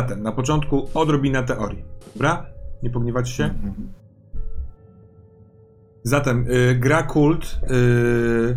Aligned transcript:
Zatem, 0.00 0.22
na 0.22 0.32
początku 0.32 0.88
odrobina 0.94 1.42
teorii. 1.42 1.84
Dobra? 2.14 2.46
Nie 2.82 2.90
pogniewacie 2.90 3.32
się? 3.32 3.54
Zatem, 6.02 6.46
y, 6.50 6.74
gra 6.74 7.02
kult, 7.02 7.60
y, 7.70 8.56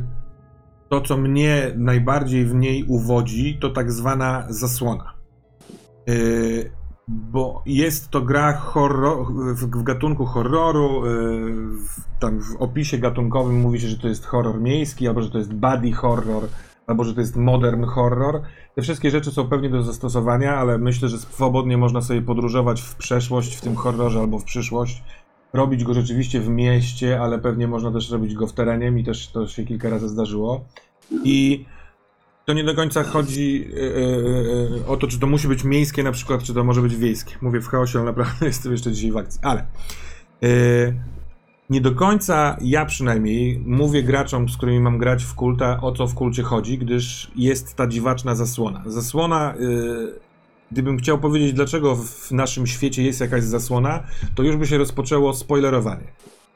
to 0.90 1.02
co 1.02 1.18
mnie 1.18 1.72
najbardziej 1.78 2.46
w 2.46 2.56
niej 2.56 2.84
uwodzi, 2.88 3.58
to 3.62 3.70
tak 3.70 3.92
zwana 3.92 4.46
zasłona. 4.50 5.14
Y, 6.10 6.72
bo 7.08 7.64
jest 7.66 8.10
to 8.10 8.22
gra 8.22 8.54
horror, 8.54 9.26
w, 9.56 9.66
w 9.66 9.84
gatunku 9.84 10.26
horroru, 10.26 11.06
y, 11.06 11.10
w, 11.78 12.20
tam 12.20 12.42
w 12.42 12.56
opisie 12.60 12.98
gatunkowym 12.98 13.62
mówi 13.62 13.82
się, 13.82 13.88
że 13.88 13.98
to 13.98 14.08
jest 14.08 14.26
horror 14.26 14.62
miejski, 14.62 15.08
albo 15.08 15.22
że 15.22 15.30
to 15.30 15.38
jest 15.38 15.54
body 15.54 15.92
horror, 15.92 16.44
albo 16.88 17.04
że 17.04 17.14
to 17.14 17.22
jest 17.22 17.36
modern 17.36 17.84
horror. 17.84 18.42
Te 18.76 18.82
wszystkie 18.82 19.12
rzeczy 19.12 19.32
są 19.32 19.48
pewnie 19.48 19.70
do 19.70 19.84
zastosowania, 19.84 20.56
ale 20.56 20.78
myślę, 20.78 21.10
że 21.10 21.18
swobodnie 21.18 21.78
można 21.78 22.02
sobie 22.02 22.22
podróżować 22.22 22.82
w 22.82 22.96
przeszłość 22.96 23.56
w 23.56 23.62
tym 23.62 23.76
horrorze 23.76 24.20
albo 24.20 24.40
w 24.40 24.44
przyszłość. 24.44 25.04
Robić 25.54 25.84
go 25.84 25.94
rzeczywiście 25.94 26.40
w 26.40 26.50
mieście, 26.50 27.22
ale 27.22 27.40
pewnie 27.40 27.68
można 27.68 27.92
też 27.92 28.12
robić 28.12 28.34
go 28.34 28.48
w 28.48 28.54
terenie. 28.54 28.92
Mi 28.92 29.04
też 29.04 29.28
to 29.28 29.48
się 29.48 29.64
kilka 29.64 29.90
razy 29.90 30.10
zdarzyło. 30.10 30.66
I 31.24 31.66
to 32.46 32.54
nie 32.54 32.64
do 32.64 32.76
końca 32.76 33.04
chodzi 33.04 33.60
yy, 33.60 33.82
yy, 34.78 34.88
o 34.88 34.98
to, 34.98 35.08
czy 35.08 35.20
to 35.20 35.28
musi 35.28 35.48
być 35.48 35.64
miejskie 35.64 36.04
na 36.04 36.12
przykład, 36.12 36.44
czy 36.44 36.54
to 36.54 36.64
może 36.64 36.82
być 36.82 36.96
wiejskie. 36.96 37.36
Mówię 37.42 37.62
w 37.62 37.68
chaosie, 37.68 38.00
ale 38.00 38.06
naprawdę 38.06 38.46
jestem 38.48 38.72
jeszcze 38.72 38.92
dzisiaj 38.92 39.12
w 39.12 39.18
akcji. 39.18 39.40
Ale 39.44 39.66
yy, 40.42 40.94
nie 41.70 41.82
do 41.82 41.96
końca 41.96 42.58
ja 42.62 42.86
przynajmniej 42.86 43.64
mówię 43.66 44.04
graczom, 44.04 44.50
z 44.50 44.58
którymi 44.58 44.80
mam 44.80 44.98
grać 44.98 45.24
w 45.24 45.36
kulta, 45.36 45.82
o 45.82 45.92
co 45.92 46.08
w 46.08 46.14
kulcie 46.14 46.44
chodzi, 46.44 46.78
gdyż 46.78 47.32
jest 47.36 47.76
ta 47.76 47.88
dziwaczna 47.88 48.36
zasłona. 48.36 48.84
Zasłona, 48.86 49.54
yy, 49.60 50.20
gdybym 50.72 50.98
chciał 50.98 51.20
powiedzieć, 51.20 51.54
dlaczego 51.54 51.96
w 51.96 52.32
naszym 52.32 52.68
świecie 52.68 53.04
jest 53.04 53.20
jakaś 53.20 53.44
zasłona, 53.44 54.04
to 54.36 54.44
już 54.44 54.58
by 54.58 54.68
się 54.68 54.78
rozpoczęło 54.78 55.34
spoilerowanie. 55.34 56.08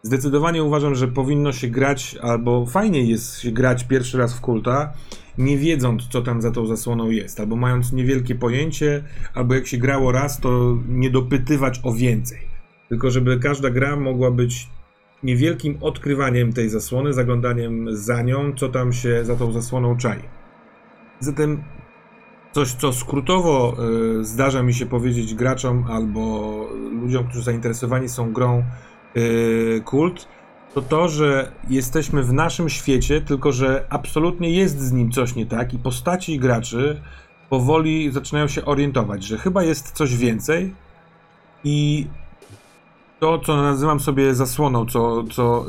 Zdecydowanie 0.03 0.63
uważam, 0.63 0.95
że 0.95 1.07
powinno 1.07 1.51
się 1.51 1.67
grać, 1.67 2.15
albo 2.21 2.65
fajnie 2.65 3.03
jest 3.03 3.39
się 3.39 3.51
grać 3.51 3.83
pierwszy 3.83 4.17
raz 4.17 4.33
w 4.33 4.41
kulta, 4.41 4.93
nie 5.37 5.57
wiedząc, 5.57 6.07
co 6.07 6.21
tam 6.21 6.41
za 6.41 6.51
tą 6.51 6.65
zasłoną 6.65 7.09
jest, 7.09 7.39
albo 7.39 7.55
mając 7.55 7.93
niewielkie 7.93 8.35
pojęcie, 8.35 9.03
albo 9.33 9.55
jak 9.55 9.67
się 9.67 9.77
grało 9.77 10.11
raz, 10.11 10.39
to 10.39 10.77
nie 10.87 11.09
dopytywać 11.09 11.79
o 11.83 11.93
więcej. 11.93 12.39
Tylko 12.89 13.11
żeby 13.11 13.39
każda 13.39 13.69
gra 13.69 13.95
mogła 13.95 14.31
być 14.31 14.67
niewielkim 15.23 15.77
odkrywaniem 15.81 16.53
tej 16.53 16.69
zasłony, 16.69 17.13
zaglądaniem 17.13 17.95
za 17.95 18.21
nią, 18.21 18.53
co 18.55 18.69
tam 18.69 18.93
się 18.93 19.25
za 19.25 19.35
tą 19.35 19.51
zasłoną 19.51 19.97
czai. 19.97 20.19
Zatem 21.19 21.63
coś, 22.51 22.71
co 22.71 22.93
skrótowo 22.93 23.77
y, 24.19 24.25
zdarza 24.25 24.63
mi 24.63 24.73
się 24.73 24.85
powiedzieć 24.85 25.35
graczom 25.35 25.85
albo 25.89 26.65
ludziom, 26.91 27.27
którzy 27.27 27.43
zainteresowani 27.43 28.09
są 28.09 28.33
grą 28.33 28.63
y, 29.17 29.81
kult, 29.85 30.27
to 30.73 30.81
to, 30.81 31.09
że 31.09 31.51
jesteśmy 31.69 32.23
w 32.23 32.33
naszym 32.33 32.69
świecie, 32.69 33.21
tylko 33.21 33.51
że 33.51 33.85
absolutnie 33.89 34.49
jest 34.49 34.79
z 34.79 34.91
nim 34.91 35.11
coś 35.11 35.35
nie 35.35 35.45
tak 35.45 35.73
i 35.73 35.79
postaci 35.79 36.39
graczy 36.39 37.01
powoli 37.49 38.11
zaczynają 38.11 38.47
się 38.47 38.65
orientować, 38.65 39.23
że 39.23 39.37
chyba 39.37 39.63
jest 39.63 39.91
coś 39.91 40.17
więcej 40.17 40.73
i 41.63 42.07
to, 43.19 43.39
co 43.39 43.61
nazywam 43.61 43.99
sobie 43.99 44.35
zasłoną, 44.35 44.85
co, 44.85 45.23
co 45.23 45.65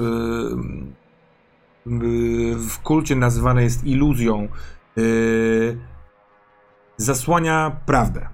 yy, 1.87 2.07
yy, 2.07 2.57
w 2.57 2.79
kulcie 2.79 3.17
nazywane 3.17 3.63
jest 3.63 3.85
iluzją, 3.85 4.49
yy, 4.97 5.79
zasłania 6.97 7.77
prawdę, 7.87 8.29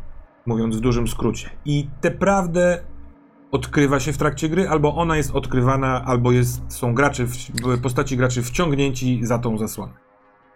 mówiąc 0.46 0.76
w 0.76 0.80
dużym 0.80 1.08
skrócie. 1.08 1.50
I 1.64 1.88
tę 2.00 2.10
prawdę 2.10 2.84
odkrywa 3.52 4.00
się 4.00 4.12
w 4.12 4.18
trakcie 4.18 4.48
gry, 4.48 4.68
albo 4.68 4.94
ona 4.94 5.16
jest 5.16 5.30
odkrywana, 5.30 6.04
albo 6.04 6.32
jest, 6.32 6.62
są 6.68 6.94
gracze, 6.94 7.24
w, 7.26 7.80
postaci 7.82 8.16
graczy 8.16 8.42
wciągnięci 8.42 9.20
za 9.22 9.38
tą 9.38 9.58
zasłonę. 9.58 9.92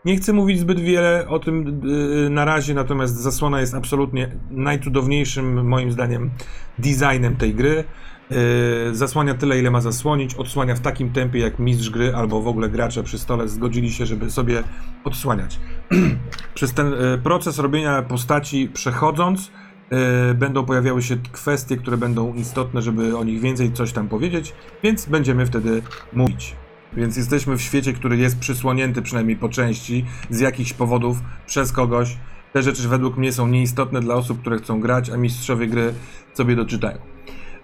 Nie 0.05 0.17
chcę 0.17 0.33
mówić 0.33 0.59
zbyt 0.59 0.81
wiele 0.81 1.29
o 1.29 1.39
tym 1.39 1.81
yy, 1.85 2.31
na 2.31 2.45
razie, 2.45 2.75
natomiast 2.75 3.17
zasłona 3.17 3.61
jest 3.61 3.75
absolutnie 3.75 4.37
najcudowniejszym, 4.51 5.69
moim 5.69 5.93
zdaniem, 5.93 6.31
designem 6.79 7.37
tej 7.37 7.55
gry. 7.55 7.85
Yy, 8.31 8.95
zasłania 8.95 9.35
tyle, 9.35 9.59
ile 9.59 9.71
ma 9.71 9.81
zasłonić, 9.81 10.35
odsłania 10.35 10.75
w 10.75 10.81
takim 10.81 11.13
tempie, 11.13 11.39
jak 11.39 11.59
mistrz 11.59 11.91
gry 11.91 12.15
albo 12.15 12.43
w 12.43 12.49
ogóle 12.49 12.69
gracze 12.69 13.03
przy 13.03 13.19
stole 13.19 13.49
zgodzili 13.49 13.93
się, 13.93 14.07
żeby 14.07 14.31
sobie 14.31 14.65
odsłaniać. 15.05 15.61
Przez 16.55 16.75
ten 16.75 16.91
yy, 16.91 17.19
proces 17.23 17.59
robienia 17.59 18.03
postaci 18.03 18.69
przechodząc, 18.69 19.51
yy, 19.91 20.35
będą 20.35 20.65
pojawiały 20.65 21.03
się 21.03 21.17
kwestie, 21.33 21.77
które 21.77 21.97
będą 21.97 22.35
istotne, 22.35 22.83
żeby 22.83 23.17
o 23.17 23.25
nich 23.25 23.41
więcej 23.41 23.73
coś 23.73 23.93
tam 23.93 24.09
powiedzieć, 24.09 24.55
więc 24.83 25.07
będziemy 25.07 25.47
wtedy 25.47 25.83
mówić. 26.13 26.57
Więc 26.93 27.17
jesteśmy 27.17 27.57
w 27.57 27.63
świecie, 27.63 27.93
który 27.93 28.17
jest 28.17 28.39
przysłonięty 28.39 29.03
przynajmniej 29.03 29.37
po 29.37 29.49
części 29.49 30.05
z 30.31 30.41
jakichś 30.41 30.73
powodów 30.73 31.19
przez 31.47 31.73
kogoś. 31.73 32.17
Te 32.53 32.63
rzeczy 32.63 32.89
według 32.89 33.17
mnie 33.17 33.33
są 33.33 33.47
nieistotne 33.47 34.01
dla 34.01 34.15
osób, 34.15 34.41
które 34.41 34.59
chcą 34.59 34.81
grać, 34.81 35.11
a 35.11 35.17
mistrzowie 35.17 35.67
gry 35.67 35.95
sobie 36.35 36.57
doczytają. 36.57 37.18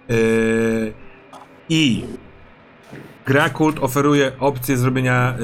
Yy, 0.09 0.93
I 1.69 2.03
gra 3.25 3.49
Kult 3.49 3.79
oferuje 3.79 4.31
opcję 4.39 4.77
zrobienia 4.77 5.37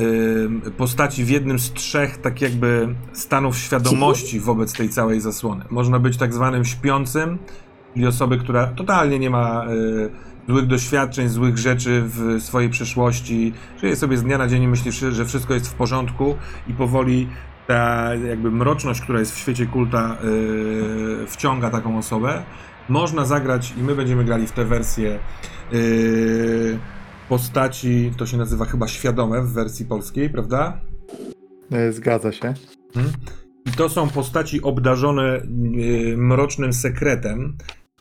yy, 0.66 0.72
postaci 0.72 1.24
w 1.24 1.30
jednym 1.30 1.60
z 1.60 1.74
trzech, 1.74 2.18
tak 2.18 2.42
jakby, 2.42 2.96
stanów 3.14 3.58
świadomości 3.58 4.40
wobec 4.40 4.74
tej 4.74 4.90
całej 4.90 5.22
zasłony. 5.22 5.66
Można 5.70 6.00
być 6.00 6.18
tak 6.18 6.34
zwanym 6.34 6.66
śpiącym, 6.66 7.38
czyli 7.94 8.08
osoby, 8.08 8.38
która 8.38 8.68
totalnie 8.68 9.20
nie 9.20 9.30
ma 9.30 9.66
yy, 9.70 10.12
złych 10.48 10.68
doświadczeń, 10.68 11.30
złych 11.30 11.58
rzeczy 11.58 12.04
w 12.06 12.38
swojej 12.40 12.70
przeszłości, 12.70 13.54
żyje 13.82 13.96
sobie 13.96 14.18
z 14.18 14.24
dnia 14.24 14.38
na 14.38 14.48
dzień 14.48 14.64
i 14.64 14.68
myśli, 14.68 14.92
że 14.92 15.26
wszystko 15.26 15.54
jest 15.54 15.68
w 15.68 15.74
porządku 15.74 16.36
i 16.68 16.74
powoli 16.74 17.28
ta 17.68 18.16
jakby 18.16 18.52
mroczność, 18.52 19.02
która 19.02 19.20
jest 19.20 19.36
w 19.36 19.38
świecie 19.38 19.66
kulta, 19.66 20.18
yy, 20.24 21.28
wciąga 21.28 21.70
taką 21.70 21.98
osobę 21.98 22.44
można 22.90 23.25
zagrać 23.25 23.74
i 23.78 23.84
my 23.84 23.96
będziemy 23.96 24.24
grali 24.24 24.47
w 24.47 24.52
tę 24.52 24.66
wersję 24.66 25.19
yy, 25.72 26.80
postaci, 27.30 28.12
to 28.18 28.25
się 28.25 28.38
nazywa 28.38 28.66
chyba 28.66 28.88
świadome 28.88 29.42
w 29.42 29.53
wersji 29.53 29.86
polskiej, 29.86 30.30
prawda? 30.30 30.81
E, 31.72 31.91
Zgadza 31.91 32.31
się. 32.31 32.53
Hmm. 32.94 33.14
I 33.66 33.72
to 33.72 33.90
są 33.90 34.09
postaci 34.09 34.62
obdarzone 34.62 35.41
yy, 35.72 36.18
mrocznym 36.18 36.74
sekretem, 36.74 37.58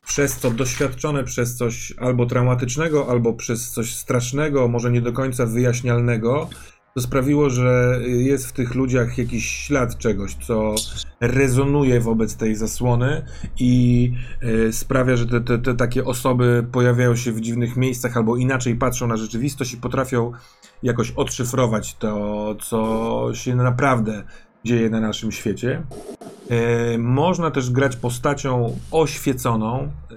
przez 0.06 0.36
co 0.36 0.50
doświadczone 0.50 1.24
przez 1.24 1.56
coś 1.56 1.94
albo 1.98 2.26
traumatycznego, 2.26 3.06
albo 3.10 3.32
przez 3.32 3.70
coś 3.70 3.94
strasznego, 3.94 4.69
może 4.69 4.90
nie 4.90 5.00
do 5.00 5.12
końca 5.12 5.46
wyjaśnialnego, 5.46 6.48
to 6.94 7.00
sprawiło, 7.00 7.50
że 7.50 8.00
jest 8.06 8.46
w 8.46 8.52
tych 8.52 8.74
ludziach 8.74 9.18
jakiś 9.18 9.48
ślad 9.48 9.98
czegoś, 9.98 10.34
co 10.34 10.74
rezonuje 11.20 12.00
wobec 12.00 12.36
tej 12.36 12.56
zasłony 12.56 13.24
i 13.58 14.12
e, 14.42 14.72
sprawia, 14.72 15.16
że 15.16 15.26
te, 15.26 15.40
te, 15.40 15.58
te, 15.58 15.75
takie 15.75 16.04
osoby 16.04 16.66
pojawiają 16.72 17.16
się 17.16 17.32
w 17.32 17.40
dziwnych 17.40 17.76
miejscach 17.76 18.16
albo 18.16 18.37
inaczej 18.37 18.76
patrzą 18.76 19.06
na 19.06 19.16
rzeczywistość 19.16 19.72
i 19.72 19.76
potrafią 19.76 20.32
jakoś 20.82 21.10
odszyfrować 21.10 21.94
to, 21.94 22.56
co 22.62 23.31
się 23.34 23.54
naprawdę 23.54 24.22
dzieje 24.64 24.90
na 24.90 25.00
naszym 25.00 25.32
świecie. 25.32 25.82
E, 26.50 26.98
można 26.98 27.50
też 27.50 27.70
grać 27.70 27.96
postacią 27.96 28.78
oświeconą 28.90 29.82
e, 29.82 30.14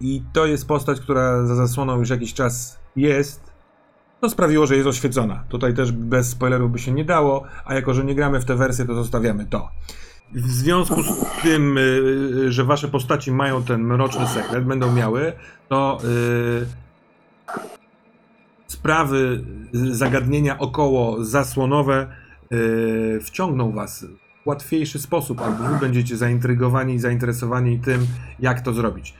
i 0.00 0.22
to 0.32 0.46
jest 0.46 0.66
postać, 0.66 1.00
która 1.00 1.46
za 1.46 1.54
zasłoną 1.54 1.98
już 1.98 2.10
jakiś 2.10 2.34
czas 2.34 2.78
jest 2.96 3.53
to 4.24 4.30
sprawiło, 4.30 4.66
że 4.66 4.76
jest 4.76 4.88
oświecona. 4.88 5.44
Tutaj 5.48 5.74
też 5.74 5.92
bez 5.92 6.28
spoilerów 6.28 6.72
by 6.72 6.78
się 6.78 6.92
nie 6.92 7.04
dało, 7.04 7.44
a 7.64 7.74
jako, 7.74 7.94
że 7.94 8.04
nie 8.04 8.14
gramy 8.14 8.40
w 8.40 8.44
tę 8.44 8.56
wersję, 8.56 8.84
to 8.84 8.94
zostawiamy 8.94 9.46
to. 9.46 9.68
W 10.32 10.50
związku 10.50 11.02
z 11.02 11.42
tym, 11.42 11.78
y, 11.78 12.52
że 12.52 12.64
wasze 12.64 12.88
postaci 12.88 13.32
mają 13.32 13.62
ten 13.62 13.82
mroczny 13.82 14.26
sekret, 14.26 14.64
będą 14.64 14.92
miały, 14.92 15.32
to 15.68 15.98
yy, 16.02 16.66
sprawy, 18.66 19.44
zagadnienia 19.72 20.58
około 20.58 21.24
zasłonowe 21.24 22.06
yy, 22.50 23.20
wciągną 23.22 23.72
was 23.72 24.06
w 24.44 24.46
łatwiejszy 24.46 24.98
sposób, 24.98 25.40
albo 25.40 25.64
wy 25.64 25.78
będziecie 25.80 26.16
zaintrygowani 26.16 26.94
i 26.94 26.98
zainteresowani 26.98 27.78
tym, 27.78 28.06
jak 28.40 28.60
to 28.60 28.72
zrobić. 28.72 29.14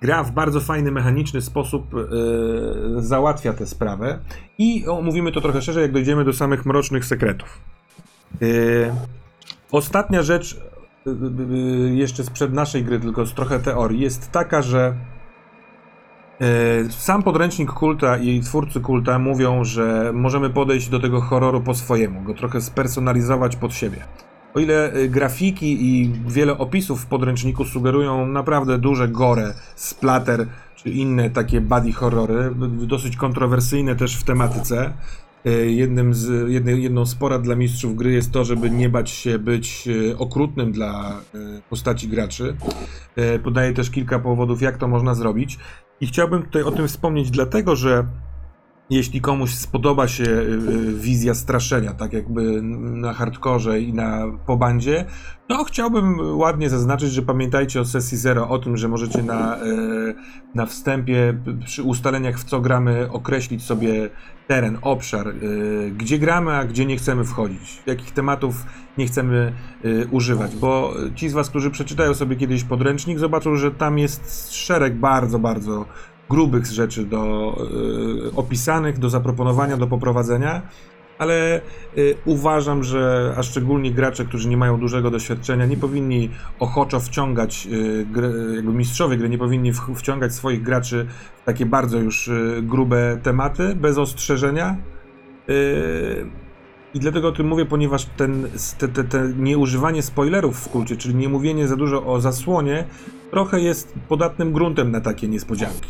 Gra 0.00 0.22
w 0.22 0.30
bardzo 0.30 0.60
fajny, 0.60 0.90
mechaniczny 0.90 1.42
sposób 1.42 1.94
yy, 1.94 3.02
załatwia 3.02 3.52
tę 3.52 3.66
sprawę 3.66 4.18
i 4.58 4.86
omówimy 4.88 5.32
to 5.32 5.40
trochę 5.40 5.62
szerzej, 5.62 5.82
jak 5.82 5.92
dojdziemy 5.92 6.24
do 6.24 6.32
samych 6.32 6.66
mrocznych 6.66 7.04
sekretów. 7.04 7.60
Yy, 8.40 8.92
ostatnia 9.72 10.22
rzecz, 10.22 10.60
yy, 11.06 11.94
jeszcze 11.94 12.24
sprzed 12.24 12.52
naszej 12.52 12.84
gry, 12.84 13.00
tylko 13.00 13.26
z 13.26 13.34
trochę 13.34 13.58
teorii, 13.58 14.00
jest 14.00 14.30
taka, 14.30 14.62
że 14.62 14.94
sam 16.90 17.22
podręcznik 17.22 17.72
kulta 17.72 18.18
i 18.18 18.40
twórcy 18.40 18.80
kulta 18.80 19.18
mówią, 19.18 19.64
że 19.64 20.10
możemy 20.14 20.50
podejść 20.50 20.88
do 20.88 21.00
tego 21.00 21.20
horroru 21.20 21.60
po 21.60 21.74
swojemu, 21.74 22.22
go 22.22 22.34
trochę 22.34 22.60
spersonalizować 22.60 23.56
pod 23.56 23.74
siebie. 23.74 24.04
O 24.56 24.60
ile 24.60 24.96
y, 24.96 25.08
grafiki 25.08 25.86
i 25.86 26.12
wiele 26.26 26.58
opisów 26.58 27.02
w 27.02 27.06
podręczniku 27.06 27.64
sugerują 27.64 28.26
naprawdę 28.26 28.78
duże 28.78 29.08
gore, 29.08 29.54
splatter 29.76 30.46
czy 30.76 30.90
inne 30.90 31.30
takie 31.30 31.60
body 31.60 31.92
horrory, 31.92 32.54
dosyć 32.66 33.16
kontrowersyjne 33.16 33.96
też 33.96 34.16
w 34.16 34.24
tematyce. 34.24 34.92
Y, 35.46 35.70
Jednym 35.70 36.14
z, 36.14 36.50
jedną 36.78 37.06
z 37.06 37.14
porad 37.14 37.42
dla 37.42 37.54
mistrzów 37.54 37.96
gry 37.96 38.12
jest 38.12 38.32
to, 38.32 38.44
żeby 38.44 38.70
nie 38.70 38.88
bać 38.88 39.10
się 39.10 39.38
być 39.38 39.88
y, 39.88 40.18
okrutnym 40.18 40.72
dla 40.72 41.20
postaci 41.70 42.08
graczy. 42.08 42.56
Podaję 43.44 43.72
też 43.72 43.90
kilka 43.90 44.18
powodów, 44.18 44.62
jak 44.62 44.76
to 44.76 44.88
można 44.88 45.14
zrobić. 45.14 45.58
I 46.00 46.06
chciałbym 46.06 46.42
tutaj 46.42 46.62
o 46.62 46.70
tym 46.70 46.88
wspomnieć, 46.88 47.30
dlatego 47.30 47.76
że 47.76 48.06
jeśli 48.90 49.20
komuś 49.20 49.54
spodoba 49.54 50.08
się 50.08 50.24
y, 50.24 50.26
y, 50.26 50.94
wizja 50.94 51.34
straszenia, 51.34 51.94
tak 51.94 52.12
jakby 52.12 52.62
na 52.62 53.12
hardkorze 53.12 53.80
i 53.80 53.92
na 53.92 54.24
pobandzie, 54.46 55.04
no 55.48 55.64
chciałbym 55.64 56.38
ładnie 56.38 56.70
zaznaczyć, 56.70 57.12
że 57.12 57.22
pamiętajcie 57.22 57.80
o 57.80 57.84
sesji 57.84 58.18
zero, 58.18 58.48
o 58.48 58.58
tym, 58.58 58.76
że 58.76 58.88
możecie 58.88 59.22
na, 59.22 59.56
y, 59.64 60.14
na 60.54 60.66
wstępie 60.66 61.38
przy 61.64 61.82
ustaleniach 61.82 62.38
w 62.38 62.44
co 62.44 62.60
gramy 62.60 63.08
określić 63.12 63.62
sobie 63.62 64.10
teren, 64.46 64.78
obszar, 64.82 65.28
y, 65.28 65.92
gdzie 65.96 66.18
gramy, 66.18 66.52
a 66.52 66.64
gdzie 66.64 66.86
nie 66.86 66.96
chcemy 66.96 67.24
wchodzić, 67.24 67.82
jakich 67.86 68.10
tematów 68.10 68.66
nie 68.98 69.06
chcemy 69.06 69.52
używać, 70.10 70.56
bo 70.56 70.94
ci 71.14 71.28
z 71.28 71.32
was, 71.32 71.50
którzy 71.50 71.70
przeczytają 71.70 72.14
sobie 72.14 72.36
kiedyś 72.36 72.64
podręcznik, 72.64 73.18
zobaczą, 73.18 73.56
że 73.56 73.70
tam 73.70 73.98
jest 73.98 74.52
szereg 74.54 74.96
bardzo, 74.96 75.38
bardzo 75.38 75.86
grubych 76.30 76.66
rzeczy 76.66 77.04
do 77.04 77.54
y, 78.28 78.36
opisanych, 78.36 78.98
do 78.98 79.10
zaproponowania, 79.10 79.76
do 79.76 79.86
poprowadzenia, 79.86 80.62
ale 81.18 81.60
y, 81.98 82.14
uważam, 82.24 82.84
że 82.84 83.34
a 83.36 83.42
szczególnie 83.42 83.92
gracze, 83.92 84.24
którzy 84.24 84.48
nie 84.48 84.56
mają 84.56 84.80
dużego 84.80 85.10
doświadczenia, 85.10 85.66
nie 85.66 85.76
powinni 85.76 86.30
ochoczo 86.58 87.00
wciągać, 87.00 87.68
gry, 88.12 88.32
jakby 88.56 88.72
mistrzowie 88.72 89.16
gry 89.16 89.28
nie 89.28 89.38
powinni 89.38 89.72
wciągać 89.94 90.34
swoich 90.34 90.62
graczy 90.62 91.06
w 91.42 91.44
takie 91.44 91.66
bardzo 91.66 91.98
już 91.98 92.30
grube 92.62 93.18
tematy, 93.22 93.74
bez 93.74 93.98
ostrzeżenia. 93.98 94.76
I 96.96 97.00
dlatego 97.00 97.28
o 97.28 97.32
tym 97.32 97.46
mówię, 97.46 97.66
ponieważ 97.66 98.04
ten, 98.04 98.48
te, 98.78 98.88
te, 98.88 99.04
te 99.04 99.32
nieużywanie 99.38 100.02
spoilerów 100.02 100.58
w 100.58 100.68
kulcie, 100.68 100.96
czyli 100.96 101.14
nie 101.14 101.28
mówienie 101.28 101.68
za 101.68 101.76
dużo 101.76 102.06
o 102.06 102.20
zasłonie, 102.20 102.84
trochę 103.30 103.60
jest 103.60 103.94
podatnym 104.08 104.52
gruntem 104.52 104.90
na 104.90 105.00
takie 105.00 105.28
niespodzianki. 105.28 105.88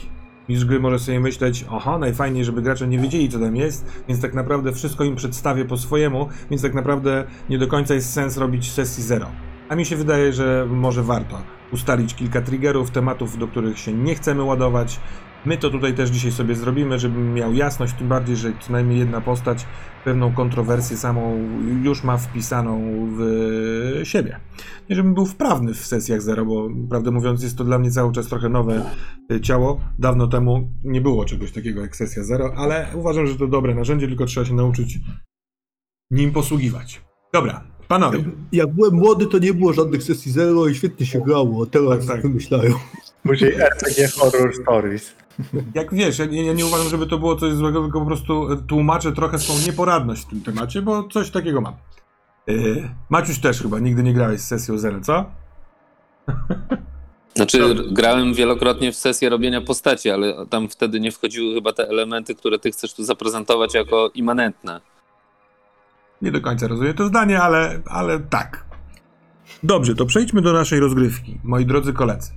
Mistrz 0.49 0.67
gry 0.67 0.81
może 0.81 0.99
sobie 0.99 1.21
myśleć, 1.21 1.65
aha, 1.71 1.99
najfajniej, 1.99 2.45
żeby 2.45 2.63
gracze 2.63 2.89
nie 2.89 2.99
wiedzieli, 2.99 3.29
co 3.29 3.39
tam 3.39 3.57
jest, 3.57 3.87
więc 4.09 4.21
tak 4.21 4.35
naprawdę 4.35 4.73
wszystko 4.73 5.05
im 5.05 5.17
przedstawię 5.17 5.65
po 5.65 5.77
swojemu, 5.77 6.29
więc 6.51 6.63
tak 6.63 6.75
naprawdę 6.75 7.25
nie 7.51 7.59
do 7.59 7.67
końca 7.67 7.95
jest 7.95 8.13
sens 8.13 8.37
robić 8.37 8.71
sesji 8.73 9.03
zero. 9.03 9.27
A 9.69 9.77
mi 9.77 9.85
się 9.85 9.97
wydaje, 9.97 10.33
że 10.33 10.67
może 10.71 11.03
warto 11.03 11.43
ustalić 11.73 12.15
kilka 12.15 12.43
triggerów, 12.43 12.91
tematów, 12.91 13.39
do 13.39 13.49
których 13.49 13.79
się 13.79 13.93
nie 13.93 14.15
chcemy 14.15 14.43
ładować. 14.43 15.01
My 15.47 15.57
to 15.59 15.71
tutaj 15.71 15.95
też 15.95 16.11
dzisiaj 16.11 16.33
sobie 16.33 16.55
zrobimy, 16.55 16.99
żebym 16.99 17.35
miał 17.35 17.55
jasność, 17.55 17.95
tym 17.95 18.09
bardziej, 18.09 18.37
że 18.37 18.53
co 18.61 18.73
najmniej 18.73 18.99
jedna 18.99 19.21
postać 19.21 19.67
pewną 20.05 20.33
kontrowersję 20.33 20.97
samą 20.97 21.49
już 21.83 22.05
ma 22.05 22.19
wpisaną 22.19 22.81
w 23.19 24.01
siebie. 24.05 24.41
Nie 24.91 24.97
żebym 24.97 25.15
był 25.15 25.27
wprawny 25.27 25.75
w 25.75 25.87
sesjach 25.87 26.23
zero, 26.23 26.45
bo 26.47 26.69
prawdę 26.91 27.11
mówiąc 27.11 27.43
jest 27.43 27.59
to 27.59 27.65
dla 27.65 27.79
mnie 27.79 27.91
cały 27.91 28.13
czas 28.13 28.27
trochę 28.27 28.49
nowe 28.49 28.91
y, 29.33 29.41
ciało. 29.41 29.81
Dawno 29.99 30.27
temu 30.27 30.69
nie 30.85 31.01
było 31.01 31.25
czegoś 31.25 31.53
takiego 31.53 31.81
jak 31.81 31.97
sesja 31.97 32.25
zero, 32.25 32.53
ale 32.57 32.87
uważam, 32.95 33.27
że 33.27 33.37
to 33.37 33.47
dobre 33.47 33.75
narzędzie, 33.75 34.09
tylko 34.09 34.27
trzeba 34.27 34.47
się 34.47 34.55
nauczyć 34.55 34.99
nim 36.11 36.33
posługiwać. 36.33 37.01
Dobra, 37.33 37.65
panowie. 37.89 38.25
Jak 38.53 38.75
byłem 38.75 38.95
młody, 38.95 39.27
to 39.27 39.39
nie 39.39 39.55
było 39.55 39.73
żadnych 39.73 40.03
sesji 40.03 40.33
zero 40.33 40.67
i 40.69 40.75
świetnie 40.75 41.07
się 41.07 41.21
grało, 41.21 41.63
a 41.63 41.67
teraz 41.67 41.99
Tak, 41.99 42.07
tak. 42.07 42.23
wymyślają. 42.23 42.75
Później 43.23 43.55
RPG 43.55 44.09
Horror 44.09 44.55
Stories. 44.55 45.26
Jak 45.75 45.95
wiesz, 45.95 46.19
ja 46.19 46.27
nie, 46.27 46.47
ja 46.47 46.53
nie 46.53 46.67
uważam, 46.67 46.89
żeby 46.89 47.07
to 47.07 47.19
było 47.19 47.37
coś 47.37 47.55
złego, 47.55 47.83
tylko 47.83 48.01
po 48.01 48.07
prostu 48.07 48.57
tłumaczę 48.69 49.13
trochę 49.13 49.39
swą 49.39 49.55
nieporadność 49.67 50.23
w 50.23 50.27
tym 50.27 50.41
temacie, 50.41 50.83
bo 50.83 51.09
coś 51.09 51.31
takiego 51.31 51.61
mam. 51.61 51.75
Yy, 52.47 52.89
Maciuś 53.11 53.39
też 53.39 53.63
chyba 53.63 53.79
nigdy 53.79 54.03
nie 54.03 54.15
grałeś 54.15 54.41
z 54.41 54.47
sesją 54.47 54.79
zero, 54.79 55.01
co? 55.01 55.25
Znaczy, 57.37 57.59
Dobra. 57.59 57.85
grałem 57.91 58.35
wielokrotnie 58.35 58.93
w 58.93 58.97
sesję 58.97 59.29
robienia 59.29 59.61
postaci, 59.61 60.11
ale 60.11 60.47
tam 60.47 60.69
wtedy 60.69 61.01
nie 61.01 61.13
wchodziły 61.13 61.55
chyba 61.55 61.73
te 61.73 61.89
elementy, 61.89 62.35
które 62.35 62.59
ty 62.59 62.71
chcesz 62.71 62.95
tu 62.95 63.05
zaprezentować 63.05 63.75
jako 63.75 64.11
immanentne. 64.15 64.81
Nie 66.23 66.33
do 66.33 66.41
końca 66.41 66.69
rozumiem 66.69 66.95
to 66.95 67.07
zdanie, 67.07 67.43
ale, 67.43 67.83
ale 67.87 68.21
tak. 68.21 68.65
Dobrze, 69.63 69.95
to 69.95 70.07
przejdźmy 70.07 70.43
do 70.43 70.53
naszej 70.53 70.81
rozgrywki, 70.81 71.39
moi 71.45 71.67
drodzy 71.67 71.93
koledzy. 71.93 72.33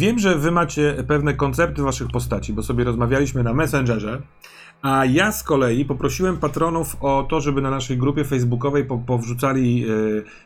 Wiem, 0.00 0.18
że 0.18 0.38
wy 0.38 0.50
macie 0.50 1.04
pewne 1.08 1.34
koncepty 1.34 1.82
waszych 1.82 2.08
postaci, 2.08 2.52
bo 2.52 2.62
sobie 2.62 2.84
rozmawialiśmy 2.84 3.42
na 3.42 3.54
Messengerze, 3.54 4.22
a 4.82 5.04
ja 5.04 5.32
z 5.32 5.42
kolei 5.42 5.84
poprosiłem 5.84 6.36
patronów 6.36 6.96
o 7.00 7.26
to, 7.30 7.40
żeby 7.40 7.60
na 7.60 7.70
naszej 7.70 7.98
grupie 7.98 8.24
facebookowej 8.24 8.84
po, 8.84 8.98
powrzucali 8.98 9.84
e, 9.84 9.92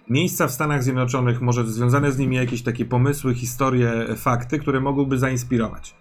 miejsca 0.09 0.47
w 0.47 0.51
Stanach 0.51 0.83
Zjednoczonych, 0.83 1.41
może 1.41 1.67
związane 1.67 2.13
z 2.13 2.19
nimi 2.19 2.37
jakieś 2.37 2.63
takie 2.63 2.85
pomysły, 2.85 3.35
historie, 3.35 3.93
fakty, 4.17 4.59
które 4.59 4.81
mogłyby 4.81 5.19
zainspirować. 5.19 5.95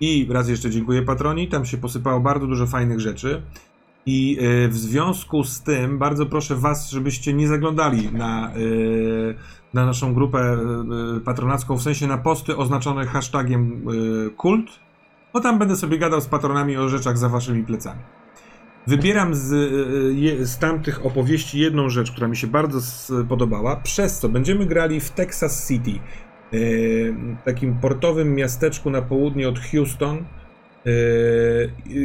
I 0.00 0.28
raz 0.30 0.48
jeszcze 0.48 0.70
dziękuję 0.70 1.02
patroni, 1.02 1.48
tam 1.48 1.64
się 1.64 1.78
posypało 1.78 2.20
bardzo 2.20 2.46
dużo 2.46 2.66
fajnych 2.66 3.00
rzeczy. 3.00 3.42
I 4.10 4.38
e, 4.40 4.68
w 4.68 4.76
związku 4.76 5.44
z 5.44 5.62
tym 5.62 5.98
bardzo 5.98 6.26
proszę 6.26 6.56
Was, 6.56 6.90
żebyście 6.90 7.34
nie 7.34 7.48
zaglądali 7.48 8.12
na, 8.12 8.50
e, 8.50 8.54
na 9.74 9.86
naszą 9.86 10.14
grupę 10.14 10.38
e, 10.38 11.20
patronacką, 11.20 11.76
w 11.76 11.82
sensie 11.82 12.06
na 12.06 12.18
posty 12.18 12.56
oznaczone 12.56 13.06
hashtagiem 13.06 13.82
kult, 14.36 14.70
bo 15.32 15.40
tam 15.40 15.58
będę 15.58 15.76
sobie 15.76 15.98
gadał 15.98 16.20
z 16.20 16.26
patronami 16.26 16.76
o 16.76 16.88
rzeczach 16.88 17.18
za 17.18 17.28
Waszymi 17.28 17.64
plecami. 17.64 18.00
Wybieram 18.86 19.34
z, 19.34 19.46
z 20.48 20.58
tamtych 20.58 21.06
opowieści 21.06 21.58
jedną 21.58 21.88
rzecz, 21.88 22.12
która 22.12 22.28
mi 22.28 22.36
się 22.36 22.46
bardzo 22.46 22.80
spodobała, 22.80 23.76
przez 23.76 24.18
co 24.18 24.28
będziemy 24.28 24.66
grali 24.66 25.00
w 25.00 25.10
Texas 25.10 25.68
City, 25.68 26.00
takim 27.44 27.74
portowym 27.74 28.34
miasteczku 28.34 28.90
na 28.90 29.02
południe 29.02 29.48
od 29.48 29.58
Houston, 29.58 30.24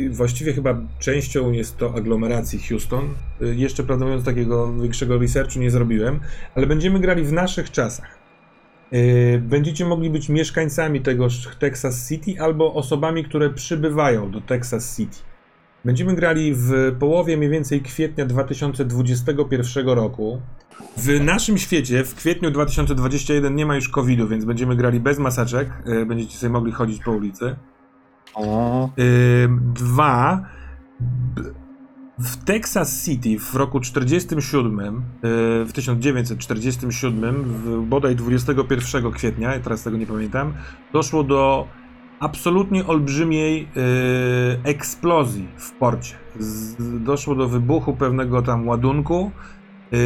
właściwie 0.10 0.54
chyba 0.54 0.78
częścią 1.00 1.52
jest 1.52 1.78
to 1.78 1.94
aglomeracji 1.96 2.60
Houston. 2.60 3.10
Yy, 3.42 3.56
Jeszcze 3.56 3.84
prawdę 3.84 4.06
mówiąc 4.06 4.26
takiego 4.26 4.74
większego 4.74 5.18
researchu 5.18 5.60
nie 5.60 5.72
zrobiłem, 5.72 6.20
ale 6.56 6.68
będziemy 6.68 7.00
grali 7.00 7.24
w 7.24 7.32
naszych 7.34 7.72
czasach. 7.72 8.18
Yy, 8.92 9.42
Będziecie 9.46 9.86
mogli 9.86 10.10
być 10.10 10.30
mieszkańcami 10.30 11.02
tegoż 11.02 11.50
Texas 11.60 12.10
City 12.10 12.42
albo 12.42 12.74
osobami, 12.74 13.24
które 13.24 13.50
przybywają 13.50 14.32
do 14.32 14.42
Texas 14.42 14.98
City. 14.98 15.18
Będziemy 15.86 16.16
grali 16.16 16.54
w 16.56 16.96
połowie 17.00 17.38
mniej 17.38 17.50
więcej 17.50 17.82
kwietnia 17.82 18.26
2021 18.26 19.88
roku. 19.90 20.42
W 20.98 21.20
naszym 21.24 21.58
świecie 21.58 22.04
w 22.04 22.16
kwietniu 22.16 22.52
2021 22.52 23.56
nie 23.56 23.66
ma 23.66 23.76
już 23.76 23.90
COVID-u, 23.90 24.28
więc 24.28 24.46
będziemy 24.46 24.76
grali 24.76 25.00
bez 25.00 25.20
maseczek. 25.20 25.70
Yy, 25.86 26.06
Będziecie 26.06 26.38
sobie 26.38 26.54
mogli 26.54 26.72
chodzić 26.72 27.04
po 27.04 27.12
ulicy. 27.12 27.56
Dwa. 29.74 30.46
W 32.20 32.46
Texas 32.46 33.06
City 33.06 33.40
w 33.40 33.56
roku 33.56 33.80
47, 33.80 34.96
yy, 35.24 35.66
w 35.66 35.72
1947, 35.74 37.44
w 37.44 37.82
bodaj 37.82 38.16
21 38.16 39.12
kwietnia, 39.12 39.60
teraz 39.60 39.84
tego 39.84 39.98
nie 39.98 40.06
pamiętam, 40.06 40.54
doszło 40.94 41.24
do 41.24 41.68
absolutnie 42.20 42.88
olbrzymiej 42.88 43.62
yy, 43.62 44.60
eksplozji 44.64 45.48
w 45.58 45.72
porcie. 45.72 46.16
Doszło 47.00 47.36
do 47.36 47.48
wybuchu 47.48 47.94
pewnego 47.94 48.42
tam 48.42 48.68
ładunku 48.68 49.32
yy, 49.92 50.00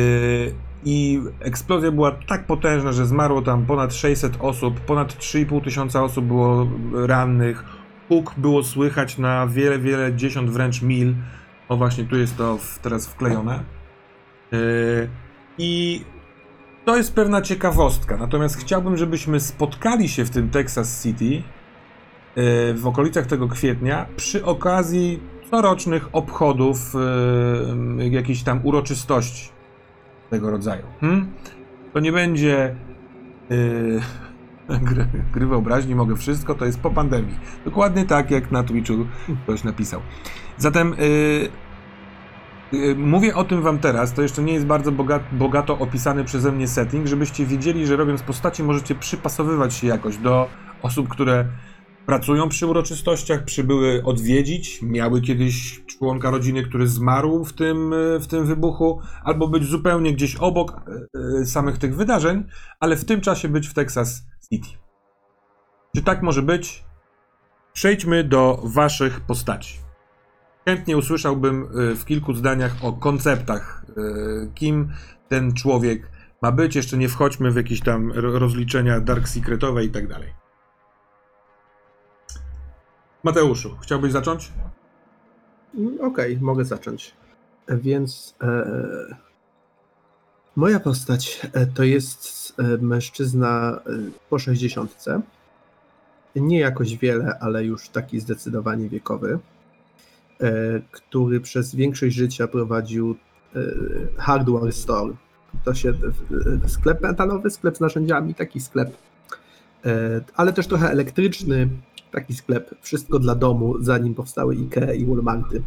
i 0.86 1.22
eksplozja 1.40 1.92
była 1.92 2.12
tak 2.12 2.46
potężna, 2.46 2.92
że 2.92 3.06
zmarło 3.06 3.42
tam 3.42 3.66
ponad 3.66 3.94
600 3.94 4.38
osób, 4.40 4.80
ponad 4.80 5.14
3,5 5.14 5.64
tysiąca 5.64 6.04
osób 6.04 6.26
było 6.26 6.68
rannych, 6.94 7.77
huk 8.08 8.34
było 8.38 8.64
słychać 8.64 9.18
na 9.18 9.48
wiele, 9.48 9.80
wiele 9.80 10.14
dziesiąt 10.14 10.50
wręcz 10.50 10.82
mil. 10.82 11.16
O 11.70 11.78
właśnie, 11.78 12.04
tu 12.04 12.18
jest 12.18 12.38
to 12.38 12.58
w, 12.58 12.80
teraz 12.80 13.08
wklejone. 13.08 13.64
Yy, 14.52 15.10
I 15.58 16.02
to 16.86 16.98
jest 16.98 17.16
pewna 17.16 17.42
ciekawostka. 17.42 18.18
Natomiast 18.18 18.58
chciałbym, 18.58 18.98
żebyśmy 18.98 19.40
spotkali 19.40 20.10
się 20.10 20.26
w 20.26 20.30
tym 20.30 20.50
Texas 20.50 21.04
City 21.04 21.26
yy, 21.26 21.44
w 22.74 22.88
okolicach 22.88 23.26
tego 23.26 23.48
kwietnia 23.48 24.06
przy 24.16 24.46
okazji 24.46 25.20
corocznych 25.52 26.10
obchodów 26.12 26.94
yy, 27.98 28.10
jakichś 28.10 28.44
tam 28.44 28.60
uroczystości 28.64 29.50
tego 30.30 30.52
rodzaju. 30.52 30.84
Hmm? 31.02 31.32
To 31.94 32.00
nie 32.00 32.12
będzie 32.12 32.76
gry, 34.90 35.08
gry 35.34 35.46
wyobraźni, 35.46 35.96
mogę 35.96 36.16
wszystko, 36.16 36.56
to 36.56 36.66
jest 36.66 36.80
po 36.80 36.92
pandemii. 36.92 37.36
Dokładnie 37.66 38.06
tak, 38.06 38.32
jak 38.32 38.52
na 38.52 38.64
Twitchu 38.64 38.94
ktoś 39.44 39.64
napisał. 39.64 40.02
Zatem 40.58 40.96
yy, 42.72 42.80
y, 42.80 42.96
mówię 42.96 43.36
o 43.36 43.44
tym 43.44 43.62
wam 43.62 43.80
teraz, 43.80 44.14
to 44.14 44.22
jeszcze 44.22 44.44
nie 44.44 44.54
jest 44.54 44.66
bardzo 44.66 44.92
boga, 44.92 45.20
bogato 45.32 45.80
opisany 45.80 46.24
przeze 46.24 46.52
mnie 46.52 46.68
setting, 46.68 47.08
żebyście 47.08 47.46
wiedzieli, 47.46 47.88
że 47.88 47.96
robiąc 47.96 48.24
postacie 48.24 48.64
możecie 48.64 48.96
przypasowywać 48.96 49.74
się 49.74 49.88
jakoś 49.88 50.18
do 50.18 50.50
osób, 50.82 51.08
które 51.08 51.46
pracują 52.08 52.50
przy 52.50 52.68
uroczystościach, 52.68 53.44
przybyły 53.44 54.04
odwiedzić, 54.04 54.82
miały 54.82 55.22
kiedyś 55.22 55.86
członka 55.86 56.32
rodziny, 56.32 56.64
który 56.64 56.88
zmarł 56.88 57.46
w 57.46 57.54
tym, 57.54 57.94
y, 57.94 58.20
w 58.20 58.28
tym 58.28 58.46
wybuchu, 58.46 59.00
albo 59.24 59.48
być 59.48 59.64
zupełnie 59.64 60.14
gdzieś 60.14 60.36
obok 60.36 60.82
y, 61.16 61.42
y, 61.42 61.46
samych 61.46 61.78
tych 61.78 61.96
wydarzeń, 61.96 62.44
ale 62.80 62.96
w 62.96 63.06
tym 63.06 63.22
czasie 63.22 63.50
być 63.50 63.68
w 63.68 63.74
Texas 63.74 64.28
City. 64.50 64.70
Czy 65.96 66.04
tak 66.04 66.22
może 66.22 66.42
być? 66.42 66.84
Przejdźmy 67.74 68.24
do 68.24 68.62
waszych 68.64 69.20
postaci. 69.22 69.80
Chętnie 70.66 70.98
usłyszałbym 70.98 71.80
y, 71.92 71.96
w 71.96 72.06
kilku 72.06 72.34
zdaniach 72.34 72.72
o 72.82 72.94
konceptach, 72.94 73.86
y, 73.98 74.52
kim 74.56 74.94
ten 75.30 75.54
człowiek 75.54 76.10
ma 76.42 76.52
być. 76.52 76.76
Jeszcze 76.76 76.98
nie 76.98 77.10
wchodźmy 77.10 77.52
w 77.52 77.56
jakieś 77.56 77.82
tam 77.82 78.12
ro- 78.12 78.40
rozliczenia 78.40 79.00
dark 79.00 79.28
secretowe 79.28 79.84
i 79.86 79.90
tak 79.90 80.08
dalej. 80.08 80.34
Mateuszu, 83.24 83.78
chciałbyś 83.82 84.12
zacząć? 84.12 84.52
Mm, 85.78 86.02
Okej, 86.02 86.38
mogę 86.42 86.66
zacząć. 86.66 87.14
Więc 87.70 88.36
e, 88.42 89.18
moja 90.58 90.80
postać 90.80 91.48
e, 91.54 91.66
to 91.66 91.84
jest 91.84 92.54
e, 92.58 92.64
mężczyzna 92.78 93.80
e, 93.86 93.92
po 94.30 94.40
60. 94.40 95.06
Nie 96.36 96.60
jakoś 96.60 96.98
wiele, 96.98 97.40
ale 97.40 97.66
już 97.66 97.90
taki 97.90 98.20
zdecydowanie 98.20 98.90
wiekowy, 98.90 99.40
który 100.92 101.40
przez 101.40 101.76
większość 101.76 102.16
życia 102.16 102.48
prowadził 102.48 103.16
hardware 104.18 104.74
store. 104.74 105.14
To 105.64 105.74
się 105.74 105.94
sklep 106.68 107.02
metalowy, 107.02 107.50
sklep 107.50 107.78
z 107.78 107.80
narzędziami, 107.80 108.36
taki 108.36 108.62
sklep, 108.62 108.98
ale 110.36 110.54
też 110.54 110.68
trochę 110.68 110.90
elektryczny, 110.90 111.70
taki 112.12 112.34
sklep, 112.34 112.76
wszystko 112.82 113.20
dla 113.20 113.36
domu, 113.36 113.76
zanim 113.80 114.16
powstały 114.16 114.56
IKEA 114.56 115.02
i 115.02 115.06
Walmarty. 115.06 115.64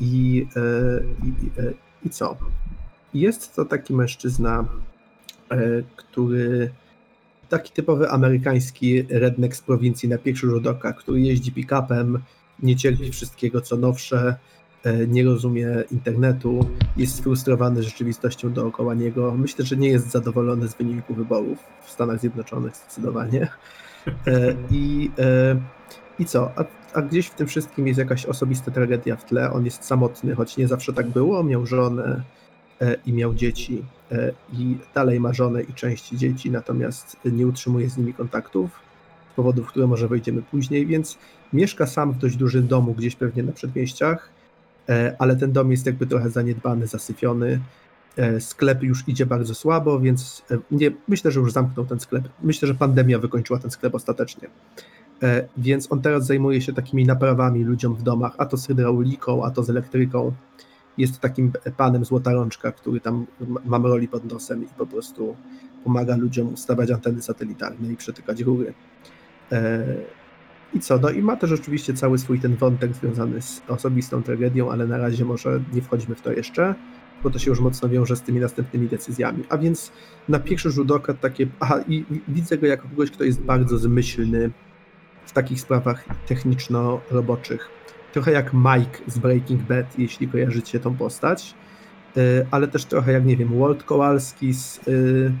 I, 0.00 0.46
i, 1.22 1.50
e, 1.60 1.72
I 2.04 2.10
co? 2.10 2.36
Jest 3.14 3.56
to 3.56 3.64
taki 3.64 3.94
mężczyzna, 3.94 4.64
e, 5.50 5.58
który 5.96 6.70
taki 7.48 7.72
typowy 7.72 8.10
amerykański 8.10 9.02
redneck 9.02 9.54
z 9.54 9.60
prowincji 9.60 10.08
na 10.08 10.18
pierwszy 10.18 10.46
rzut 10.46 10.66
oka, 10.66 10.92
który 10.92 11.20
jeździ 11.20 11.52
pick-upem, 11.52 12.18
nie 12.62 12.76
cierpi 12.76 13.12
wszystkiego 13.12 13.60
co 13.60 13.76
nowsze, 13.76 14.36
e, 14.84 15.06
nie 15.06 15.24
rozumie 15.24 15.68
internetu, 15.90 16.68
jest 16.96 17.16
sfrustrowany 17.16 17.82
rzeczywistością 17.82 18.52
dookoła 18.52 18.94
niego. 18.94 19.34
Myślę, 19.38 19.64
że 19.64 19.76
nie 19.76 19.88
jest 19.88 20.10
zadowolony 20.10 20.68
z 20.68 20.74
wyniku 20.74 21.14
wyborów 21.14 21.58
w 21.84 21.90
Stanach 21.90 22.20
Zjednoczonych 22.20 22.76
zdecydowanie. 22.76 23.48
E, 24.26 24.54
I, 24.70 25.10
i 26.18 26.24
co? 26.24 26.50
A, 26.56 26.64
a 26.94 27.02
gdzieś 27.02 27.26
w 27.26 27.34
tym 27.34 27.46
wszystkim 27.46 27.86
jest 27.86 27.98
jakaś 27.98 28.26
osobista 28.26 28.70
tragedia 28.70 29.16
w 29.16 29.24
tle. 29.24 29.52
On 29.52 29.64
jest 29.64 29.84
samotny, 29.84 30.34
choć 30.34 30.56
nie 30.56 30.68
zawsze 30.68 30.92
tak 30.92 31.10
było. 31.10 31.44
Miał 31.44 31.66
żonę 31.66 32.22
i 33.06 33.12
miał 33.12 33.34
dzieci. 33.34 33.84
E, 34.12 34.32
I 34.52 34.76
dalej 34.94 35.20
ma 35.20 35.32
żonę 35.32 35.62
i 35.62 35.72
część 35.74 36.10
dzieci, 36.10 36.50
natomiast 36.50 37.16
nie 37.24 37.46
utrzymuje 37.46 37.90
z 37.90 37.96
nimi 37.96 38.14
kontaktów 38.14 38.70
z 39.32 39.36
powodów, 39.36 39.66
które 39.66 39.86
może 39.86 40.08
wejdziemy 40.08 40.42
później, 40.42 40.86
więc 40.86 41.18
mieszka 41.52 41.86
sam 41.86 42.12
w 42.12 42.18
dość 42.18 42.36
dużym 42.36 42.66
domu, 42.66 42.94
gdzieś 42.94 43.16
pewnie 43.16 43.42
na 43.42 43.52
przedmieściach, 43.52 44.30
e, 44.88 45.16
ale 45.18 45.36
ten 45.36 45.52
dom 45.52 45.70
jest 45.70 45.86
jakby 45.86 46.06
trochę 46.06 46.30
zaniedbany, 46.30 46.86
zasyfiony. 46.86 47.60
E, 48.16 48.40
Sklep 48.40 48.82
już 48.82 49.08
idzie 49.08 49.26
bardzo 49.26 49.54
słabo, 49.54 50.00
więc 50.00 50.42
e, 50.50 50.58
nie, 50.70 50.90
myślę, 51.08 51.30
że 51.30 51.40
już 51.40 51.52
zamknął 51.52 51.86
ten 51.86 52.00
sklep. 52.00 52.28
Myślę, 52.42 52.68
że 52.68 52.74
pandemia 52.74 53.18
wykończyła 53.18 53.58
ten 53.58 53.70
sklep 53.70 53.94
ostatecznie. 53.94 54.48
E, 55.22 55.48
Więc 55.56 55.92
on 55.92 56.02
teraz 56.02 56.26
zajmuje 56.26 56.60
się 56.60 56.72
takimi 56.72 57.04
naprawami 57.06 57.64
ludziom 57.64 57.94
w 57.94 58.02
domach, 58.02 58.32
a 58.38 58.46
to 58.46 58.56
z 58.56 58.66
hydrauliką, 58.66 59.44
a 59.44 59.50
to 59.50 59.62
z 59.62 59.70
elektryką. 59.70 60.32
Jest 60.98 61.20
takim 61.20 61.52
panem 61.76 62.04
złota 62.04 62.32
rączka, 62.32 62.72
który 62.72 63.00
tam 63.00 63.26
ma- 63.64 63.78
roli 63.78 64.08
pod 64.08 64.32
nosem 64.32 64.64
i 64.64 64.66
po 64.66 64.86
prostu 64.86 65.36
pomaga 65.84 66.16
ludziom 66.16 66.52
ustawiać 66.52 66.90
anteny 66.90 67.22
satelitarne 67.22 67.92
i 67.92 67.96
przetykać 67.96 68.40
rury. 68.40 68.74
E, 69.52 69.84
I 70.74 70.80
co? 70.80 70.98
No 70.98 71.10
i 71.10 71.22
ma 71.22 71.36
też 71.36 71.52
oczywiście 71.52 71.94
cały 71.94 72.18
swój 72.18 72.40
ten 72.40 72.56
wątek 72.56 72.94
związany 72.94 73.42
z 73.42 73.62
osobistą 73.68 74.22
tragedią, 74.22 74.70
ale 74.70 74.86
na 74.86 74.98
razie 74.98 75.24
może 75.24 75.60
nie 75.72 75.82
wchodźmy 75.82 76.14
w 76.14 76.20
to 76.20 76.32
jeszcze, 76.32 76.74
bo 77.22 77.30
to 77.30 77.38
się 77.38 77.50
już 77.50 77.60
mocno 77.60 77.88
wiąże 77.88 78.16
z 78.16 78.22
tymi 78.22 78.40
następnymi 78.40 78.88
decyzjami. 78.88 79.44
A 79.48 79.58
więc 79.58 79.92
na 80.28 80.38
pierwszy 80.38 80.70
rzut 80.70 80.90
oka 80.90 81.14
takie. 81.14 81.46
Aha, 81.60 81.80
i 81.88 82.04
widzę 82.28 82.58
go 82.58 82.66
jako 82.66 82.88
kogoś, 82.88 83.10
kto 83.10 83.24
jest 83.24 83.40
bardzo 83.40 83.78
zmyślny 83.78 84.50
w 85.26 85.32
takich 85.32 85.60
sprawach 85.60 86.04
techniczno-roboczych. 86.26 87.68
Trochę 88.14 88.32
jak 88.32 88.52
Mike 88.54 88.98
z 89.06 89.18
Breaking 89.18 89.62
Bad, 89.62 89.98
jeśli 89.98 90.28
kojarzycie 90.28 90.80
tą 90.80 90.96
postać, 90.96 91.54
y, 92.16 92.46
ale 92.50 92.68
też 92.68 92.84
trochę 92.84 93.12
jak, 93.12 93.26
nie 93.26 93.36
wiem, 93.36 93.58
Walt 93.58 93.82
Kowalski 93.82 94.54
z 94.54 94.80
y, 94.88 95.32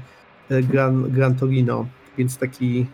y, 0.50 0.62
Gran, 0.62 1.10
Gran 1.10 1.34
Torino, 1.34 1.86
więc 2.18 2.38
taki 2.38 2.86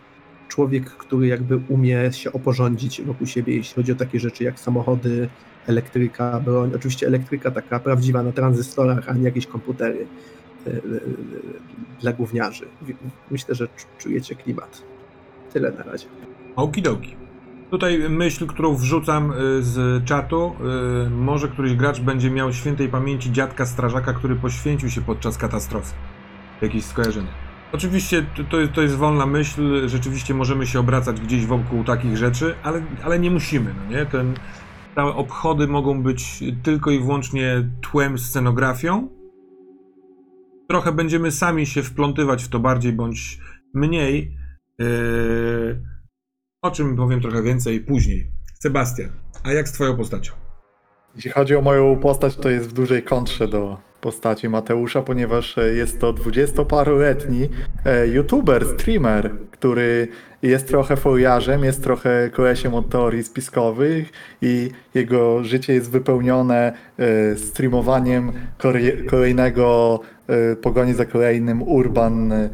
człowiek, 0.47 0.89
który 0.89 1.27
jakby 1.27 1.57
umie 1.67 2.13
się 2.13 2.33
oporządzić 2.33 3.01
wokół 3.01 3.27
siebie, 3.27 3.55
jeśli 3.55 3.75
chodzi 3.75 3.91
o 3.91 3.95
takie 3.95 4.19
rzeczy 4.19 4.43
jak 4.43 4.59
samochody, 4.59 5.29
elektryka, 5.67 6.39
broń. 6.39 6.71
Oczywiście 6.75 7.07
elektryka 7.07 7.51
taka 7.51 7.79
prawdziwa 7.79 8.23
na 8.23 8.31
tranzystorach, 8.31 9.09
a 9.09 9.13
nie 9.13 9.23
jakieś 9.23 9.47
komputery 9.47 10.07
dla 12.01 12.13
gówniarzy. 12.13 12.65
Myślę, 13.31 13.55
że 13.55 13.65
czu- 13.65 13.97
czujecie 13.97 14.35
klimat. 14.35 14.81
Tyle 15.53 15.71
na 15.71 15.83
razie. 15.83 16.05
Okidoki. 16.55 17.20
Tutaj 17.71 18.09
myśl, 18.09 18.47
którą 18.47 18.75
wrzucam 18.75 19.31
y, 19.31 19.63
z 19.63 20.05
czatu. 20.05 20.55
y, 21.07 21.09
Może 21.09 21.47
któryś 21.47 21.73
gracz 21.73 21.99
będzie 21.99 22.31
miał 22.31 22.53
świętej 22.53 22.89
pamięci 22.89 23.31
dziadka 23.31 23.65
strażaka, 23.65 24.13
który 24.13 24.35
poświęcił 24.35 24.89
się 24.89 25.01
podczas 25.01 25.37
katastrofy. 25.37 25.93
Jakieś 26.61 26.85
skojarzenie. 26.85 27.27
Oczywiście 27.71 28.25
to- 28.51 28.67
to, 28.73 28.81
jest 28.81 28.95
wolna 28.95 29.25
myśl, 29.25 29.89
rzeczywiście 29.89 30.33
możemy 30.33 30.67
się 30.67 30.79
obracać 30.79 31.21
gdzieś 31.21 31.45
wokół 31.45 31.83
takich 31.83 32.17
rzeczy, 32.17 32.55
ale, 32.63 32.81
ale 33.03 33.19
nie 33.19 33.31
musimy, 33.31 33.73
no 33.73 33.97
nie? 33.97 34.05
Ten, 34.05 34.33
te 34.95 35.03
obchody 35.03 35.67
mogą 35.67 36.03
być 36.03 36.43
tylko 36.63 36.91
i 36.91 36.99
wyłącznie 36.99 37.69
tłem, 37.81 38.19
scenografią. 38.19 39.09
Trochę 40.69 40.91
będziemy 40.91 41.31
sami 41.31 41.65
się 41.65 41.83
wplątywać 41.83 42.43
w 42.43 42.49
to 42.49 42.59
bardziej 42.59 42.93
bądź 42.93 43.39
mniej. 43.73 44.37
Yy, 44.79 45.90
o 46.61 46.71
czym 46.71 46.95
powiem 46.95 47.21
trochę 47.21 47.43
więcej 47.43 47.79
później. 47.79 48.27
Sebastian, 48.59 49.09
a 49.43 49.53
jak 49.53 49.69
z 49.69 49.71
twoją 49.71 49.97
postacią? 49.97 50.33
Jeśli 51.15 51.31
chodzi 51.31 51.55
o 51.55 51.61
moją 51.61 51.97
postać, 51.97 52.35
to 52.35 52.49
jest 52.49 52.69
w 52.69 52.73
dużej 52.73 53.03
kontrze 53.03 53.47
do 53.47 53.77
postaci 54.01 54.49
Mateusza, 54.49 55.01
ponieważ 55.01 55.57
e, 55.57 55.73
jest 55.73 55.99
to 55.99 56.13
dwudziestoparoletni 56.13 57.49
e, 57.85 58.07
youtuber, 58.07 58.65
streamer, 58.65 59.31
który 59.51 60.07
jest 60.41 60.67
trochę 60.67 60.97
foliarzem, 60.97 61.63
jest 61.63 61.83
trochę 61.83 62.29
kolesiem 62.33 62.73
od 62.73 62.89
teorii 62.89 63.23
spiskowych 63.23 64.11
i 64.41 64.69
jego 64.93 65.43
życie 65.43 65.73
jest 65.73 65.91
wypełnione 65.91 66.73
e, 66.97 67.37
streamowaniem 67.37 68.31
kolejnego 69.09 69.99
pogoni 70.61 70.93
za 70.93 71.05
kolejnym 71.05 71.61
urban, 71.61 72.31
e, 72.31 72.49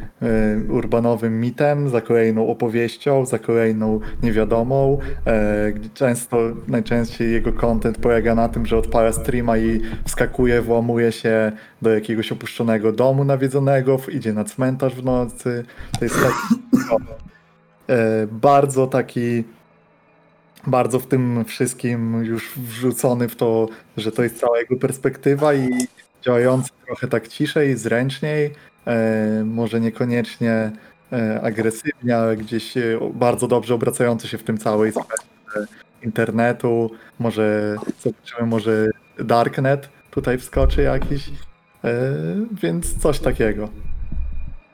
urbanowym 0.69 1.39
mitem, 1.39 1.89
za 1.89 2.01
kolejną 2.01 2.48
opowieścią, 2.48 3.25
za 3.25 3.39
kolejną 3.39 4.00
niewiadomą. 4.24 5.00
E, 5.27 5.74
Często, 5.93 6.38
najczęściej 6.67 7.31
jego 7.31 7.53
content 7.53 7.98
polega 7.98 8.36
na 8.36 8.50
tym, 8.50 8.65
że 8.65 8.77
odpala 8.77 9.12
streama 9.12 9.57
i 9.57 9.81
wskakuje, 10.05 10.62
włamuje 10.62 11.12
się 11.12 11.51
do 11.81 11.89
jakiegoś 11.89 12.31
opuszczonego 12.31 12.91
domu 12.91 13.24
nawiedzonego, 13.24 14.00
idzie 14.12 14.34
na 14.34 14.43
cmentarz 14.43 14.96
w 14.96 15.03
nocy. 15.03 15.65
To 16.00 16.05
jest 16.05 16.15
taki 16.15 16.62
e, 17.89 18.27
bardzo 18.31 18.88
taki 18.88 19.43
bardzo 20.67 21.00
w 21.00 21.07
tym 21.07 21.46
wszystkim 21.46 22.24
już 22.24 22.51
wrzucony 22.57 23.29
w 23.29 23.36
to, 23.36 23.67
że 23.98 24.12
to 24.12 24.24
jest 24.24 24.39
cała 24.39 24.60
jego 24.60 24.75
perspektywa 24.75 25.53
i 25.53 25.69
działający 26.22 26.70
trochę 26.86 27.08
tak 27.08 27.28
ciszej, 27.28 27.78
zręczniej, 27.78 28.54
e, 28.88 29.44
może 29.46 29.80
niekoniecznie 29.80 30.72
e, 31.14 31.42
agresywnie, 31.42 32.18
ale 32.18 32.38
gdzieś 32.38 32.78
e, 32.78 32.82
bardzo 33.14 33.48
dobrze 33.48 33.76
obracający 33.76 34.28
się 34.28 34.38
w 34.38 34.44
tym 34.44 34.58
całej 34.58 34.92
sferze 34.92 35.68
internetu, 36.04 36.92
może 37.20 37.76
zobaczymy, 38.00 38.48
może 38.48 38.90
Darknet 39.20 39.90
tutaj 40.12 40.38
wskoczy 40.38 40.82
jakiś, 40.82 41.30
więc 42.52 42.98
coś 42.98 43.20
takiego. 43.20 43.70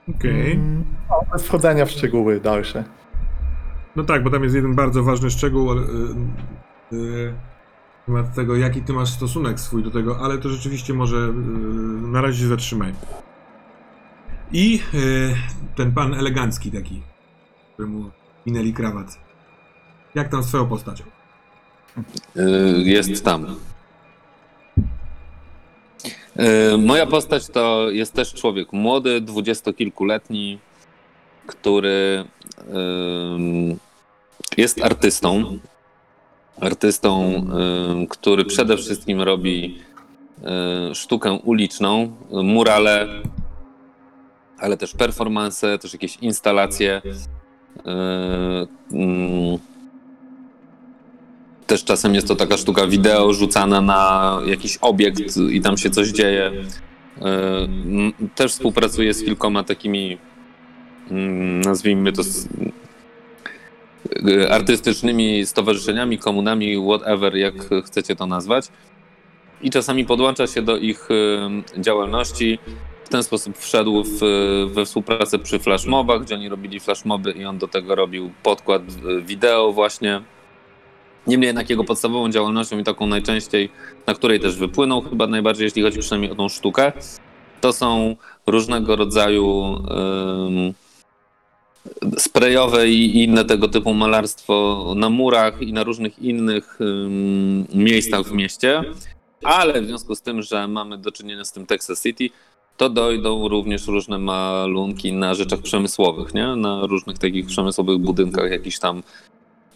Okej. 0.10 0.52
Mm, 0.52 0.84
No, 1.10 1.20
bez 1.34 1.44
wchodzenia 1.44 1.86
w 1.86 1.92
szczegóły 1.92 2.40
dalsze. 2.40 2.84
No 3.96 4.04
tak, 4.04 4.24
bo 4.24 4.30
tam 4.30 4.44
jest 4.44 4.56
jeden 4.56 4.76
bardzo 4.76 5.04
ważny 5.04 5.30
szczegół. 5.30 5.72
ale, 5.72 5.82
temat 8.06 8.36
tego, 8.36 8.56
jaki 8.56 8.82
ty 8.82 8.94
masz 8.94 9.10
stosunek 9.10 9.60
swój 9.60 9.84
do 9.84 9.92
tego, 9.92 10.20
ale 10.20 10.38
to 10.38 10.50
rzeczywiście 10.50 10.94
może 10.94 11.18
yy, 11.18 11.32
na 12.12 12.22
razie 12.22 12.40
się 12.40 12.48
zatrzymaj. 12.48 12.94
I 14.52 14.80
yy, 14.94 15.36
ten 15.76 15.92
pan 15.92 16.14
elegancki 16.14 16.72
taki, 16.72 17.02
któremu 17.74 18.12
minęli 18.46 18.74
krawat. 18.74 19.20
Jak 20.16 20.30
tam 20.30 20.44
z 20.44 20.48
twoją 20.48 20.68
postacią? 20.68 21.04
Y, 22.38 22.84
jest 22.84 23.26
tam. 23.26 23.46
Y, 26.74 26.78
Moja 26.78 27.06
postać 27.06 27.48
to 27.48 27.90
jest 27.92 28.14
też 28.14 28.34
człowiek 28.34 28.74
młody, 28.74 29.22
dwudziestokilkuletni, 29.22 30.60
który 31.48 32.26
ym, 33.36 33.80
jest 34.58 34.84
artystą. 34.84 35.60
Artystą, 36.62 37.34
ym, 37.92 38.08
który 38.08 38.46
przede 38.46 38.78
wszystkim 38.78 39.22
robi 39.22 39.78
y, 40.92 40.96
sztukę 40.96 41.32
uliczną, 41.32 42.16
murale, 42.32 43.08
ale 44.60 44.78
też 44.78 44.94
performance, 44.94 45.78
też 45.78 45.94
jakieś 45.94 46.18
instalacje. 46.18 47.02
y, 47.78 49.74
też 51.68 51.84
czasem 51.84 52.16
jest 52.16 52.28
to 52.28 52.36
taka 52.36 52.58
sztuka 52.58 52.88
wideo 52.88 53.34
rzucana 53.34 53.82
na 53.82 54.40
jakiś 54.46 54.78
obiekt 54.78 55.38
i 55.52 55.62
tam 55.62 55.78
się 55.78 55.90
coś 55.90 56.08
dzieje. 56.08 56.52
M, 57.22 58.14
Też 58.36 58.52
współpracuję 58.52 59.14
z 59.14 59.24
kilkoma 59.24 59.64
takimi, 59.64 60.18
nazwijmy 61.66 62.12
to, 62.12 62.22
artystycznymi 64.50 65.46
stowarzyszeniami, 65.46 66.18
komunami, 66.18 66.78
whatever, 66.88 67.36
jak 67.36 67.54
chcecie 67.86 68.16
to 68.16 68.26
nazwać. 68.26 68.68
I 69.62 69.70
czasami 69.70 70.06
podłącza 70.06 70.48
się 70.48 70.62
do 70.62 70.78
ich 70.78 71.08
yy, 71.76 71.82
działalności. 71.82 72.60
W 73.06 73.10
ten 73.10 73.24
sposób 73.24 73.58
wszedł 73.58 74.04
w, 74.04 74.20
we 74.74 74.86
współpracę 74.86 75.40
przy 75.40 75.60
flashmobach, 75.60 76.22
gdzie 76.22 76.36
oni 76.36 76.50
robili 76.50 76.80
flashmoby 76.80 77.32
i 77.32 77.46
on 77.46 77.58
do 77.58 77.68
tego 77.68 77.96
robił 77.96 78.32
podkład 78.44 79.04
yy, 79.04 79.22
wideo 79.22 79.72
właśnie. 79.72 80.22
Niemniej 81.28 81.48
jednak 81.48 81.70
jego 81.70 81.84
podstawową 81.84 82.30
działalnością 82.30 82.80
i 82.80 82.84
taką 82.84 83.08
najczęściej, 83.08 83.70
na 84.08 84.14
której 84.14 84.40
też 84.40 84.56
wypłynął 84.56 85.02
chyba 85.02 85.28
najbardziej, 85.28 85.66
jeśli 85.66 85.82
chodzi 85.82 86.00
przynajmniej 86.00 86.32
o 86.32 86.36
tą 86.36 86.50
sztukę, 86.50 86.92
to 87.62 87.74
są 87.74 88.16
różnego 88.48 88.96
rodzaju 88.96 89.46
um, 89.48 90.74
sprayowe 92.18 92.90
i 92.90 93.24
inne 93.24 93.46
tego 93.46 93.68
typu 93.68 93.94
malarstwo 93.94 94.94
na 94.98 95.10
murach 95.10 95.62
i 95.62 95.74
na 95.74 95.84
różnych 95.84 96.20
innych 96.20 96.80
miejscach 97.74 98.26
w 98.26 98.32
mieście. 98.32 98.84
Ale 99.44 99.82
w 99.82 99.86
związku 99.88 100.16
z 100.16 100.22
tym, 100.22 100.42
że 100.42 100.68
mamy 100.68 100.98
do 100.98 101.12
czynienia 101.12 101.46
z 101.46 101.52
tym 101.52 101.66
Texas 101.66 102.04
City, 102.04 102.30
to 102.78 102.90
dojdą 102.90 103.48
również 103.48 103.88
różne 103.88 104.20
malunki 104.20 105.14
na 105.14 105.34
rzeczach 105.34 105.62
przemysłowych, 105.62 106.34
nie? 106.34 106.56
na 106.56 106.86
różnych 106.88 107.18
takich 107.18 107.46
przemysłowych 107.46 107.98
budynkach, 107.98 108.52
jakichś 108.52 108.80
tam 108.80 109.04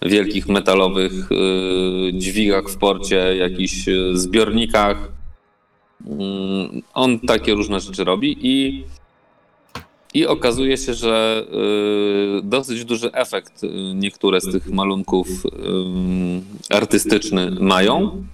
wielkich 0.01 0.47
metalowych 0.47 1.31
y, 1.31 2.13
dźwigach 2.13 2.69
w 2.69 2.77
porcie, 2.77 3.37
jakichś 3.37 3.87
y, 3.87 4.17
zbiornikach. 4.17 5.11
Mm, 6.07 6.81
On 6.93 7.19
takie 7.19 7.53
różne 7.53 7.79
rzeczy 7.79 8.03
robi 8.03 8.37
i, 8.41 8.83
i 10.13 10.27
okazuje 10.27 10.77
się, 10.77 10.93
że 10.93 11.45
y, 12.39 12.41
dosyć 12.43 12.85
duży 12.85 13.11
efekt 13.11 13.63
y, 13.63 13.69
niektóre 13.95 14.41
z 14.41 14.51
tych 14.51 14.69
malunków 14.69 15.27
y, 15.45 16.75
artystyczny 16.75 17.51
mają. 17.59 18.25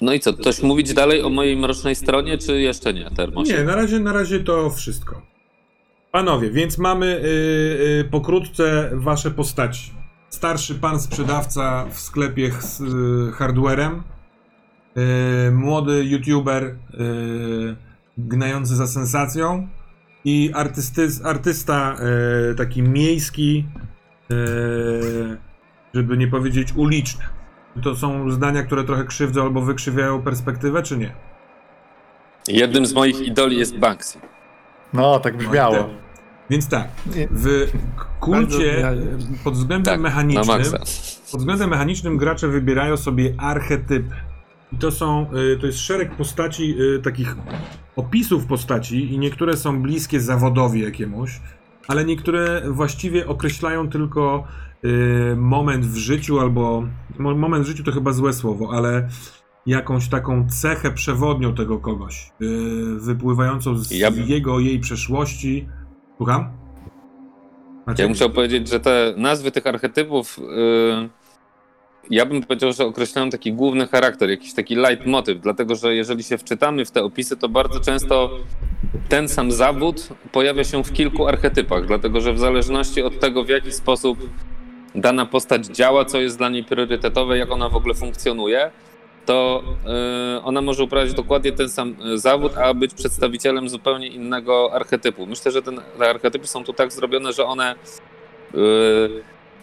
No 0.00 0.12
i 0.12 0.20
co, 0.20 0.32
coś 0.32 0.62
mówić 0.62 0.94
dalej 0.94 1.22
o 1.22 1.30
mojej 1.30 1.56
mrocznej 1.56 1.94
stronie, 1.94 2.38
czy 2.38 2.60
jeszcze 2.60 2.94
nie? 2.94 3.10
Nie, 3.46 3.64
na 3.64 3.74
razie, 3.74 4.00
na 4.00 4.12
razie 4.12 4.40
to 4.40 4.70
wszystko. 4.70 5.22
Panowie, 6.12 6.50
więc 6.50 6.78
mamy 6.78 7.06
yy, 7.06 7.86
yy, 7.96 8.04
pokrótce 8.04 8.90
wasze 8.92 9.30
postaci. 9.30 9.92
Starszy 10.28 10.74
pan 10.74 11.00
sprzedawca 11.00 11.86
w 11.90 12.00
sklepie 12.00 12.52
z 12.60 12.80
yy, 12.80 13.32
hardwarem. 13.32 14.02
Młody 15.52 16.04
youtuber 16.04 16.76
gnający 18.18 18.76
za 18.76 18.86
sensacją. 18.86 19.68
I 20.24 20.50
artysty, 20.54 21.08
artysta 21.24 21.96
yy, 22.48 22.54
taki 22.54 22.82
miejski, 22.82 23.64
yy, 24.28 25.38
żeby 25.94 26.16
nie 26.16 26.28
powiedzieć 26.28 26.72
uliczny. 26.76 27.24
To 27.82 27.96
są 27.96 28.30
zdania, 28.30 28.62
które 28.62 28.84
trochę 28.84 29.04
krzywdzą 29.04 29.42
albo 29.42 29.62
wykrzywiają 29.62 30.22
perspektywę, 30.22 30.82
czy 30.82 30.98
nie? 30.98 31.12
Jednym 32.48 32.86
z 32.86 32.94
moich 32.94 33.20
idoli 33.20 33.56
jest 33.58 33.78
Banksy. 33.78 34.18
No, 34.92 35.20
tak 35.20 35.36
brzmiało. 35.36 35.90
Więc 36.50 36.68
tak, 36.68 36.88
w 37.30 37.72
kulcie 38.20 38.92
pod 39.44 39.54
względem 39.54 39.94
Tak, 39.94 40.00
mechanicznym, 40.00 40.62
pod 41.30 41.40
względem 41.40 41.70
mechanicznym 41.70 42.16
gracze 42.16 42.48
wybierają 42.48 42.96
sobie 42.96 43.34
archetypy. 43.38 44.14
I 44.72 44.76
to 44.76 44.90
są, 44.90 45.26
y, 45.54 45.56
to 45.58 45.66
jest 45.66 45.78
szereg 45.78 46.16
postaci, 46.16 46.74
y, 46.80 46.98
takich 47.02 47.36
opisów 47.96 48.46
postaci 48.46 49.14
i 49.14 49.18
niektóre 49.18 49.56
są 49.56 49.82
bliskie 49.82 50.20
zawodowi 50.20 50.80
jakiemuś, 50.80 51.40
ale 51.88 52.04
niektóre 52.04 52.62
właściwie 52.70 53.26
określają 53.28 53.88
tylko 53.90 54.44
y, 54.84 55.36
moment 55.36 55.86
w 55.86 55.96
życiu 55.96 56.40
albo, 56.40 56.82
mo- 57.18 57.34
moment 57.34 57.64
w 57.64 57.68
życiu 57.68 57.84
to 57.84 57.92
chyba 57.92 58.12
złe 58.12 58.32
słowo, 58.32 58.70
ale 58.72 59.08
jakąś 59.66 60.08
taką 60.08 60.48
cechę 60.48 60.90
przewodnią 60.90 61.54
tego 61.54 61.78
kogoś, 61.78 62.30
wypływającą 62.96 63.76
z 63.78 63.90
Ja- 63.90 64.08
jego, 64.26 64.60
jej 64.60 64.78
przeszłości. 64.80 65.68
Słucham? 66.16 66.50
Maciek? 67.86 67.98
Ja 67.98 68.06
bym 68.06 68.14
chciał 68.14 68.30
powiedzieć, 68.30 68.68
że 68.68 68.80
te 68.80 69.14
nazwy 69.16 69.50
tych 69.50 69.66
archetypów, 69.66 70.38
yy, 70.38 71.08
ja 72.10 72.26
bym 72.26 72.42
powiedział, 72.42 72.72
że 72.72 72.84
określają 72.84 73.30
taki 73.30 73.52
główny 73.52 73.86
charakter, 73.86 74.30
jakiś 74.30 74.54
taki 74.54 74.74
leitmotiv, 74.74 75.40
dlatego 75.40 75.74
że 75.74 75.94
jeżeli 75.94 76.22
się 76.22 76.38
wczytamy 76.38 76.84
w 76.84 76.90
te 76.90 77.02
opisy, 77.02 77.36
to 77.36 77.48
bardzo 77.48 77.80
często 77.80 78.30
ten 79.08 79.28
sam 79.28 79.52
zawód 79.52 80.08
pojawia 80.32 80.64
się 80.64 80.84
w 80.84 80.92
kilku 80.92 81.28
archetypach, 81.28 81.86
dlatego 81.86 82.20
że 82.20 82.32
w 82.32 82.38
zależności 82.38 83.02
od 83.02 83.20
tego, 83.20 83.44
w 83.44 83.48
jaki 83.48 83.72
sposób 83.72 84.18
dana 84.94 85.26
postać 85.26 85.66
działa, 85.66 86.04
co 86.04 86.20
jest 86.20 86.38
dla 86.38 86.48
niej 86.48 86.64
priorytetowe, 86.64 87.38
jak 87.38 87.50
ona 87.50 87.68
w 87.68 87.76
ogóle 87.76 87.94
funkcjonuje, 87.94 88.70
to 89.26 89.62
yy, 90.34 90.42
ona 90.42 90.62
może 90.62 90.84
uprawiać 90.84 91.14
dokładnie 91.14 91.52
ten 91.52 91.68
sam 91.68 91.96
y, 92.14 92.18
zawód, 92.18 92.58
a 92.58 92.74
być 92.74 92.94
przedstawicielem 92.94 93.68
zupełnie 93.68 94.06
innego 94.06 94.72
archetypu. 94.72 95.26
Myślę, 95.26 95.52
że 95.52 95.62
ten, 95.62 95.80
te 95.98 96.10
archetypy 96.10 96.46
są 96.46 96.64
tu 96.64 96.72
tak 96.72 96.92
zrobione, 96.92 97.32
że 97.32 97.44
one 97.44 97.74
yy, 98.54 98.60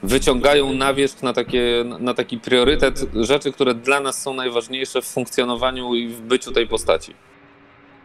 wyciągają 0.03 0.73
na 0.73 0.93
wierzch 0.93 1.23
na, 1.23 1.33
takie, 1.33 1.85
na 1.99 2.13
taki 2.13 2.37
priorytet 2.39 3.05
rzeczy, 3.15 3.51
które 3.51 3.75
dla 3.75 3.99
nas 3.99 4.21
są 4.21 4.33
najważniejsze 4.33 5.01
w 5.01 5.05
funkcjonowaniu 5.05 5.95
i 5.95 6.07
w 6.07 6.21
byciu 6.21 6.51
tej 6.51 6.67
postaci. 6.67 7.13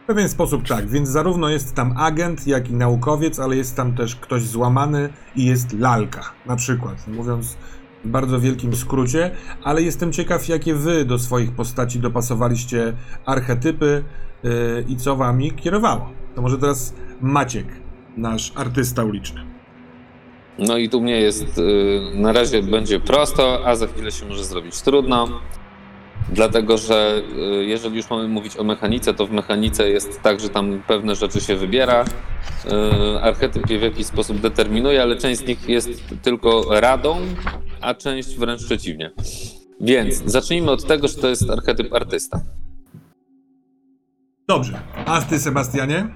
W 0.03 0.05
pewien 0.05 0.29
sposób 0.29 0.67
tak, 0.67 0.89
więc 0.89 1.09
zarówno 1.09 1.49
jest 1.49 1.75
tam 1.75 1.95
agent, 1.97 2.47
jak 2.47 2.69
i 2.69 2.73
naukowiec, 2.73 3.39
ale 3.39 3.55
jest 3.55 3.75
tam 3.75 3.95
też 3.95 4.15
ktoś 4.15 4.43
złamany 4.43 5.09
i 5.35 5.45
jest 5.45 5.73
lalka, 5.79 6.21
na 6.45 6.55
przykład, 6.55 7.07
mówiąc 7.07 7.57
w 8.03 8.07
bardzo 8.07 8.39
wielkim 8.39 8.75
skrócie, 8.75 9.31
ale 9.63 9.81
jestem 9.81 10.11
ciekaw, 10.11 10.47
jakie 10.47 10.75
wy 10.75 11.05
do 11.05 11.19
swoich 11.19 11.51
postaci 11.51 11.99
dopasowaliście 11.99 12.93
archetypy 13.25 14.03
yy, 14.43 14.85
i 14.87 14.95
co 14.95 15.15
wami 15.15 15.51
kierowało. 15.51 16.09
To 16.35 16.41
może 16.41 16.57
teraz 16.57 16.93
Maciek, 17.21 17.67
nasz 18.17 18.51
artysta 18.55 19.03
uliczny. 19.03 19.52
No 20.59 20.77
i 20.77 20.89
tu 20.89 21.01
mnie 21.01 21.19
jest, 21.21 21.57
y, 21.57 22.01
na 22.13 22.31
razie 22.31 22.63
będzie 22.63 22.99
prosto, 22.99 23.59
a 23.65 23.75
za 23.75 23.87
chwilę 23.87 24.11
się 24.11 24.25
może 24.25 24.43
zrobić 24.45 24.81
trudno. 24.81 25.41
Dlatego, 26.29 26.77
że 26.77 27.21
y, 27.59 27.65
jeżeli 27.65 27.97
już 27.97 28.09
mamy 28.09 28.27
mówić 28.27 28.57
o 28.57 28.63
mechanice, 28.63 29.13
to 29.13 29.27
w 29.27 29.31
mechanice 29.31 29.89
jest 29.89 30.21
tak, 30.21 30.39
że 30.39 30.49
tam 30.49 30.83
pewne 30.87 31.15
rzeczy 31.15 31.41
się 31.41 31.55
wybiera. 31.55 32.05
y, 32.05 33.21
Archetyp 33.21 33.69
je 33.69 33.79
w 33.79 33.81
jakiś 33.81 34.05
sposób 34.05 34.37
determinuje, 34.37 35.01
ale 35.01 35.17
część 35.17 35.41
z 35.41 35.47
nich 35.47 35.69
jest 35.69 35.89
tylko 36.21 36.65
radą, 36.69 37.17
a 37.81 37.93
część 37.93 38.35
wręcz 38.35 38.65
przeciwnie. 38.65 39.11
Więc 39.81 40.23
zacznijmy 40.25 40.71
od 40.71 40.87
tego, 40.87 41.07
że 41.07 41.15
to 41.15 41.27
jest 41.27 41.49
archetyp 41.49 41.93
artysta. 41.93 42.41
Dobrze, 44.47 44.81
a 45.05 45.21
ty 45.21 45.39
Sebastianie? 45.39 46.07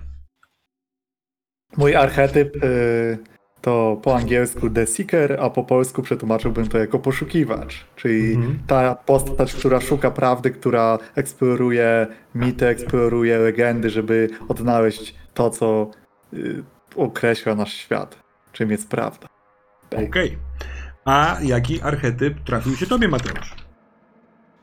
Mój 1.77 1.95
archetyp 1.95 2.63
y, 2.63 3.17
to 3.61 3.97
po 4.03 4.15
angielsku 4.15 4.69
The 4.69 4.87
Seeker, 4.87 5.37
a 5.41 5.49
po 5.49 5.63
polsku 5.63 6.01
przetłumaczyłbym 6.01 6.67
to 6.67 6.77
jako 6.77 6.99
poszukiwacz. 6.99 7.85
Czyli 7.95 8.33
Mhm. 8.33 8.59
ta 8.67 8.95
postać, 8.95 9.53
która 9.53 9.81
szuka 9.81 10.11
prawdy, 10.11 10.51
która 10.51 10.99
eksploruje 11.15 12.07
mity, 12.35 12.67
eksploruje 12.67 13.37
legendy, 13.37 13.89
żeby 13.89 14.29
odnaleźć 14.47 15.15
to, 15.33 15.49
co 15.49 15.91
y, 16.33 16.63
określa 16.95 17.55
nasz 17.55 17.73
świat. 17.73 18.19
Czym 18.51 18.71
jest 18.71 18.89
prawda. 18.89 19.27
Okej. 20.07 20.37
A 21.05 21.37
jaki 21.41 21.81
archetyp 21.81 22.39
trafił 22.43 22.75
się 22.75 22.85
tobie, 22.87 23.07
Mateusz? 23.07 23.66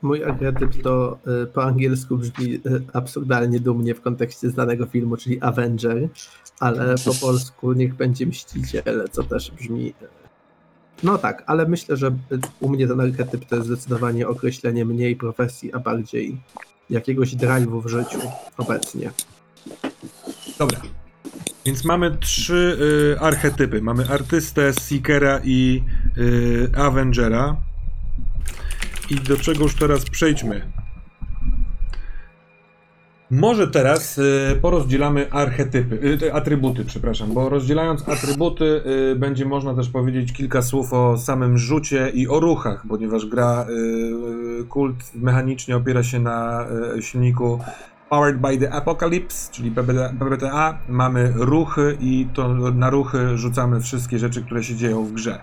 Mój 0.05 0.23
archetyp 0.23 0.83
to 0.83 1.17
y, 1.43 1.47
po 1.47 1.63
angielsku 1.63 2.17
brzmi 2.17 2.53
y, 2.53 2.61
absurdalnie 2.93 3.59
dumnie 3.59 3.95
w 3.95 4.01
kontekście 4.01 4.49
znanego 4.49 4.85
filmu, 4.85 5.17
czyli 5.17 5.41
Avenger, 5.41 6.09
ale 6.59 6.95
po 7.05 7.13
polsku 7.13 7.73
niech 7.73 7.95
będzie 7.95 8.25
Mściciel, 8.25 9.07
co 9.11 9.23
też 9.23 9.51
brzmi... 9.51 9.87
y, 9.87 9.93
No 11.03 11.17
tak, 11.17 11.43
ale 11.47 11.67
myślę, 11.67 11.97
że 11.97 12.11
u 12.59 12.69
mnie 12.69 12.87
ten 12.87 13.01
archetyp 13.01 13.45
to 13.45 13.55
jest 13.55 13.67
zdecydowanie 13.67 14.27
określenie 14.27 14.85
mniej 14.85 15.15
profesji, 15.15 15.73
a 15.73 15.79
bardziej 15.79 16.37
jakiegoś 16.89 17.35
drive'u 17.35 17.83
w 17.83 17.87
życiu 17.87 18.19
obecnie. 18.57 19.11
Dobra. 20.59 20.81
Więc 21.65 21.85
mamy 21.85 22.17
trzy 22.17 22.77
y, 23.15 23.19
archetypy. 23.19 23.81
Mamy 23.81 24.09
artystę, 24.09 24.73
seekera 24.73 25.41
i 25.43 25.83
y, 26.17 26.69
avengera. 26.77 27.64
I 29.09 29.15
do 29.15 29.37
czego 29.37 29.63
już 29.63 29.75
teraz 29.75 30.09
przejdźmy. 30.09 30.61
Może 33.31 33.67
teraz 33.67 34.17
y, 34.17 34.59
porozdzielamy 34.61 35.31
archetypy, 35.31 36.17
y, 36.23 36.33
atrybuty, 36.33 36.85
przepraszam, 36.85 37.33
bo 37.33 37.49
rozdzielając 37.49 38.09
atrybuty 38.09 38.81
y, 39.11 39.15
będzie 39.15 39.45
można 39.45 39.73
też 39.73 39.89
powiedzieć 39.89 40.33
kilka 40.33 40.61
słów 40.61 40.93
o 40.93 41.17
samym 41.17 41.57
rzucie 41.57 42.09
i 42.09 42.27
o 42.27 42.39
ruchach, 42.39 42.83
ponieważ 42.89 43.25
gra 43.25 43.65
y, 44.61 44.65
kult 44.65 44.95
mechanicznie 45.15 45.75
opiera 45.75 46.03
się 46.03 46.19
na 46.19 46.65
y, 46.97 47.01
silniku 47.01 47.59
Powered 48.09 48.37
by 48.37 48.57
the 48.57 48.71
Apocalypse, 48.71 49.51
czyli 49.51 49.71
PBTA. 50.19 50.77
Mamy 50.89 51.33
ruchy 51.35 51.97
i 51.99 52.27
to 52.33 52.53
na 52.71 52.89
ruchy 52.89 53.37
rzucamy 53.37 53.81
wszystkie 53.81 54.19
rzeczy, 54.19 54.41
które 54.41 54.63
się 54.63 54.75
dzieją 54.75 55.05
w 55.05 55.11
grze. 55.11 55.39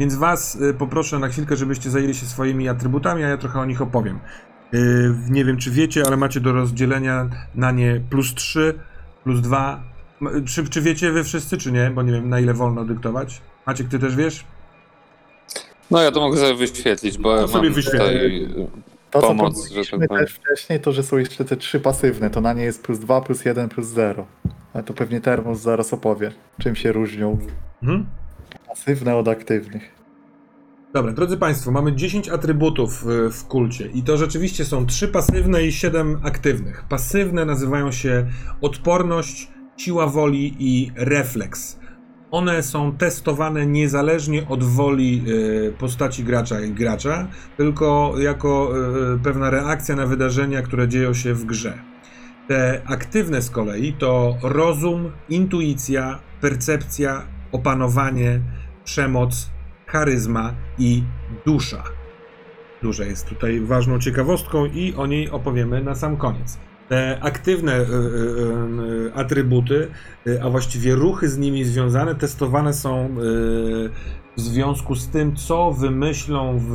Więc 0.00 0.14
was 0.14 0.54
y, 0.56 0.74
poproszę 0.74 1.18
na 1.18 1.28
chwilkę, 1.28 1.56
żebyście 1.56 1.90
zajęli 1.90 2.14
się 2.14 2.26
swoimi 2.26 2.68
atrybutami, 2.68 3.24
a 3.24 3.28
ja 3.28 3.36
trochę 3.36 3.60
o 3.60 3.64
nich 3.64 3.82
opowiem. 3.82 4.18
Y, 4.74 5.14
nie 5.30 5.44
wiem, 5.44 5.56
czy 5.56 5.70
wiecie, 5.70 6.02
ale 6.06 6.16
macie 6.16 6.40
do 6.40 6.52
rozdzielenia 6.52 7.28
na 7.54 7.70
nie 7.70 8.00
plus 8.10 8.34
3, 8.34 8.74
plus 9.24 9.40
2. 9.40 9.82
M- 10.22 10.44
Czy, 10.44 10.68
czy 10.68 10.80
wiecie 10.82 11.12
wy 11.12 11.24
wszyscy, 11.24 11.58
czy 11.58 11.72
nie? 11.72 11.90
Bo 11.90 12.02
nie 12.02 12.12
wiem, 12.12 12.28
na 12.28 12.40
ile 12.40 12.54
wolno 12.54 12.84
dyktować. 12.84 13.40
Maciek, 13.66 13.88
ty 13.88 13.98
też 13.98 14.16
wiesz? 14.16 14.44
No 15.90 16.02
ja 16.02 16.12
to 16.12 16.20
mogę 16.20 16.36
sobie 16.38 16.54
wyświetlić, 16.54 17.18
bo 17.18 17.36
ja 17.36 17.46
sobie 17.48 17.64
mam 17.64 17.72
wyświetlę. 17.74 18.00
tutaj 18.12 18.48
To, 19.10 19.20
co 19.20 19.26
pomoc, 19.26 19.54
że 19.56 19.62
powiedzieliśmy 19.62 19.98
tak 19.98 20.08
powiem. 20.08 20.24
też 20.24 20.34
wcześniej, 20.34 20.80
to 20.80 20.92
że 20.92 21.02
są 21.02 21.16
jeszcze 21.18 21.44
te 21.44 21.56
trzy 21.56 21.80
pasywne, 21.80 22.30
to 22.30 22.40
na 22.40 22.52
nie 22.52 22.62
jest 22.64 22.82
plus 22.82 22.98
2, 22.98 23.20
plus 23.20 23.44
1, 23.44 23.68
plus 23.68 23.86
0. 23.86 24.26
Ale 24.74 24.84
to 24.84 24.94
pewnie 24.94 25.20
Termus 25.20 25.60
zaraz 25.60 25.92
opowie, 25.92 26.32
czym 26.60 26.76
się 26.76 26.92
różnią 26.92 27.38
Mhm. 27.82 28.06
Pasywne 28.70 29.16
od 29.16 29.28
aktywnych. 29.28 29.94
Dobra, 30.94 31.12
drodzy 31.12 31.36
Państwo, 31.36 31.70
mamy 31.70 31.96
10 31.96 32.28
atrybutów 32.28 33.06
y, 33.06 33.30
w 33.30 33.44
kulcie 33.44 33.86
i 33.86 34.02
to 34.02 34.16
rzeczywiście 34.16 34.64
są 34.64 34.86
3 34.86 35.08
pasywne 35.08 35.62
i 35.62 35.72
7 35.72 36.20
aktywnych. 36.24 36.84
Pasywne 36.88 37.44
nazywają 37.44 37.92
się 37.92 38.26
odporność, 38.60 39.48
siła 39.76 40.06
woli 40.06 40.56
i 40.58 40.92
refleks. 40.96 41.78
One 42.30 42.62
są 42.62 42.96
testowane 42.96 43.66
niezależnie 43.66 44.48
od 44.48 44.64
woli 44.64 45.22
y, 45.28 45.72
postaci 45.78 46.24
gracza 46.24 46.60
i 46.60 46.70
gracza, 46.70 47.28
tylko 47.56 48.14
jako 48.18 48.72
y, 49.14 49.18
pewna 49.18 49.50
reakcja 49.50 49.96
na 49.96 50.06
wydarzenia, 50.06 50.62
które 50.62 50.88
dzieją 50.88 51.14
się 51.14 51.34
w 51.34 51.44
grze. 51.44 51.78
Te 52.48 52.82
aktywne 52.86 53.42
z 53.42 53.50
kolei 53.50 53.92
to 53.92 54.36
rozum, 54.42 55.10
intuicja, 55.28 56.18
percepcja, 56.40 57.22
opanowanie, 57.52 58.40
przemoc, 58.84 59.50
charyzma 59.86 60.54
i 60.78 61.02
dusza. 61.46 61.82
Dusza 62.82 63.04
jest 63.04 63.26
tutaj 63.26 63.60
ważną 63.60 63.98
ciekawostką 63.98 64.66
i 64.66 64.94
o 64.94 65.06
niej 65.06 65.30
opowiemy 65.30 65.82
na 65.82 65.94
sam 65.94 66.16
koniec. 66.16 66.58
Te 66.88 67.18
aktywne 67.20 67.80
y, 67.80 67.82
y, 67.82 67.86
y, 69.06 69.14
atrybuty, 69.14 69.88
y, 70.26 70.42
a 70.42 70.50
właściwie 70.50 70.94
ruchy 70.94 71.28
z 71.28 71.38
nimi 71.38 71.64
związane, 71.64 72.14
testowane 72.14 72.74
są 72.74 73.06
y, 73.06 73.10
w 74.36 74.40
związku 74.40 74.94
z 74.94 75.08
tym, 75.08 75.36
co 75.36 75.72
wymyślą 75.72 76.58
w 76.58 76.74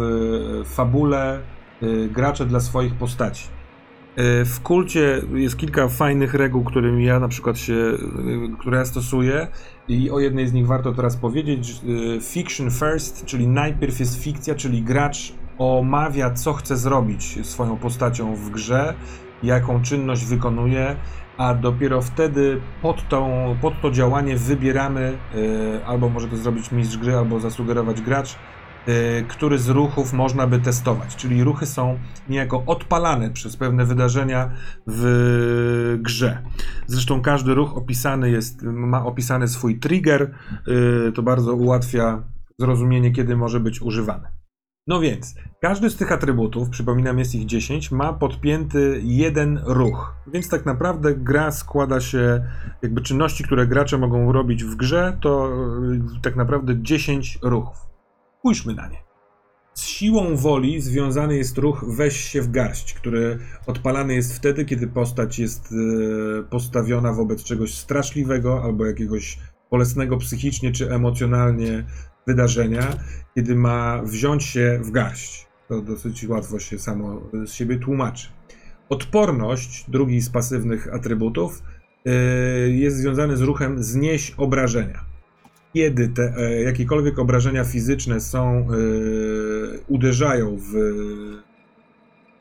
fabule 0.65 1.39
y, 1.83 2.09
gracze 2.13 2.45
dla 2.45 2.59
swoich 2.59 2.95
postaci. 2.95 3.54
Y, 4.19 4.45
W 4.45 4.59
kulcie 4.61 5.21
jest 5.33 5.57
kilka 5.57 5.87
fajnych 5.87 6.33
reguł, 6.33 6.63
którymi 6.63 7.05
ja 7.05 7.19
na 7.19 7.27
przykład 7.27 7.57
się, 7.57 7.73
y, 7.73 7.97
które 8.59 8.77
ja 8.77 8.85
stosuję 8.85 9.47
i 9.87 10.11
o 10.11 10.19
jednej 10.19 10.47
z 10.47 10.53
nich 10.53 10.67
warto 10.67 10.93
teraz 10.93 11.17
powiedzieć. 11.17 11.75
y, 12.17 12.21
Fiction 12.21 12.71
first, 12.71 13.25
czyli 13.25 13.47
najpierw 13.47 13.99
jest 13.99 14.23
fikcja, 14.23 14.55
czyli 14.55 14.81
gracz 14.81 15.33
omawia, 15.57 16.31
co 16.31 16.53
chce 16.53 16.77
zrobić 16.77 17.47
swoją 17.47 17.77
postacią 17.77 18.35
w 18.35 18.49
grze, 18.49 18.93
jaką 19.43 19.81
czynność 19.81 20.25
wykonuje, 20.25 20.95
a 21.37 21.53
dopiero 21.53 22.01
wtedy 22.01 22.61
pod, 22.81 23.09
tą, 23.09 23.55
pod 23.61 23.81
to 23.81 23.91
działanie 23.91 24.37
wybieramy, 24.37 25.17
albo 25.85 26.09
może 26.09 26.27
to 26.27 26.37
zrobić 26.37 26.71
mistrz 26.71 26.97
gry, 26.97 27.15
albo 27.15 27.39
zasugerować 27.39 28.01
gracz, 28.01 28.35
który 29.27 29.59
z 29.59 29.69
ruchów 29.69 30.13
można 30.13 30.47
by 30.47 30.59
testować. 30.59 31.15
Czyli 31.15 31.43
ruchy 31.43 31.65
są 31.65 31.99
niejako 32.29 32.63
odpalane 32.65 33.29
przez 33.31 33.57
pewne 33.57 33.85
wydarzenia 33.85 34.51
w 34.87 35.97
grze. 36.01 36.41
Zresztą 36.87 37.21
każdy 37.21 37.53
ruch 37.53 37.77
opisany 37.77 38.29
jest, 38.31 38.61
ma 38.63 39.05
opisany 39.05 39.47
swój 39.47 39.79
trigger. 39.79 40.35
y, 40.67 41.11
To 41.11 41.23
bardzo 41.23 41.53
ułatwia 41.53 42.23
zrozumienie, 42.59 43.11
kiedy 43.11 43.37
może 43.37 43.59
być 43.59 43.81
używany. 43.81 44.27
No 44.87 44.99
więc, 44.99 45.35
każdy 45.61 45.89
z 45.89 45.95
tych 45.95 46.11
atrybutów, 46.11 46.69
przypominam, 46.69 47.19
jest 47.19 47.35
ich 47.35 47.45
10, 47.45 47.91
ma 47.91 48.13
podpięty 48.13 49.01
jeden 49.03 49.59
ruch. 49.65 50.15
Więc 50.33 50.49
tak 50.49 50.65
naprawdę 50.65 51.15
gra 51.15 51.51
składa 51.51 51.99
się, 51.99 52.43
jakby 52.81 53.01
czynności, 53.01 53.43
które 53.43 53.67
gracze 53.67 53.97
mogą 53.97 54.31
robić 54.31 54.63
w 54.63 54.75
grze, 54.75 55.17
to 55.21 55.49
y, 56.17 56.21
tak 56.21 56.35
naprawdę 56.35 56.81
10 56.81 57.39
ruchów. 57.41 57.94
Spójrzmy 58.45 58.73
na 58.73 58.87
nie. 58.87 58.97
Z 59.73 59.81
siłą 59.81 60.35
woli 60.35 60.81
związany 60.81 61.37
jest 61.37 61.57
ruch 61.57 61.85
weź 61.87 62.15
się 62.17 62.41
w 62.41 62.51
garść, 62.51 62.93
który 62.93 63.39
odpalany 63.67 64.15
jest 64.15 64.35
wtedy, 64.35 64.65
kiedy 64.65 64.87
postać 64.87 65.39
jest 65.39 65.73
e, 65.73 66.43
postawiona 66.43 67.13
wobec 67.13 67.43
czegoś 67.43 67.73
straszliwego 67.73 68.63
albo 68.63 68.85
jakiegoś 68.85 69.39
bolesnego 69.71 70.17
psychicznie 70.17 70.71
czy 70.71 70.91
emocjonalnie 70.91 71.85
wydarzenia, 72.27 72.97
kiedy 73.35 73.55
ma 73.55 74.01
wziąć 74.03 74.43
się 74.43 74.79
w 74.83 74.91
garść. 74.91 75.47
To 75.67 75.81
dosyć 75.81 76.27
łatwo 76.27 76.59
się 76.59 76.79
samo 76.79 77.21
z 77.45 77.51
siebie 77.51 77.79
tłumaczy. 77.79 78.29
Odporność, 78.89 79.85
drugi 79.87 80.21
z 80.21 80.29
pasywnych 80.29 80.93
atrybutów, 80.93 81.63
e, 82.05 82.11
jest 82.69 82.97
związany 82.97 83.37
z 83.37 83.41
ruchem 83.41 83.83
znieś 83.83 84.33
obrażenia 84.37 85.14
kiedy 85.75 86.07
te 86.07 86.33
e, 86.37 86.61
jakiekolwiek 86.61 87.19
obrażenia 87.19 87.63
fizyczne 87.63 88.21
są, 88.21 88.57
e, 88.57 88.65
uderzają 89.87 90.57
w 90.59 90.73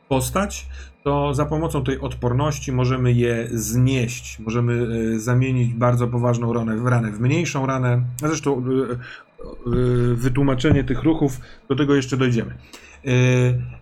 postać, 0.09 0.69
to 1.05 1.35
za 1.35 1.45
pomocą 1.45 1.85
tej 1.85 2.01
odporności 2.01 2.73
możemy 2.73 3.13
je 3.13 3.49
znieść. 3.53 4.39
Możemy 4.39 4.87
e, 5.15 5.19
zamienić 5.19 5.75
bardzo 5.75 6.09
poważną 6.09 6.53
ranę 6.53 6.77
w 6.77 6.87
ranę 6.87 7.11
w 7.11 7.21
mniejszą 7.21 7.67
ranę. 7.67 8.03
A 8.23 8.29
zresztą 8.29 8.65
wytłumaczenie 10.15 10.85
tych 10.85 11.03
ruchów, 11.03 11.41
do 11.69 11.77
tego 11.77 11.95
jeszcze 11.95 12.17
dojdziemy. 12.17 12.55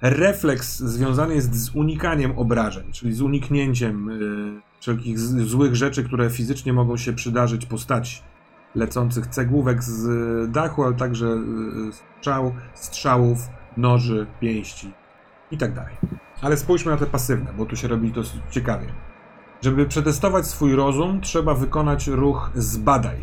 Refleks 0.00 0.78
związany 0.78 1.34
jest 1.34 1.54
z 1.54 1.74
unikaniem 1.74 2.38
obrażeń, 2.38 2.84
czyli 2.92 3.14
z 3.14 3.20
uniknięciem 3.22 4.10
wszelkich 4.80 5.18
złych 5.18 5.76
rzeczy, 5.76 6.04
które 6.04 6.30
fizycznie 6.30 6.72
mogą 6.72 6.96
się 6.96 7.12
przydarzyć 7.12 7.66
postaci 7.66 8.22
lecących 8.74 9.26
cegłówek 9.26 9.82
z 9.82 10.50
dachu, 10.50 10.84
ale 10.84 10.94
także 10.94 11.26
y, 11.26 11.92
strzał, 11.92 12.52
strzałów, 12.74 13.48
noży, 13.76 14.26
pięści 14.40 14.92
i 15.50 15.58
tak 15.58 15.74
dalej. 15.74 15.94
Ale 16.42 16.56
spójrzmy 16.56 16.92
na 16.92 16.98
te 16.98 17.06
pasywne, 17.06 17.52
bo 17.58 17.66
tu 17.66 17.76
się 17.76 17.88
robi 17.88 18.12
dosyć 18.12 18.40
ciekawie. 18.50 18.86
Żeby 19.62 19.86
przetestować 19.86 20.46
swój 20.46 20.76
rozum, 20.76 21.20
trzeba 21.20 21.54
wykonać 21.54 22.06
ruch 22.06 22.50
zbadaj. 22.54 23.16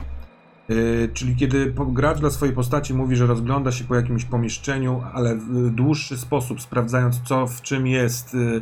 Yy, 0.70 1.10
czyli 1.14 1.36
kiedy 1.36 1.74
gracz 1.88 2.20
dla 2.20 2.30
swojej 2.30 2.56
postaci 2.56 2.94
mówi, 2.94 3.16
że 3.16 3.28
rozgląda 3.28 3.72
się 3.72 3.84
po 3.84 3.96
jakimś 3.96 4.26
pomieszczeniu, 4.26 5.04
ale 5.14 5.36
w 5.36 5.70
dłuższy 5.70 6.18
sposób, 6.18 6.62
sprawdzając 6.62 7.22
co 7.22 7.48
w 7.48 7.62
czym 7.62 7.88
jest, 7.88 8.34
yy, 8.34 8.62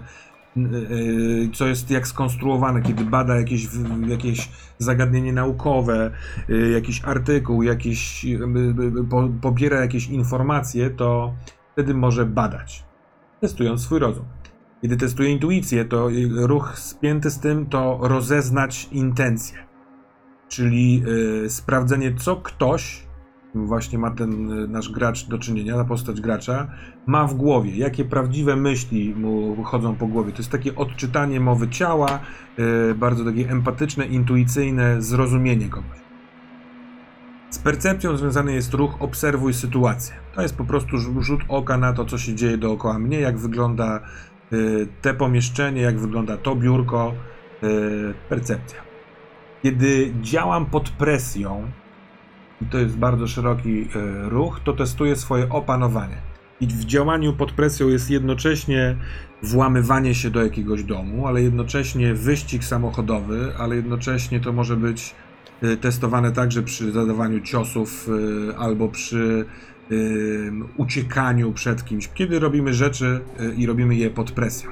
co 1.53 1.67
jest 1.67 1.91
jak 1.91 2.07
skonstruowane, 2.07 2.81
kiedy 2.81 3.03
bada 3.03 3.35
jakieś, 3.35 3.67
jakieś 4.07 4.49
zagadnienie 4.77 5.33
naukowe, 5.33 6.11
y, 6.49 6.71
jakiś 6.71 7.05
artykuł, 7.05 7.63
y, 7.63 7.67
y, 7.67 8.99
y, 8.99 9.03
po, 9.09 9.29
pobiera 9.41 9.81
jakieś 9.81 10.07
informacje, 10.07 10.89
to 10.89 11.33
wtedy 11.71 11.93
może 11.93 12.25
badać, 12.25 12.85
testując 13.41 13.81
swój 13.81 13.99
rozum. 13.99 14.25
Kiedy 14.81 14.97
testuje 14.97 15.29
intuicję, 15.29 15.85
to 15.85 16.11
y, 16.11 16.29
ruch 16.47 16.79
spięty 16.79 17.29
z 17.29 17.39
tym 17.39 17.65
to 17.65 17.99
rozeznać 18.01 18.89
intencje, 18.91 19.57
czyli 20.47 21.03
y, 21.45 21.49
sprawdzenie, 21.49 22.15
co 22.15 22.35
ktoś 22.35 23.06
właśnie 23.65 23.97
ma 23.97 24.11
ten 24.11 24.51
y, 24.51 24.67
nasz 24.67 24.89
gracz 24.89 25.27
do 25.27 25.37
czynienia, 25.37 25.75
ta 25.75 25.85
postać 25.85 26.21
gracza, 26.21 26.67
ma 27.05 27.27
w 27.27 27.33
głowie, 27.33 27.77
jakie 27.77 28.05
prawdziwe 28.05 28.55
myśli 28.55 29.15
mu 29.15 29.63
chodzą 29.63 29.95
po 29.95 30.07
głowie. 30.07 30.31
To 30.31 30.37
jest 30.37 30.51
takie 30.51 30.75
odczytanie 30.75 31.39
mowy 31.39 31.69
ciała, 31.69 32.19
y, 32.91 32.95
bardzo 32.95 33.25
takie 33.25 33.49
empatyczne, 33.49 34.05
intuicyjne 34.05 35.01
zrozumienie 35.01 35.69
kogoś. 35.69 35.97
Z 37.49 37.59
percepcją 37.59 38.17
związany 38.17 38.53
jest 38.53 38.73
ruch 38.73 39.01
obserwuj 39.01 39.53
sytuację. 39.53 40.15
To 40.35 40.41
jest 40.41 40.57
po 40.57 40.65
prostu 40.65 40.97
rzu- 40.97 41.21
rzut 41.21 41.41
oka 41.47 41.77
na 41.77 41.93
to, 41.93 42.05
co 42.05 42.17
się 42.17 42.35
dzieje 42.35 42.57
dookoła 42.57 42.99
mnie, 42.99 43.19
jak 43.19 43.37
wygląda 43.37 43.99
y, 44.53 44.87
te 45.01 45.13
pomieszczenie, 45.13 45.81
jak 45.81 45.99
wygląda 45.99 46.37
to 46.37 46.55
biurko, 46.55 47.13
percepcja. 48.29 48.79
Kiedy 49.63 50.13
działam 50.21 50.65
pod 50.65 50.89
presją, 50.89 51.71
i 52.61 52.65
to 52.65 52.77
jest 52.77 52.97
bardzo 52.97 53.27
szeroki 53.27 53.69
y, 53.69 53.87
ruch, 54.29 54.59
to 54.63 54.73
testuję 54.73 55.15
swoje 55.15 55.49
opanowanie. 55.49 56.17
I 56.61 56.67
w 56.67 56.85
działaniu 56.85 57.33
pod 57.33 57.51
presją 57.51 57.87
jest 57.87 58.09
jednocześnie 58.09 58.95
włamywanie 59.43 60.15
się 60.15 60.29
do 60.29 60.43
jakiegoś 60.43 60.83
domu, 60.83 61.27
ale 61.27 61.41
jednocześnie 61.41 62.13
wyścig 62.13 62.63
samochodowy, 62.63 63.53
ale 63.57 63.75
jednocześnie 63.75 64.39
to 64.39 64.53
może 64.53 64.77
być 64.77 65.15
y, 65.63 65.77
testowane 65.77 66.31
także 66.31 66.63
przy 66.63 66.91
zadawaniu 66.91 67.41
ciosów 67.41 68.09
y, 68.49 68.57
albo 68.57 68.87
przy 68.87 69.45
uciekaniu 70.77 71.53
przed 71.53 71.85
kimś, 71.85 72.09
kiedy 72.13 72.39
robimy 72.39 72.73
rzeczy 72.73 73.19
i 73.57 73.65
robimy 73.65 73.95
je 73.95 74.09
pod 74.09 74.31
presją. 74.31 74.71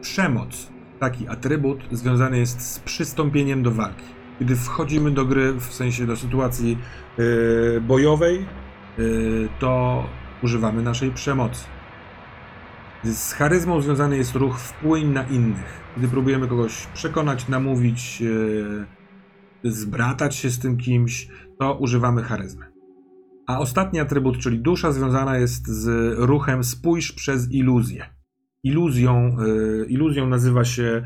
Przemoc, 0.00 0.68
taki 0.98 1.28
atrybut, 1.28 1.78
związany 1.92 2.38
jest 2.38 2.60
z 2.60 2.78
przystąpieniem 2.78 3.62
do 3.62 3.70
walki. 3.70 4.17
Kiedy 4.38 4.56
wchodzimy 4.56 5.10
do 5.10 5.24
gry, 5.24 5.52
w 5.52 5.64
sensie 5.64 6.06
do 6.06 6.16
sytuacji 6.16 6.78
y, 7.18 7.80
bojowej, 7.80 8.46
y, 8.98 9.48
to 9.58 10.04
używamy 10.42 10.82
naszej 10.82 11.10
przemocy. 11.10 11.64
Z 13.04 13.32
charyzmą 13.32 13.80
związany 13.80 14.16
jest 14.16 14.34
ruch 14.34 14.58
wpłyń 14.60 15.06
na 15.06 15.22
innych. 15.22 15.80
Gdy 15.96 16.08
próbujemy 16.08 16.48
kogoś 16.48 16.86
przekonać, 16.94 17.48
namówić, 17.48 18.20
yy, 18.20 18.86
zbratać 19.64 20.36
się 20.36 20.50
z 20.50 20.58
tym 20.58 20.76
kimś, 20.76 21.28
to 21.60 21.74
używamy 21.74 22.22
charyzmy. 22.22 22.66
A 23.46 23.58
ostatni 23.58 24.00
atrybut, 24.00 24.38
czyli 24.38 24.58
dusza, 24.58 24.92
związana 24.92 25.38
jest 25.38 25.66
z 25.66 26.14
ruchem 26.18 26.64
spójrz 26.64 27.12
przez 27.12 27.52
iluzję. 27.52 28.06
Iluzją, 28.64 29.36
yy, 29.38 29.86
iluzją 29.88 30.26
nazywa 30.26 30.64
się 30.64 30.82
yy, 30.82 31.02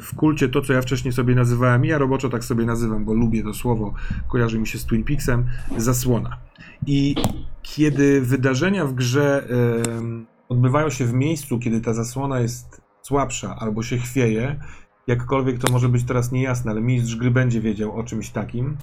w 0.00 0.08
kulcie 0.16 0.48
to, 0.48 0.62
co 0.62 0.72
ja 0.72 0.82
wcześniej 0.82 1.12
sobie 1.12 1.34
nazywałem, 1.34 1.84
ja 1.84 1.98
roboczo 1.98 2.28
tak 2.28 2.44
sobie 2.44 2.64
nazywam, 2.64 3.04
bo 3.04 3.14
lubię 3.14 3.42
to 3.42 3.54
słowo, 3.54 3.94
kojarzy 4.28 4.58
mi 4.58 4.66
się 4.66 4.78
z 4.78 4.84
Twin 4.84 5.04
Peaksem, 5.04 5.46
zasłona. 5.76 6.38
I 6.86 7.14
kiedy 7.62 8.20
wydarzenia 8.20 8.86
w 8.86 8.94
grze 8.94 9.48
em, 9.48 10.26
odbywają 10.48 10.90
się 10.90 11.04
w 11.04 11.12
miejscu, 11.12 11.58
kiedy 11.58 11.80
ta 11.80 11.94
zasłona 11.94 12.40
jest 12.40 12.80
słabsza 13.02 13.56
albo 13.58 13.82
się 13.82 13.98
chwieje, 13.98 14.60
jakkolwiek 15.06 15.58
to 15.58 15.72
może 15.72 15.88
być 15.88 16.04
teraz 16.04 16.32
niejasne, 16.32 16.70
ale 16.70 16.80
mistrz 16.80 17.16
gry 17.16 17.30
będzie 17.30 17.60
wiedział 17.60 17.98
o 17.98 18.04
czymś 18.04 18.30
takim 18.30 18.76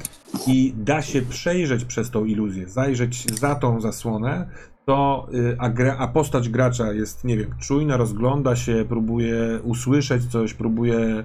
i 0.48 0.74
da 0.78 1.02
się 1.02 1.22
przejrzeć 1.22 1.86
przez 1.86 2.12
tą 2.12 2.26
iluzję, 2.26 2.68
zajrzeć 2.68 3.40
za 3.40 3.56
tą 3.56 3.82
zasłonę, 3.82 4.50
to 4.86 5.28
y, 5.34 5.56
a, 5.60 5.70
gra, 5.70 5.98
a 5.98 6.08
postać 6.08 6.50
gracza 6.50 6.94
jest, 6.94 7.24
nie 7.24 7.38
wiem, 7.38 7.56
czujna, 7.60 7.98
rozgląda 7.98 8.56
się, 8.56 8.86
próbuje 8.90 9.60
usłyszeć 9.64 10.26
coś, 10.26 10.54
próbuje 10.54 11.24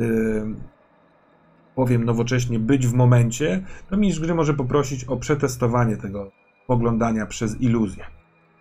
y, 0.00 0.44
powiem 1.74 2.04
nowocześnie, 2.04 2.58
być 2.58 2.86
w 2.86 2.94
momencie, 2.94 3.64
to 3.90 3.96
mistrz 3.96 4.20
gry 4.20 4.34
może 4.34 4.54
poprosić 4.54 5.04
o 5.04 5.16
przetestowanie 5.16 5.96
tego 5.96 6.30
poglądania 6.66 7.26
przez 7.26 7.60
iluzję. 7.60 8.04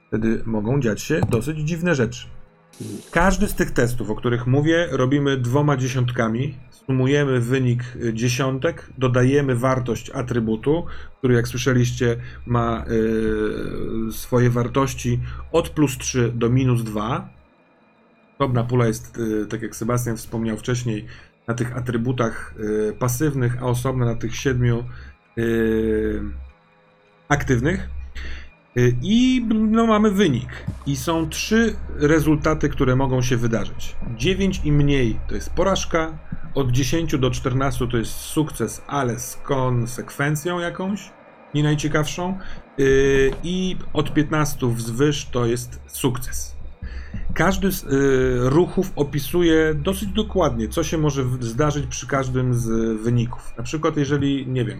Wtedy 0.07 0.41
mogą 0.45 0.79
dziać 0.79 1.01
się 1.01 1.21
dosyć 1.29 1.59
dziwne 1.59 1.95
rzeczy. 1.95 2.27
Każdy 3.11 3.47
z 3.47 3.55
tych 3.55 3.71
testów, 3.71 4.09
o 4.09 4.15
których 4.15 4.47
mówię, 4.47 4.87
robimy 4.91 5.37
dwoma 5.37 5.77
dziesiątkami. 5.77 6.57
Sumujemy 6.69 7.39
wynik 7.39 7.83
dziesiątek, 8.13 8.89
dodajemy 8.97 9.55
wartość 9.55 10.09
atrybutu, 10.09 10.85
który, 11.17 11.33
jak 11.33 11.47
słyszeliście, 11.47 12.17
ma 12.45 12.85
y, 14.09 14.11
swoje 14.11 14.49
wartości 14.49 15.19
od 15.51 15.69
plus 15.69 15.97
3 15.97 16.31
do 16.35 16.49
minus 16.49 16.83
2. 16.83 17.29
Dobra 18.39 18.63
pula 18.63 18.87
jest, 18.87 19.17
y, 19.17 19.45
tak 19.45 19.61
jak 19.61 19.75
Sebastian 19.75 20.17
wspomniał 20.17 20.57
wcześniej, 20.57 21.05
na 21.47 21.53
tych 21.53 21.77
atrybutach 21.77 22.53
y, 22.59 22.93
pasywnych, 22.99 23.63
a 23.63 23.65
osobno 23.65 24.05
na 24.05 24.15
tych 24.15 24.35
siedmiu 24.35 24.83
aktywnych. 27.29 27.96
Y, 28.77 28.95
I 29.01 29.45
no, 29.49 29.87
mamy 29.87 30.11
wynik. 30.11 30.65
I 30.85 30.95
są 30.95 31.29
trzy 31.29 31.75
rezultaty, 31.95 32.69
które 32.69 32.95
mogą 32.95 33.21
się 33.21 33.37
wydarzyć. 33.37 33.95
9 34.15 34.61
i 34.63 34.71
mniej 34.71 35.19
to 35.27 35.35
jest 35.35 35.49
porażka, 35.49 36.17
od 36.55 36.71
10 36.71 37.17
do 37.17 37.31
14 37.31 37.87
to 37.87 37.97
jest 37.97 38.11
sukces, 38.11 38.81
ale 38.87 39.19
z 39.19 39.35
konsekwencją 39.35 40.59
jakąś, 40.59 41.11
nie 41.53 41.63
najciekawszą. 41.63 42.37
Y, 42.79 43.31
I 43.43 43.75
od 43.93 44.13
15 44.13 44.67
wzwyż 44.67 45.25
to 45.25 45.45
jest 45.45 45.79
sukces. 45.87 46.57
Każdy 47.33 47.71
z 47.71 47.83
y, 47.83 48.49
ruchów 48.49 48.91
opisuje 48.95 49.73
dosyć 49.73 50.09
dokładnie, 50.09 50.67
co 50.67 50.83
się 50.83 50.97
może 50.97 51.23
zdarzyć 51.39 51.87
przy 51.87 52.07
każdym 52.07 52.53
z 52.53 52.67
wyników. 53.01 53.53
Na 53.57 53.63
przykład, 53.63 53.97
jeżeli, 53.97 54.47
nie 54.47 54.65
wiem, 54.65 54.79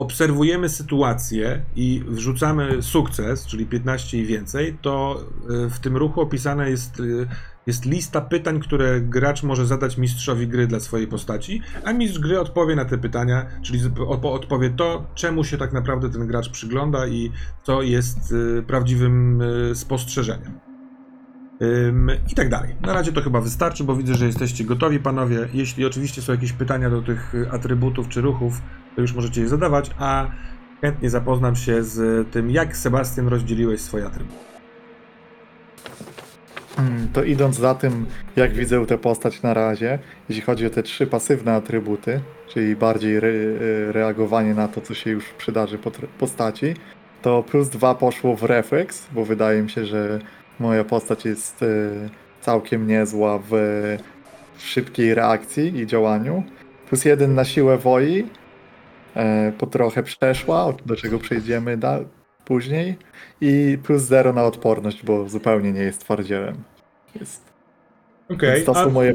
obserwujemy 0.00 0.68
sytuację 0.68 1.64
i 1.76 2.02
wrzucamy 2.08 2.82
sukces, 2.82 3.46
czyli 3.46 3.66
15 3.66 4.18
i 4.18 4.24
więcej, 4.24 4.78
to 4.82 5.24
y, 5.66 5.70
w 5.70 5.78
tym 5.78 5.96
ruchu 5.96 6.20
opisana 6.20 6.68
jest, 6.68 7.00
y, 7.00 7.26
jest 7.66 7.84
lista 7.84 8.20
pytań, 8.20 8.60
które 8.60 9.00
gracz 9.00 9.42
może 9.42 9.66
zadać 9.66 9.96
mistrzowi 9.96 10.48
gry 10.48 10.66
dla 10.66 10.80
swojej 10.80 11.06
postaci, 11.06 11.62
a 11.84 11.92
mistrz 11.92 12.18
gry 12.18 12.40
odpowie 12.40 12.76
na 12.76 12.84
te 12.84 12.98
pytania, 12.98 13.46
czyli 13.62 13.80
odpowie 14.32 14.70
to, 14.70 15.06
czemu 15.14 15.44
się 15.44 15.58
tak 15.58 15.72
naprawdę 15.72 16.10
ten 16.10 16.26
gracz 16.26 16.48
przygląda 16.48 17.06
i 17.06 17.30
co 17.62 17.82
jest 17.82 18.32
y, 18.32 18.62
prawdziwym 18.66 19.42
spostrzeżeniem. 19.74 20.69
Ym, 21.62 22.10
I 22.32 22.34
tak 22.34 22.48
dalej. 22.48 22.74
Na 22.80 22.92
razie 22.92 23.12
to 23.12 23.22
chyba 23.22 23.40
wystarczy, 23.40 23.84
bo 23.84 23.96
widzę, 23.96 24.14
że 24.14 24.26
jesteście 24.26 24.64
gotowi, 24.64 24.98
panowie. 24.98 25.48
Jeśli 25.54 25.86
oczywiście 25.86 26.22
są 26.22 26.32
jakieś 26.32 26.52
pytania 26.52 26.90
do 26.90 27.02
tych 27.02 27.34
atrybutów 27.52 28.08
czy 28.08 28.20
ruchów, 28.20 28.60
to 28.96 29.00
już 29.00 29.14
możecie 29.14 29.40
je 29.40 29.48
zadawać, 29.48 29.90
a 29.98 30.26
chętnie 30.80 31.10
zapoznam 31.10 31.56
się 31.56 31.82
z 31.82 32.28
tym, 32.30 32.50
jak 32.50 32.76
Sebastian 32.76 33.28
rozdzieliłeś 33.28 33.80
swoje 33.80 34.06
atrybuty. 34.06 34.38
Mm, 36.78 37.08
To 37.12 37.24
idąc 37.24 37.56
za 37.56 37.74
tym, 37.74 38.06
jak 38.36 38.52
widzę 38.52 38.86
tę 38.86 38.98
postać 38.98 39.42
na 39.42 39.54
razie, 39.54 39.98
jeśli 40.28 40.42
chodzi 40.42 40.66
o 40.66 40.70
te 40.70 40.82
trzy 40.82 41.06
pasywne 41.06 41.54
atrybuty, 41.54 42.20
czyli 42.48 42.76
bardziej 42.76 43.16
re, 43.16 43.28
e, 43.28 43.92
reagowanie 43.92 44.54
na 44.54 44.68
to, 44.68 44.80
co 44.80 44.94
się 44.94 45.10
już 45.10 45.24
przydarzy 45.38 45.78
postaci, 46.18 46.74
to 47.22 47.42
plus 47.42 47.68
dwa 47.68 47.94
poszło 47.94 48.36
w 48.36 48.42
refleks, 48.42 49.06
bo 49.12 49.24
wydaje 49.24 49.62
mi 49.62 49.70
się, 49.70 49.86
że 49.86 50.18
moja 50.60 50.84
postać 50.84 51.24
jest 51.24 51.62
e, 51.62 51.66
całkiem 52.40 52.86
niezła 52.86 53.38
w, 53.50 53.52
szybkiej 54.58 55.14
reakcji 55.14 55.78
i 55.78 55.86
działaniu. 55.86 56.42
Plus 56.88 57.04
jeden 57.04 57.34
na 57.34 57.44
siłę 57.44 57.78
woli, 57.78 58.26
e, 59.16 59.52
po 59.58 59.66
trochę 59.66 60.02
przeszła, 60.02 60.72
do 60.86 60.96
czego 60.96 61.18
przejdziemy 61.18 61.78
później. 62.44 62.96
I 63.40 63.78
plus 63.82 64.02
zero 64.02 64.32
na 64.32 64.44
odporność, 64.44 65.04
bo 65.04 65.28
zupełnie 65.28 65.72
nie 65.72 65.82
jest 65.82 66.00
twardzielem. 66.00 66.54
Jest. 67.20 67.42
Okej, 68.30 68.64
są 68.64 68.76
a, 68.76 68.88
moje. 68.88 69.14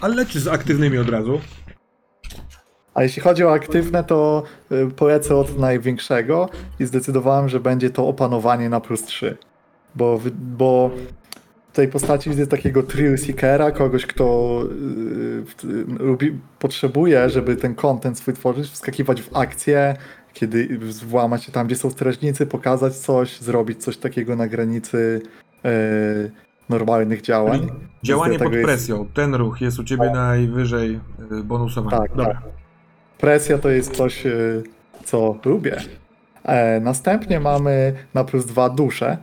a 0.00 0.08
leczy 0.08 0.40
z 0.40 0.48
aktywnymi 0.48 0.98
od 0.98 1.08
razu. 1.08 1.40
A 2.94 3.02
jeśli 3.02 3.22
chodzi 3.22 3.44
o 3.44 3.52
aktywne, 3.52 4.04
to 4.04 4.42
y, 4.72 4.90
polecę 4.90 5.36
od 5.36 5.58
największego 5.58 6.48
i 6.80 6.84
zdecydowałem, 6.84 7.48
że 7.48 7.60
będzie 7.60 7.90
to 7.90 8.06
opanowanie 8.06 8.68
na 8.68 8.80
plus 8.80 9.02
3. 9.02 9.36
Bo, 9.94 10.20
bo 10.58 10.90
w 11.72 11.74
tej 11.74 11.88
postaci 11.88 12.30
widzę 12.30 12.46
takiego 12.46 12.82
thrill 12.82 13.18
seekera, 13.18 13.70
kogoś, 13.70 14.06
kto 14.06 14.58
y, 14.64 14.68
w- 15.44 15.86
lubi, 16.00 16.38
potrzebuje, 16.58 17.30
żeby 17.30 17.56
ten 17.56 17.74
content 17.74 18.18
swój 18.18 18.34
tworzyć, 18.34 18.66
wskakiwać 18.70 19.22
w 19.22 19.36
akcję, 19.36 19.96
kiedy 20.32 20.78
włamać 21.06 21.44
się 21.44 21.52
tam, 21.52 21.66
gdzie 21.66 21.76
są 21.76 21.90
strażnicy, 21.90 22.46
pokazać 22.46 22.94
coś, 22.96 23.40
zrobić 23.40 23.82
coś 23.84 23.96
takiego 23.96 24.36
na 24.36 24.46
granicy 24.48 25.22
y, 25.66 26.30
normalnych 26.68 27.20
działań. 27.22 27.70
Działanie 28.02 28.38
pod 28.38 28.52
jest- 28.52 28.64
presją. 28.64 29.06
Ten 29.14 29.34
ruch 29.34 29.60
jest 29.60 29.78
u 29.78 29.84
ciebie 29.84 30.10
najwyżej 30.10 31.00
y, 31.32 31.44
bonusowany. 31.44 31.96
Tak, 31.96 32.10
Dobra. 32.16 32.26
tak. 32.34 32.42
Presja 33.18 33.58
to 33.58 33.68
jest 33.70 33.96
coś, 33.96 34.26
y, 34.26 34.62
co 35.04 35.38
lubię. 35.44 35.76
E, 36.44 36.80
następnie 36.80 37.40
mamy 37.40 37.94
na 38.14 38.24
plus 38.24 38.46
dwa 38.46 38.68
duszę, 38.70 39.16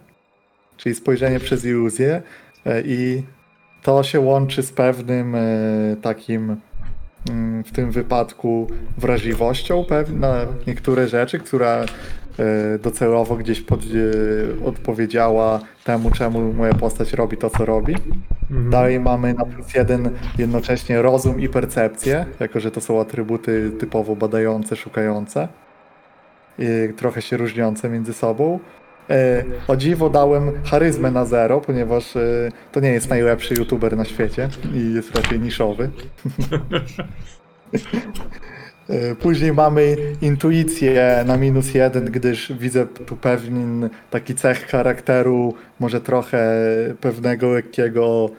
czyli 0.80 0.96
spojrzenie 0.96 1.40
przez 1.40 1.66
iluzję 1.66 2.22
e, 2.66 2.82
i 2.86 3.24
to 3.84 4.04
się 4.04 4.20
łączy 4.20 4.64
z 4.64 4.72
pewnym 4.72 5.36
e, 5.36 5.42
takim 6.02 6.56
mm, 7.30 7.64
w 7.64 7.72
tym 7.72 7.92
wypadku 7.92 8.68
wrażliwością 8.98 9.86
pewnie 9.86 10.20
na 10.20 10.46
niektóre 10.68 11.08
rzeczy, 11.08 11.40
która 11.40 11.76
e, 11.76 11.86
docelowo 12.84 13.36
gdzieś 13.36 13.62
pod, 13.62 13.80
odpowiedziała 14.66 15.60
temu, 15.84 16.12
czemu 16.12 16.54
moja 16.54 16.74
postać 16.74 17.14
robi 17.14 17.38
to, 17.38 17.50
co 17.50 17.66
robi. 17.66 17.96
Mhm. 18.52 18.70
Dalej 18.70 19.00
mamy 19.00 19.34
na 19.34 19.46
plus 19.46 19.74
jeden 19.74 20.10
jednocześnie 20.38 21.02
rozum 21.02 21.40
i 21.42 21.50
percepcję, 21.50 22.26
jako 22.40 22.60
że 22.60 22.72
to 22.72 22.82
są 22.82 23.02
atrybuty 23.02 23.72
typowo 23.80 24.16
badające, 24.16 24.76
szukające. 24.76 25.48
I 26.60 26.94
trochę 26.94 27.22
się 27.22 27.38
różniące 27.38 27.90
między 27.90 28.14
sobą. 28.14 28.60
E, 29.10 29.44
o 29.68 29.76
dziwo 29.76 30.10
dałem 30.10 30.52
charyzmę 30.64 31.12
na 31.12 31.26
zero, 31.26 31.62
ponieważ 31.62 32.16
e, 32.16 32.52
to 32.72 32.80
nie 32.80 32.90
jest 32.90 33.10
najlepszy 33.10 33.54
youtuber 33.54 33.98
na 33.98 34.06
świecie 34.06 34.50
i 34.74 34.94
jest 34.94 35.16
raczej 35.16 35.40
niszowy. 35.40 35.90
E, 38.90 39.16
Później 39.16 39.54
mamy 39.54 39.96
intuicję 40.22 41.24
na 41.26 41.38
minus 41.38 41.74
jeden, 41.74 42.06
gdyż 42.06 42.54
widzę 42.54 42.86
tu 42.86 43.16
pewien 43.18 43.90
taki 44.10 44.36
cech 44.36 44.68
charakteru, 44.68 45.54
może 45.80 46.02
trochę 46.02 46.64
pewnego 47.02 47.50
lekkiego 47.50 48.30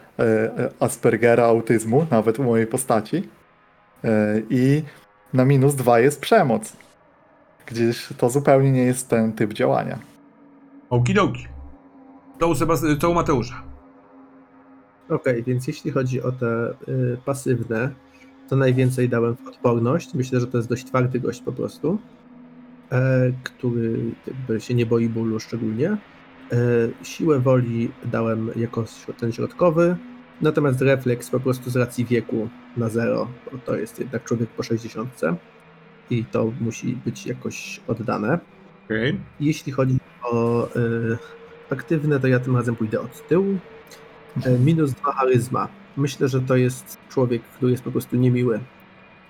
Aspergera, 0.80 1.44
autyzmu, 1.44 2.06
nawet 2.10 2.38
u 2.38 2.42
mojej 2.42 2.66
postaci. 2.66 3.28
I 4.50 4.82
na 5.34 5.44
minus 5.44 5.74
dwa 5.74 6.00
jest 6.00 6.20
przemoc, 6.20 6.72
gdyż 7.66 8.14
to 8.18 8.30
zupełnie 8.30 8.72
nie 8.72 8.84
jest 8.84 9.08
ten 9.08 9.32
typ 9.32 9.52
działania. 9.52 10.09
Okidoki. 10.90 11.46
To 12.38 12.48
u, 12.48 12.52
Sebast- 12.52 12.98
to 12.98 13.10
u 13.10 13.14
Mateusza. 13.14 13.62
Okej, 15.08 15.42
więc 15.42 15.66
jeśli 15.66 15.90
chodzi 15.90 16.22
o 16.22 16.32
te 16.32 16.70
y, 16.88 17.16
pasywne, 17.24 17.90
to 18.48 18.56
najwięcej 18.56 19.08
dałem 19.08 19.36
w 19.36 19.48
odporność. 19.48 20.14
Myślę, 20.14 20.40
że 20.40 20.46
to 20.46 20.56
jest 20.56 20.68
dość 20.68 20.84
twardy 20.84 21.20
gość 21.20 21.40
po 21.40 21.52
prostu, 21.52 21.98
e, 22.92 23.32
który 23.42 23.98
jakby 24.26 24.60
się 24.60 24.74
nie 24.74 24.86
boi 24.86 25.08
bólu 25.08 25.40
szczególnie. 25.40 25.90
E, 25.90 25.96
siłę 27.02 27.40
woli 27.40 27.90
dałem 28.04 28.50
jako 28.56 28.84
ten 29.18 29.32
środkowy, 29.32 29.96
natomiast 30.40 30.80
refleks 30.80 31.30
po 31.30 31.40
prostu 31.40 31.70
z 31.70 31.76
racji 31.76 32.04
wieku 32.04 32.48
na 32.76 32.88
zero, 32.88 33.28
bo 33.52 33.58
to 33.58 33.76
jest 33.76 33.98
jednak 33.98 34.24
człowiek 34.24 34.50
po 34.50 34.62
60 34.62 35.20
i 36.10 36.24
to 36.24 36.52
musi 36.60 36.96
być 36.96 37.26
jakoś 37.26 37.80
oddane. 37.88 38.38
Okej. 38.90 39.20
Jeśli 39.40 39.72
chodzi 39.72 39.98
o 40.22 40.66
y, 40.76 41.18
aktywne, 41.70 42.20
to 42.20 42.26
ja 42.26 42.40
tym 42.40 42.56
razem 42.56 42.76
pójdę 42.76 43.00
od 43.00 43.28
tyłu. 43.28 43.58
E, 44.44 44.58
minus 44.58 44.92
dwa 44.92 45.12
charyzma. 45.12 45.68
Myślę, 45.96 46.28
że 46.28 46.40
to 46.40 46.56
jest 46.56 46.98
człowiek, 47.08 47.42
który 47.42 47.72
jest 47.72 47.84
po 47.84 47.90
prostu 47.90 48.16
niemiły 48.16 48.60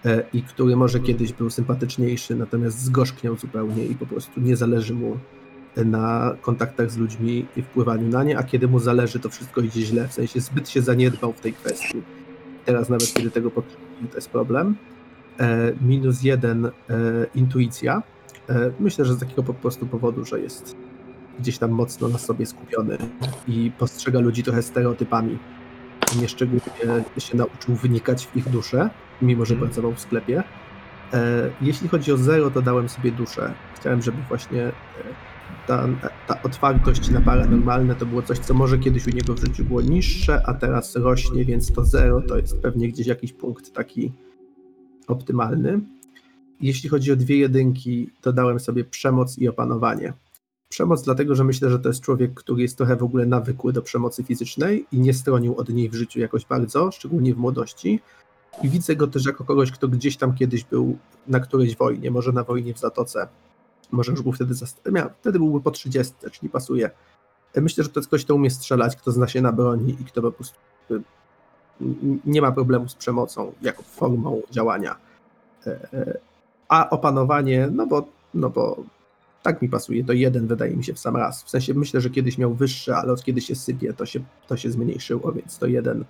e, 0.05 0.23
i 0.33 0.43
który 0.43 0.77
może 0.77 1.01
kiedyś 1.01 1.33
był 1.33 1.51
sympatyczniejszy, 1.51 2.37
natomiast 2.37 2.85
zgorzkniał 2.85 3.37
zupełnie 3.37 3.85
i 3.85 3.95
po 3.95 4.07
prostu 4.07 4.41
nie 4.41 4.57
zależy 4.57 4.95
mu 4.95 5.19
na 5.77 6.37
kontaktach 6.43 6.91
z 6.91 6.97
ludźmi 6.97 7.47
i 7.57 7.63
wpływaniu 7.63 8.09
na 8.09 8.25
nie, 8.25 8.39
a 8.39 8.43
kiedy 8.43 8.69
mu 8.69 8.79
zależy, 8.79 9.21
to 9.21 9.29
wszystko 9.29 9.61
idzie 9.61 9.81
źle, 9.81 10.09
w 10.09 10.13
sensie 10.13 10.41
zbyt 10.41 10.69
się 10.69 10.83
zaniedbał 10.83 11.33
w 11.33 11.41
tej 11.41 11.53
kwestii. 11.53 12.03
Teraz 12.65 12.89
nawet 12.89 13.15
kiedy 13.15 13.31
tego 13.31 13.51
potrzebuje, 13.51 14.09
to 14.11 14.17
jest 14.17 14.31
problem. 14.31 14.77
E, 15.41 15.73
minus 15.81 16.23
jeden 16.23 16.67
e, 16.67 16.71
intuicja. 17.35 18.03
E, 18.51 18.73
Myślę, 18.81 19.05
że 19.05 19.15
z 19.15 19.19
takiego 19.21 19.43
po 19.43 19.55
prostu 19.55 19.87
powodu, 19.87 20.25
że 20.25 20.41
jest 20.41 20.77
gdzieś 21.39 21.59
tam 21.59 21.71
mocno 21.71 22.09
na 22.09 22.19
sobie 22.19 22.47
skupiony 22.47 22.99
i 23.49 23.73
postrzega 23.79 24.21
ludzi 24.21 24.43
trochę 24.43 24.63
stereotypami. 24.63 25.39
Nieszczególnie 26.21 26.61
się 27.19 27.37
nauczył 27.37 27.75
wynikać 27.75 28.27
w 28.27 28.37
ich 28.37 28.49
duszę, 28.49 28.91
mimo 29.23 29.45
że 29.45 29.57
pracował 29.57 29.95
w 29.95 30.01
sklepie. 30.01 30.43
E, 31.13 31.51
Jeśli 31.61 31.89
chodzi 31.89 32.13
o 32.13 32.17
zero, 32.17 32.51
to 32.51 32.63
dałem 32.63 32.89
sobie 32.89 33.13
duszę. 33.13 33.55
Chciałem, 33.77 34.03
żeby 34.03 34.19
właśnie 34.29 34.63
e, 34.63 34.73
ta, 35.67 35.89
ta 36.27 36.43
otwartość 36.43 37.11
na 37.11 37.21
paranormalne 37.21 37.95
to 37.95 38.07
było 38.07 38.23
coś, 38.23 38.39
co 38.39 38.55
może 38.55 38.79
kiedyś 38.79 39.07
u 39.07 39.11
niego 39.11 39.35
w 39.35 39.41
życiu 39.41 39.65
było 39.65 39.81
niższe, 39.81 40.43
a 40.47 40.55
teraz 40.55 40.97
rośnie, 40.97 41.45
więc 41.45 41.73
to 41.73 41.85
zero 41.85 42.23
to 42.23 42.37
jest 42.37 42.63
pewnie 42.63 42.89
gdzieś 42.89 43.07
jakiś 43.07 43.33
punkt 43.33 43.73
taki 43.73 44.13
optymalny. 45.07 45.81
Jeśli 46.61 46.89
chodzi 46.89 47.13
o 47.13 47.17
dwie 47.17 47.37
jedynki, 47.37 48.11
to 48.21 48.33
dałem 48.33 48.61
sobie 48.61 48.85
przemoc 48.85 49.39
i 49.39 49.49
opanowanie. 49.49 50.13
Przemoc 50.69 51.03
dlatego, 51.03 51.35
że 51.35 51.45
myślę, 51.45 51.71
że 51.71 51.79
to 51.79 51.89
jest 51.89 52.01
człowiek, 52.01 52.35
który 52.35 52.63
jest 52.63 52.77
trochę 52.77 52.97
w 52.97 53.03
ogóle 53.03 53.27
nawykły 53.27 53.73
do 53.73 53.83
przemocy 53.83 54.25
fizycznej 54.25 54.87
i 54.93 55.01
nie 55.01 55.15
stronił 55.15 55.57
od 55.57 55.69
niej 55.69 55.89
w 55.89 55.95
życiu 55.95 56.21
jakoś 56.21 56.47
bardzo, 56.47 56.91
szczególnie 56.91 57.35
w 57.35 57.39
młodości. 57.39 58.01
I 58.63 58.69
widzę 58.69 58.97
go 58.97 59.07
też 59.07 59.27
jako 59.27 59.45
kogoś, 59.45 59.73
kto 59.73 59.89
gdzieś 59.89 60.17
tam 60.17 60.35
kiedyś 60.35 60.65
był 60.65 60.99
na 61.29 61.41
którejś 61.41 61.77
wojnie, 61.77 62.11
może 62.11 62.33
na 62.33 62.45
wojnie 62.45 62.75
w 62.75 62.79
Zatoce, 62.79 63.29
może 63.91 64.13
już 64.13 64.23
był 64.23 64.33
wtedy, 64.33 64.55
miał, 64.93 65.11
wtedy 65.21 65.39
byłby 65.39 65.61
po 65.61 65.71
30, 65.71 66.15
czyli 66.33 66.51
pasuje. 66.51 66.91
Myślę, 67.57 67.85
że 67.85 67.91
to 67.91 68.01
jest 68.01 68.09
ktoś, 68.09 68.25
kto 68.25 68.35
umie 68.35 68.51
strzelać, 68.51 68.97
kto 68.97 69.13
zna 69.13 69.29
się 69.29 69.41
na 69.43 69.53
broni 69.53 69.97
i 70.01 70.05
kto 70.05 70.23
po 70.23 70.33
prostu 70.33 70.59
n- 71.81 72.21
nie 72.25 72.43
ma 72.43 72.53
problemu 72.53 72.89
z 72.89 72.95
przemocą 72.95 73.53
jako 73.63 73.83
formą 73.83 74.43
działania. 74.51 74.97
A 76.71 76.91
opanowanie, 76.91 77.69
no 77.73 77.87
bo, 77.87 78.09
no 78.35 78.51
bo 78.51 78.85
tak 79.43 79.63
mi 79.63 79.69
pasuje, 79.69 80.05
to 80.05 80.13
jeden 80.13 80.47
wydaje 80.47 80.77
mi 80.77 80.85
się 80.85 80.95
w 80.95 80.99
sam 80.99 81.17
raz. 81.17 81.43
W 81.45 81.51
sensie 81.51 81.75
myślę, 81.75 82.01
że 82.01 82.11
kiedyś 82.11 82.39
miał 82.39 82.55
wyższe, 82.55 82.97
ale 82.97 83.13
od 83.13 83.25
kiedy 83.25 83.41
się 83.41 83.55
sypie, 83.55 83.93
to 83.93 84.07
się, 84.07 84.21
to 84.47 84.57
się 84.57 84.71
zmniejszyło, 84.71 85.33
więc 85.33 85.59
to 85.59 85.67
jeden 85.67 86.05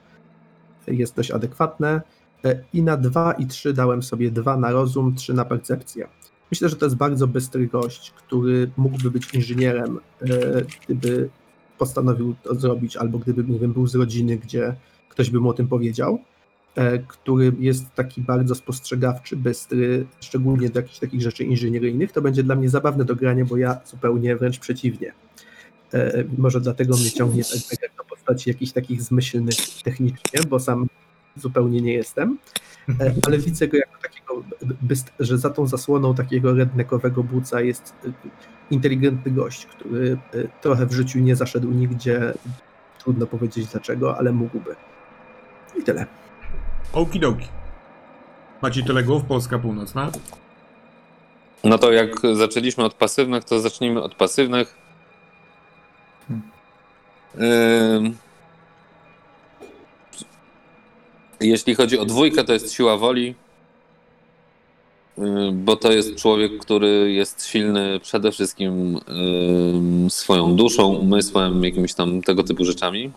jest 0.87 1.17
dość 1.17 1.31
adekwatne. 1.31 2.03
E, 2.45 2.65
I 2.73 2.83
na 2.83 2.97
dwa 2.97 3.33
i 3.33 3.47
trzy 3.47 3.73
dałem 3.73 4.03
sobie 4.03 4.31
dwa 4.31 4.57
na 4.57 4.71
rozum, 4.71 5.15
trzy 5.15 5.35
na 5.35 5.45
percepcję. 5.45 6.09
Myślę, 6.51 6.69
że 6.69 6.77
to 6.77 6.87
jest 6.87 6.97
bardzo 6.97 7.27
bystry 7.27 7.67
gość, 7.67 8.11
który 8.11 8.71
mógłby 8.77 9.11
być 9.11 9.35
inżynierem, 9.35 10.01
e, 10.23 10.27
gdyby 10.87 11.31
postanowił 11.79 12.35
to 12.43 12.55
zrobić, 12.55 12.97
albo 12.97 13.19
gdyby, 13.19 13.45
nie 13.45 13.59
wiem, 13.59 13.73
był 13.73 13.87
z 13.87 13.95
rodziny, 13.95 14.37
gdzie 14.37 14.77
ktoś 15.09 15.31
by 15.31 15.41
mu 15.41 15.49
o 15.49 15.53
tym 15.53 15.69
powiedział 15.69 16.19
który 17.09 17.53
jest 17.59 17.95
taki 17.95 18.21
bardzo 18.21 18.55
spostrzegawczy, 18.55 19.37
bystry, 19.37 20.07
szczególnie 20.21 20.71
do 20.71 20.81
jakichś 20.81 20.99
takich 20.99 21.23
rzeczy 21.23 21.45
inżynieryjnych, 21.45 22.13
to 22.13 22.23
będzie 22.23 22.43
dla 22.43 22.55
mnie 22.57 22.69
zabawne 22.69 23.05
do 23.05 23.17
grania, 23.17 23.45
bo 23.45 23.57
ja 23.57 23.81
zupełnie 23.85 24.37
wręcz 24.37 24.59
przeciwnie. 24.59 25.13
E, 25.95 26.25
Może 26.39 26.61
dlatego 26.61 26.97
mnie 26.97 27.11
ciągnie 27.11 27.45
tak 27.45 27.63
tak 27.71 27.83
jak 27.83 27.93
do 27.97 28.05
postaci 28.05 28.51
jakichś 28.51 28.73
takich 28.73 29.03
zmyślnych 29.03 29.57
technicznie, 29.85 30.41
bo 30.49 30.61
sam 30.61 30.87
zupełnie 31.37 31.81
nie 31.81 31.93
jestem, 31.93 32.39
E, 33.01 33.13
ale 33.27 33.39
widzę 33.39 33.69
go 33.69 33.77
jako 33.77 34.03
takiego, 34.03 34.43
że 35.21 35.39
za 35.39 35.51
tą 35.51 35.67
zasłoną 35.67 36.15
takiego 36.15 36.55
redneckowego 36.55 37.23
buca 37.23 37.61
jest 37.61 37.95
e, 38.05 38.13
inteligentny 38.71 39.33
gość, 39.33 39.67
który 39.67 40.19
e, 40.35 40.49
trochę 40.61 40.87
w 40.87 40.93
życiu 40.93 41.19
nie 41.19 41.37
zaszedł 41.37 41.71
nigdzie, 41.71 42.35
trudno 42.99 43.27
powiedzieć 43.27 43.67
dlaczego, 43.67 44.19
ale 44.19 44.33
mógłby. 44.33 44.77
I 45.81 45.83
tyle. 45.83 46.07
Okidoki. 46.93 47.47
Macie 48.63 48.83
tyle 48.83 49.03
głów, 49.03 49.25
Polska 49.25 49.59
Północna? 49.59 50.11
No 51.65 51.79
to 51.79 51.93
jak 51.93 52.21
zaczęliśmy 52.33 52.85
od 52.85 52.95
pasywnych, 52.95 53.45
to 53.45 53.61
zacznijmy 53.61 54.03
od 54.03 54.15
pasywnych. 54.15 54.77
Jeśli 61.41 61.75
chodzi 61.75 61.99
o 61.99 62.05
dwójkę, 62.05 62.45
to 62.45 62.53
jest 62.53 62.73
siła 62.73 62.97
woli, 62.97 63.35
bo 65.53 65.77
to 65.77 65.93
jest 65.93 66.17
człowiek, 66.17 66.59
który 66.59 67.13
jest 67.13 67.47
silny 67.47 68.01
przede 68.03 68.33
wszystkim 68.33 69.01
swoją 70.09 70.57
duszą, 70.57 70.89
umysłem, 70.89 71.65
jakimiś 71.65 71.95
tam 71.95 72.23
tego 72.23 72.43
typu 72.45 72.65
rzeczami. 72.65 73.11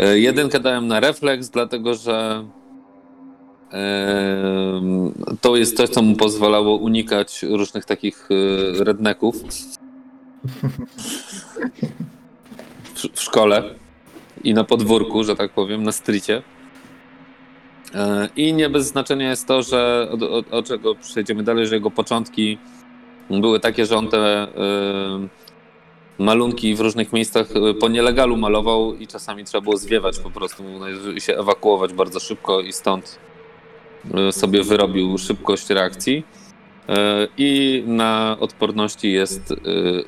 Y, 0.00 0.20
Jedynkę 0.20 0.60
dałem 0.60 0.86
na 0.86 1.00
refleks, 1.00 1.48
dlatego 1.48 1.94
że 1.94 2.44
To 5.40 5.56
jest 5.56 5.76
coś, 5.76 5.88
co 5.88 6.02
mu 6.02 6.16
pozwalało 6.16 6.76
unikać 6.76 7.42
różnych 7.42 7.84
takich 7.84 8.28
e, 8.30 8.84
redneków 8.84 9.36
w, 12.94 13.20
szkole 13.20 13.62
i 14.44 14.54
na 14.54 14.64
podwórku, 14.64 15.24
że 15.24 15.36
tak 15.36 15.52
powiem, 15.52 15.82
na 15.82 15.92
stricie. 15.92 16.42
E, 17.94 18.28
I 18.36 18.52
nie 18.52 18.70
bez 18.70 18.86
znaczenia 18.86 19.30
jest 19.30 19.46
to, 19.46 19.62
że 19.62 20.08
od, 20.10 20.22
od, 20.22 20.52
od 20.52 20.66
czego 20.66 20.94
przejdziemy 20.94 21.42
dalej, 21.42 21.66
że 21.66 21.74
jego 21.74 21.90
początki 21.90 22.58
były 23.30 23.60
takie, 23.60 23.86
że 23.86 23.96
on 23.96 24.08
te 24.08 24.18
e, 24.18 24.48
malunki 26.22 26.74
w 26.74 26.80
różnych 26.80 27.12
miejscach 27.12 27.46
e, 27.56 27.74
po 27.74 27.88
nielegalu 27.88 28.36
malował 28.36 28.94
i 28.94 29.06
czasami 29.06 29.44
trzeba 29.44 29.60
było 29.62 29.76
zwiewać 29.76 30.18
po 30.18 30.30
prostu 30.30 30.62
i 31.16 31.20
się 31.20 31.36
ewakuować 31.36 31.92
bardzo 31.92 32.20
szybko 32.20 32.60
i 32.60 32.72
stąd 32.72 33.18
e, 34.14 34.32
sobie 34.32 34.62
wyrobił 34.62 35.18
szybkość 35.18 35.70
reakcji. 35.70 36.24
E, 36.88 37.28
I 37.38 37.82
na 37.86 38.36
odporności 38.40 39.12
jest 39.12 39.54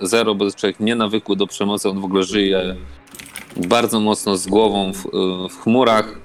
zero, 0.01 0.35
bo 0.35 0.51
człowiek 0.51 0.81
nienawykły 0.81 1.37
do 1.37 1.47
przemocy, 1.47 1.89
on 1.89 2.01
w 2.01 2.05
ogóle 2.05 2.23
żyje 2.23 2.77
bardzo 3.57 4.01
mocno 4.01 4.37
z 4.37 4.47
głową 4.47 4.93
w, 4.93 5.07
w 5.51 5.63
chmurach. 5.63 6.19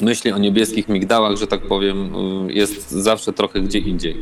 myśli 0.00 0.32
o 0.32 0.38
niebieskich 0.38 0.88
migdałach, 0.88 1.36
że 1.36 1.46
tak 1.46 1.60
powiem, 1.60 2.10
jest 2.48 2.90
zawsze 2.90 3.32
trochę 3.32 3.60
gdzie 3.60 3.78
indziej. 3.78 4.16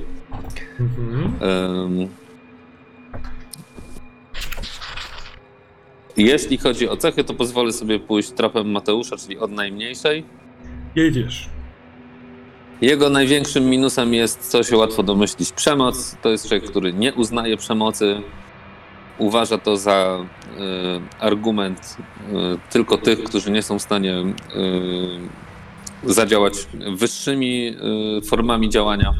Mhm. 0.80 2.08
Jeśli 6.16 6.58
chodzi 6.58 6.88
o 6.88 6.96
cechy, 6.96 7.24
to 7.24 7.34
pozwolę 7.34 7.72
sobie 7.72 7.98
pójść 7.98 8.30
tropem 8.30 8.70
Mateusza, 8.70 9.16
czyli 9.16 9.38
od 9.38 9.50
najmniejszej. 9.50 10.24
Jedziesz. 10.96 11.48
Jego 12.80 13.10
największym 13.10 13.64
minusem 13.70 14.14
jest, 14.14 14.50
co 14.50 14.62
się 14.62 14.76
łatwo 14.76 15.02
domyślić, 15.02 15.52
przemoc. 15.52 16.16
To 16.22 16.30
jest 16.30 16.48
człowiek, 16.48 16.70
który 16.70 16.92
nie 16.92 17.14
uznaje 17.14 17.56
przemocy. 17.56 18.22
Uważa 19.18 19.58
to 19.58 19.76
za 19.76 20.18
y, 20.20 21.20
argument 21.20 21.96
y, 21.96 22.70
tylko 22.70 22.98
tych, 22.98 23.24
którzy 23.24 23.50
nie 23.50 23.62
są 23.62 23.78
w 23.78 23.82
stanie 23.82 24.18
y, 24.18 26.12
zadziałać 26.12 26.54
wyższymi 26.96 27.68
y, 28.18 28.26
formami 28.26 28.68
działania. 28.68 29.14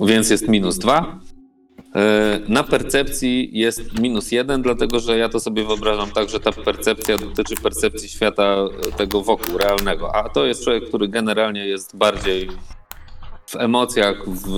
Y, 0.00 0.06
więc 0.06 0.30
jest 0.30 0.48
minus 0.48 0.78
dwa. 0.78 1.23
Y, 1.96 2.48
Na 2.48 2.62
percepcji 2.62 3.50
jest 3.52 3.98
minus 3.98 4.32
jeden, 4.32 4.62
dlatego 4.62 5.00
że 5.00 5.18
ja 5.18 5.28
to 5.28 5.40
sobie 5.40 5.64
wyobrażam 5.64 6.10
tak, 6.10 6.28
że 6.28 6.40
ta 6.40 6.52
percepcja 6.52 7.18
dotyczy 7.18 7.54
percepcji 7.62 8.08
świata 8.08 8.56
tego 8.96 9.22
wokół, 9.22 9.58
realnego. 9.58 10.14
A 10.14 10.28
to 10.28 10.46
jest 10.46 10.64
człowiek, 10.64 10.88
który 10.88 11.08
generalnie 11.08 11.66
jest 11.66 11.96
bardziej 11.96 12.48
w 13.46 13.56
emocjach, 13.56 14.28
w, 14.28 14.48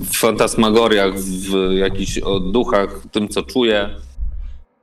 w 0.00 0.16
fantasmagoriach, 0.16 1.14
w 1.18 1.72
jakichś 1.72 2.20
duchach, 2.52 3.02
tym 3.12 3.28
co 3.28 3.42
czuje. 3.42 3.90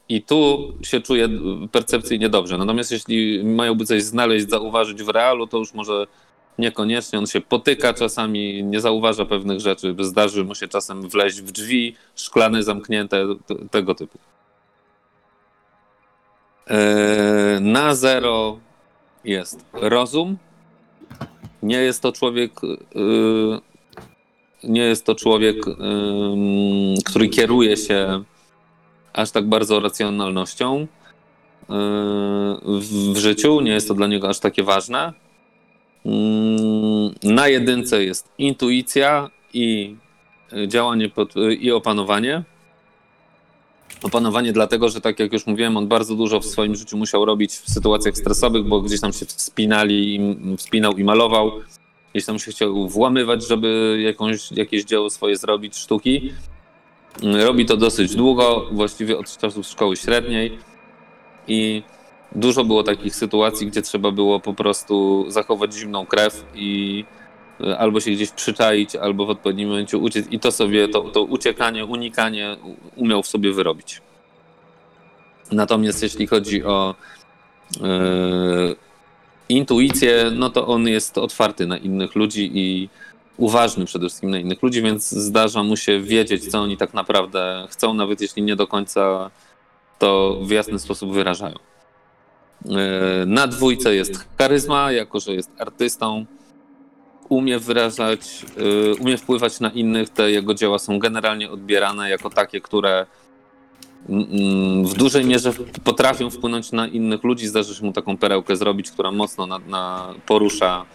I 0.09 0.21
tu 0.21 0.73
się 0.81 1.01
czuje 1.01 1.29
percepcyjnie 1.71 2.29
dobrze. 2.29 2.57
Natomiast 2.57 2.91
jeśli 2.91 3.43
mają 3.43 3.75
by 3.75 3.85
coś 3.85 4.03
znaleźć, 4.03 4.49
zauważyć 4.49 5.03
w 5.03 5.09
realu, 5.09 5.47
to 5.47 5.57
już 5.57 5.73
może 5.73 6.07
niekoniecznie. 6.61 7.19
On 7.19 7.27
się 7.27 7.41
potyka 7.41 7.93
czasami, 7.93 8.63
nie 8.63 8.81
zauważa 8.81 9.25
pewnych 9.25 9.59
rzeczy. 9.59 9.95
Zdarzy 9.99 10.43
mu 10.43 10.55
się 10.55 10.67
czasem 10.67 11.09
wleźć 11.09 11.41
w 11.41 11.51
drzwi 11.51 11.95
szklane, 12.15 12.63
zamknięte, 12.63 13.25
tego 13.71 13.95
typu. 13.95 14.17
Eee, 16.67 17.61
Na 17.61 17.95
zero 17.95 18.59
jest 19.23 19.65
rozum. 19.73 20.37
Nie 21.63 21.77
jest 21.77 22.01
to 22.01 22.11
człowiek. 22.11 22.51
yy, 22.95 23.59
Nie 24.63 24.81
jest 24.81 25.05
to 25.05 25.15
człowiek, 25.15 25.67
ym, 25.67 25.75
który 27.05 27.29
kieruje 27.29 27.77
się 27.77 28.23
aż 29.13 29.31
tak 29.31 29.49
bardzo 29.49 29.79
racjonalnością 29.79 30.79
yy, 30.79 30.87
w 33.13 33.17
życiu. 33.17 33.61
Nie 33.61 33.71
jest 33.71 33.87
to 33.87 33.93
dla 33.93 34.07
niego 34.07 34.29
aż 34.29 34.39
takie 34.39 34.63
ważne. 34.63 35.13
Mm, 36.05 37.13
Na 37.23 37.47
jedynce 37.47 38.03
jest 38.03 38.29
intuicja 38.37 39.29
i 39.53 39.95
działanie 40.67 41.09
pod, 41.09 41.33
i 41.59 41.71
opanowanie. 41.71 42.43
Opanowanie 44.03 44.53
dlatego, 44.53 44.89
że 44.89 45.01
tak 45.01 45.19
jak 45.19 45.33
już 45.33 45.47
mówiłem, 45.47 45.77
on 45.77 45.87
bardzo 45.87 46.15
dużo 46.15 46.39
w 46.39 46.45
swoim 46.45 46.75
życiu 46.75 46.97
musiał 46.97 47.25
robić 47.25 47.51
w 47.51 47.69
sytuacjach 47.69 48.17
stresowych, 48.17 48.63
bo 48.63 48.81
gdzieś 48.81 49.01
tam 49.01 49.13
się 49.13 49.25
wspinali, 49.25 50.19
wspinał 50.57 50.93
i 50.93 51.03
malował. 51.03 51.51
Gdzieś 52.11 52.25
tam 52.25 52.39
się 52.39 52.51
chciał 52.51 52.87
włamywać, 52.87 53.47
żeby 53.47 53.99
jakąś, 54.03 54.51
jakieś 54.51 54.83
dzieło 54.83 55.09
swoje 55.09 55.37
zrobić, 55.37 55.75
sztuki. 55.75 56.33
Robi 57.23 57.65
to 57.65 57.77
dosyć 57.77 58.15
długo, 58.15 58.67
właściwie 58.71 59.17
od 59.17 59.37
czasów 59.37 59.67
szkoły 59.67 59.97
średniej. 59.97 60.57
I 61.47 61.83
dużo 62.35 62.63
było 62.63 62.83
takich 62.83 63.15
sytuacji, 63.15 63.67
gdzie 63.67 63.81
trzeba 63.81 64.11
było 64.11 64.39
po 64.39 64.53
prostu 64.53 65.25
zachować 65.27 65.73
zimną 65.73 66.05
krew 66.05 66.45
i 66.55 67.05
y, 67.61 67.77
albo 67.77 67.99
się 67.99 68.11
gdzieś 68.11 68.31
przyczaić, 68.31 68.95
albo 68.95 69.25
w 69.25 69.29
odpowiednim 69.29 69.69
momencie 69.69 69.97
uciec. 69.97 70.27
I 70.31 70.39
to 70.39 70.51
sobie, 70.51 70.87
to, 70.87 71.01
to 71.01 71.23
uciekanie, 71.23 71.85
unikanie 71.85 72.57
umiał 72.95 73.23
w 73.23 73.27
sobie 73.27 73.51
wyrobić. 73.51 74.01
Natomiast 75.51 76.03
jeśli 76.03 76.27
chodzi 76.27 76.63
o 76.63 76.95
yy, 77.81 78.75
intuicję, 79.49 80.31
no 80.35 80.49
to 80.49 80.67
on 80.67 80.87
jest 80.87 81.17
otwarty 81.17 81.67
na 81.67 81.77
innych 81.77 82.15
ludzi 82.15 82.51
i 82.53 82.89
uważny 83.37 83.85
przede 83.85 84.07
wszystkim 84.07 84.29
na 84.29 84.39
innych 84.39 84.63
ludzi, 84.63 84.81
więc 84.81 85.09
zdarza 85.09 85.63
mu 85.63 85.77
się 85.77 85.99
wiedzieć, 85.99 86.51
co 86.51 86.61
oni 86.61 86.77
tak 86.77 86.93
naprawdę 86.93 87.67
chcą, 87.69 87.93
nawet 87.93 88.21
jeśli 88.21 88.43
nie 88.43 88.55
do 88.55 88.67
końca 88.67 89.29
to 89.99 90.39
w 90.41 90.51
jasny 90.51 90.79
sposób 90.79 91.13
wyrażają. 91.13 91.70
Yy, 92.65 92.75
Na 93.25 93.47
dwójce 93.47 93.95
jest 93.95 94.27
charyzma, 94.37 94.91
jako 94.91 95.19
że 95.19 95.33
jest 95.33 95.51
artystą. 95.59 96.25
Umie 97.29 97.59
wyrażać, 97.59 98.45
yy, 98.57 98.95
umie 98.99 99.17
wpływać 99.17 99.59
na 99.59 99.69
innych. 99.69 100.09
Te 100.09 100.31
jego 100.31 100.53
dzieła 100.53 100.79
są 100.79 100.99
generalnie 100.99 101.51
odbierane 101.51 102.09
jako 102.09 102.29
takie, 102.29 102.61
które 102.61 103.05
mm, 104.09 104.85
w 104.85 104.93
dużej 104.93 105.25
mierze 105.25 105.53
potrafią 105.83 106.29
wpłynąć 106.29 106.71
na 106.71 106.87
innych 106.87 107.23
ludzi. 107.23 107.47
Zdarzy 107.47 107.75
się 107.75 107.85
mu 107.85 107.93
taką 107.93 108.17
perełkę 108.17 108.55
zrobić, 108.55 108.91
która 108.91 109.11
mocno 109.11 109.45
na, 109.45 109.59
na 109.59 110.13
porusza 110.25 110.85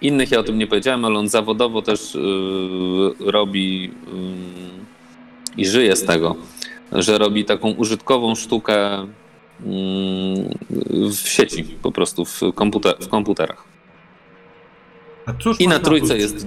innych. 0.00 0.30
Ja 0.30 0.38
o 0.38 0.42
tym 0.42 0.58
nie 0.58 0.66
powiedziałem, 0.66 1.04
ale 1.04 1.18
on 1.18 1.28
zawodowo 1.28 1.82
też 1.82 2.14
yy, 2.14 3.30
robi 3.30 3.82
yy, 3.82 3.90
i 5.56 5.66
żyje 5.66 5.96
z 5.96 6.04
tego, 6.04 6.36
że 6.92 7.18
robi 7.18 7.44
taką 7.44 7.70
użytkową 7.70 8.34
sztukę 8.34 8.94
mm, 8.94 9.21
w 11.10 11.28
sieci, 11.28 11.64
po 11.82 11.92
prostu 11.92 12.24
w, 12.24 12.40
komputer, 12.54 12.96
w 13.00 13.08
komputerach. 13.08 13.64
I 15.58 15.68
na 15.68 15.78
trójce 15.78 16.18
jest 16.18 16.46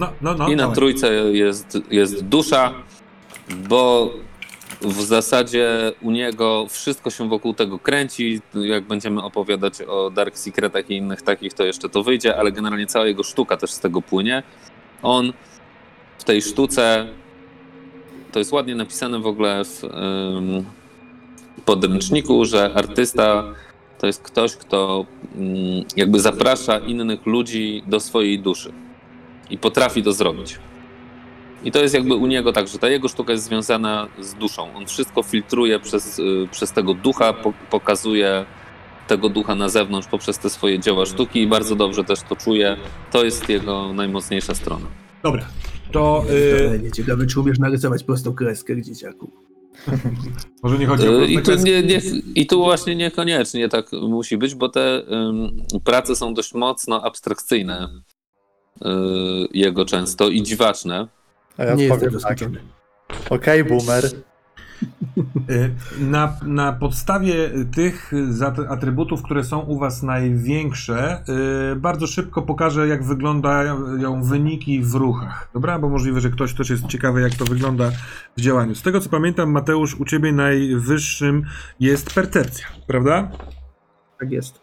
No, 0.00 0.12
no, 0.20 0.34
no. 0.34 0.48
I 0.48 0.56
na 0.56 0.68
trójce 0.68 1.14
jest, 1.14 1.78
jest 1.90 2.24
dusza, 2.24 2.74
bo 3.68 4.10
w 4.82 5.02
zasadzie 5.02 5.92
u 6.02 6.10
niego 6.10 6.66
wszystko 6.70 7.10
się 7.10 7.28
wokół 7.28 7.54
tego 7.54 7.78
kręci. 7.78 8.40
Jak 8.54 8.84
będziemy 8.84 9.22
opowiadać 9.22 9.82
o 9.82 10.10
Dark 10.10 10.38
Secretach 10.38 10.90
i 10.90 10.96
innych 10.96 11.22
takich, 11.22 11.54
to 11.54 11.64
jeszcze 11.64 11.88
to 11.88 12.02
wyjdzie, 12.02 12.36
ale 12.36 12.52
generalnie 12.52 12.86
cała 12.86 13.06
jego 13.06 13.22
sztuka 13.22 13.56
też 13.56 13.70
z 13.70 13.80
tego 13.80 14.02
płynie. 14.02 14.42
On 15.02 15.32
w 16.18 16.24
tej 16.24 16.42
sztuce, 16.42 17.08
to 18.32 18.38
jest 18.38 18.52
ładnie 18.52 18.74
napisane 18.74 19.18
w 19.18 19.26
ogóle 19.26 19.64
w 19.64 19.82
podręczniku, 21.64 22.44
że 22.44 22.74
artysta 22.74 23.44
to 23.98 24.06
jest 24.06 24.22
ktoś, 24.22 24.56
kto 24.56 25.06
ym, 25.36 25.84
jakby 25.96 26.20
zaprasza 26.20 26.78
innych 26.78 27.26
ludzi 27.26 27.82
do 27.86 28.00
swojej 28.00 28.38
duszy 28.38 28.72
i 29.50 29.58
potrafi 29.58 30.02
to 30.02 30.12
zrobić. 30.12 30.58
I 31.64 31.72
to 31.72 31.78
jest 31.78 31.94
jakby 31.94 32.14
u 32.14 32.26
niego 32.26 32.52
tak, 32.52 32.68
że 32.68 32.78
ta 32.78 32.88
jego 32.88 33.08
sztuka 33.08 33.32
jest 33.32 33.44
związana 33.44 34.08
z 34.20 34.34
duszą. 34.34 34.74
On 34.74 34.86
wszystko 34.86 35.22
filtruje 35.22 35.80
przez, 35.80 36.18
y, 36.18 36.48
przez 36.50 36.72
tego 36.72 36.94
ducha, 36.94 37.32
po, 37.32 37.52
pokazuje 37.70 38.44
tego 39.08 39.28
ducha 39.28 39.54
na 39.54 39.68
zewnątrz 39.68 40.08
poprzez 40.08 40.38
te 40.38 40.50
swoje 40.50 40.78
dzieła 40.78 41.06
sztuki 41.06 41.42
i 41.42 41.46
bardzo 41.46 41.76
dobrze 41.76 42.04
też 42.04 42.22
to 42.22 42.36
czuje. 42.36 42.76
To 43.12 43.24
jest 43.24 43.48
jego 43.48 43.92
najmocniejsza 43.92 44.54
strona. 44.54 44.86
Dobra. 45.22 45.46
To 45.92 46.24
y, 46.74 46.80
nie 46.82 46.90
ciekawe, 46.90 47.26
czy 47.26 47.40
umiesz 47.40 47.58
narysować 47.58 48.04
prostą 48.04 48.34
kreskę, 48.34 48.82
dzieciaku. 48.82 49.49
może 50.62 50.78
nie 50.78 50.86
chodzi 50.86 51.08
o 51.08 51.22
Y, 51.22 51.26
I 51.26 51.42
tu, 51.42 51.54
nie, 51.54 51.82
nie, 51.82 52.00
I 52.34 52.46
tu 52.46 52.64
właśnie 52.64 52.96
niekoniecznie 52.96 53.68
tak 53.68 53.92
musi 53.92 54.36
być, 54.36 54.54
bo 54.54 54.68
te 54.68 55.02
ym, 55.12 55.62
prace 55.84 56.16
są 56.16 56.34
dość 56.34 56.54
mocno 56.54 57.02
abstrakcyjne. 57.04 57.88
y, 58.82 58.88
Jego 59.52 59.84
często 59.84 60.28
i 60.28 60.42
dziwaczne. 60.42 61.08
A 61.56 61.64
ja 61.64 61.74
nie 61.74 61.84
jestem 61.84 62.10
powiem 62.10 62.20
tak. 62.20 62.38
Okej, 63.30 63.64
boomer. 63.64 64.10
Y, 65.50 65.74
Na, 66.00 66.36
na 66.42 66.72
podstawie 66.72 67.50
tych 67.74 68.12
atrybutów, 68.68 69.22
które 69.22 69.44
są 69.44 69.60
u 69.60 69.78
Was 69.78 70.02
największe, 70.02 71.24
y, 71.72 71.76
bardzo 71.76 72.06
szybko 72.06 72.42
pokażę, 72.42 72.88
jak 72.88 73.04
wyglądają 73.04 74.22
wyniki 74.22 74.82
w 74.82 74.94
ruchach. 74.94 75.50
Dobra? 75.54 75.78
Bo 75.78 75.88
możliwe, 75.88 76.20
że 76.20 76.30
ktoś 76.30 76.54
też 76.54 76.70
jest 76.70 76.86
ciekawy, 76.86 77.20
jak 77.20 77.34
to 77.34 77.44
wygląda 77.44 77.90
w 78.36 78.40
działaniu. 78.40 78.74
Z 78.74 78.82
tego 78.82 79.00
co 79.00 79.08
pamiętam, 79.10 79.50
Mateusz, 79.50 79.94
u 79.94 80.04
Ciebie 80.04 80.32
najwyższym 80.32 81.44
jest 81.80 82.14
percepcja, 82.14 82.66
prawda? 82.86 83.30
Tak 84.18 84.32
jest. 84.32 84.59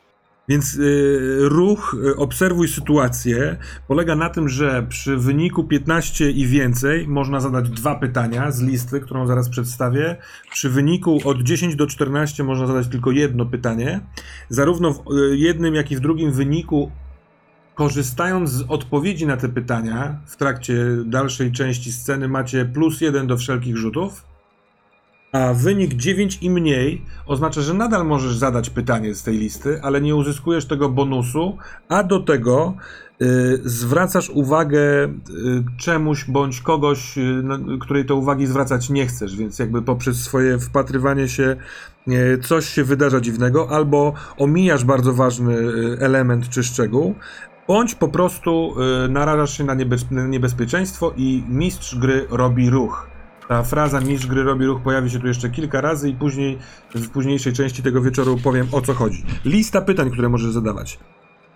Więc 0.47 0.75
y, 0.75 1.39
ruch, 1.41 1.95
y, 2.05 2.15
obserwuj 2.15 2.67
sytuację, 2.67 3.57
polega 3.87 4.15
na 4.15 4.29
tym, 4.29 4.49
że 4.49 4.85
przy 4.89 5.17
wyniku 5.17 5.63
15 5.63 6.31
i 6.31 6.47
więcej 6.47 7.07
można 7.07 7.39
zadać 7.39 7.69
dwa 7.69 7.95
pytania 7.95 8.51
z 8.51 8.61
listy, 8.61 8.99
którą 8.99 9.27
zaraz 9.27 9.49
przedstawię. 9.49 10.15
Przy 10.51 10.69
wyniku 10.69 11.19
od 11.25 11.41
10 11.41 11.75
do 11.75 11.87
14 11.87 12.43
można 12.43 12.67
zadać 12.67 12.87
tylko 12.87 13.11
jedno 13.11 13.45
pytanie. 13.45 13.99
Zarówno 14.49 14.93
w 14.93 15.11
y, 15.11 15.37
jednym, 15.37 15.75
jak 15.75 15.91
i 15.91 15.95
w 15.95 15.99
drugim 15.99 16.31
wyniku, 16.31 16.91
korzystając 17.75 18.49
z 18.49 18.63
odpowiedzi 18.67 19.27
na 19.27 19.37
te 19.37 19.49
pytania, 19.49 20.19
w 20.27 20.37
trakcie 20.37 20.85
dalszej 21.05 21.51
części 21.51 21.91
sceny 21.91 22.27
macie 22.27 22.65
plus 22.65 23.01
jeden 23.01 23.27
do 23.27 23.37
wszelkich 23.37 23.77
rzutów. 23.77 24.36
A 25.31 25.53
wynik 25.53 25.93
9 25.93 26.37
i 26.41 26.49
mniej 26.49 27.01
oznacza, 27.25 27.61
że 27.61 27.73
nadal 27.73 28.05
możesz 28.05 28.37
zadać 28.37 28.69
pytanie 28.69 29.15
z 29.15 29.23
tej 29.23 29.37
listy, 29.37 29.79
ale 29.81 30.01
nie 30.01 30.15
uzyskujesz 30.15 30.65
tego 30.65 30.89
bonusu, 30.89 31.57
a 31.89 32.03
do 32.03 32.19
tego 32.19 32.73
y, 33.21 33.59
zwracasz 33.63 34.29
uwagę 34.29 34.79
y, 34.79 35.09
czemuś 35.77 36.25
bądź 36.25 36.61
kogoś, 36.61 37.17
y, 37.17 37.43
której 37.81 38.05
to 38.05 38.15
uwagi 38.15 38.47
zwracać 38.47 38.89
nie 38.89 39.07
chcesz, 39.07 39.35
więc 39.35 39.59
jakby 39.59 39.81
poprzez 39.81 40.17
swoje 40.17 40.59
wpatrywanie 40.59 41.27
się 41.27 41.55
y, 42.07 42.39
coś 42.43 42.65
się 42.65 42.83
wydarza 42.83 43.21
dziwnego, 43.21 43.69
albo 43.69 44.13
omijasz 44.37 44.83
bardzo 44.83 45.13
ważny 45.13 45.53
y, 45.53 45.97
element 45.99 46.49
czy 46.49 46.63
szczegół, 46.63 47.15
bądź 47.67 47.95
po 47.95 48.07
prostu 48.07 48.75
y, 49.05 49.09
narażasz 49.09 49.57
się 49.57 49.63
na 49.63 49.75
niebezpieczeństwo 50.27 51.13
i 51.17 51.43
mistrz 51.47 51.95
gry 51.95 52.27
robi 52.29 52.69
ruch. 52.69 53.16
Ta 53.47 53.63
fraza 53.63 53.99
mistrz 54.01 54.27
gry 54.27 54.43
robi 54.43 54.65
ruch 54.65 54.81
pojawi 54.81 55.09
się 55.09 55.19
tu 55.19 55.27
jeszcze 55.27 55.49
kilka 55.49 55.81
razy 55.81 56.09
i 56.09 56.13
później 56.13 56.57
w 56.95 57.09
późniejszej 57.09 57.53
części 57.53 57.83
tego 57.83 58.01
wieczoru 58.01 58.37
powiem 58.43 58.67
o 58.71 58.81
co 58.81 58.93
chodzi. 58.93 59.25
Lista 59.45 59.81
pytań, 59.81 60.11
które 60.11 60.29
możesz 60.29 60.51
zadawać. 60.51 60.99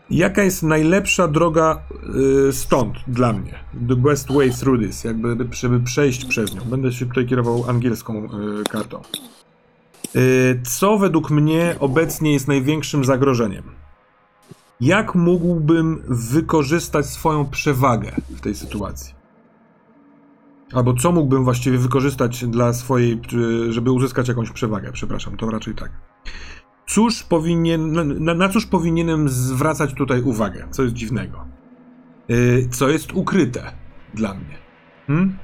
Jaka 0.10 0.44
jest 0.44 0.64
najlepsza 0.64 1.28
droga 1.28 1.82
y, 2.50 2.54
stąd 2.54 2.96
dla 3.08 3.34
mnie? 3.34 3.60
The 3.88 3.96
best 3.96 4.32
way 4.32 4.52
through 4.52 4.82
this, 4.82 5.04
jakby 5.04 5.48
żeby 5.52 5.80
przejść 5.80 6.26
przez 6.26 6.56
nią. 6.56 6.62
Będę 6.62 6.92
się 6.92 7.06
tutaj 7.06 7.26
kierował 7.26 7.70
angielską 7.70 8.26
y, 8.26 8.30
kartą. 8.70 9.02
Y, 10.16 10.62
co 10.64 10.98
według 10.98 11.30
mnie 11.30 11.76
obecnie 11.80 12.34
jest 12.34 12.48
największym 12.48 13.06
zagrożeniem? 13.06 13.64
Jak 14.82 15.16
mógłbym 15.16 16.04
wykorzystać 16.08 17.06
swoją 17.06 17.50
przewagę 17.50 18.12
w 18.30 18.42
tej 18.42 18.56
sytuacji? 18.56 19.21
Albo 20.74 20.94
co 20.94 21.12
mógłbym 21.12 21.44
właściwie 21.44 21.78
wykorzystać 21.78 22.46
dla 22.46 22.74
swojej, 22.74 23.20
czy- 23.22 23.74
żeby 23.74 23.92
uzyskać 23.92 24.28
jakąś 24.28 24.52
przewagę? 24.52 24.92
Przepraszam, 24.92 25.38
to 25.38 25.50
raczej 25.52 25.76
tak. 25.76 25.92
Cóż 26.88 27.24
powinien, 27.24 27.92
na, 28.24 28.34
na 28.34 28.50
cóż 28.50 28.66
powinienem 28.66 29.30
zwracać 29.30 29.94
tutaj 29.94 30.22
uwagę? 30.22 30.68
Co 30.72 30.84
jest 30.84 30.96
dziwnego? 30.96 31.46
Yy, 32.28 32.68
co 32.72 32.90
jest 32.90 33.14
ukryte 33.14 33.72
dla 34.14 34.34
mnie? 34.34 34.58
Hmm? 35.08 35.38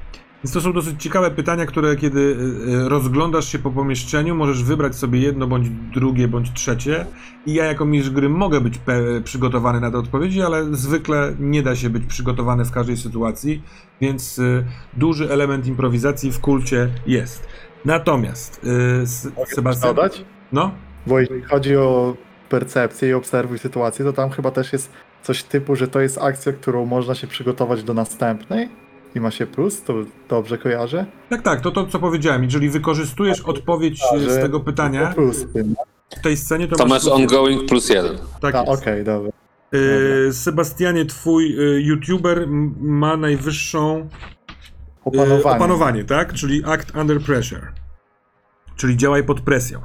Więc 0.47 0.53
to 0.53 0.61
są 0.61 0.73
dosyć 0.73 1.03
ciekawe 1.03 1.31
pytania, 1.31 1.65
które 1.65 1.95
kiedy 1.95 2.37
yy, 2.67 2.89
rozglądasz 2.89 3.51
się 3.51 3.59
po 3.59 3.71
pomieszczeniu, 3.71 4.35
możesz 4.35 4.63
wybrać 4.63 4.95
sobie 4.95 5.19
jedno, 5.19 5.47
bądź 5.47 5.69
drugie, 5.69 6.27
bądź 6.27 6.53
trzecie. 6.53 7.05
I 7.45 7.53
ja 7.53 7.65
jako 7.65 7.85
mistrz 7.85 8.09
gry 8.09 8.29
mogę 8.29 8.61
być 8.61 8.79
przygotowany 9.23 9.79
na 9.79 9.91
te 9.91 9.97
odpowiedzi, 9.97 10.41
ale 10.41 10.75
zwykle 10.75 11.33
nie 11.39 11.63
da 11.63 11.75
się 11.75 11.89
być 11.89 12.05
przygotowany 12.05 12.65
w 12.65 12.71
każdej 12.71 12.97
sytuacji, 12.97 13.61
więc 14.01 14.39
y, 14.39 14.65
duży 14.93 15.31
element 15.31 15.67
improwizacji 15.67 16.31
w 16.31 16.39
kulcie 16.39 16.89
jest. 17.07 17.47
Natomiast, 17.85 18.61
y, 18.63 19.29
Mogę 19.35 19.55
Sebastian... 19.55 19.95
dodać? 19.95 20.25
No? 20.51 20.71
Bo 21.07 21.19
jeśli 21.19 21.41
chodzi 21.41 21.77
o 21.77 22.15
percepcję 22.49 23.09
i 23.09 23.13
obserwuj 23.13 23.59
sytuację, 23.59 24.05
to 24.05 24.13
tam 24.13 24.29
chyba 24.29 24.51
też 24.51 24.73
jest 24.73 24.91
coś 25.23 25.43
typu, 25.43 25.75
że 25.75 25.87
to 25.87 25.99
jest 26.01 26.17
akcja, 26.17 26.53
którą 26.53 26.85
można 26.85 27.15
się 27.15 27.27
przygotować 27.27 27.83
do 27.83 27.93
następnej 27.93 28.86
i 29.17 29.21
ma 29.21 29.31
się 29.31 29.47
plus, 29.47 29.83
to 29.83 29.93
dobrze 30.29 30.57
kojarzę? 30.57 31.05
Tak, 31.29 31.41
tak, 31.41 31.61
to 31.61 31.71
to 31.71 31.85
co 31.87 31.99
powiedziałem. 31.99 32.43
Jeżeli 32.43 32.69
wykorzystujesz 32.69 33.41
odpowiedź 33.41 34.01
y, 34.15 34.19
z 34.31 34.35
tego 34.35 34.59
pytania 34.59 35.07
plus 35.07 35.43
w 35.43 35.53
tym. 35.53 35.75
w 36.17 36.21
tej 36.21 36.37
scenie, 36.37 36.67
to, 36.67 36.75
To 36.75 36.85
masz 36.85 37.01
plus- 37.01 37.13
ongoing 37.13 37.65
plus 37.69 37.89
jeden. 37.89 38.17
Tak 38.41 38.55
A, 38.55 38.59
jest. 38.63 38.81
okej, 38.81 39.03
dobra. 39.03 39.31
Y, 39.75 40.33
Sebastianie, 40.33 41.05
twój 41.05 41.59
y, 41.59 41.81
YouTuber 41.81 42.47
ma 42.79 43.17
najwyższą 43.17 43.97
y, 43.99 44.07
Opanowanie. 45.05 45.55
opanowanie, 45.55 46.03
tak? 46.03 46.33
Czyli 46.33 46.63
act 46.65 46.95
under 46.95 47.21
pressure. 47.21 47.71
Czyli 48.75 48.97
działaj 48.97 49.23
pod 49.23 49.41
presją. 49.41 49.79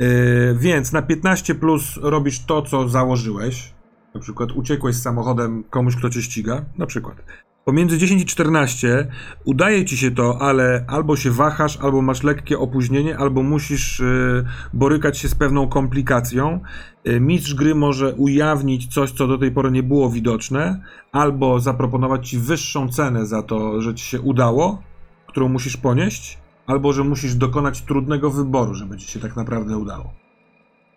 Y, 0.00 0.56
więc 0.58 0.92
na 0.92 1.02
15 1.02 1.54
plus 1.54 1.82
robisz 2.02 2.44
to, 2.46 2.62
co 2.62 2.88
założyłeś. 2.88 3.74
Na 4.14 4.20
przykład 4.20 4.52
uciekłeś 4.52 4.96
z 4.96 5.02
samochodem 5.02 5.64
komuś, 5.70 5.96
kto 5.96 6.10
cię 6.10 6.22
ściga. 6.22 6.64
Na 6.78 6.86
przykład. 6.86 7.16
Pomiędzy 7.64 7.98
10 7.98 8.22
i 8.22 8.26
14 8.26 9.06
udaje 9.44 9.84
ci 9.84 9.96
się 9.96 10.10
to, 10.10 10.38
ale 10.42 10.84
albo 10.88 11.16
się 11.16 11.30
wahasz, 11.30 11.76
albo 11.76 12.02
masz 12.02 12.22
lekkie 12.22 12.58
opóźnienie, 12.58 13.18
albo 13.18 13.42
musisz 13.42 14.00
y, 14.00 14.44
borykać 14.72 15.18
się 15.18 15.28
z 15.28 15.34
pewną 15.34 15.68
komplikacją. 15.68 16.60
Y, 17.08 17.20
mistrz 17.20 17.54
gry 17.54 17.74
może 17.74 18.14
ujawnić 18.14 18.94
coś, 18.94 19.10
co 19.10 19.26
do 19.26 19.38
tej 19.38 19.50
pory 19.50 19.70
nie 19.70 19.82
było 19.82 20.10
widoczne, 20.10 20.80
albo 21.12 21.60
zaproponować 21.60 22.30
ci 22.30 22.38
wyższą 22.38 22.88
cenę 22.88 23.26
za 23.26 23.42
to, 23.42 23.80
że 23.80 23.94
ci 23.94 24.04
się 24.04 24.20
udało, 24.20 24.82
którą 25.26 25.48
musisz 25.48 25.76
ponieść, 25.76 26.38
albo 26.66 26.92
że 26.92 27.04
musisz 27.04 27.34
dokonać 27.34 27.82
trudnego 27.82 28.30
wyboru, 28.30 28.74
żeby 28.74 28.96
ci 28.96 29.08
się 29.08 29.20
tak 29.20 29.36
naprawdę 29.36 29.76
udało. 29.76 30.12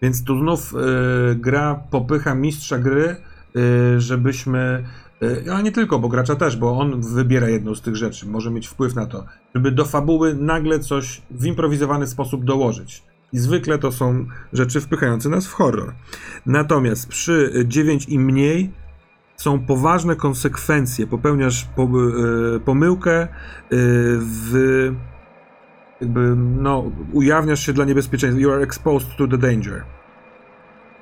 Więc 0.01 0.23
tu 0.23 0.39
znów 0.39 0.73
y, 0.73 1.35
gra 1.35 1.75
popycha 1.91 2.35
mistrza 2.35 2.79
gry, 2.79 3.15
żebyśmy, 3.97 4.83
y, 5.23 5.53
a 5.53 5.61
nie 5.61 5.71
tylko, 5.71 5.99
bo 5.99 6.09
gracza 6.09 6.35
też, 6.35 6.57
bo 6.57 6.79
on 6.79 7.01
wybiera 7.01 7.49
jedną 7.49 7.75
z 7.75 7.81
tych 7.81 7.95
rzeczy, 7.95 8.27
może 8.27 8.51
mieć 8.51 8.67
wpływ 8.67 8.95
na 8.95 9.05
to, 9.05 9.25
żeby 9.55 9.71
do 9.71 9.85
fabuły 9.85 10.35
nagle 10.35 10.79
coś 10.79 11.21
w 11.31 11.45
improwizowany 11.45 12.07
sposób 12.07 12.45
dołożyć. 12.45 13.03
I 13.33 13.39
zwykle 13.39 13.77
to 13.77 13.91
są 13.91 14.25
rzeczy 14.53 14.81
wpychające 14.81 15.29
nas 15.29 15.47
w 15.47 15.53
horror. 15.53 15.93
Natomiast 16.45 17.07
przy 17.07 17.51
y, 17.55 17.67
9 17.67 18.05
i 18.09 18.19
mniej 18.19 18.71
są 19.35 19.59
poważne 19.59 20.15
konsekwencje. 20.15 21.07
Popełniasz 21.07 21.67
po, 21.75 21.83
y, 22.55 22.59
pomyłkę 22.59 23.23
y, 23.23 23.27
w 24.19 24.91
jakby, 26.01 26.35
no, 26.35 26.91
ujawniasz 27.13 27.65
się 27.65 27.73
dla 27.73 27.85
niebezpieczeństwa. 27.85 28.41
You 28.41 28.51
are 28.51 28.63
exposed 28.63 29.17
to 29.17 29.27
the 29.27 29.37
danger. 29.37 29.83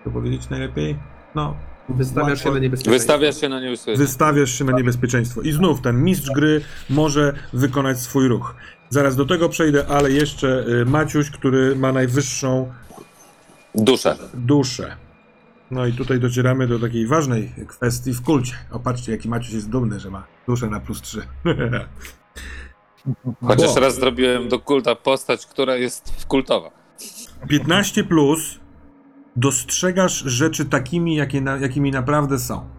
To 0.03 0.11
powiedzieć 0.11 0.49
najlepiej? 0.49 0.99
No, 1.36 1.55
Wystawiasz 1.90 2.44
się 2.44 2.52
na 2.52 2.60
niebezpieczeństwo. 2.60 3.14
Wystawiasz 3.14 3.42
się 3.42 3.50
na 3.50 3.60
niebezpieczeństwo. 3.60 4.06
wystawiasz 4.06 4.50
się 4.58 4.64
na 4.66 4.72
niebezpieczeństwo. 4.78 5.42
I 5.42 5.52
znów 5.52 5.82
ten 5.82 6.04
mistrz 6.04 6.30
gry 6.32 6.62
może 6.90 7.34
wykonać 7.54 8.00
swój 8.00 8.28
ruch. 8.28 8.56
Zaraz 8.90 9.16
do 9.16 9.26
tego 9.26 9.50
przejdę, 9.50 9.88
ale 9.88 10.12
jeszcze 10.12 10.66
y, 10.82 10.86
Maciuś, 10.86 11.30
który 11.30 11.76
ma 11.76 11.92
najwyższą 11.92 12.72
Duszę. 13.76 14.18
duszę. 14.34 14.96
No 15.72 15.86
i 15.86 15.94
tutaj 15.94 16.20
docieramy 16.20 16.68
do 16.68 16.80
takiej 16.80 17.08
ważnej 17.08 17.52
kwestii 17.68 18.14
w 18.14 18.22
kulcie. 18.22 18.54
O, 18.72 18.80
patrzcie, 18.80 19.12
jaki 19.12 19.30
Maciuś 19.30 19.52
jest 19.54 19.70
dumny, 19.70 20.00
że 20.00 20.10
ma 20.10 20.24
duszę 20.48 20.68
na 20.70 20.80
plus 20.80 21.02
3. 21.02 21.22
Chociaż 23.48 23.74
Bo- 23.74 23.80
raz 23.80 23.96
zrobiłem 23.96 24.50
do 24.50 24.60
kulta 24.60 24.96
postać, 24.96 25.46
która 25.46 25.76
jest 25.76 26.10
wkultowa. 26.22 26.72
15 27.48 28.04
plus 28.04 28.60
dostrzegasz 29.36 30.20
rzeczy 30.20 30.66
takimi, 30.66 31.16
jakie 31.16 31.42
na, 31.42 31.58
jakimi 31.58 31.92
naprawdę 31.92 32.40
są. 32.40 32.70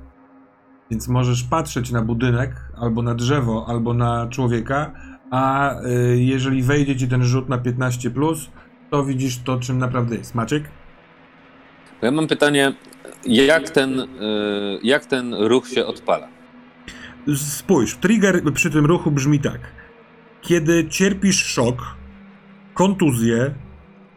Więc 0.91 1.09
możesz 1.09 1.43
patrzeć 1.43 1.91
na 1.91 2.03
budynek, 2.03 2.55
albo 2.77 3.03
na 3.03 3.15
drzewo, 3.15 3.65
albo 3.69 3.95
na 3.95 4.27
człowieka, 4.31 4.93
a 5.31 5.75
y, 5.81 6.17
jeżeli 6.19 6.63
wejdzie 6.63 6.97
ci 6.97 7.09
ten 7.09 7.25
rzut 7.25 7.49
na 7.49 7.59
15 7.59 8.11
plus, 8.11 8.51
to 8.91 9.05
widzisz 9.05 9.39
to, 9.39 9.59
czym 9.59 9.79
naprawdę 9.79 10.17
jest. 10.17 10.35
Maciek? 10.35 10.65
Ja 12.03 12.11
mam 12.11 12.27
pytanie, 12.27 12.73
jak 13.25 13.71
ten, 13.71 14.01
y, 14.01 14.07
jak 14.83 15.07
ten 15.07 15.35
ruch 15.35 15.69
się 15.69 15.87
odpala? 15.87 16.29
Spójrz, 17.37 17.97
trigger 17.97 18.53
przy 18.55 18.71
tym 18.71 18.87
ruchu 18.87 19.11
brzmi 19.11 19.41
tak. 19.41 19.61
Kiedy 20.43 20.89
cierpisz 20.89 21.45
szok, 21.45 21.97
kontuzję, 22.75 23.55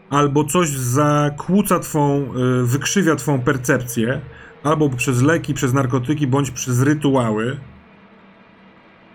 albo 0.09 0.43
coś 0.43 0.69
zakłóca 0.69 1.79
twą, 1.79 2.25
y, 2.61 2.65
wykrzywia 2.65 3.15
twą 3.15 3.39
percepcję, 3.41 4.21
albo 4.63 4.89
przez 4.89 5.21
leki, 5.21 5.53
przez 5.53 5.73
narkotyki, 5.73 6.27
bądź 6.27 6.51
przez 6.51 6.81
rytuały, 6.81 7.57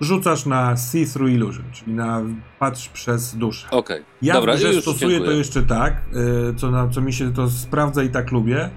rzucasz 0.01 0.47
na 0.47 0.77
see-through 0.77 1.31
illusion, 1.31 1.65
czyli 1.73 1.93
na 1.93 2.21
patrz 2.59 2.89
przez 2.89 3.37
duszę. 3.37 3.67
Okej, 3.71 4.03
Ja 4.23 4.35
dobra, 4.35 4.55
już 4.55 4.83
stosuję 4.83 5.11
dziękuję. 5.11 5.31
to 5.31 5.37
jeszcze 5.37 5.63
tak, 5.63 5.97
y, 6.51 6.55
co, 6.55 6.71
na, 6.71 6.89
co 6.89 7.01
mi 7.01 7.13
się 7.13 7.33
to 7.33 7.51
sprawdza 7.51 8.03
i 8.03 8.09
tak 8.09 8.33
lubię. 8.33 8.71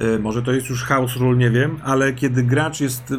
Y, 0.00 0.18
Może 0.18 0.42
to 0.42 0.52
jest 0.52 0.68
już 0.70 0.84
house 0.84 1.16
rule, 1.16 1.36
nie 1.36 1.50
wiem, 1.50 1.78
ale 1.84 2.12
kiedy 2.12 2.42
gracz 2.42 2.80
jest, 2.80 3.14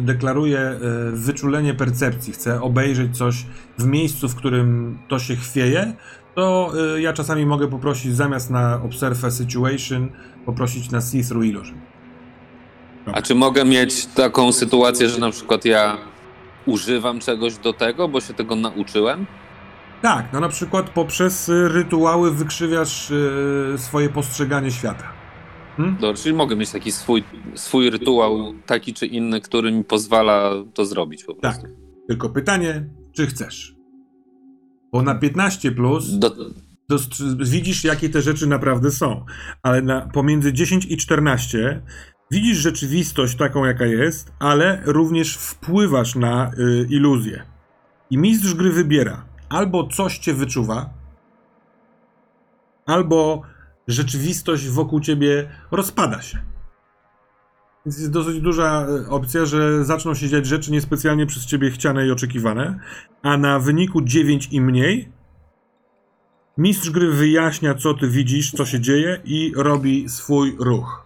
deklaruje 0.00 0.78
wyczulenie 1.12 1.74
percepcji, 1.74 2.32
chce 2.32 2.60
obejrzeć 2.62 3.16
coś 3.16 3.46
w 3.78 3.84
miejscu, 3.86 4.28
w 4.28 4.34
którym 4.34 4.98
to 5.08 5.18
się 5.18 5.36
chwieje, 5.36 5.92
to 6.40 6.72
y, 6.96 7.00
ja 7.00 7.12
czasami 7.12 7.46
mogę 7.46 7.68
poprosić 7.68 8.16
zamiast 8.16 8.50
na 8.50 8.82
observe 8.82 9.32
situation, 9.32 10.10
poprosić 10.46 10.90
na 10.90 11.00
see 11.00 11.24
through 11.24 11.44
illusion. 11.46 11.78
A 13.12 13.22
czy 13.22 13.34
mogę 13.34 13.64
mieć 13.64 14.06
taką 14.06 14.52
sytuację, 14.52 15.08
że 15.08 15.18
na 15.20 15.30
przykład 15.30 15.64
ja 15.64 15.98
używam 16.66 17.20
czegoś 17.20 17.56
do 17.56 17.72
tego, 17.72 18.08
bo 18.08 18.20
się 18.20 18.34
tego 18.34 18.56
nauczyłem? 18.56 19.26
Tak, 20.02 20.32
no 20.32 20.40
na 20.40 20.48
przykład 20.48 20.90
poprzez 20.90 21.48
y, 21.48 21.68
rytuały 21.68 22.30
wykrzywiasz 22.30 23.10
y, 23.10 23.74
swoje 23.76 24.08
postrzeganie 24.08 24.70
świata. 24.70 25.04
Dobra, 25.78 26.14
czyli 26.14 26.34
mogę 26.34 26.56
mieć 26.56 26.70
taki 26.70 26.92
swój, 26.92 27.24
swój 27.54 27.90
rytuał, 27.90 28.52
taki 28.66 28.94
czy 28.94 29.06
inny, 29.06 29.40
który 29.40 29.72
mi 29.72 29.84
pozwala 29.84 30.50
to 30.74 30.84
zrobić 30.84 31.24
po 31.24 31.32
Tak. 31.32 31.40
prostu. 31.40 31.66
Tylko 32.08 32.28
pytanie, 32.28 32.84
czy 33.12 33.26
chcesz? 33.26 33.79
Bo 34.92 35.02
na 35.02 35.14
15 35.14 35.72
plus 35.72 36.18
Do, 36.88 36.98
widzisz, 37.38 37.84
jakie 37.84 38.08
te 38.08 38.22
rzeczy 38.22 38.46
naprawdę 38.46 38.90
są. 38.90 39.24
Ale 39.62 39.82
na, 39.82 40.00
pomiędzy 40.00 40.52
10 40.52 40.86
i 40.86 40.96
14 40.96 41.82
widzisz 42.30 42.58
rzeczywistość 42.58 43.36
taką, 43.36 43.64
jaka 43.64 43.86
jest, 43.86 44.32
ale 44.38 44.82
również 44.86 45.36
wpływasz 45.36 46.14
na 46.14 46.50
y, 46.58 46.86
iluzję. 46.90 47.42
I 48.10 48.18
mistrz 48.18 48.54
gry 48.54 48.72
wybiera 48.72 49.24
albo 49.48 49.86
coś 49.86 50.18
cię 50.18 50.34
wyczuwa, 50.34 50.90
albo 52.86 53.42
rzeczywistość 53.88 54.68
wokół 54.68 55.00
ciebie 55.00 55.50
rozpada 55.70 56.22
się. 56.22 56.49
Więc 57.86 57.98
jest 57.98 58.10
dosyć 58.10 58.40
duża 58.40 58.86
y, 58.88 59.08
opcja, 59.08 59.46
że 59.46 59.84
zaczną 59.84 60.14
się 60.14 60.28
dziać 60.28 60.46
rzeczy 60.46 60.72
niespecjalnie 60.72 61.26
przez 61.26 61.46
ciebie 61.46 61.70
chciane 61.70 62.06
i 62.06 62.10
oczekiwane, 62.10 62.78
a 63.22 63.36
na 63.36 63.58
wyniku 63.58 64.02
9 64.02 64.48
i 64.52 64.60
mniej 64.60 65.08
Mistrz 66.60 66.90
gry 66.90 67.12
wyjaśnia, 67.12 67.74
co 67.74 67.94
ty 67.94 68.08
widzisz, 68.08 68.52
co 68.52 68.66
się 68.66 68.80
dzieje 68.80 69.20
i 69.24 69.52
robi 69.56 70.08
swój 70.08 70.56
ruch. 70.58 71.04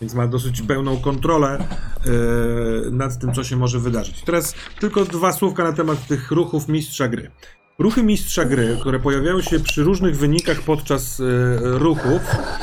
Więc 0.00 0.14
ma 0.14 0.26
dosyć 0.26 0.62
pełną 0.62 0.96
kontrolę 0.96 1.58
e, 1.58 2.90
nad 2.90 3.18
tym, 3.18 3.32
co 3.34 3.44
się 3.44 3.56
może 3.56 3.78
wydarzyć. 3.78 4.22
Teraz 4.22 4.54
tylko 4.80 5.04
dwa 5.04 5.32
słówka 5.32 5.64
na 5.64 5.72
temat 5.72 6.06
tych 6.06 6.30
ruchów 6.30 6.68
mistrza 6.68 7.08
gry. 7.08 7.30
Ruchy 7.78 8.02
mistrza 8.02 8.44
gry, 8.44 8.76
które 8.80 8.98
pojawiają 8.98 9.40
się 9.40 9.60
przy 9.60 9.82
różnych 9.82 10.16
wynikach 10.16 10.62
podczas 10.62 11.20
e, 11.20 11.24
ruchów, 11.60 12.22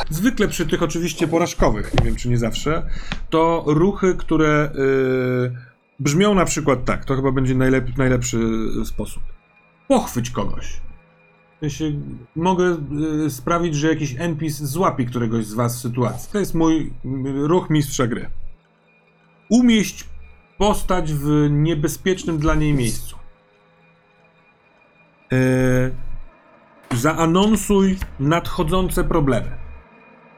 zwykle 0.09 0.47
przy 0.47 0.65
tych 0.65 0.83
oczywiście 0.83 1.27
porażkowych, 1.27 1.93
nie 1.99 2.05
wiem 2.05 2.15
czy 2.15 2.29
nie 2.29 2.37
zawsze, 2.37 2.89
to 3.29 3.63
ruchy, 3.67 4.15
które 4.17 4.47
e, 4.47 4.71
brzmią 5.99 6.33
na 6.35 6.45
przykład 6.45 6.85
tak, 6.85 7.05
to 7.05 7.15
chyba 7.15 7.31
będzie 7.31 7.55
najlep- 7.55 7.97
najlepszy 7.97 8.39
sposób. 8.85 9.23
Pochwyć 9.87 10.29
kogoś. 10.29 10.81
Sensie, 11.59 11.91
mogę 12.35 12.77
y, 13.25 13.29
sprawić, 13.29 13.75
że 13.75 13.87
jakiś 13.87 14.15
NPC 14.19 14.65
złapi 14.67 15.05
któregoś 15.05 15.45
z 15.45 15.53
was 15.53 15.77
w 15.77 15.81
sytuacji. 15.81 16.29
To 16.31 16.39
jest 16.39 16.55
mój 16.55 16.93
ruch 17.35 17.69
mistrza 17.69 18.07
gry. 18.07 18.29
Umieść 19.49 20.05
postać 20.57 21.13
w 21.13 21.47
niebezpiecznym 21.49 22.37
dla 22.37 22.55
niej 22.55 22.73
miejscu. 22.73 23.15
Yy, 25.31 25.91
zaanonsuj 26.97 27.97
nadchodzące 28.19 29.03
problemy. 29.03 29.51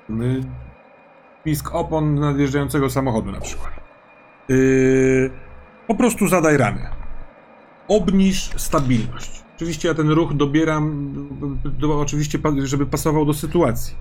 Y, 0.09 0.43
Pisk 1.43 1.75
opon 1.75 2.15
nadjeżdżającego 2.15 2.89
samochodu 2.89 3.31
na 3.31 3.39
przykład. 3.39 3.71
Yy, 4.49 5.31
po 5.87 5.95
prostu 5.95 6.27
zadaj 6.27 6.57
ramy. 6.57 6.89
Obniż 7.87 8.49
stabilność. 8.55 9.43
Oczywiście 9.55 9.87
ja 9.87 9.93
ten 9.93 10.09
ruch 10.09 10.33
dobieram, 10.33 11.13
do, 11.65 11.99
oczywiście, 11.99 12.39
żeby 12.63 12.85
pasował 12.85 13.25
do 13.25 13.33
sytuacji. 13.33 13.95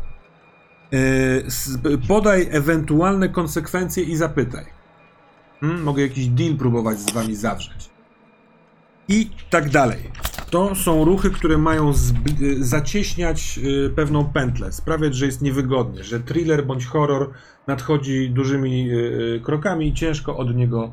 Yy, 0.92 1.98
podaj 2.08 2.48
ewentualne 2.50 3.28
konsekwencje 3.28 4.04
i 4.04 4.16
zapytaj. 4.16 4.64
Hmm, 5.60 5.82
mogę 5.82 6.02
jakiś 6.02 6.26
deal 6.26 6.56
próbować 6.56 6.98
z 6.98 7.12
wami 7.12 7.34
zawrzeć. 7.34 7.95
I 9.08 9.30
tak 9.50 9.70
dalej. 9.70 9.98
To 10.50 10.74
są 10.74 11.04
ruchy, 11.04 11.30
które 11.30 11.58
mają 11.58 11.90
y, 11.90 12.64
zacieśniać 12.64 13.58
y, 13.58 13.90
pewną 13.90 14.24
pętlę, 14.24 14.72
sprawiać, 14.72 15.14
że 15.14 15.26
jest 15.26 15.42
niewygodnie, 15.42 16.04
że 16.04 16.20
thriller 16.20 16.66
bądź 16.66 16.86
horror 16.86 17.30
nadchodzi 17.66 18.30
dużymi 18.30 18.90
y, 18.90 19.40
krokami 19.44 19.88
i 19.88 19.94
ciężko 19.94 20.36
od 20.36 20.56
niego 20.56 20.92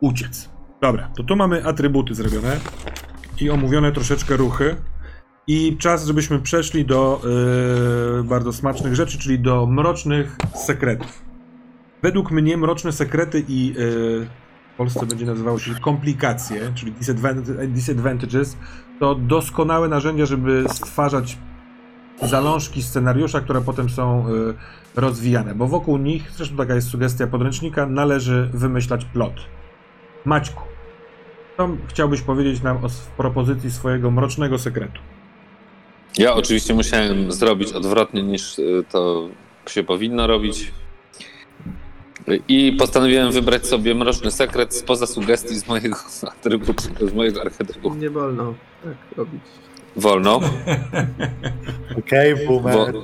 uciec. 0.00 0.48
Dobra, 0.80 1.10
to 1.16 1.22
tu 1.22 1.36
mamy 1.36 1.64
atrybuty 1.64 2.14
zrobione 2.14 2.60
i 3.40 3.50
omówione 3.50 3.92
troszeczkę 3.92 4.36
ruchy. 4.36 4.76
I 5.46 5.76
czas, 5.76 6.06
żebyśmy 6.06 6.38
przeszli 6.38 6.84
do 6.84 7.22
bardzo 8.24 8.52
smacznych 8.52 8.94
rzeczy, 8.94 9.18
czyli 9.18 9.38
do 9.38 9.66
mrocznych 9.66 10.36
sekretów. 10.54 11.22
Według 12.02 12.30
mnie 12.30 12.56
mroczne 12.56 12.92
sekrety 12.92 13.44
i 13.48 13.74
w 14.74 14.76
Polsce 14.76 15.06
będzie 15.06 15.26
nazywało 15.26 15.58
się 15.58 15.74
komplikacje, 15.74 16.72
czyli 16.74 16.92
disadvant- 16.92 17.66
disadvantages, 17.66 18.56
to 19.00 19.14
doskonałe 19.14 19.88
narzędzia, 19.88 20.26
żeby 20.26 20.64
stwarzać 20.68 21.38
zalążki 22.22 22.82
scenariusza, 22.82 23.40
które 23.40 23.60
potem 23.60 23.90
są 23.90 24.28
yy, 24.28 24.54
rozwijane, 24.96 25.54
bo 25.54 25.66
wokół 25.66 25.98
nich, 25.98 26.30
zresztą 26.36 26.56
taka 26.56 26.74
jest 26.74 26.88
sugestia 26.88 27.26
podręcznika, 27.26 27.86
należy 27.86 28.50
wymyślać 28.54 29.04
plot. 29.04 29.34
Maćku, 30.24 30.62
co 31.56 31.68
chciałbyś 31.88 32.20
powiedzieć 32.20 32.62
nam 32.62 32.76
o 32.76 32.88
propozycji 33.16 33.70
swojego 33.70 34.10
mrocznego 34.10 34.58
sekretu? 34.58 35.00
ja 36.18 36.34
oczywiście 36.34 36.74
musiałem 36.74 37.32
zrobić 37.32 37.72
odwrotnie 37.72 38.22
niż 38.22 38.58
y, 38.58 38.84
to 38.90 39.28
się 39.68 39.82
powinno 39.82 40.26
robić. 40.26 40.72
I 42.48 42.72
postanowiłem 42.78 43.32
wybrać 43.32 43.66
sobie 43.66 43.94
mroczny 43.94 44.30
sekret 44.30 44.74
spoza 44.74 45.06
sugestii 45.06 45.58
z 45.58 45.68
mojego 45.68 45.96
atrybutu, 46.22 46.82
z 47.06 47.14
mojego 47.14 47.40
archetypu. 47.40 47.94
Nie 47.94 48.10
wolno 48.10 48.54
tak 48.84 48.96
robić. 49.16 49.40
Wolno. 49.96 50.40
Okej, 51.98 52.34
Wo, 52.46 52.60
boomer. 52.60 52.94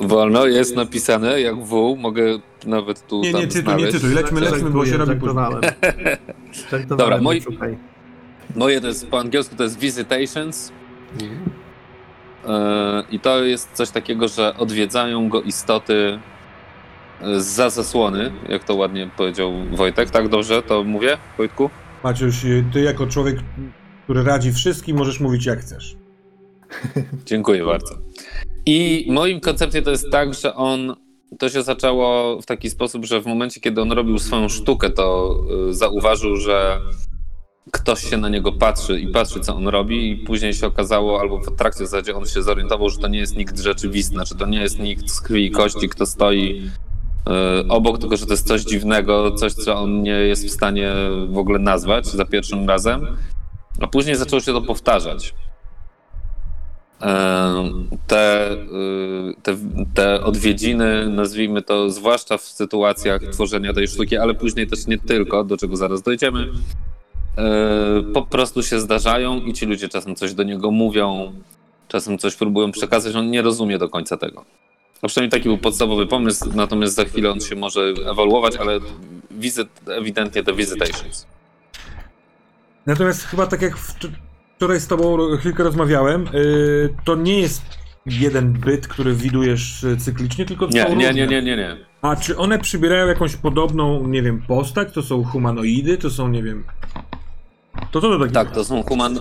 wolno 0.00 0.46
jest 0.46 0.76
napisane 0.76 1.40
jak 1.40 1.64
W, 1.64 1.96
mogę 1.98 2.38
nawet 2.66 3.06
tu 3.06 3.20
Nie, 3.20 3.32
tam 3.32 3.40
nie, 3.40 3.46
tytuł, 3.46 3.74
nie 3.76 3.86
tytuł. 3.86 4.10
Lećmy, 4.10 4.40
lećmy, 4.40 4.70
bo 4.70 4.86
się 4.86 4.96
robi 4.96 5.20
później. 5.20 5.44
Dobra, 6.98 7.18
moi-. 7.18 7.42
Moje 8.56 8.80
to 8.80 8.86
jest 8.86 9.06
po 9.06 9.18
angielsku 9.18 9.56
to 9.56 9.62
jest 9.62 9.78
visitations. 9.78 10.72
E, 12.46 13.04
I 13.10 13.20
to 13.20 13.44
jest 13.44 13.72
coś 13.72 13.90
takiego, 13.90 14.28
że 14.28 14.54
odwiedzają 14.56 15.28
go 15.28 15.42
istoty 15.42 16.18
za 17.36 17.70
zasłony, 17.70 18.32
jak 18.48 18.64
to 18.64 18.74
ładnie 18.74 19.10
powiedział 19.16 19.52
Wojtek. 19.72 20.10
Tak 20.10 20.28
dobrze 20.28 20.62
to 20.62 20.84
mówię, 20.84 21.18
Wojtku? 21.38 21.70
Maciuś, 22.04 22.34
ty 22.72 22.80
jako 22.80 23.06
człowiek, 23.06 23.36
który 24.04 24.22
radzi 24.22 24.52
wszystkim, 24.52 24.96
możesz 24.96 25.20
mówić 25.20 25.46
jak 25.46 25.60
chcesz. 25.60 25.96
Dziękuję 27.26 27.64
bardzo. 27.64 27.94
I 28.66 29.06
moim 29.10 29.40
koncepcjem 29.40 29.84
to 29.84 29.90
jest 29.90 30.10
tak, 30.10 30.34
że 30.34 30.54
on. 30.54 30.94
To 31.38 31.48
się 31.48 31.62
zaczęło 31.62 32.40
w 32.40 32.46
taki 32.46 32.70
sposób, 32.70 33.04
że 33.04 33.20
w 33.20 33.26
momencie, 33.26 33.60
kiedy 33.60 33.80
on 33.80 33.92
robił 33.92 34.18
swoją 34.18 34.48
sztukę, 34.48 34.90
to 34.90 35.36
y, 35.70 35.74
zauważył, 35.74 36.36
że 36.36 36.80
ktoś 37.72 38.10
się 38.10 38.16
na 38.16 38.28
niego 38.28 38.52
patrzy 38.52 39.00
i 39.00 39.08
patrzy, 39.08 39.40
co 39.40 39.56
on 39.56 39.68
robi, 39.68 40.10
i 40.10 40.16
później 40.16 40.54
się 40.54 40.66
okazało, 40.66 41.20
albo 41.20 41.38
w 41.38 41.56
trakcie 41.56 41.84
w 41.84 41.88
zasadzie 41.88 42.16
on 42.16 42.26
się 42.26 42.42
zorientował, 42.42 42.90
że 42.90 42.98
to 42.98 43.08
nie 43.08 43.18
jest 43.18 43.36
nikt 43.36 43.58
rzeczywisty, 43.58 44.14
znaczy 44.14 44.34
to 44.34 44.46
nie 44.46 44.60
jest 44.60 44.78
nikt 44.78 45.10
z 45.10 45.20
krwi 45.20 45.46
i 45.46 45.50
kości, 45.50 45.88
kto 45.88 46.06
stoi 46.06 46.62
y, 46.66 46.70
obok, 47.68 47.98
tylko 47.98 48.16
że 48.16 48.26
to 48.26 48.32
jest 48.32 48.48
coś 48.48 48.62
dziwnego, 48.62 49.32
coś, 49.32 49.52
co 49.52 49.76
on 49.78 50.02
nie 50.02 50.10
jest 50.10 50.46
w 50.46 50.50
stanie 50.50 50.92
w 51.28 51.38
ogóle 51.38 51.58
nazwać 51.58 52.06
za 52.06 52.24
pierwszym 52.24 52.68
razem. 52.68 53.06
A 53.80 53.86
później 53.86 54.16
zaczęło 54.16 54.40
się 54.40 54.52
to 54.52 54.62
powtarzać. 54.62 55.34
E, 57.02 57.70
Te, 58.06 58.52
y, 58.52 59.34
te, 59.42 59.56
te 59.94 60.24
odwiedziny, 60.24 61.08
nazwijmy 61.08 61.62
to, 61.62 61.90
zwłaszcza 61.90 62.38
w 62.38 62.42
sytuacjach 62.42 63.22
tworzenia 63.22 63.72
tej 63.72 63.88
sztuki, 63.88 64.16
ale 64.16 64.34
później 64.34 64.66
też 64.66 64.86
nie 64.86 64.98
tylko, 64.98 65.44
do 65.44 65.56
czego 65.56 65.76
zaraz 65.76 66.02
dojdziemy, 66.02 66.48
e, 67.38 68.02
po 68.14 68.22
prostu 68.22 68.62
się 68.62 68.80
zdarzają 68.80 69.40
i 69.40 69.52
ci 69.52 69.66
ludzie 69.66 69.88
czasem 69.88 70.14
coś 70.14 70.34
do 70.34 70.42
niego 70.42 70.70
mówią, 70.70 71.32
czasem 71.88 72.18
coś 72.18 72.36
próbują 72.36 72.72
przekazać, 72.72 73.16
on 73.16 73.30
nie 73.30 73.42
rozumie 73.42 73.78
do 73.78 73.88
końca 73.88 74.16
tego. 74.16 74.44
A 75.04 75.08
przynajmniej 75.08 75.30
taki 75.30 75.48
był 75.48 75.58
podstawowy 75.58 76.06
pomysł, 76.06 76.50
natomiast 76.54 76.94
za 76.94 77.04
chwilę 77.04 77.30
on 77.30 77.40
się 77.40 77.56
może 77.56 77.80
ewoluować, 78.10 78.56
ale 78.56 78.80
wizyt, 79.30 79.68
ewidentnie 79.86 80.42
to 80.42 80.54
visitations. 80.54 81.26
Natomiast 82.86 83.24
chyba 83.24 83.46
tak 83.46 83.62
jak 83.62 83.76
wczoraj 84.56 84.80
z 84.80 84.86
tobą 84.86 85.36
chwilkę 85.36 85.62
rozmawiałem, 85.62 86.28
yy, 86.32 86.94
to 87.04 87.14
nie 87.14 87.40
jest 87.40 87.62
jeden 88.06 88.52
byt, 88.52 88.88
który 88.88 89.14
widujesz 89.14 89.84
y, 89.84 89.96
cyklicznie, 89.96 90.44
tylko 90.44 90.66
Nie, 90.66 90.84
nie, 90.84 91.12
nie, 91.12 91.26
nie, 91.26 91.42
nie, 91.42 91.56
nie. 91.56 91.76
A 92.02 92.16
czy 92.16 92.36
one 92.36 92.58
przybierają 92.58 93.06
jakąś 93.06 93.36
podobną, 93.36 94.06
nie 94.06 94.22
wiem, 94.22 94.42
postać? 94.42 94.94
To 94.94 95.02
są 95.02 95.24
humanoidy? 95.24 95.98
To 95.98 96.10
są, 96.10 96.28
nie 96.28 96.42
wiem... 96.42 96.64
To 97.90 98.00
co 98.00 98.08
to 98.08 98.18
takiego? 98.18 98.34
Tak, 98.34 98.54
to 98.54 98.64
są, 98.64 98.82
human... 98.82 99.18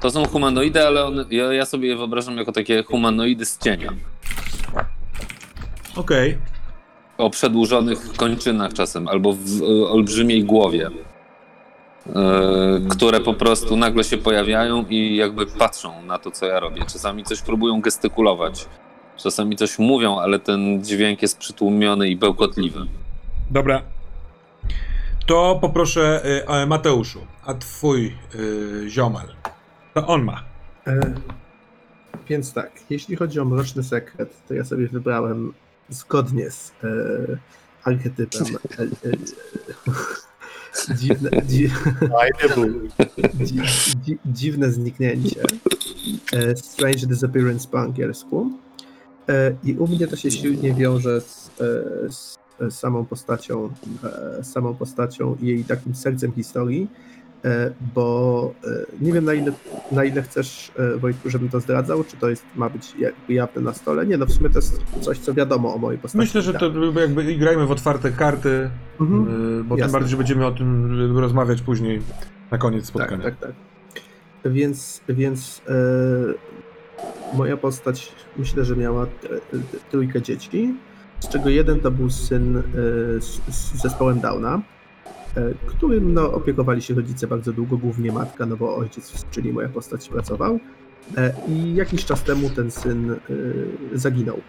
to 0.00 0.10
są 0.10 0.26
humanoidy, 0.26 0.86
ale 0.86 1.04
one, 1.04 1.24
ja, 1.30 1.52
ja 1.52 1.66
sobie 1.66 1.88
je 1.88 1.96
wyobrażam 1.96 2.36
jako 2.36 2.52
takie 2.52 2.82
humanoidy 2.82 3.46
z 3.46 3.58
cienia. 3.58 3.92
Okej. 5.96 6.38
O 7.18 7.30
przedłużonych 7.30 8.12
kończynach 8.16 8.72
czasem, 8.72 9.08
albo 9.08 9.32
w 9.32 9.62
olbrzymiej 9.88 10.44
głowie. 10.44 10.90
e, 12.06 12.80
które 12.90 13.20
po 13.20 13.34
prostu 13.34 13.76
nagle 13.76 14.04
się 14.04 14.18
pojawiają 14.18 14.84
i 14.88 15.16
jakby 15.16 15.46
patrzą 15.46 16.02
na 16.02 16.18
to, 16.18 16.30
co 16.30 16.46
ja 16.46 16.60
robię. 16.60 16.82
Czasami 16.92 17.24
coś 17.24 17.42
próbują 17.42 17.80
gestykulować, 17.80 18.66
czasami 19.16 19.56
coś 19.56 19.78
mówią, 19.78 20.18
ale 20.18 20.38
ten 20.38 20.84
dźwięk 20.84 21.22
jest 21.22 21.38
przytłumiony 21.38 22.08
i 22.08 22.16
bełkotliwy. 22.16 22.80
Dobra. 23.50 23.82
To 25.26 25.58
poproszę 25.60 26.22
y, 26.24 26.48
e, 26.48 26.66
Mateuszu, 26.66 27.20
a 27.44 27.54
twój 27.54 28.16
y, 28.34 28.84
ziomal, 28.88 29.26
to 29.94 30.06
on 30.06 30.22
ma 30.24 30.50
E, 30.86 31.00
więc 32.28 32.52
tak, 32.52 32.70
jeśli 32.90 33.16
chodzi 33.16 33.40
o 33.40 33.44
Mroczny 33.44 33.82
Sekret, 33.82 34.46
to 34.48 34.54
ja 34.54 34.64
sobie 34.64 34.88
wybrałem 34.88 35.52
zgodnie 35.90 36.50
z 36.50 36.72
e, 36.84 36.86
archetypem 37.84 38.46
e, 38.78 38.82
e, 38.82 38.86
dziwne, 40.98 41.30
dzi, 41.46 41.70
dzi, 43.40 43.60
dzi, 44.04 44.18
dziwne 44.26 44.72
zniknięcie. 44.72 45.42
E, 46.32 46.56
Strange 46.56 47.06
Disappearance 47.06 47.68
po 47.68 47.80
angielsku. 47.80 48.50
E, 49.30 49.56
I 49.64 49.74
u 49.74 49.88
mnie 49.88 50.06
to 50.06 50.16
się 50.16 50.30
silnie 50.30 50.74
wiąże 50.74 51.20
z, 51.20 51.50
e, 51.60 52.12
z 52.12 52.38
e, 52.60 52.70
samą 52.70 53.04
postacią, 53.04 53.70
samą 54.42 54.74
postacią 54.74 55.36
i 55.42 55.46
jej 55.46 55.64
takim 55.64 55.94
sercem 55.94 56.32
historii, 56.32 56.88
bo 57.94 58.52
e, 58.64 58.68
nie 59.00 59.12
wiem 59.12 59.24
na 59.24 59.34
ile, 59.34 59.52
na 59.92 60.04
ile 60.04 60.22
chcesz, 60.22 60.72
e, 60.94 60.96
Wojtku, 60.98 61.30
żebym 61.30 61.48
to 61.48 61.60
zdradzał, 61.60 62.04
czy 62.04 62.16
to 62.16 62.28
jest, 62.30 62.44
ma 62.56 62.68
być 62.70 62.94
jakby 62.98 63.32
jawne 63.34 63.62
na 63.62 63.72
stole. 63.74 64.06
Nie, 64.06 64.16
no 64.18 64.26
w 64.26 64.32
sumie 64.32 64.50
to 64.50 64.58
jest 64.58 64.82
coś, 65.00 65.18
co 65.18 65.34
wiadomo 65.34 65.74
o 65.74 65.78
mojej 65.78 65.98
postaci. 66.00 66.18
Myślę, 66.18 66.42
że 66.42 66.54
to 66.54 66.72
jakby 67.00 67.34
grajmy 67.34 67.66
w 67.66 67.70
otwarte 67.70 68.10
karty, 68.12 68.70
Mhm. 69.00 69.22
yy, 69.56 69.64
bo 69.64 69.74
tym 69.74 69.78
Jasne. 69.78 69.92
bardziej, 69.92 70.10
że 70.10 70.16
będziemy 70.16 70.46
o 70.46 70.52
tym 70.52 70.96
yy, 71.14 71.20
rozmawiać 71.20 71.62
później 71.62 72.02
na 72.50 72.58
koniec 72.58 72.86
spotkania. 72.86 73.24
Tak, 73.24 73.38
tak, 73.38 73.48
tak. 73.50 73.56
Więc, 74.52 75.00
więc 75.08 75.62
e, 75.68 77.36
moja 77.36 77.56
postać 77.56 78.12
myślę, 78.36 78.64
że 78.64 78.76
miała 78.76 79.06
trójkę 79.90 80.22
dzieci, 80.22 80.74
z 81.20 81.28
czego 81.28 81.48
jeden 81.48 81.80
to 81.80 81.90
był 81.90 82.10
syn 82.10 82.56
e, 82.56 82.62
z, 83.20 83.40
z 83.48 83.82
zespołem 83.82 84.20
Downa, 84.20 84.54
e, 84.54 84.60
którym 85.66 86.14
no, 86.14 86.32
opiekowali 86.32 86.82
się 86.82 86.94
rodzice 86.94 87.26
bardzo 87.26 87.52
długo, 87.52 87.76
głównie 87.76 88.12
matka, 88.12 88.46
no 88.46 88.56
bo 88.56 88.76
ojciec, 88.76 89.26
czyli 89.30 89.52
moja 89.52 89.68
postać, 89.68 90.08
pracował. 90.08 90.60
E, 91.16 91.34
I 91.48 91.74
jakiś 91.74 92.04
czas 92.04 92.22
temu 92.22 92.50
ten 92.50 92.70
syn 92.70 93.10
e, 93.10 93.18
zaginął. 93.92 94.40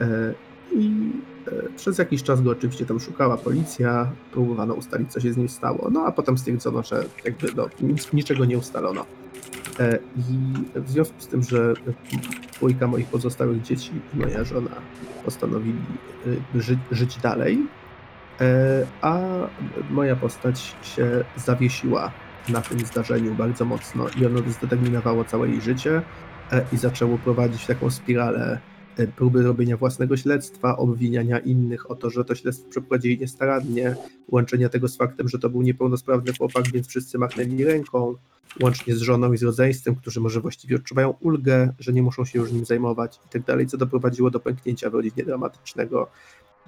E, 0.00 0.34
I 0.72 1.12
e, 1.46 1.68
przez 1.76 1.98
jakiś 1.98 2.22
czas 2.22 2.42
go 2.42 2.50
oczywiście 2.50 2.86
tam 2.86 3.00
szukała 3.00 3.36
policja, 3.36 4.12
próbowano 4.32 4.74
ustalić, 4.74 5.12
co 5.12 5.20
się 5.20 5.32
z 5.32 5.36
nim 5.36 5.48
stało, 5.48 5.90
no 5.90 6.04
a 6.06 6.12
potem 6.12 6.38
stwierdzono, 6.38 6.82
że 6.82 7.04
jakby 7.24 7.48
no, 7.56 7.68
nic, 7.80 8.12
niczego 8.12 8.44
nie 8.44 8.58
ustalono. 8.58 9.06
E, 9.80 9.98
I 10.16 10.80
w 10.80 10.90
związku 10.90 11.20
z 11.20 11.26
tym, 11.26 11.42
że 11.42 11.74
dwójka 12.52 12.86
moich 12.86 13.06
pozostałych 13.06 13.62
dzieci 13.62 13.90
i 14.14 14.18
moja 14.18 14.44
żona 14.44 14.70
postanowili 15.24 15.78
ży, 16.54 16.78
żyć 16.90 17.18
dalej, 17.18 17.54
e, 17.54 17.85
a 19.00 19.20
moja 19.90 20.16
postać 20.16 20.74
się 20.82 21.24
zawiesiła 21.36 22.12
na 22.48 22.60
tym 22.60 22.80
zdarzeniu 22.80 23.34
bardzo 23.34 23.64
mocno 23.64 24.06
i 24.20 24.26
ono 24.26 24.38
zdeterminowało 24.50 25.24
całe 25.24 25.48
jej 25.48 25.60
życie 25.60 26.02
e, 26.52 26.64
i 26.72 26.76
zaczęło 26.76 27.18
prowadzić 27.18 27.66
taką 27.66 27.90
spiralę 27.90 28.58
e, 28.96 29.06
próby 29.06 29.42
robienia 29.42 29.76
własnego 29.76 30.16
śledztwa, 30.16 30.76
obwiniania 30.76 31.38
innych 31.38 31.90
o 31.90 31.94
to, 31.94 32.10
że 32.10 32.24
to 32.24 32.34
śledztwo 32.34 32.70
przeprowadzili 32.70 33.18
niestarannie, 33.18 33.96
łączenia 34.28 34.68
tego 34.68 34.88
z 34.88 34.96
faktem, 34.96 35.28
że 35.28 35.38
to 35.38 35.50
był 35.50 35.62
niepełnosprawny 35.62 36.32
chłopak, 36.38 36.64
więc 36.72 36.88
wszyscy 36.88 37.18
machnęli 37.18 37.64
ręką, 37.64 38.14
łącznie 38.62 38.94
z 38.94 39.00
żoną 39.00 39.32
i 39.32 39.38
z 39.38 39.42
rodzeństwem, 39.42 39.94
którzy 39.94 40.20
może 40.20 40.40
właściwie 40.40 40.76
odczuwają 40.76 41.14
ulgę, 41.20 41.72
że 41.78 41.92
nie 41.92 42.02
muszą 42.02 42.24
się 42.24 42.38
już 42.38 42.52
nim 42.52 42.64
zajmować 42.64 43.20
i 43.26 43.28
tak 43.28 43.42
dalej, 43.42 43.66
co 43.66 43.76
doprowadziło 43.76 44.30
do 44.30 44.40
pęknięcia 44.40 44.90
w 44.90 44.94
rodzinie 44.94 45.24
dramatycznego, 45.24 46.10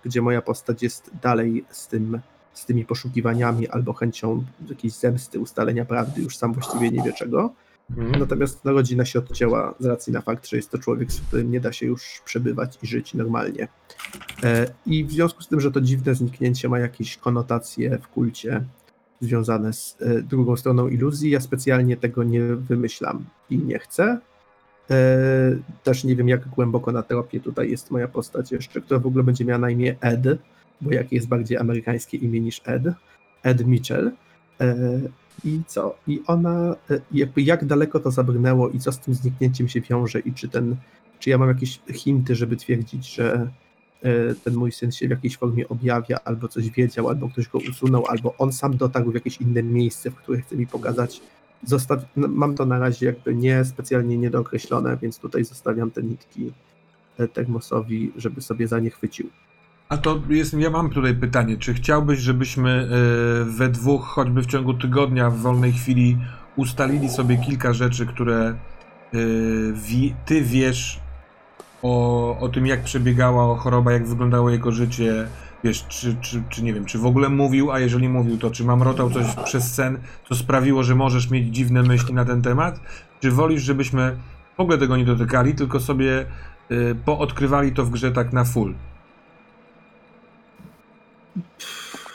gdzie 0.05 0.23
moja 0.23 0.43
postać 0.43 0.83
jest 0.83 1.11
dalej 1.23 1.65
z 1.71 1.89
tym 1.89 2.21
z 2.59 2.67
tymi 2.67 2.85
poszukiwaniami 2.85 3.69
albo 3.69 3.93
chęcią 3.93 4.45
jakiejś 4.69 4.95
zemsty, 4.95 5.41
ustalenia 5.41 5.85
prawdy, 5.85 6.23
już 6.23 6.37
sam 6.37 6.53
właściwie 6.53 6.91
nie 6.91 7.03
wie 7.03 7.13
czego. 7.13 7.53
Mhm. 7.91 8.21
Natomiast 8.21 8.65
no, 8.65 8.73
rodzina 8.73 9.05
się 9.05 9.19
odcięła 9.19 9.75
z 9.79 9.87
racji 9.87 10.13
na 10.13 10.21
fakt, 10.21 10.49
że 10.49 10.57
jest 10.57 10.71
to 10.71 10.79
człowiek, 10.79 11.13
z 11.13 11.21
którym 11.21 11.51
nie 11.51 11.61
da 11.61 11.73
się 11.73 11.87
już 11.87 12.23
przebywać 12.25 12.79
i 12.83 12.87
żyć 12.87 13.15
normalnie. 13.15 13.69
E, 14.43 14.67
I 14.87 15.05
w 15.05 15.13
związku 15.13 15.43
z 15.43 15.49
tym, 15.49 15.61
że 15.61 15.73
to 15.73 15.81
dziwne 15.81 16.15
zniknięcie 16.15 16.69
ma 16.69 16.79
jakieś 16.79 17.17
konotacje 17.17 17.99
w 17.99 18.09
kulcie 18.09 18.65
związane 19.21 19.73
z 19.73 19.97
e, 20.01 20.23
drugą 20.23 20.57
stroną 20.57 20.89
iluzji, 20.89 21.31
ja 21.31 21.41
specjalnie 21.41 21.97
tego 21.97 22.25
nie 22.25 22.43
wymyślam 22.43 23.25
i 23.51 23.59
nie 23.59 23.79
chcę. 23.79 24.21
E, 24.91 25.57
Też 25.85 26.05
nie 26.05 26.17
wiem, 26.17 26.29
jak 26.29 26.49
głęboko 26.49 26.93
na 26.93 27.03
tropie 27.03 27.41
tutaj 27.41 27.71
jest 27.71 27.91
moja 27.91 28.09
postać 28.09 28.53
jeszcze, 28.53 28.81
która 28.81 29.01
w 29.01 29.07
ogóle 29.07 29.25
będzie 29.25 29.45
miała 29.45 29.59
na 29.59 29.71
imię 29.71 29.97
Ed, 30.01 30.25
bo 30.81 30.93
jakie 30.93 31.17
jest 31.17 31.29
bardziej 31.29 31.59
amerykańskie 31.59 32.17
imię 32.19 32.41
niż 32.41 32.61
Ed. 32.65 32.83
Ed 33.43 33.67
Mitchell. 33.67 34.13
E, 34.61 34.77
I 35.45 35.61
co? 35.67 35.99
I 36.07 36.23
ona, 36.27 36.77
e, 36.91 37.01
jakby 37.13 37.43
jak 37.43 37.65
daleko 37.65 38.01
to 38.01 38.11
zabrnęło 38.11 38.69
i 38.69 38.79
co 38.79 38.93
z 38.93 38.99
tym 38.99 39.15
zniknięciem 39.15 39.69
się 39.69 39.81
wiąże 39.81 40.21
i 40.21 40.33
czy 40.33 40.49
ten, 40.49 40.77
czy 41.19 41.31
ja 41.31 41.39
mam 41.39 41.49
jakieś 41.49 41.81
hinty, 41.93 42.35
żeby 42.35 42.57
twierdzić, 42.57 43.15
że 43.15 43.49
ten 44.45 44.55
mój 44.55 44.73
syn 44.73 44.93
się 44.93 45.07
w 45.07 45.11
jakiejś 45.11 45.37
formie 45.37 45.69
objawia, 45.69 46.19
albo 46.25 46.49
coś 46.49 46.71
wiedział, 46.71 47.09
albo 47.09 47.29
ktoś 47.29 47.49
go 47.49 47.59
usunął, 47.71 48.07
albo 48.07 48.35
on 48.39 48.53
sam 48.53 48.77
dotarł 48.77 49.11
w 49.11 49.15
jakieś 49.15 49.41
inne 49.41 49.63
miejsce, 49.63 50.11
w 50.11 50.15
które 50.15 50.41
chce 50.41 50.57
mi 50.57 50.67
pokazać. 50.67 51.21
Zostaw, 51.65 52.01
no, 52.17 52.29
mam 52.29 52.55
to 52.55 52.67
na 52.67 52.79
razie 52.79 53.07
jakby 53.07 53.35
nie 53.35 53.65
specjalnie 53.65 54.19
niedookreślone, 54.19 54.97
więc 54.97 55.19
tutaj 55.19 55.45
zostawiam 55.45 55.91
te 55.91 56.03
nitki 56.03 56.53
e, 57.19 57.29
Termosowi, 57.29 58.13
żeby 58.17 58.41
sobie 58.41 58.69
za 58.69 58.79
nie 58.79 58.91
chwycił. 58.91 59.31
A 59.89 59.97
to 59.97 60.21
jest, 60.29 60.55
ja 60.55 60.71
mam 60.71 60.91
tutaj 60.91 61.15
pytanie, 61.15 61.57
czy 61.57 61.75
chciałbyś, 61.75 62.19
żebyśmy 62.19 62.71
e, 62.71 63.45
we 63.45 63.69
dwóch, 63.69 64.05
choćby 64.05 64.43
w 64.43 64.47
ciągu 64.47 64.75
tygodnia, 64.75 65.31
w 65.31 65.39
wolnej 65.39 65.73
chwili 65.73 66.19
ustalili 66.57 67.09
sobie 67.09 67.37
kilka 67.37 67.73
rzeczy, 67.73 68.07
które 68.07 68.55
e, 69.15 69.19
ty 70.27 70.43
wiesz 70.43 71.01
o, 71.83 72.39
o 72.41 72.49
tym, 72.49 72.67
jak 72.67 72.85
przebiegała 72.85 73.57
choroba, 73.57 73.93
jak 73.93 74.07
wyglądało 74.07 74.51
jego 74.51 74.73
życie, 74.73 75.29
wiesz, 75.65 75.87
czy, 75.89 76.17
czy, 76.21 76.43
czy 76.49 76.63
nie 76.63 76.75
wiem, 76.75 76.85
czy 76.85 76.99
w 76.99 77.07
ogóle 77.07 77.29
mówił, 77.29 77.73
a 77.73 77.81
jeżeli 77.81 78.09
mówił, 78.09 78.39
to 78.39 78.51
czy 78.51 78.65
mamrotał 78.65 79.11
coś 79.11 79.27
przez 79.45 79.75
sen, 79.75 79.99
co 80.29 80.35
sprawiło, 80.35 80.83
że 80.83 80.95
możesz 80.95 81.31
mieć 81.31 81.55
dziwne 81.55 81.83
myśli 81.83 82.15
na 82.15 82.25
ten 82.25 82.43
temat, 82.43 82.81
czy 83.21 83.31
wolisz, 83.31 83.63
żebyśmy 83.63 84.17
w 84.57 84.61
ogóle 84.61 84.79
tego 84.79 84.97
nie 84.97 85.05
dotykali, 85.05 85.55
tylko 85.55 85.81
sobie 85.81 86.27
e, 86.71 86.95
poodkrywali 87.05 87.73
to 87.73 87.85
w 87.85 87.91
grze 87.91 88.13
tak 88.13 88.33
na 88.33 88.45
full? 88.45 88.75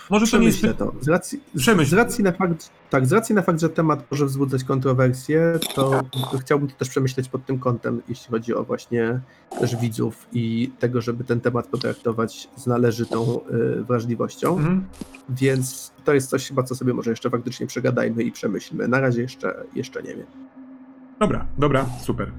Może 0.09 0.27
to 0.27 0.37
nie 0.37 0.45
jest... 0.45 0.57
Przemyślę 0.57 0.85
to. 0.85 0.93
Z 1.01 1.07
racji, 1.07 1.43
Przemyśl. 1.55 1.89
z 1.91 1.93
racji 1.93 2.23
na 2.23 2.31
fakt, 2.31 2.69
tak, 2.89 3.05
z 3.05 3.11
racji 3.11 3.35
na 3.35 3.41
fakt, 3.41 3.59
że 3.59 3.69
temat 3.69 4.11
może 4.11 4.25
wzbudzać 4.25 4.63
kontrowersje, 4.63 5.59
to 5.75 6.01
chciałbym 6.41 6.67
to 6.67 6.75
też 6.75 6.89
przemyśleć 6.89 7.29
pod 7.29 7.45
tym 7.45 7.59
kątem, 7.59 8.01
jeśli 8.09 8.31
chodzi 8.31 8.53
o 8.53 8.63
właśnie 8.63 9.19
też 9.59 9.75
widzów 9.75 10.27
i 10.33 10.71
tego, 10.79 11.01
żeby 11.01 11.23
ten 11.23 11.41
temat 11.41 11.67
potraktować 11.67 12.49
z 12.55 12.67
należytą 12.67 13.39
y, 13.79 13.83
wrażliwością. 13.83 14.57
Mhm. 14.57 14.85
Więc 15.29 15.93
to 16.03 16.13
jest 16.13 16.29
coś 16.29 16.47
chyba, 16.47 16.63
co 16.63 16.75
sobie 16.75 16.93
może 16.93 17.09
jeszcze 17.09 17.29
faktycznie 17.29 17.67
przegadajmy 17.67 18.23
i 18.23 18.31
przemyślmy. 18.31 18.87
Na 18.87 18.99
razie 18.99 19.21
jeszcze, 19.21 19.63
jeszcze 19.75 20.03
nie 20.03 20.15
wiem. 20.15 20.27
Dobra, 21.19 21.45
dobra, 21.57 21.85
super. 22.01 22.31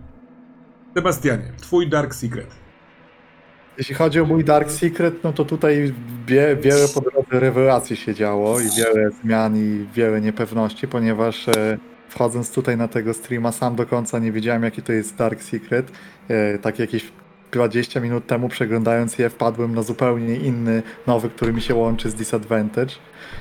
Sebastianie, 0.94 1.52
twój 1.60 1.88
Dark 1.88 2.14
Secret. 2.14 2.63
Jeśli 3.78 3.94
chodzi 3.94 4.20
o 4.20 4.24
mój 4.24 4.44
Dark 4.44 4.70
Secret, 4.70 5.24
no 5.24 5.32
to 5.32 5.44
tutaj 5.44 5.92
wie, 6.26 6.56
wiele 6.56 6.88
po 6.94 7.00
drodze 7.00 7.40
rewelacji 7.40 7.96
się 7.96 8.14
działo 8.14 8.60
i 8.60 8.64
wiele 8.78 9.10
zmian 9.10 9.56
i 9.56 9.86
wiele 9.94 10.20
niepewności, 10.20 10.88
ponieważ 10.88 11.48
e, 11.48 11.78
wchodząc 12.08 12.50
tutaj 12.52 12.76
na 12.76 12.88
tego 12.88 13.14
streama 13.14 13.52
sam 13.52 13.76
do 13.76 13.86
końca 13.86 14.18
nie 14.18 14.32
wiedziałem 14.32 14.62
jaki 14.62 14.82
to 14.82 14.92
jest 14.92 15.16
Dark 15.16 15.42
Secret. 15.42 15.92
E, 16.28 16.58
tak 16.58 16.78
jakieś 16.78 17.12
20 17.52 18.00
minut 18.00 18.26
temu 18.26 18.48
przeglądając 18.48 19.18
je 19.18 19.30
wpadłem 19.30 19.74
na 19.74 19.82
zupełnie 19.82 20.36
inny, 20.36 20.82
nowy, 21.06 21.28
który 21.30 21.52
mi 21.52 21.62
się 21.62 21.74
łączy 21.74 22.10
z 22.10 22.14
Disadvantage. 22.14 22.94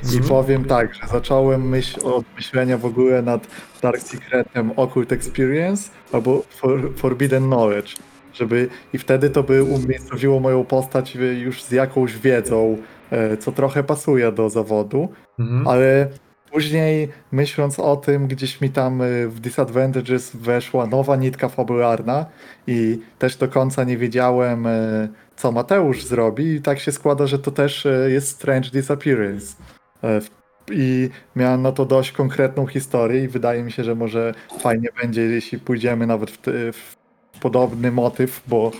I 0.03 0.05
Mhm. 0.05 0.23
powiem 0.23 0.65
tak, 0.65 0.93
że 0.93 1.07
zacząłem 1.07 1.69
myśl 1.69 1.99
od 2.07 2.25
myślenia 2.36 2.77
w 2.77 2.86
ogóle 2.86 3.21
nad 3.21 3.47
Dark 3.81 4.01
Secretem 4.01 4.71
Occult 4.75 5.11
Experience 5.11 5.89
albo 6.11 6.43
for, 6.49 6.95
Forbidden 6.95 7.43
Knowledge. 7.43 7.95
Żeby, 8.34 8.67
I 8.93 8.97
wtedy 8.97 9.29
to 9.29 9.43
by 9.43 9.63
umiejscowiło 9.63 10.39
moją 10.39 10.65
postać 10.65 11.15
już 11.15 11.63
z 11.63 11.71
jakąś 11.71 12.17
wiedzą, 12.17 12.77
e, 13.11 13.38
co 13.38 13.51
trochę 13.51 13.84
pasuje 13.84 14.31
do 14.31 14.49
zawodu, 14.49 15.09
Mhm. 15.39 15.67
ale 15.67 16.07
później 16.51 17.09
myśląc 17.31 17.79
o 17.79 17.95
tym, 17.95 18.27
gdzieś 18.27 18.61
mi 18.61 18.69
tam 18.69 19.01
y, 19.01 19.27
w 19.29 19.39
Disadvantages 19.39 20.36
weszła 20.36 20.86
nowa 20.88 21.15
nitka 21.15 21.49
fabularna 21.49 22.25
i 22.67 22.99
też 23.19 23.36
do 23.36 23.47
końca 23.47 23.84
nie 23.84 23.97
wiedziałem, 23.97 24.67
e, 24.67 25.07
co 25.36 25.51
Mateusz 25.51 26.03
zrobi 26.05 26.45
i 26.55 26.61
tak 26.61 26.79
się 26.79 26.91
składa, 26.91 27.27
że 27.27 27.39
to 27.39 27.51
też 27.51 27.86
e, 27.86 28.11
jest 28.11 28.27
Strange 28.29 28.69
Disappearance. 28.69 29.55
E, 30.03 30.19
I 30.71 31.09
miałem 31.36 31.61
na 31.61 31.71
to 31.71 31.86
dość 31.86 32.11
konkretną 32.11 32.67
historię 32.67 33.23
i 33.23 33.27
wydaje 33.27 33.63
mi 33.63 33.71
się, 33.71 33.84
że 33.84 33.95
może 33.95 34.34
fajnie 34.59 34.89
będzie, 35.01 35.21
jeśli 35.21 35.59
pójdziemy 35.59 36.07
nawet 36.07 36.31
w, 36.31 36.38
w 36.73 37.03
podobny 37.44 37.91
motyw, 37.91 38.44
bo 38.48 38.72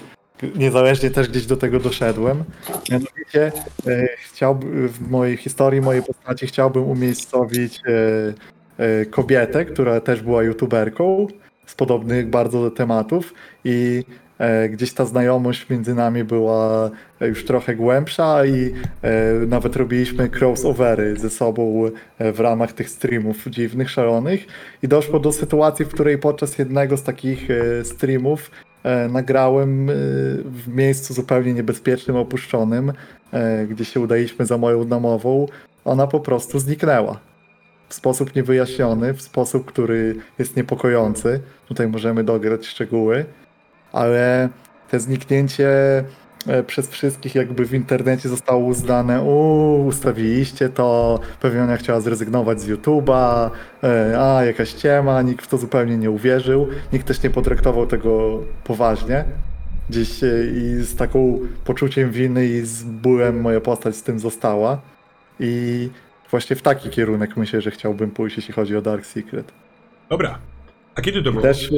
niezależnie 0.56 1.12
też 1.12 1.28
gdzieś 1.28 1.46
do 1.46 1.58
tego 1.58 1.80
doszedłem. 1.80 2.44
Mianowicie 2.92 3.52
e, 3.88 4.08
chciałbym 4.18 4.88
w 4.88 5.10
mojej 5.10 5.38
historii, 5.38 5.82
mojej 5.82 6.04
postaci 6.04 6.48
chciałbym 6.48 6.84
umiejscowić 6.84 7.82
e, 7.88 8.34
e, 8.84 9.06
kobietę, 9.06 9.66
która 9.66 10.02
też 10.02 10.22
była 10.22 10.44
youtuberką, 10.44 11.28
z 11.66 11.76
podobnych 11.76 12.30
bardzo 12.30 12.72
tematów 12.72 13.34
i 13.64 14.04
gdzieś 14.70 14.94
ta 14.94 15.06
znajomość 15.06 15.70
między 15.70 15.96
nami 15.96 16.24
była 16.24 16.92
już 17.22 17.46
trochę 17.46 17.76
głębsza 17.76 18.46
i 18.46 18.74
e, 19.02 19.34
nawet 19.48 19.76
robiliśmy 19.76 20.30
crossovery 20.40 21.20
ze 21.20 21.30
sobą 21.30 21.84
e, 22.18 22.32
w 22.32 22.40
ramach 22.40 22.74
tych 22.74 22.90
streamów 22.90 23.48
dziwnych, 23.48 23.90
szalonych 23.90 24.46
i 24.84 24.88
doszło 24.88 25.20
do 25.20 25.32
sytuacji, 25.32 25.86
w 25.86 25.90
której 25.90 26.18
podczas 26.18 26.58
jednego 26.58 26.98
z 26.98 27.04
takich 27.04 27.52
e, 27.52 27.86
streamów 27.86 28.52
e, 28.84 29.08
nagrałem 29.08 29.90
e, 29.90 29.94
w 30.46 30.68
miejscu 30.68 31.14
zupełnie 31.14 31.54
niebezpiecznym, 31.54 32.18
opuszczonym, 32.18 32.94
e, 33.32 33.68
gdzie 33.68 33.86
się 33.86 34.00
udaliśmy 34.00 34.46
za 34.46 34.58
moją 34.58 34.88
domową, 34.88 35.46
ona 35.86 36.08
po 36.08 36.20
prostu 36.20 36.60
zniknęła. 36.60 37.20
W 37.90 37.94
sposób 37.94 38.36
niewyjaśniony, 38.36 39.14
w 39.14 39.22
sposób, 39.22 39.66
który 39.66 40.16
jest 40.40 40.58
niepokojący. 40.58 41.40
Tutaj 41.68 41.88
możemy 41.88 42.24
dograć 42.24 42.66
szczegóły, 42.66 43.26
ale 43.94 44.50
te 44.90 45.00
zniknięcie 45.00 45.70
e, 46.48 46.64
przez 46.64 46.90
wszystkich 46.90 47.36
jakby 47.36 47.66
w 47.66 47.74
internecie 47.74 48.30
zostało 48.30 48.66
uznane, 48.66 49.22
uuu, 49.22 49.86
ustawiliście 49.86 50.70
to, 50.70 51.20
pewnie 51.42 51.64
ona 51.64 51.78
chciała 51.78 52.00
zrezygnować 52.00 52.62
z 52.62 52.70
YouTube'a, 52.70 53.50
e, 53.84 54.20
a 54.20 54.44
jakaś 54.46 54.70
ściema, 54.70 55.22
nikt 55.22 55.46
w 55.46 55.48
to 55.48 55.58
zupełnie 55.58 55.98
nie 55.98 56.12
uwierzył, 56.12 56.68
nikt 56.94 57.08
też 57.08 57.24
nie 57.24 57.30
potraktował 57.30 57.88
tego 57.88 58.40
poważnie. 58.64 59.26
Gdzieś 59.90 60.24
e, 60.24 60.28
i 60.56 60.84
z 60.84 60.96
taką 60.96 61.40
poczuciem 61.66 62.12
winy 62.12 62.46
i 62.46 62.62
z 62.62 62.84
bólem 62.84 63.42
moja 63.42 63.62
postać 63.62 63.96
z 63.96 64.04
tym 64.04 64.20
została. 64.20 64.82
I 65.40 65.90
właśnie 66.32 66.56
w 66.56 66.62
taki 66.62 66.90
kierunek 66.90 67.38
myślę, 67.38 67.62
że 67.62 67.72
chciałbym 67.72 68.12
pójść, 68.12 68.38
jeśli 68.38 68.54
chodzi 68.54 68.78
o 68.78 68.82
Dark 68.82 69.06
Secret. 69.06 69.52
Dobra. 70.10 70.40
A 70.96 71.02
kiedy 71.02 71.24
to 71.24 71.32
było? 71.32 71.44
Też, 71.44 71.72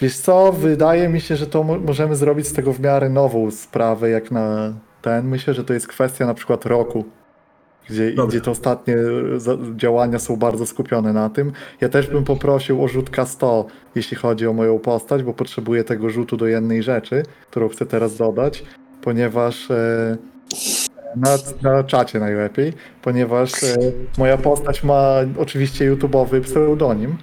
wiesz 0.00 0.16
co, 0.18 0.52
wydaje 0.52 1.08
mi 1.08 1.20
się, 1.20 1.36
że 1.36 1.46
to 1.46 1.62
mo- 1.64 1.78
możemy 1.78 2.16
zrobić 2.16 2.46
z 2.48 2.52
tego 2.52 2.72
w 2.72 2.80
miarę 2.80 3.08
nową 3.08 3.50
sprawę, 3.50 4.10
jak 4.10 4.30
na 4.30 4.72
ten. 5.02 5.28
Myślę, 5.28 5.54
że 5.54 5.64
to 5.64 5.74
jest 5.74 5.88
kwestia 5.88 6.26
na 6.26 6.34
przykład 6.34 6.66
roku, 6.66 7.04
gdzie, 7.90 8.10
Dobra. 8.10 8.26
gdzie 8.30 8.40
te 8.40 8.50
ostatnie 8.50 8.96
za- 9.36 9.56
działania 9.76 10.18
są 10.18 10.36
bardzo 10.36 10.66
skupione 10.66 11.12
na 11.12 11.30
tym. 11.30 11.52
Ja 11.80 11.88
też 11.88 12.06
bym 12.08 12.24
poprosił 12.24 12.84
o 12.84 12.88
rzut 12.88 13.10
K100, 13.10 13.64
jeśli 13.94 14.16
chodzi 14.16 14.46
o 14.46 14.52
moją 14.52 14.78
postać, 14.78 15.22
bo 15.22 15.34
potrzebuję 15.34 15.84
tego 15.84 16.10
rzutu 16.10 16.36
do 16.36 16.46
jednej 16.46 16.82
rzeczy, 16.82 17.22
którą 17.50 17.68
chcę 17.68 17.86
teraz 17.86 18.16
dodać, 18.16 18.64
ponieważ 19.02 19.70
e, 19.70 20.16
na, 21.16 21.30
na 21.62 21.84
czacie 21.84 22.20
najlepiej, 22.20 22.72
ponieważ 23.02 23.64
e, 23.64 23.76
moja 24.18 24.38
postać 24.38 24.84
ma 24.84 25.14
oczywiście 25.38 25.92
YouTube'owy 25.92 26.40
pseudonim. 26.40 27.16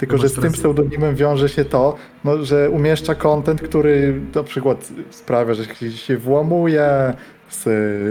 Tylko, 0.00 0.18
że 0.18 0.28
z 0.28 0.34
tym 0.34 0.52
pseudonimem 0.52 1.14
wiąże 1.14 1.48
się 1.48 1.64
to, 1.64 1.96
no, 2.24 2.44
że 2.44 2.70
umieszcza 2.70 3.14
content, 3.14 3.62
który 3.62 4.20
na 4.34 4.42
przykład 4.42 4.92
sprawia, 5.10 5.54
że 5.54 5.64
się 5.90 6.16
włamuje, 6.16 7.14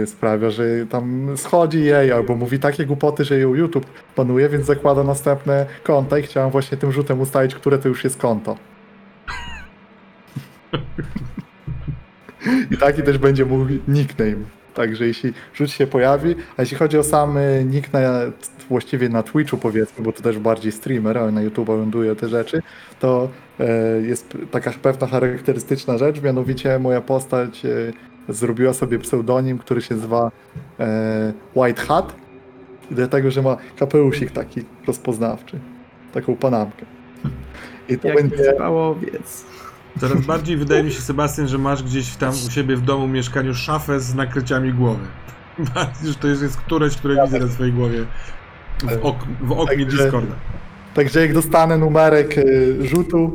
sprawia, 0.06 0.50
że 0.50 0.64
tam 0.90 1.36
schodzi 1.36 1.84
jej, 1.84 2.12
albo 2.12 2.36
mówi 2.36 2.58
takie 2.58 2.86
głupoty, 2.86 3.24
że 3.24 3.38
ją 3.38 3.54
YouTube 3.54 3.86
panuje, 4.14 4.48
więc 4.48 4.66
zakłada 4.66 5.04
następne 5.04 5.66
konta 5.84 6.18
i 6.18 6.22
chciałem 6.22 6.50
właśnie 6.50 6.78
tym 6.78 6.92
rzutem 6.92 7.20
ustalić, 7.20 7.54
które 7.54 7.78
to 7.78 7.88
już 7.88 8.04
jest 8.04 8.20
konto. 8.20 8.56
I 12.70 12.76
taki 12.76 13.02
też 13.02 13.18
będzie 13.18 13.44
mój 13.44 13.80
nickname. 13.88 14.59
Także 14.74 15.06
jeśli 15.06 15.32
rzut 15.54 15.70
się 15.70 15.86
pojawi, 15.86 16.34
a 16.56 16.62
jeśli 16.62 16.76
chodzi 16.76 16.98
o 16.98 17.02
sam 17.02 17.38
nick 17.64 17.92
na, 17.92 18.00
właściwie 18.68 19.08
na 19.08 19.22
Twitchu 19.22 19.58
powiedzmy, 19.58 20.04
bo 20.04 20.12
to 20.12 20.22
też 20.22 20.38
bardziej 20.38 20.72
streamer, 20.72 21.18
ale 21.18 21.32
na 21.32 21.42
YouTube 21.42 21.68
ląduje 21.68 22.16
te 22.16 22.28
rzeczy, 22.28 22.62
to 23.00 23.28
e, 23.60 23.66
jest 24.00 24.36
taka 24.50 24.72
pewna 24.82 25.06
charakterystyczna 25.06 25.98
rzecz, 25.98 26.22
mianowicie 26.22 26.78
moja 26.78 27.00
postać 27.00 27.64
e, 27.64 27.68
zrobiła 28.32 28.72
sobie 28.72 28.98
pseudonim, 28.98 29.58
który 29.58 29.82
się 29.82 29.94
nazywa 29.94 30.30
e, 30.80 31.32
White 31.56 31.82
Hat, 31.82 32.16
dlatego, 32.90 33.30
że 33.30 33.42
ma 33.42 33.56
kapelusik 33.78 34.30
taki 34.30 34.60
rozpoznawczy, 34.86 35.58
taką 36.12 36.36
panamkę. 36.36 36.86
I 37.88 37.98
to 37.98 38.08
Jak 38.08 38.16
będzie... 38.16 38.52
spałowiec. 38.54 39.44
Coraz 40.00 40.26
bardziej 40.26 40.56
wydaje 40.56 40.82
mi 40.82 40.92
się, 40.92 41.00
Sebastian, 41.00 41.48
że 41.48 41.58
masz 41.58 41.82
gdzieś 41.82 42.16
tam 42.16 42.34
u 42.46 42.50
siebie 42.50 42.76
w 42.76 42.82
domu, 42.82 43.08
mieszkaniu 43.08 43.54
szafę 43.54 44.00
z 44.00 44.14
nakryciami 44.14 44.72
głowy. 44.72 45.04
Że 46.06 46.14
to 46.14 46.28
już 46.28 46.42
jest 46.42 46.56
któreś, 46.56 46.96
które 46.96 47.24
widzę 47.24 47.38
na 47.38 47.48
swojej 47.48 47.72
głowie 47.72 48.06
w, 48.82 49.06
ok 49.06 49.24
w 49.40 49.52
oknie 49.52 49.84
Także- 49.84 50.02
Discorda. 50.02 50.34
Także 50.94 51.20
jak 51.20 51.34
dostanę 51.34 51.78
numerek 51.78 52.38
y, 52.38 52.88
rzutu, 52.88 53.32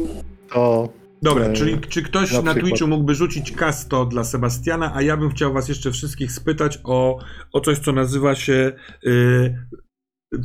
to 0.50 0.90
Dobra, 1.22 1.46
e, 1.46 1.54
czyli 1.54 1.80
czy 1.90 2.04
ktoś 2.04 2.34
na 2.34 2.42
na. 2.42 2.54
Twitchu 2.54 2.88
mógłby 2.88 3.16
rzucić 3.16 3.52
kasto 3.52 4.06
dla 4.06 4.24
Sebastiana, 4.24 4.92
a 4.96 5.02
ja 5.02 5.18
bym 5.18 5.30
chciał 5.30 5.54
was 5.54 5.70
jeszcze 5.70 5.92
wszystkich 5.92 6.32
spytać 6.32 6.80
o, 6.84 7.20
o 7.54 7.62
coś, 7.62 7.80
co 7.80 7.92
nazywa 7.92 8.36
się 8.36 8.72
y, 9.06 9.56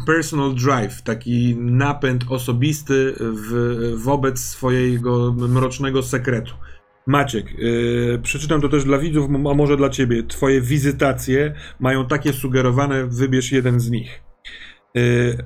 personal 0.06 0.54
drive, 0.54 1.02
taki 1.02 1.56
napęd 1.56 2.24
osobisty 2.28 3.14
w, 3.20 3.92
wobec 3.96 4.40
swojego 4.40 5.32
mrocznego 5.32 6.02
sekretu. 6.02 6.54
Maciek, 7.06 7.46
y, 7.58 8.20
przeczytam 8.22 8.60
to 8.60 8.68
też 8.68 8.84
dla 8.84 8.98
widzów, 8.98 9.30
a 9.50 9.54
może 9.54 9.76
dla 9.76 9.90
ciebie. 9.90 10.22
Twoje 10.22 10.60
wizytacje 10.60 11.54
mają 11.80 12.06
takie 12.06 12.32
sugerowane, 12.32 13.06
wybierz 13.06 13.52
jeden 13.52 13.80
z 13.80 13.90
nich. 13.90 14.22
Y, 14.96 15.38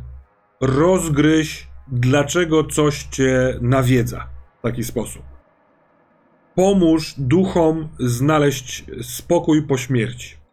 rozgryź, 0.60 1.68
dlaczego 1.88 2.64
coś 2.64 3.02
cię 3.02 3.58
nawiedza 3.60 4.26
w 4.58 4.62
taki 4.62 4.84
sposób. 4.84 5.22
Pomóż 6.54 7.14
duchom 7.18 7.88
znaleźć 7.98 8.84
spokój 9.02 9.62
po 9.62 9.76
śmierci. 9.76 10.43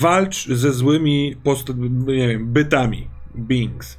Walcz 0.00 0.46
ze 0.48 0.72
złymi 0.72 1.36
post- 1.44 1.78
nie 2.06 2.28
wiem, 2.28 2.52
bytami, 2.52 3.08
beings. 3.34 3.98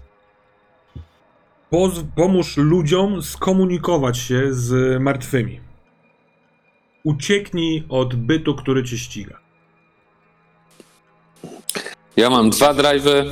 Poz- 1.71 2.03
pomóż 2.15 2.57
ludziom 2.57 3.23
skomunikować 3.23 4.17
się 4.17 4.53
z 4.53 5.01
martwymi. 5.01 5.59
Ucieknij 7.03 7.83
od 7.89 8.15
bytu, 8.15 8.55
który 8.55 8.83
cię 8.83 8.97
ściga. 8.97 9.39
Ja 12.17 12.29
mam 12.29 12.49
dwa 12.49 12.73
drive'y, 12.73 13.25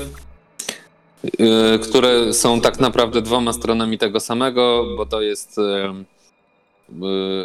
yy, 1.39 1.79
które 1.79 2.33
są 2.33 2.61
tak 2.61 2.79
naprawdę 2.79 3.21
dwoma 3.21 3.53
stronami 3.53 3.97
tego 3.97 4.19
samego, 4.19 4.85
bo 4.97 5.05
to 5.05 5.21
jest 5.21 5.57
yy, 5.57 6.05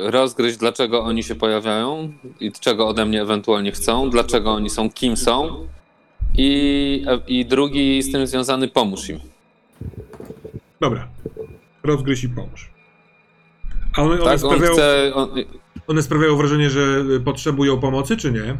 rozgryźć, 0.02 0.56
dlaczego 0.56 1.02
oni 1.02 1.22
się 1.22 1.34
pojawiają 1.34 2.12
i 2.40 2.52
czego 2.52 2.88
ode 2.88 3.06
mnie 3.06 3.22
ewentualnie 3.22 3.72
chcą, 3.72 4.10
dlaczego 4.10 4.50
oni 4.52 4.70
są, 4.70 4.90
kim 4.90 5.16
są. 5.16 5.66
I, 6.38 7.04
I 7.26 7.46
drugi 7.46 8.02
z 8.02 8.12
tym 8.12 8.26
związany, 8.26 8.68
pomóż 8.68 9.08
im. 9.08 9.20
Dobra. 10.80 11.08
Rozgryź 11.82 12.24
i 12.24 12.28
pomóż. 12.28 12.70
A 13.96 14.02
one, 14.02 14.14
one, 14.14 14.24
Tak, 14.24 14.32
on 14.32 14.38
sprawiają, 14.38 14.72
chce, 14.72 15.14
on, 15.14 15.28
one 15.86 16.02
sprawiają 16.02 16.36
wrażenie, 16.36 16.70
że 16.70 17.04
potrzebują 17.24 17.80
pomocy, 17.80 18.16
czy 18.16 18.32
nie? 18.32 18.56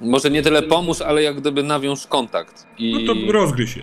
może 0.00 0.30
nie 0.30 0.42
tyle 0.42 0.62
pomóż, 0.62 1.00
ale 1.00 1.22
jak 1.22 1.40
gdyby 1.40 1.62
nawiąż 1.62 2.06
kontakt. 2.06 2.66
I 2.78 3.06
No 3.06 3.14
to 3.14 3.32
rozgryź 3.32 3.76
je. 3.76 3.82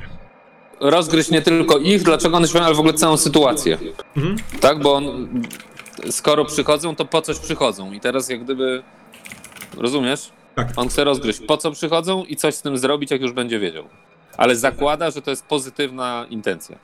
rozgryźć 0.79 1.31
nie 1.31 1.41
tylko 1.41 1.77
ich, 1.77 2.03
dlaczego 2.03 2.37
one 2.37 2.47
się 2.47 2.61
ale 2.61 2.75
w 2.75 2.79
ogóle 2.79 2.93
całą 2.93 3.17
sytuację. 3.17 3.77
Mhm. 4.17 4.35
Tak, 4.61 4.79
bo 4.81 4.93
on, 4.93 5.29
skoro 6.09 6.45
przychodzą, 6.45 6.95
to 6.95 7.05
po 7.05 7.21
coś 7.21 7.39
przychodzą. 7.39 7.91
I 7.91 7.99
teraz 7.99 8.29
jak 8.29 8.43
gdyby, 8.43 8.83
rozumiesz? 9.77 10.31
Tak. 10.55 10.67
On 10.75 10.87
chce 10.87 11.03
rozgryźć, 11.03 11.39
po 11.39 11.57
co 11.57 11.71
przychodzą 11.71 12.23
i 12.23 12.35
coś 12.35 12.55
z 12.55 12.61
tym 12.61 12.77
zrobić, 12.77 13.11
jak 13.11 13.21
już 13.21 13.31
będzie 13.31 13.59
wiedział. 13.59 13.83
Ale 14.37 14.55
zakłada, 14.55 15.11
że 15.11 15.21
to 15.21 15.29
jest 15.29 15.45
pozytywna 15.45 16.25
intencja. 16.29 16.77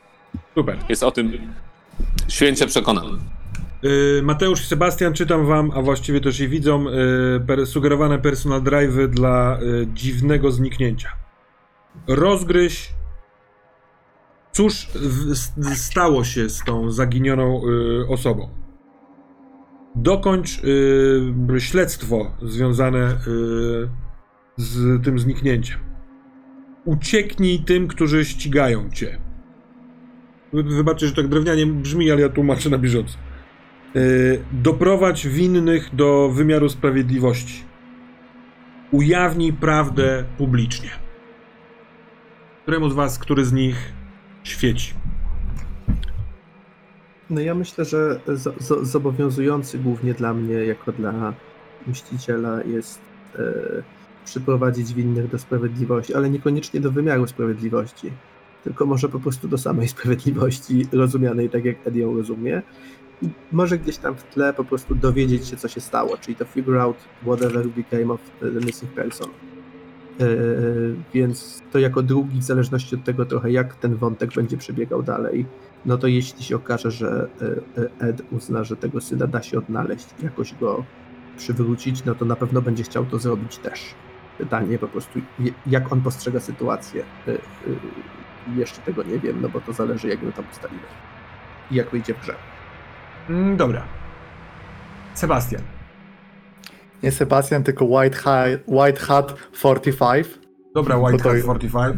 Super. 0.55 0.78
Jest 0.89 1.03
o 1.03 1.12
tym 1.12 1.53
święcie 2.28 2.68
przekonany. 2.68 3.18
Yy, 3.84 4.22
Mateusz 4.24 4.62
i 4.62 4.66
Sebastian, 4.66 5.14
czytam 5.14 5.45
wam, 5.45 5.72
a 5.76 5.82
właściwie 5.82 6.22
też 6.22 6.39
i 6.39 6.47
widzą, 6.47 6.84
yy, 6.84 7.43
per, 7.47 7.68
sugerowane 7.68 8.20
personal 8.20 8.62
drive'y 8.62 9.07
dla 9.07 9.57
yy, 9.62 9.88
dziwnego 9.93 10.51
zniknięcia. 10.51 11.09
Rozgryź. 12.07 12.89
Cóż 14.51 14.88
w, 14.95 15.36
stało 15.76 16.24
się 16.24 16.49
z 16.49 16.64
tą 16.64 16.91
zaginioną 16.91 17.62
osobą? 18.09 18.49
Dokończ 19.96 20.64
yy, 20.64 21.62
śledztwo 21.62 22.32
związane 22.42 23.00
yy, 23.00 23.89
z 24.58 25.04
tym 25.04 25.20
zniknięciem. 25.20 25.80
Ucieknij 26.86 27.60
tym, 27.60 27.88
którzy 27.88 28.26
ścigają 28.26 28.89
cię. 28.89 29.18
Wy- 30.54 30.64
Wybaczcie, 30.64 31.08
że 31.08 31.14
tak 31.14 31.28
drewnianie 31.28 31.66
brzmi, 31.66 32.12
ale 32.12 32.22
ja 32.22 32.30
tłumaczę 32.30 32.70
na 32.70 32.78
bieżąco. 32.78 33.18
Yy, 33.96 34.44
doprowadź 34.52 35.28
winnych 35.28 35.96
do 35.96 36.30
wymiaru 36.30 36.70
sprawiedliwości. 36.70 37.64
Ujawnij 38.92 39.54
prawdę 39.54 40.24
publicznie. 40.38 40.89
Któremu 42.62 42.89
z 42.89 42.94
was, 42.94 43.20
który 43.20 43.46
z 43.46 43.54
nich 43.54 43.94
świeci? 44.44 44.94
No 47.32 47.41
ja 47.41 47.55
myślę, 47.55 47.86
że 47.86 48.19
zo- 48.27 48.53
zo- 48.59 48.86
zobowiązujący 48.86 49.79
głównie 49.79 50.13
dla 50.13 50.34
mnie, 50.34 50.53
jako 50.53 50.91
dla 50.91 51.34
mściciela, 51.88 52.63
jest 52.63 52.99
e, 53.36 53.53
przyprowadzić 54.25 54.93
winnych 54.93 55.29
do 55.29 55.39
sprawiedliwości, 55.39 56.13
ale 56.13 56.29
niekoniecznie 56.29 56.79
do 56.79 56.91
wymiaru 56.91 57.27
sprawiedliwości, 57.27 58.11
tylko 58.63 58.86
może 58.86 59.09
po 59.09 59.19
prostu 59.19 59.47
do 59.47 59.57
samej 59.57 59.88
sprawiedliwości, 59.95 60.88
rozumianej 60.91 61.49
tak, 61.49 61.65
jak 61.65 61.88
Ed 61.88 61.95
ją 61.95 62.17
rozumie. 62.17 62.61
I 63.21 63.29
może 63.51 63.77
gdzieś 63.77 63.97
tam 63.97 64.15
w 64.15 64.23
tle 64.23 64.53
po 64.53 64.63
prostu 64.63 64.95
dowiedzieć 64.95 65.47
się, 65.47 65.57
co 65.57 65.67
się 65.67 65.82
stało, 65.82 66.17
czyli 66.17 66.36
to 66.36 66.45
figure 66.45 66.82
out 66.82 66.97
whatever 67.23 67.67
became 67.67 68.13
of 68.13 68.19
the 68.39 68.65
missing 68.65 68.91
person. 68.91 69.29
E, 70.19 70.25
więc 71.13 71.61
to 71.71 71.79
jako 71.79 72.01
drugi, 72.03 72.39
w 72.39 72.43
zależności 72.43 72.95
od 72.95 73.03
tego 73.03 73.25
trochę, 73.25 73.51
jak 73.51 73.75
ten 73.75 73.95
wątek 73.95 74.34
będzie 74.34 74.57
przebiegał 74.57 75.03
dalej, 75.03 75.45
no 75.86 75.97
to 75.97 76.07
jeśli 76.07 76.43
się 76.43 76.55
okaże, 76.55 76.91
że 76.91 77.27
e, 77.41 77.82
e, 78.03 78.09
Ed 78.09 78.21
uzna, 78.32 78.63
że 78.63 78.75
tego 78.77 79.01
syna 79.01 79.27
da 79.27 79.41
się 79.41 79.57
odnaleźć, 79.57 80.07
jakoś 80.23 80.53
go 80.53 80.84
przywrócić, 81.38 82.05
no 82.05 82.15
to 82.15 82.25
na 82.25 82.36
pewno 82.36 82.61
będzie 82.61 82.84
chciał 82.84 83.05
to 83.05 83.19
zrobić 83.19 83.57
też. 83.57 83.95
Pytanie 84.38 84.77
po 84.79 84.88
prostu, 84.88 85.19
jak 85.67 85.91
on 85.91 86.01
postrzega 86.01 86.39
sytuację. 86.39 87.03
E, 87.27 87.32
Jeszcze 88.55 88.82
tego 88.82 89.03
nie 89.03 89.19
wiem, 89.19 89.41
no 89.41 89.49
bo 89.49 89.61
to 89.61 89.73
zależy, 89.73 90.07
jak 90.07 90.21
my 90.21 90.32
tam 90.32 90.45
ustalimy. 90.51 90.82
I 91.71 91.75
jak 91.75 91.89
wyjdzie 91.89 92.13
w 92.13 92.21
grze. 92.21 92.36
Mm, 93.29 93.57
dobra. 93.57 93.82
Sebastian. 95.13 95.61
Nie 97.03 97.11
Sebastian, 97.11 97.63
tylko 97.63 97.86
White 97.86 98.17
Hat, 98.17 98.49
White 98.67 98.99
Hat 98.99 99.36
45. 99.51 100.27
Dobra, 100.75 100.97
White 100.97 101.23
Hat 101.23 101.34
jest- 101.34 101.45
45. 101.45 101.95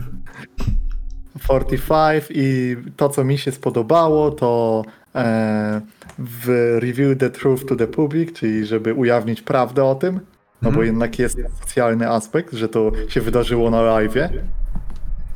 45 1.43 2.23
i 2.29 2.75
to, 2.97 3.09
co 3.09 3.23
mi 3.23 3.37
się 3.37 3.51
spodobało, 3.51 4.31
to 4.31 4.83
e, 5.15 5.81
w 6.19 6.47
Review 6.81 7.17
the 7.17 7.29
Truth 7.29 7.65
to 7.65 7.75
the 7.75 7.87
Public, 7.87 8.33
czyli 8.33 8.65
żeby 8.65 8.93
ujawnić 8.93 9.41
prawdę 9.41 9.83
o 9.83 9.95
tym, 9.95 10.13
no 10.61 10.69
bo 10.71 10.79
Mhm. 10.81 10.85
jednak 10.85 11.19
jest 11.19 11.37
socjalny 11.59 12.09
aspekt, 12.09 12.53
że 12.53 12.69
to 12.69 12.91
się 13.07 13.21
wydarzyło 13.21 13.69
na 13.69 13.77
live'ie 13.77 14.29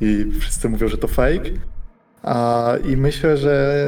i 0.01 0.26
wszyscy 0.39 0.70
mówią, 0.70 0.88
że 0.88 0.97
to 0.97 1.08
fake. 1.08 1.49
A, 2.24 2.74
I 2.89 2.97
myślę, 2.97 3.38
że 3.38 3.86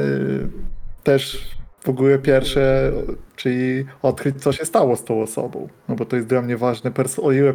też 1.02 1.48
w 1.80 1.88
ogóle 1.88 2.18
pierwsze, 2.18 2.92
czyli 3.36 3.84
odkryć, 4.02 4.42
co 4.42 4.52
się 4.52 4.64
stało 4.64 4.96
z 4.96 5.04
tą 5.04 5.22
osobą, 5.22 5.68
no 5.88 5.94
bo 5.94 6.04
to 6.04 6.16
jest 6.16 6.28
dla 6.28 6.42
mnie 6.42 6.56
ważne, 6.56 6.90
o 7.22 7.32
ile 7.32 7.54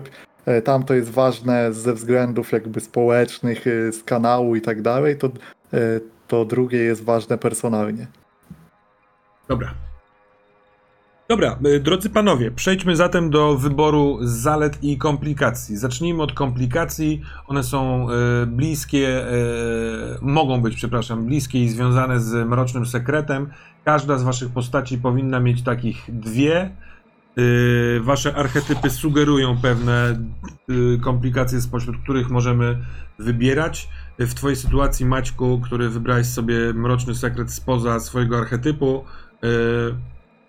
Tam 0.63 0.83
to 0.83 0.93
jest 0.93 1.09
ważne 1.09 1.73
ze 1.73 1.93
względów 1.93 2.51
jakby 2.51 2.79
społecznych, 2.79 3.67
e, 3.67 3.91
z 3.91 4.03
kanału 4.03 4.55
i 4.55 4.61
tak 4.61 4.81
dalej, 4.81 5.17
to, 5.17 5.27
e, 5.27 5.31
to 6.27 6.45
drugie 6.45 6.77
jest 6.77 7.03
ważne 7.03 7.37
personalnie. 7.37 8.07
Dobra. 9.47 9.73
Dobra, 11.29 11.59
drodzy 11.81 12.09
panowie, 12.09 12.51
przejdźmy 12.51 12.95
zatem 12.95 13.29
do 13.29 13.55
wyboru 13.55 14.17
zalet 14.21 14.83
i 14.83 14.97
komplikacji. 14.97 15.77
Zacznijmy 15.77 16.23
od 16.23 16.33
komplikacji. 16.33 17.21
One 17.47 17.63
są 17.63 18.07
bliskie, 18.47 19.25
mogą 20.21 20.61
być, 20.61 20.75
przepraszam, 20.75 21.25
bliskie 21.25 21.63
i 21.63 21.69
związane 21.69 22.19
z 22.19 22.47
mrocznym 22.47 22.85
sekretem. 22.85 23.49
Każda 23.83 24.17
z 24.17 24.23
waszych 24.23 24.49
postaci 24.49 24.97
powinna 24.97 25.39
mieć 25.39 25.63
takich 25.63 26.05
dwie. 26.07 26.75
Y, 27.39 27.99
wasze 28.01 28.36
archetypy 28.36 28.89
sugerują 28.89 29.57
pewne 29.61 30.19
y, 30.69 30.99
komplikacje, 30.99 31.61
spośród 31.61 31.97
których 32.03 32.29
możemy 32.29 32.77
wybierać. 33.19 33.89
W 34.19 34.33
twojej 34.33 34.55
sytuacji, 34.55 35.05
Maćku, 35.05 35.61
który 35.63 35.89
wybrałeś 35.89 36.27
sobie 36.27 36.73
mroczny 36.73 37.15
sekret 37.15 37.51
spoza 37.51 37.99
swojego 37.99 38.38
archetypu, 38.38 39.03
y, 39.43 39.47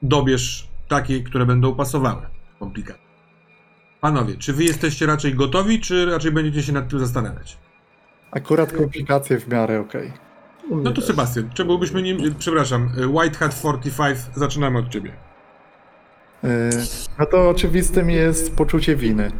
dobierz 0.02 0.68
takie, 0.88 1.20
które 1.20 1.46
będą 1.46 1.74
pasowały. 1.74 2.22
Komplikacje. 2.58 3.02
Panowie, 4.00 4.36
czy 4.36 4.52
wy 4.52 4.64
jesteście 4.64 5.06
raczej 5.06 5.34
gotowi, 5.34 5.80
czy 5.80 6.06
raczej 6.06 6.32
będziecie 6.32 6.62
się 6.62 6.72
nad 6.72 6.88
tym 6.88 6.98
zastanawiać? 6.98 7.58
Akurat 8.30 8.72
komplikacje 8.72 9.40
w 9.40 9.48
miarę 9.48 9.80
okej. 9.80 10.12
Mnie 10.70 10.82
No 10.82 10.90
to. 10.92 11.02
Sebastian, 11.02 11.50
czego 11.54 11.78
byśmy 11.78 12.02
nie... 12.02 12.16
Przepraszam, 12.38 12.90
White 13.08 13.38
Hat 13.38 13.54
45, 13.58 14.18
zaczynamy 14.34 14.78
od 14.78 14.88
ciebie. 14.88 15.25
E, 16.46 16.70
No 17.18 17.26
to 17.26 17.48
oczywistym 17.48 18.10
jest 18.10 18.56
poczucie 18.56 18.96
winy 18.96 19.30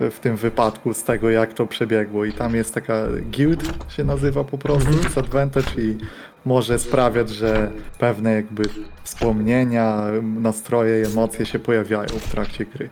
e, 0.00 0.10
w 0.10 0.20
tym 0.20 0.36
wypadku 0.36 0.94
z 0.94 1.02
tego, 1.04 1.30
jak 1.30 1.54
to 1.54 1.66
przebiegło. 1.66 2.24
I 2.24 2.32
tam 2.32 2.54
jest 2.54 2.74
taka 2.74 2.94
guild, 3.32 3.92
się 3.92 4.04
nazywa 4.04 4.44
po 4.44 4.58
prostu, 4.58 4.90
disadvantage 4.90 5.70
i 5.78 5.98
może 6.44 6.78
sprawiać, 6.78 7.30
że 7.30 7.70
pewne 7.98 8.32
jakby 8.32 8.62
wspomnienia, 9.04 10.02
nastroje 10.22 11.06
emocje 11.06 11.46
się 11.46 11.58
pojawiają 11.58 12.08
w 12.08 12.30
trakcie 12.30 12.64
gry. 12.66 12.90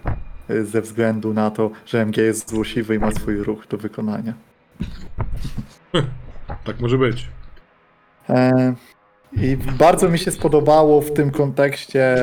e, 0.49 0.65
Ze 0.65 0.81
względu 0.83 1.35
na 1.35 1.51
to, 1.51 1.71
że 1.87 2.03
MG 2.07 2.17
jest 2.17 2.51
złośliwy 2.51 2.95
i 2.95 2.99
ma 2.99 3.11
swój 3.13 3.37
ruch 3.37 3.67
do 3.67 3.77
wykonania. 3.79 4.33
Tak 6.65 6.81
może 6.81 6.99
być. 6.99 7.29
E, 8.31 8.75
I 9.33 9.57
bardzo 9.79 10.09
mi 10.09 10.19
się 10.19 10.31
spodobało 10.31 11.01
w 11.01 11.13
tym 11.13 11.31
kontekście. 11.31 12.17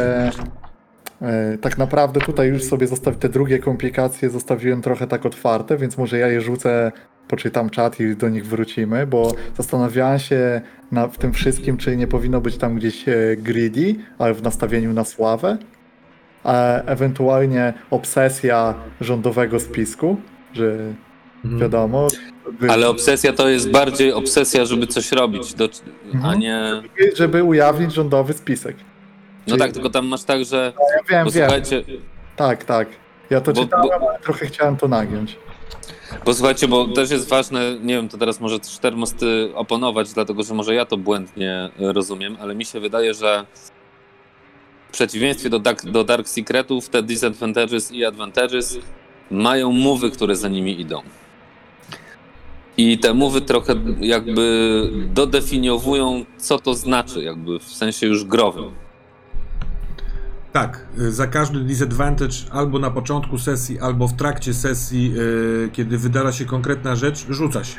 e, 1.21 1.57
Tak 1.61 1.77
naprawdę 1.77 2.19
tutaj 2.21 2.47
już 2.47 2.63
sobie 2.63 2.87
zostawię 2.87 3.17
te 3.17 3.29
drugie 3.29 3.59
komplikacje, 3.59 4.29
zostawiłem 4.29 4.81
trochę 4.81 5.07
tak 5.07 5.25
otwarte, 5.25 5.77
więc 5.77 5.97
może 5.97 6.17
ja 6.17 6.27
je 6.27 6.41
rzucę, 6.41 6.91
poczytam 7.27 7.69
czat 7.69 7.99
i 7.99 8.15
do 8.15 8.29
nich 8.29 8.45
wrócimy, 8.47 9.07
bo 9.07 9.31
zastanawiałem 9.57 10.19
się 10.19 10.61
na, 10.91 11.07
w 11.07 11.17
tym 11.17 11.33
wszystkim, 11.33 11.77
czy 11.77 11.97
nie 11.97 12.07
powinno 12.07 12.41
być 12.41 12.57
tam 12.57 12.75
gdzieś 12.75 13.09
e, 13.09 13.13
greedy, 13.37 13.95
ale 14.19 14.33
w 14.33 14.43
nastawieniu 14.43 14.93
na 14.93 15.03
sławę, 15.03 15.57
a 16.43 16.81
ewentualnie 16.81 17.73
obsesja 17.91 18.73
rządowego 19.01 19.59
spisku, 19.59 20.17
że. 20.53 20.93
Wiadomo. 21.59 22.07
wy- 22.59 22.71
Ale 22.71 22.89
obsesja 22.89 23.33
to 23.33 23.49
jest 23.49 23.71
bardziej 23.71 24.13
obsesja, 24.13 24.65
żeby 24.65 24.87
coś 24.87 25.11
robić, 25.11 25.53
do, 25.53 25.69
a 26.13 26.15
Mhm. 26.15 26.39
nie... 26.39 26.61
żeby 27.15 27.43
ujawnić 27.43 27.93
rządowy 27.93 28.33
spisek. 28.33 28.75
No 28.77 28.83
Czyli- 29.47 29.59
tak, 29.59 29.71
tylko 29.71 29.89
tam 29.89 30.07
masz 30.07 30.23
tak, 30.23 30.45
że... 30.45 30.73
Ja 30.77 31.03
wiem, 31.17 31.25
Bo 31.25 31.31
wiem. 31.31 31.43
słuchajcie, 31.49 31.83
Tak, 32.35 32.63
tak. 32.63 32.87
Ja 33.29 33.41
to 33.41 33.53
Bo- 33.53 33.63
czytałem, 33.63 33.99
bo- 33.99 34.09
ale 34.09 34.19
trochę 34.19 34.45
chciałem 34.45 34.77
to 34.77 34.87
nagiąć. 34.87 35.37
Bo 36.25 36.33
słuchajcie, 36.33 36.67
bo 36.67 36.87
też 36.87 37.11
jest 37.11 37.29
ważne, 37.29 37.75
nie 37.81 37.93
wiem, 37.95 38.09
to 38.09 38.17
teraz 38.17 38.39
może 38.39 38.57
Sztermosty 38.69 39.49
oponować, 39.55 40.13
dlatego 40.13 40.43
że 40.43 40.53
może 40.53 40.73
ja 40.75 40.85
to 40.85 40.97
błędnie 40.97 41.69
e, 41.79 41.93
rozumiem, 41.93 42.37
ale 42.41 42.55
mi 42.55 42.65
się 42.65 42.79
wydaje, 42.79 43.13
że 43.13 43.45
w 44.89 44.91
przeciwieństwie 44.91 45.49
do 45.49 45.59
Dark, 45.59 45.85
do 45.85 46.03
Dark 46.03 46.27
Secretów 46.29 46.89
te 46.89 47.03
disadvantages 47.03 47.91
i 47.91 48.05
advantages 48.05 48.77
mają 49.31 49.71
mowy, 49.71 50.11
które 50.11 50.35
za 50.35 50.47
nimi 50.47 50.81
idą. 50.81 51.01
I 52.77 52.97
te 52.97 53.13
mowy 53.13 53.41
trochę 53.41 53.75
jakby 53.99 54.89
dodefiniowują, 55.13 56.25
co 56.37 56.59
to 56.59 56.73
znaczy, 56.73 57.23
jakby 57.23 57.59
w 57.59 57.63
sensie 57.63 58.07
już 58.07 58.25
growym. 58.25 58.71
Tak, 60.55 60.87
y, 60.99 61.11
za 61.11 61.27
każdy 61.27 61.59
disadvantage 61.59 62.35
albo 62.51 62.79
na 62.79 62.91
początku 62.91 63.37
sesji, 63.37 63.79
albo 63.79 64.07
w 64.07 64.13
trakcie 64.13 64.53
sesji, 64.53 65.13
y, 65.65 65.69
kiedy 65.73 65.97
wydarza 65.97 66.31
się 66.31 66.45
konkretna 66.45 66.95
rzecz, 66.95 67.25
rzuca 67.29 67.63
się. 67.63 67.77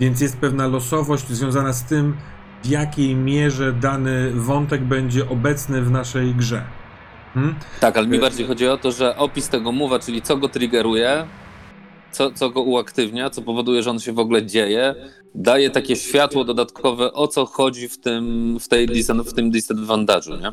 Więc 0.00 0.20
jest 0.20 0.36
pewna 0.36 0.66
losowość 0.66 1.28
związana 1.28 1.72
z 1.72 1.84
tym, 1.84 2.16
w 2.64 2.68
jakiej 2.68 3.14
mierze 3.14 3.72
dany 3.72 4.30
wątek 4.32 4.84
będzie 4.84 5.28
obecny 5.28 5.82
w 5.82 5.90
naszej 5.90 6.34
grze. 6.34 6.64
Hmm? 7.34 7.54
Tak, 7.80 7.96
ale 7.96 8.06
mi 8.06 8.18
bardziej 8.18 8.46
chodzi 8.46 8.68
o 8.68 8.76
to, 8.76 8.92
że 8.92 9.16
opis 9.16 9.48
tego 9.48 9.72
mowa, 9.72 9.98
czyli 9.98 10.22
co 10.22 10.36
go 10.36 10.48
triggeruje, 10.48 11.26
co, 12.16 12.30
co 12.30 12.50
go 12.50 12.62
uaktywnia, 12.62 13.30
co 13.30 13.42
powoduje, 13.42 13.82
że 13.82 13.90
on 13.90 14.00
się 14.00 14.12
w 14.12 14.18
ogóle 14.18 14.46
dzieje, 14.46 14.94
daje 15.34 15.70
takie 15.70 15.96
światło 15.96 16.44
dodatkowe, 16.44 17.12
o 17.12 17.28
co 17.28 17.46
chodzi 17.46 17.88
w 17.88 18.00
tym, 18.00 18.56
w 18.60 18.68
tej, 18.68 18.86
w 19.26 19.32
tym 19.32 19.50
disadvantage'u, 19.50 20.40
nie? 20.40 20.52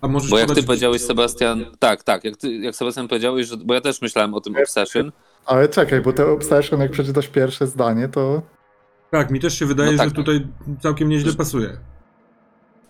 A 0.00 0.08
możesz 0.08 0.30
Bo 0.30 0.38
jak 0.38 0.54
ty 0.54 0.62
powiedziałeś, 0.62 1.02
Sebastian, 1.02 1.64
tak, 1.78 2.02
tak, 2.02 2.24
jak, 2.24 2.36
ty, 2.36 2.52
jak 2.56 2.76
Sebastian 2.76 3.08
powiedziałeś, 3.08 3.46
że, 3.46 3.56
bo 3.56 3.74
ja 3.74 3.80
też 3.80 4.02
myślałem 4.02 4.34
o 4.34 4.40
tym 4.40 4.56
Obsession, 4.56 5.12
Ale 5.46 5.68
czekaj, 5.68 6.00
bo 6.00 6.12
te 6.12 6.26
Obsession, 6.26 6.80
jak 6.80 6.90
przeczytasz 6.90 7.28
pierwsze 7.28 7.66
zdanie, 7.66 8.08
to 8.08 8.42
Tak, 9.10 9.30
mi 9.30 9.40
też 9.40 9.58
się 9.58 9.66
wydaje, 9.66 9.92
No 9.92 9.98
tak, 9.98 10.08
że 10.08 10.14
tutaj 10.14 10.46
całkiem 10.80 11.08
nieźle 11.08 11.32
pasuje. 11.32 11.76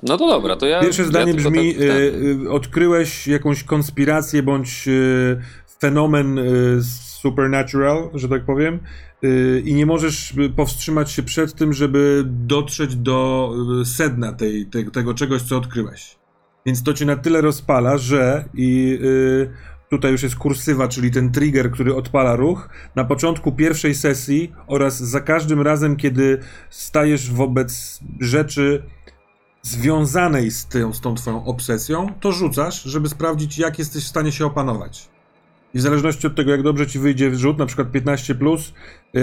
no 0.03 0.19
to 0.19 0.29
dobra, 0.29 0.57
to 0.57 0.67
ja... 0.67 0.81
Pierwsze 0.81 1.03
ja 1.03 1.09
zdanie 1.09 1.35
tylko 1.35 1.51
brzmi: 1.51 1.75
tak- 1.75 1.87
tak. 1.87 2.53
odkryłeś 2.53 3.27
jakąś 3.27 3.65
konspirację 3.65 4.43
bądź 4.43 4.89
y, 4.89 5.41
fenomen 5.81 6.39
supernatural, 7.21 8.11
że 8.15 8.29
tak 8.29 8.45
powiem, 8.45 8.79
y, 9.25 9.63
i 9.65 9.75
nie 9.75 9.87
możesz 9.87 10.35
powstrzymać 10.57 11.11
się 11.11 11.23
przed 11.23 11.55
tym, 11.55 11.73
żeby 11.73 12.25
dotrzeć 12.27 12.97
do 12.97 13.53
y, 13.83 13.85
sedna 13.85 14.33
tej, 14.33 14.67
tego 14.93 15.15
czegoś, 15.15 15.43
co 15.43 15.57
odkryłeś. 15.57 16.19
Więc 16.67 16.83
to 16.83 16.95
cię 16.95 17.07
na 17.07 17.17
tyle 17.17 17.41
rozpala, 17.41 17.99
że 17.99 18.45
i 18.55 18.99
y, 19.03 19.51
tutaj 19.91 20.13
już 20.13 20.23
jest 20.23 20.37
kursywa, 20.37 20.89
czyli 20.89 21.11
ten 21.11 21.33
trigger, 21.33 21.71
który 21.71 21.95
odpala 21.95 22.37
ruch, 22.37 22.69
na 22.97 23.05
początku 23.05 23.53
pierwszej 23.53 23.95
sesji 23.95 24.53
oraz 24.67 24.99
za 24.99 25.21
każdym 25.21 25.61
razem, 25.63 25.97
kiedy 25.97 26.39
stajesz 26.71 27.33
wobec 27.33 28.01
rzeczy 28.21 28.83
związanej 29.63 30.51
z, 30.51 30.69
tą, 30.69 30.93
z 30.93 31.01
tą 31.01 31.15
twoją 31.15 31.45
obsesją, 31.45 32.07
to 32.21 32.33
rzucasz, 32.33 32.83
żeby 32.83 33.09
sprawdzić, 33.09 33.59
jak 33.59 33.79
jesteś 33.79 34.05
w 34.05 34.09
stanie 34.09 34.33
się 34.33 34.47
opanować. 34.47 35.09
I 35.75 35.79
w 35.79 35.81
zależności 35.81 36.27
od 36.27 36.35
tego, 36.35 36.51
jak 36.51 36.63
dobrze 36.63 36.87
ci 36.87 36.99
wyjdzie 36.99 37.35
rzut, 37.35 37.59
na 37.59 37.67
przykład 37.67 37.91
15, 37.91 38.35
plus, 38.35 38.73
yy, 39.13 39.23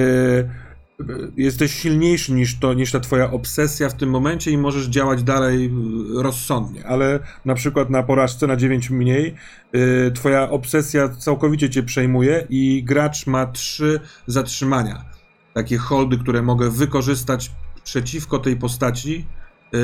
yy, 0.99 1.31
jesteś 1.37 1.73
silniejszy 1.73 2.33
niż, 2.33 2.59
to, 2.59 2.73
niż 2.73 2.91
ta 2.91 2.99
twoja 2.99 3.31
obsesja 3.31 3.89
w 3.89 3.93
tym 3.93 4.09
momencie 4.09 4.51
i 4.51 4.57
możesz 4.57 4.85
działać 4.85 5.23
dalej 5.23 5.63
yy, 5.63 6.23
rozsądnie. 6.23 6.87
Ale 6.87 7.19
na 7.45 7.55
przykład 7.55 7.89
na 7.89 8.03
porażce 8.03 8.47
na 8.47 8.55
9 8.55 8.89
mniej, 8.89 9.35
yy, 9.73 10.11
twoja 10.11 10.49
obsesja 10.49 11.09
całkowicie 11.09 11.69
cię 11.69 11.83
przejmuje 11.83 12.47
i 12.49 12.83
gracz 12.83 13.27
ma 13.27 13.45
3 13.45 13.99
zatrzymania. 14.27 15.05
Takie 15.53 15.77
holdy, 15.77 16.17
które 16.17 16.41
mogę 16.41 16.69
wykorzystać 16.69 17.51
przeciwko 17.83 18.39
tej 18.39 18.55
postaci, 18.55 19.25
yy, 19.73 19.79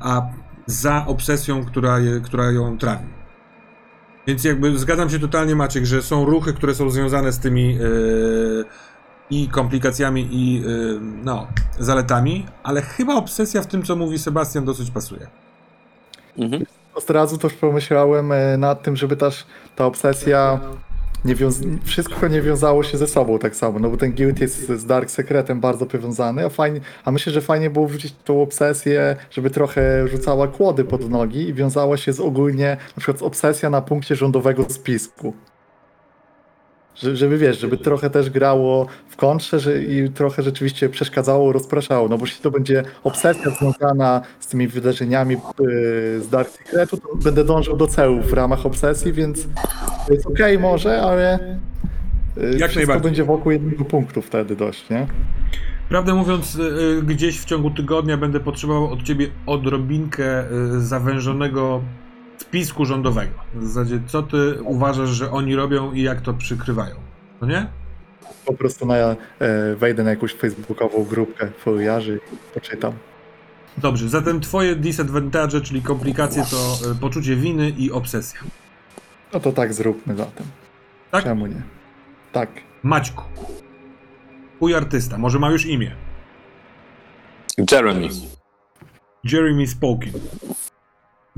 a 0.00 0.22
za 0.66 1.06
obsesją, 1.06 1.64
która, 1.64 1.98
je, 1.98 2.20
która 2.20 2.52
ją 2.52 2.78
trawi. 2.78 3.17
Więc 4.28 4.44
jakby 4.44 4.78
zgadzam 4.78 5.10
się 5.10 5.18
totalnie, 5.18 5.56
Maciek, 5.56 5.84
że 5.84 6.02
są 6.02 6.24
ruchy, 6.24 6.52
które 6.52 6.74
są 6.74 6.90
związane 6.90 7.32
z 7.32 7.38
tymi 7.38 7.74
yy, 7.74 8.64
i 9.30 9.48
komplikacjami, 9.48 10.28
i 10.30 10.60
yy, 10.60 11.00
no, 11.24 11.46
zaletami, 11.78 12.46
ale 12.62 12.82
chyba 12.82 13.14
obsesja 13.14 13.62
w 13.62 13.66
tym, 13.66 13.82
co 13.82 13.96
mówi 13.96 14.18
Sebastian, 14.18 14.64
dosyć 14.64 14.90
pasuje. 14.90 15.26
Mhm. 16.38 16.64
Od 16.94 17.10
razu 17.10 17.38
też 17.38 17.52
pomyślałem 17.52 18.32
e, 18.32 18.56
nad 18.56 18.82
tym, 18.82 18.96
żeby 18.96 19.16
też 19.16 19.46
ta 19.76 19.86
obsesja 19.86 20.60
nie 21.24 21.36
wiąz- 21.36 21.78
wszystko 21.84 22.28
nie 22.28 22.42
wiązało 22.42 22.82
się 22.82 22.98
ze 22.98 23.06
sobą 23.06 23.38
tak 23.38 23.56
samo, 23.56 23.78
no 23.78 23.90
bo 23.90 23.96
ten 23.96 24.12
guild 24.12 24.40
jest 24.40 24.68
z 24.68 24.84
Dark 24.86 25.10
Secretem 25.10 25.60
bardzo 25.60 25.86
powiązany, 25.86 26.44
a, 26.44 26.48
fajnie, 26.48 26.80
a 27.04 27.10
myślę, 27.10 27.32
że 27.32 27.40
fajnie 27.40 27.70
było 27.70 27.86
wrzucić 27.88 28.14
tą 28.24 28.42
obsesję, 28.42 29.16
żeby 29.30 29.50
trochę 29.50 30.08
rzucała 30.08 30.48
kłody 30.48 30.84
pod 30.84 31.10
nogi 31.10 31.48
i 31.48 31.54
wiązała 31.54 31.96
się 31.96 32.12
z 32.12 32.20
ogólnie, 32.20 32.76
na 32.96 33.00
przykład 33.00 33.22
obsesja 33.22 33.70
na 33.70 33.80
punkcie 33.82 34.16
rządowego 34.16 34.64
spisku. 34.68 35.34
Że, 37.02 37.16
żeby 37.16 37.38
wiesz, 37.38 37.58
żeby 37.60 37.76
trochę 37.76 38.10
też 38.10 38.30
grało 38.30 38.86
w 39.08 39.16
kontrze 39.16 39.60
że, 39.60 39.82
i 39.82 40.10
trochę 40.10 40.42
rzeczywiście 40.42 40.88
przeszkadzało, 40.88 41.52
rozpraszało. 41.52 42.08
No 42.08 42.18
bo 42.18 42.24
jeśli 42.24 42.42
to 42.42 42.50
będzie 42.50 42.82
obsesja 43.04 43.50
związana 43.50 44.20
z 44.40 44.46
tymi 44.46 44.68
wydarzeniami 44.68 45.34
yy, 45.34 46.20
z 46.20 46.28
Dark 46.28 46.50
Secretu, 46.50 46.96
to 46.96 47.16
będę 47.16 47.44
dążył 47.44 47.76
do 47.76 47.86
celów 47.86 48.26
w 48.26 48.32
ramach 48.32 48.66
obsesji, 48.66 49.12
więc 49.12 49.46
to 50.06 50.12
jest 50.12 50.26
okej 50.26 50.58
może, 50.58 51.02
ale 51.02 51.38
yy, 52.36 52.42
Jak 52.42 52.52
wszystko 52.56 52.76
najbardziej. 52.78 53.02
będzie 53.02 53.24
wokół 53.24 53.52
jednego 53.52 53.84
punktu 53.84 54.22
wtedy 54.22 54.56
dość, 54.56 54.90
nie? 54.90 55.06
Prawdę 55.88 56.14
mówiąc, 56.14 56.54
y, 56.54 57.02
gdzieś 57.02 57.40
w 57.40 57.44
ciągu 57.44 57.70
tygodnia 57.70 58.16
będę 58.16 58.40
potrzebował 58.40 58.92
od 58.92 59.02
ciebie 59.02 59.26
odrobinkę 59.46 60.44
zawężonego 60.78 61.80
wpisku 62.48 62.84
rządowego. 62.84 63.34
W 63.54 63.66
zasadzie, 63.66 64.00
co 64.06 64.22
ty 64.22 64.62
uważasz, 64.62 65.08
że 65.10 65.30
oni 65.30 65.56
robią 65.56 65.92
i 65.92 66.02
jak 66.02 66.20
to 66.20 66.34
przykrywają? 66.34 66.94
No 67.40 67.48
nie? 67.48 67.66
Po 68.46 68.52
prostu 68.52 68.86
na, 68.86 68.94
e, 68.94 69.16
wejdę 69.76 70.02
na 70.02 70.10
jakąś 70.10 70.34
facebookową 70.34 71.04
grupkę 71.04 71.50
foliarzy 71.58 72.20
i 72.32 72.54
poczytam. 72.54 72.92
Dobrze, 73.78 74.08
zatem 74.08 74.40
twoje 74.40 74.76
disadvantage, 74.76 75.60
czyli 75.60 75.82
komplikacje, 75.82 76.44
to 76.50 76.90
y, 76.90 76.94
poczucie 76.94 77.36
winy 77.36 77.70
i 77.70 77.92
obsesja. 77.92 78.40
No 79.32 79.40
to 79.40 79.52
tak 79.52 79.74
zróbmy 79.74 80.16
zatem. 80.16 80.46
Tak? 81.10 81.24
Czemu 81.24 81.46
nie? 81.46 81.62
Tak. 82.32 82.50
Maćku. 82.82 83.24
Twój 84.56 84.74
artysta, 84.74 85.18
może 85.18 85.38
ma 85.38 85.50
już 85.50 85.66
imię. 85.66 85.96
Jeremy. 87.72 88.08
Jeremy 89.24 89.66
Spokin. 89.66 90.12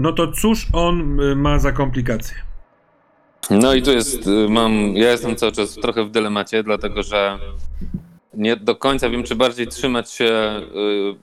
No 0.01 0.13
to 0.13 0.33
cóż 0.33 0.67
on 0.73 1.21
y, 1.21 1.37
ma 1.37 1.59
za 1.59 1.73
komplikacje? 1.73 2.37
No 3.51 3.75
i 3.75 3.83
tu 3.83 3.93
jest, 3.93 4.27
y, 4.27 4.49
mam, 4.49 4.97
ja 4.97 5.11
jestem 5.11 5.37
cały 5.37 5.53
czas 5.53 5.75
trochę 5.75 6.05
w 6.05 6.11
dylemacie, 6.11 6.63
dlatego 6.63 7.03
że 7.03 7.39
nie 8.35 8.57
do 8.57 8.77
końca 8.77 9.11
wiem, 9.11 9.25
czy 9.25 9.35
bardziej 9.35 9.67
trzymać 9.67 10.11
się 10.13 10.61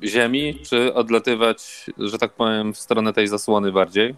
y, 0.04 0.08
ziemi, 0.08 0.60
czy 0.70 0.94
odlatywać, 0.94 1.86
że 1.98 2.18
tak 2.18 2.34
powiem, 2.34 2.74
w 2.74 2.80
stronę 2.80 3.14
tej 3.14 3.28
zasłony 3.28 3.72
bardziej. 3.72 4.10
Y, 4.10 4.16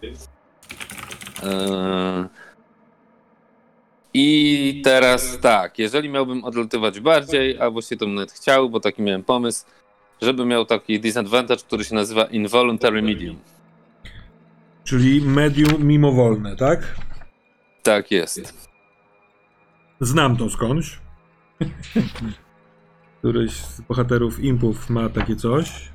I 4.14 4.80
teraz 4.84 5.38
tak, 5.40 5.78
jeżeli 5.78 6.08
miałbym 6.08 6.44
odlatywać 6.44 7.00
bardziej, 7.00 7.60
a 7.60 7.70
właściwie 7.70 7.98
to 7.98 8.06
bym 8.06 8.14
nawet 8.14 8.32
chciał, 8.32 8.70
bo 8.70 8.80
taki 8.80 9.02
miałem 9.02 9.24
pomysł, 9.24 9.66
żeby 10.22 10.44
miał 10.44 10.64
taki 10.64 11.00
disadvantage, 11.00 11.62
który 11.62 11.84
się 11.84 11.94
nazywa 11.94 12.24
involuntary 12.24 13.02
medium. 13.02 13.36
Czyli 14.84 15.22
medium 15.22 15.84
mimowolne, 15.84 16.56
tak? 16.56 16.94
Tak 17.82 18.10
jest. 18.10 18.68
Znam 20.00 20.36
to 20.36 20.50
skądś. 20.50 20.98
Któryś 23.18 23.52
z 23.52 23.80
bohaterów 23.80 24.40
impów 24.40 24.90
ma 24.90 25.08
takie 25.08 25.36
coś. 25.36 25.88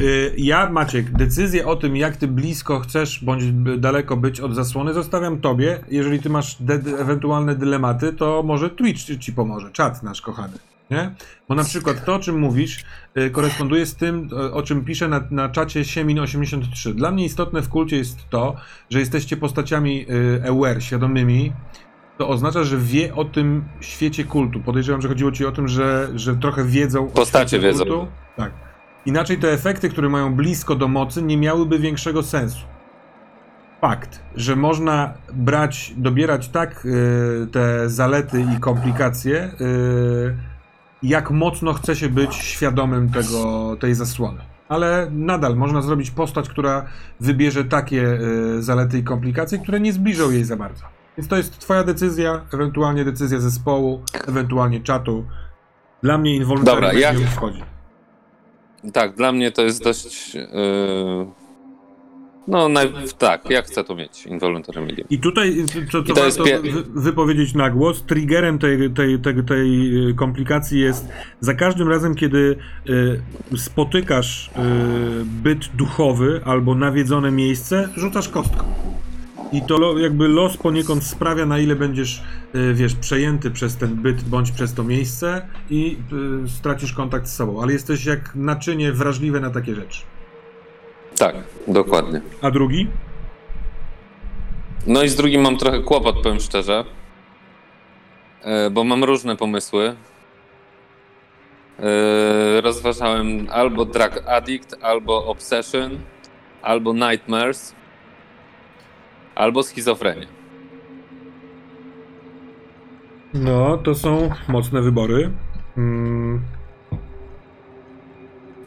Y, 0.00 0.34
Ja, 0.36 0.70
Maciek, 0.70 1.10
decyzję 1.10 1.66
o 1.66 1.76
tym, 1.76 1.96
jak 1.96 2.16
ty 2.16 2.28
blisko 2.28 2.80
chcesz 2.80 3.24
bądź 3.24 3.42
daleko 3.78 4.16
być 4.16 4.40
od 4.40 4.54
zasłony, 4.54 4.94
zostawiam 4.94 5.40
tobie. 5.40 5.84
Jeżeli 5.88 6.20
ty 6.20 6.30
masz 6.30 6.56
ewentualne 6.98 7.54
dylematy, 7.54 8.12
to 8.12 8.42
może 8.42 8.70
Twitch 8.70 9.00
ci- 9.04 9.18
ci 9.18 9.32
pomoże, 9.32 9.70
czat 9.72 10.02
nasz 10.02 10.20
kochany. 10.22 10.58
Nie? 10.90 11.14
Bo 11.48 11.54
na 11.54 11.64
przykład 11.64 12.04
to, 12.04 12.14
o 12.14 12.18
czym 12.18 12.38
mówisz, 12.38 12.84
y, 13.18 13.30
koresponduje 13.30 13.86
z 13.86 13.94
tym, 13.96 14.28
o- 14.32 14.52
o 14.52 14.62
czym 14.62 14.84
pisze 14.84 15.08
na, 15.08 15.20
na 15.30 15.48
czacie 15.48 15.80
Siemin83. 15.82 16.94
Dla 16.94 17.10
mnie 17.10 17.24
istotne 17.24 17.62
w 17.62 17.68
kulcie 17.68 17.96
jest 17.96 18.28
to, 18.30 18.56
że 18.90 18.98
jesteście 18.98 19.36
postaciami 19.36 20.06
y, 20.10 20.42
aware, 20.48 20.82
świadomymi, 20.82 21.52
to 22.18 22.28
oznacza, 22.28 22.64
że 22.64 22.78
wie 22.78 23.14
o 23.14 23.24
tym 23.24 23.64
świecie 23.80 24.24
kultu. 24.24 24.60
Podejrzewam, 24.60 25.02
że 25.02 25.08
chodziło 25.08 25.32
ci 25.32 25.46
o 25.46 25.52
tym, 25.52 25.68
że, 25.68 26.08
że 26.14 26.36
trochę 26.36 26.64
wiedzą 26.64 27.04
o 27.04 27.10
Postacie 27.10 27.48
świecie 27.48 27.62
wiedzą. 27.66 27.84
kultu. 27.84 28.06
Tak. 28.36 28.52
Inaczej 29.06 29.38
te 29.38 29.52
efekty, 29.52 29.88
które 29.88 30.08
mają 30.08 30.34
blisko 30.34 30.74
do 30.74 30.88
mocy, 30.88 31.22
nie 31.22 31.36
miałyby 31.36 31.78
większego 31.78 32.22
sensu. 32.22 32.58
Fakt, 33.80 34.20
że 34.36 34.56
można 34.56 35.14
brać, 35.32 35.92
dobierać 35.96 36.48
tak 36.48 36.86
y, 36.86 37.46
te 37.52 37.90
zalety 37.90 38.46
i 38.56 38.60
komplikacje, 38.60 39.44
y, 39.60 40.49
jak 41.02 41.30
mocno 41.30 41.72
chce 41.72 41.96
się 41.96 42.08
być 42.08 42.34
świadomym 42.34 43.10
tego, 43.10 43.76
tej 43.80 43.94
zasłony. 43.94 44.40
Ale 44.68 45.08
nadal 45.10 45.56
można 45.56 45.82
zrobić 45.82 46.10
postać, 46.10 46.48
która 46.48 46.86
wybierze 47.20 47.64
takie 47.64 48.02
y, 48.02 48.62
zalety 48.62 48.98
i 48.98 49.04
komplikacje, 49.04 49.58
które 49.58 49.80
nie 49.80 49.92
zbliżą 49.92 50.30
jej 50.30 50.44
za 50.44 50.56
bardzo. 50.56 50.84
Więc 51.16 51.28
to 51.28 51.36
jest 51.36 51.58
twoja 51.58 51.84
decyzja, 51.84 52.40
ewentualnie 52.54 53.04
decyzja 53.04 53.40
zespołu, 53.40 54.02
ewentualnie 54.28 54.80
czatu. 54.80 55.24
Dla 56.02 56.18
mnie 56.18 56.36
inwoluntary 56.36 56.76
Dobra, 56.80 56.92
ja- 56.92 57.12
medium 57.12 57.30
wchodzi. 57.30 57.62
Tak, 58.92 59.14
dla 59.14 59.32
mnie 59.32 59.52
to 59.52 59.62
jest 59.62 59.84
dość. 59.84 60.34
Yy... 60.34 61.39
No, 62.50 62.68
naj... 62.68 62.92
tak, 63.18 63.50
ja 63.50 63.62
chcę 63.62 63.84
to 63.84 63.94
mieć, 63.94 64.26
involuntary 64.26 64.80
medium. 64.80 65.08
I 65.10 65.18
tutaj, 65.18 65.64
co, 65.66 65.92
co 65.92 65.98
I 65.98 66.04
to 66.04 66.14
warto 66.14 66.44
pie- 66.44 66.72
wy, 66.72 67.00
wypowiedzieć 67.00 67.54
na 67.54 67.70
głos, 67.70 68.02
triggerem 68.02 68.58
tej, 68.58 68.90
tej, 68.90 69.18
tej, 69.18 69.44
tej 69.44 69.96
y, 70.10 70.14
komplikacji 70.14 70.80
jest 70.80 71.08
za 71.40 71.54
każdym 71.54 71.88
razem, 71.88 72.14
kiedy 72.14 72.56
y, 72.88 73.58
spotykasz 73.58 74.48
y, 74.48 74.50
byt 75.24 75.68
duchowy 75.74 76.40
albo 76.44 76.74
nawiedzone 76.74 77.30
miejsce, 77.30 77.88
rzucasz 77.96 78.28
kostką. 78.28 78.64
I 79.52 79.62
to 79.62 79.78
lo, 79.78 79.98
jakby 79.98 80.28
los 80.28 80.56
poniekąd 80.56 81.04
sprawia, 81.04 81.46
na 81.46 81.58
ile 81.58 81.76
będziesz, 81.76 82.22
y, 82.54 82.74
wiesz, 82.74 82.94
przejęty 82.94 83.50
przez 83.50 83.76
ten 83.76 83.94
byt 83.94 84.22
bądź 84.22 84.50
przez 84.50 84.74
to 84.74 84.84
miejsce 84.84 85.46
i 85.70 85.96
stracisz 86.46 86.92
kontakt 86.92 87.28
z 87.28 87.36
sobą. 87.36 87.62
Ale 87.62 87.72
jesteś 87.72 88.04
jak 88.04 88.34
naczynie 88.34 88.92
wrażliwe 88.92 89.40
na 89.40 89.50
takie 89.50 89.74
rzeczy. 89.74 90.02
Tak, 91.20 91.34
dokładnie. 91.68 92.20
A 92.42 92.50
drugi? 92.50 92.88
No 94.86 95.02
i 95.02 95.08
z 95.08 95.16
drugim 95.16 95.42
mam 95.42 95.56
trochę 95.56 95.80
kłopot, 95.80 96.22
powiem 96.22 96.40
szczerze. 96.40 96.84
Yy, 98.44 98.70
Bo 98.70 98.84
mam 98.84 99.04
różne 99.04 99.36
pomysły. 99.36 99.94
Yy, 101.78 102.60
Rozważałem 102.60 103.46
albo 103.50 103.84
Drug 103.84 104.22
Addict, 104.26 104.76
albo 104.82 105.26
Obsession, 105.26 105.98
albo 106.62 106.92
Nightmares, 106.92 107.74
albo 109.34 109.62
schizofrenię. 109.62 110.26
No, 113.34 113.78
to 113.78 113.94
są 113.94 114.30
mocne 114.48 114.82
wybory. 114.82 115.30
Mm. 115.76 116.42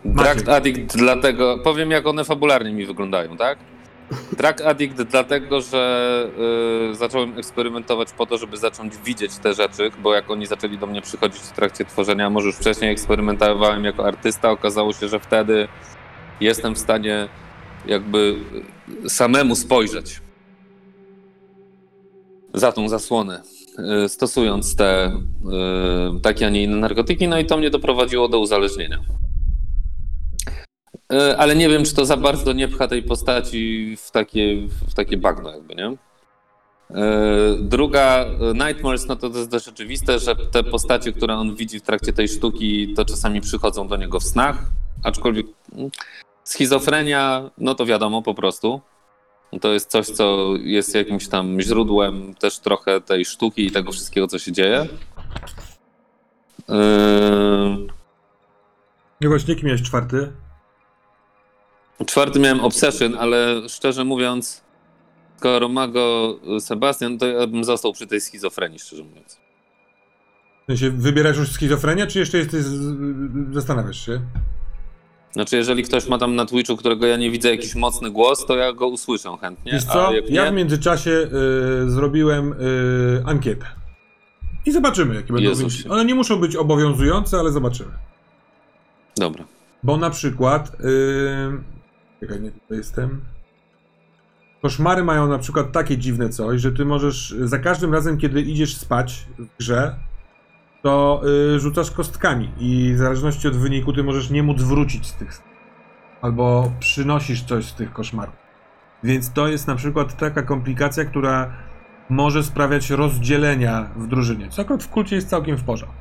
Drug 0.05 0.49
Addict 0.49 0.97
dlatego, 0.97 1.57
powiem 1.57 1.91
jak 1.91 2.07
one 2.07 2.23
fabularnie 2.23 2.71
mi 2.71 2.85
wyglądają, 2.85 3.37
tak? 3.37 3.57
Drug 4.37 4.61
Addict 4.61 5.01
dlatego, 5.01 5.61
że 5.61 6.27
y, 6.91 6.95
zacząłem 6.95 7.37
eksperymentować 7.37 8.11
po 8.11 8.25
to, 8.25 8.37
żeby 8.37 8.57
zacząć 8.57 8.97
widzieć 8.97 9.37
te 9.37 9.53
rzeczy, 9.53 9.91
bo 10.03 10.13
jak 10.13 10.31
oni 10.31 10.45
zaczęli 10.45 10.77
do 10.77 10.87
mnie 10.87 11.01
przychodzić 11.01 11.41
w 11.41 11.51
trakcie 11.51 11.85
tworzenia, 11.85 12.29
może 12.29 12.47
już 12.47 12.55
wcześniej 12.55 12.91
eksperymentowałem 12.91 13.83
jako 13.85 14.05
artysta, 14.07 14.51
okazało 14.51 14.93
się, 14.93 15.07
że 15.07 15.19
wtedy 15.19 15.67
jestem 16.41 16.75
w 16.75 16.79
stanie 16.79 17.27
jakby 17.85 18.35
samemu 19.07 19.55
spojrzeć 19.55 20.21
za 22.53 22.71
tą 22.71 22.89
zasłonę, 22.89 23.41
y, 24.05 24.09
stosując 24.09 24.75
te 24.75 25.07
y, 25.07 26.21
takie, 26.21 26.47
a 26.47 26.49
nie 26.49 26.63
inne 26.63 26.77
narkotyki, 26.77 27.27
no 27.27 27.39
i 27.39 27.45
to 27.45 27.57
mnie 27.57 27.69
doprowadziło 27.69 28.27
do 28.27 28.39
uzależnienia. 28.39 28.99
E, 31.11 31.37
ale 31.37 31.55
nie 31.55 31.69
wiem, 31.69 31.83
czy 31.83 31.95
to 31.95 32.05
za 32.05 32.17
bardzo 32.17 32.53
nie 32.53 32.67
pcha 32.67 32.87
tej 32.87 33.03
postaci 33.03 33.95
w 33.97 34.11
takie, 34.11 34.67
w 34.87 34.93
takie 34.93 35.17
bagno 35.17 35.51
jakby, 35.51 35.75
nie? 35.75 35.87
E, 35.87 37.57
Druga, 37.59 38.25
e, 38.25 38.53
Nightmares, 38.53 39.07
no 39.07 39.15
to, 39.15 39.29
to 39.29 39.37
jest 39.37 39.49
dość 39.49 39.67
oczywiste, 39.67 40.19
że 40.19 40.35
te 40.35 40.63
postacie, 40.63 41.11
które 41.11 41.35
on 41.35 41.55
widzi 41.55 41.79
w 41.79 41.83
trakcie 41.83 42.13
tej 42.13 42.27
sztuki, 42.27 42.93
to 42.93 43.05
czasami 43.05 43.41
przychodzą 43.41 43.87
do 43.87 43.97
niego 43.97 44.19
w 44.19 44.23
snach, 44.23 44.57
aczkolwiek 45.03 45.45
mm, 45.75 45.89
schizofrenia, 46.43 47.49
no 47.57 47.75
to 47.75 47.85
wiadomo 47.85 48.21
po 48.21 48.33
prostu. 48.33 48.81
To 49.61 49.73
jest 49.73 49.89
coś, 49.89 50.07
co 50.07 50.53
jest 50.63 50.95
jakimś 50.95 51.27
tam 51.27 51.61
źródłem 51.61 52.35
też 52.35 52.59
trochę 52.59 53.01
tej 53.01 53.25
sztuki 53.25 53.65
i 53.65 53.71
tego 53.71 53.91
wszystkiego, 53.91 54.27
co 54.27 54.39
się 54.39 54.51
dzieje. 54.51 54.87
Yy... 56.69 56.75
No 59.21 59.29
właśnie, 59.29 59.53
jaki 59.53 59.65
miałeś 59.65 59.81
czwarty? 59.81 60.31
Czwarty 62.05 62.39
miałem 62.39 62.59
Obsession, 62.59 63.15
ale 63.19 63.69
szczerze 63.69 64.03
mówiąc, 64.03 64.63
skoro 65.37 65.69
ma 65.69 65.87
go 65.87 66.35
Sebastian, 66.59 67.17
to 67.17 67.27
ja 67.27 67.47
bym 67.47 67.63
został 67.63 67.93
przy 67.93 68.07
tej 68.07 68.21
schizofrenii, 68.21 68.79
szczerze 68.79 69.03
mówiąc. 69.03 69.37
W 70.63 70.65
sensie, 70.65 70.89
wybierasz 70.89 71.37
już 71.37 71.51
schizofrenię, 71.51 72.07
czy 72.07 72.19
jeszcze 72.19 72.37
jesteś, 72.37 72.61
zastanawiasz 73.51 74.05
się? 74.05 74.21
Znaczy, 75.31 75.55
jeżeli 75.55 75.83
ktoś 75.83 76.07
ma 76.07 76.17
tam 76.17 76.35
na 76.35 76.45
Twitchu, 76.45 76.77
którego 76.77 77.05
ja 77.05 77.17
nie 77.17 77.31
widzę, 77.31 77.49
jakiś 77.49 77.75
mocny 77.75 78.11
głos, 78.11 78.45
to 78.45 78.55
ja 78.55 78.73
go 78.73 78.87
usłyszę 78.87 79.37
chętnie. 79.41 79.71
Wiesz 79.71 79.83
co, 79.83 80.11
ja 80.29 80.45
nie, 80.45 80.51
w 80.51 80.53
międzyczasie 80.53 81.11
y, 81.85 81.91
zrobiłem 81.91 82.53
y, 82.53 83.23
ankietę. 83.25 83.65
I 84.65 84.71
zobaczymy, 84.71 85.15
jakie 85.15 85.33
będą 85.33 85.49
Jezusie. 85.49 85.69
wyniki. 85.69 85.89
One 85.89 86.05
nie 86.05 86.15
muszą 86.15 86.39
być 86.39 86.55
obowiązujące, 86.55 87.39
ale 87.39 87.51
zobaczymy. 87.51 87.91
Dobra. 89.17 89.43
Bo 89.83 89.97
na 89.97 90.09
przykład. 90.09 90.71
Czekaj, 92.23 92.41
nie 92.41 92.51
tutaj 92.51 92.77
jestem. 92.77 93.21
Koszmary 94.61 95.03
mają 95.03 95.27
na 95.27 95.39
przykład 95.39 95.71
takie 95.71 95.97
dziwne 95.97 96.29
coś, 96.29 96.61
że 96.61 96.71
ty 96.71 96.85
możesz 96.85 97.35
za 97.43 97.59
każdym 97.59 97.93
razem, 97.93 98.17
kiedy 98.17 98.41
idziesz 98.41 98.77
spać 98.77 99.25
w 99.39 99.57
grze, 99.57 99.95
to 100.83 101.21
yy, 101.23 101.59
rzucasz 101.59 101.91
kostkami 101.91 102.51
i 102.59 102.93
w 102.93 102.97
zależności 102.97 103.47
od 103.47 103.55
wyniku 103.55 103.93
ty 103.93 104.03
możesz 104.03 104.29
nie 104.29 104.43
móc 104.43 104.61
wrócić 104.61 105.07
z 105.07 105.13
tych. 105.13 105.41
Albo 106.21 106.71
przynosisz 106.79 107.43
coś 107.43 107.65
z 107.65 107.73
tych 107.73 107.93
koszmarów. 107.93 108.35
Więc 109.03 109.33
to 109.33 109.47
jest 109.47 109.67
na 109.67 109.75
przykład 109.75 110.17
taka 110.17 110.43
komplikacja, 110.43 111.05
która 111.05 111.53
może 112.09 112.43
sprawiać 112.43 112.89
rozdzielenia 112.89 113.89
w 113.95 114.07
drużynie. 114.07 114.49
Co 114.49 114.61
akurat 114.61 114.83
w 114.83 114.89
kulcie 114.89 115.15
jest 115.15 115.29
całkiem 115.29 115.57
w 115.57 115.63
porządku. 115.63 115.97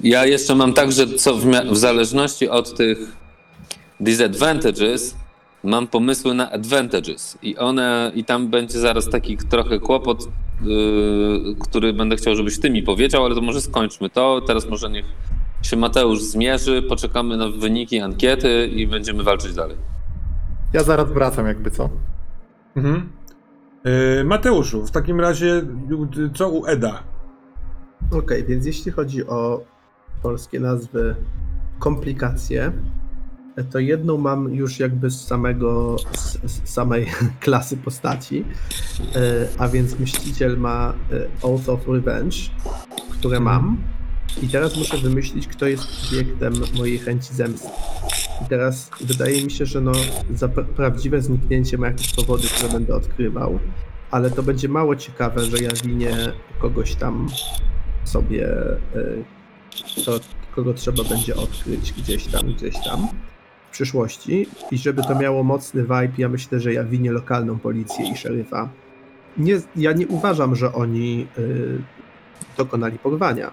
Ja 0.00 0.26
jeszcze 0.26 0.54
mam 0.54 0.72
tak, 0.72 0.92
że 0.92 1.06
co 1.06 1.36
w, 1.36 1.44
w 1.70 1.76
zależności 1.76 2.48
od 2.48 2.76
tych 2.76 3.27
disadvantages, 4.00 5.16
mam 5.64 5.86
pomysły 5.86 6.34
na 6.34 6.50
advantages 6.50 7.38
i 7.42 7.56
one, 7.56 8.12
i 8.14 8.24
tam 8.24 8.48
będzie 8.48 8.78
zaraz 8.78 9.10
taki 9.10 9.36
trochę 9.36 9.78
kłopot, 9.78 10.28
yy, 10.64 11.54
który 11.60 11.92
będę 11.92 12.16
chciał, 12.16 12.36
żebyś 12.36 12.60
ty 12.60 12.70
mi 12.70 12.82
powiedział, 12.82 13.24
ale 13.24 13.34
to 13.34 13.40
może 13.40 13.60
skończmy 13.60 14.10
to. 14.10 14.40
Teraz 14.46 14.68
może 14.68 14.90
niech 14.90 15.04
się 15.62 15.76
Mateusz 15.76 16.22
zmierzy, 16.22 16.82
poczekamy 16.82 17.36
na 17.36 17.48
wyniki 17.48 18.00
ankiety 18.00 18.66
i 18.66 18.86
będziemy 18.86 19.22
walczyć 19.22 19.54
dalej. 19.54 19.76
Ja 20.72 20.82
zaraz 20.82 21.12
wracam 21.12 21.46
jakby 21.46 21.70
co. 21.70 21.90
Mhm. 22.76 23.08
Yy, 23.84 24.24
Mateuszu, 24.24 24.86
w 24.86 24.90
takim 24.90 25.20
razie 25.20 25.62
co 26.34 26.48
u 26.48 26.66
Eda? 26.66 27.02
Okej, 28.10 28.44
więc 28.44 28.66
jeśli 28.66 28.92
chodzi 28.92 29.26
o 29.26 29.60
polskie 30.22 30.60
nazwy 30.60 31.16
komplikacje, 31.78 32.72
to 33.64 33.78
jedną 33.78 34.18
mam 34.18 34.54
już 34.54 34.78
jakby 34.78 35.10
z 35.10 35.20
samego, 35.20 35.96
z, 36.16 36.38
z 36.52 36.68
samej 36.68 37.06
klasy 37.40 37.76
postaci, 37.76 38.44
e, 39.14 39.48
a 39.58 39.68
więc 39.68 39.98
myśliciel 39.98 40.58
ma 40.58 40.94
e, 41.12 41.26
Oath 41.42 41.68
of 41.68 41.88
Revenge, 41.88 42.36
które 43.10 43.40
mam 43.40 43.76
i 44.42 44.48
teraz 44.48 44.76
muszę 44.76 44.96
wymyślić, 44.96 45.46
kto 45.46 45.66
jest 45.66 45.84
obiektem 46.08 46.52
mojej 46.76 46.98
chęci 46.98 47.34
zemsty. 47.34 47.68
I 48.44 48.48
teraz 48.48 48.90
wydaje 49.00 49.44
mi 49.44 49.50
się, 49.50 49.66
że 49.66 49.80
no, 49.80 49.92
za 50.34 50.46
pra- 50.46 50.64
prawdziwe 50.64 51.22
zniknięcie 51.22 51.78
ma 51.78 51.86
jakieś 51.86 52.12
powody, 52.12 52.48
które 52.48 52.72
będę 52.72 52.94
odkrywał, 52.94 53.58
ale 54.10 54.30
to 54.30 54.42
będzie 54.42 54.68
mało 54.68 54.96
ciekawe, 54.96 55.44
że 55.44 55.58
ja 55.58 55.70
winię 55.84 56.16
kogoś 56.58 56.94
tam 56.94 57.28
sobie, 58.04 58.48
y, 58.96 59.24
to, 60.04 60.20
kogo 60.54 60.74
trzeba 60.74 61.04
będzie 61.04 61.36
odkryć 61.36 61.92
gdzieś 61.92 62.26
tam, 62.26 62.52
gdzieś 62.52 62.74
tam 62.84 63.08
w 63.68 63.70
przyszłości. 63.70 64.46
I 64.70 64.78
żeby 64.78 65.02
to 65.02 65.14
miało 65.14 65.42
mocny 65.42 65.82
vibe, 65.82 66.12
ja 66.18 66.28
myślę, 66.28 66.60
że 66.60 66.72
ja 66.72 66.84
winię 66.84 67.12
lokalną 67.12 67.58
policję 67.58 68.10
i 68.10 68.16
szeryfa. 68.16 68.68
Nie, 69.36 69.60
ja 69.76 69.92
nie 69.92 70.06
uważam, 70.06 70.54
że 70.56 70.72
oni 70.72 71.26
y, 71.38 71.78
dokonali 72.56 72.98
porwania, 72.98 73.50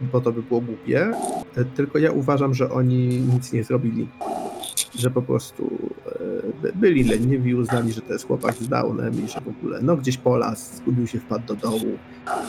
bo 0.00 0.20
to 0.20 0.32
by 0.32 0.42
było 0.42 0.60
głupie, 0.60 1.12
y, 1.58 1.64
tylko 1.64 1.98
ja 1.98 2.12
uważam, 2.12 2.54
że 2.54 2.70
oni 2.70 3.08
nic 3.34 3.52
nie 3.52 3.64
zrobili. 3.64 4.08
Że 4.98 5.10
po 5.10 5.22
prostu 5.22 5.70
by- 6.62 6.72
byli 6.74 7.04
leniwi, 7.04 7.54
uznali, 7.54 7.92
że 7.92 8.00
to 8.00 8.12
jest 8.12 8.26
chłopak 8.26 8.54
z 8.54 8.68
downem 8.68 9.24
i 9.24 9.28
że 9.28 9.40
w 9.40 9.48
ogóle 9.48 9.80
no 9.82 9.96
gdzieś 9.96 10.16
po 10.16 10.36
las, 10.36 10.76
zgubił 10.76 11.06
się, 11.06 11.20
wpadł 11.20 11.46
do 11.46 11.54
dołu, 11.54 11.98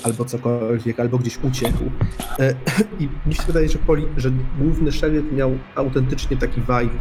albo 0.04 0.26
cokolwiek, 0.26 1.00
albo 1.00 1.18
gdzieś 1.18 1.40
uciekł. 1.44 1.84
E, 2.40 2.56
I 3.00 3.10
mi 3.28 3.36
się 3.36 3.44
wydaje, 3.48 3.70
że, 3.70 3.80
poli, 3.80 4.06
że 4.18 4.32
główny 4.60 4.92
szeryf 4.92 5.32
miał 5.32 5.58
autentycznie 5.76 6.38
taki 6.38 6.62
vibe 6.62 7.00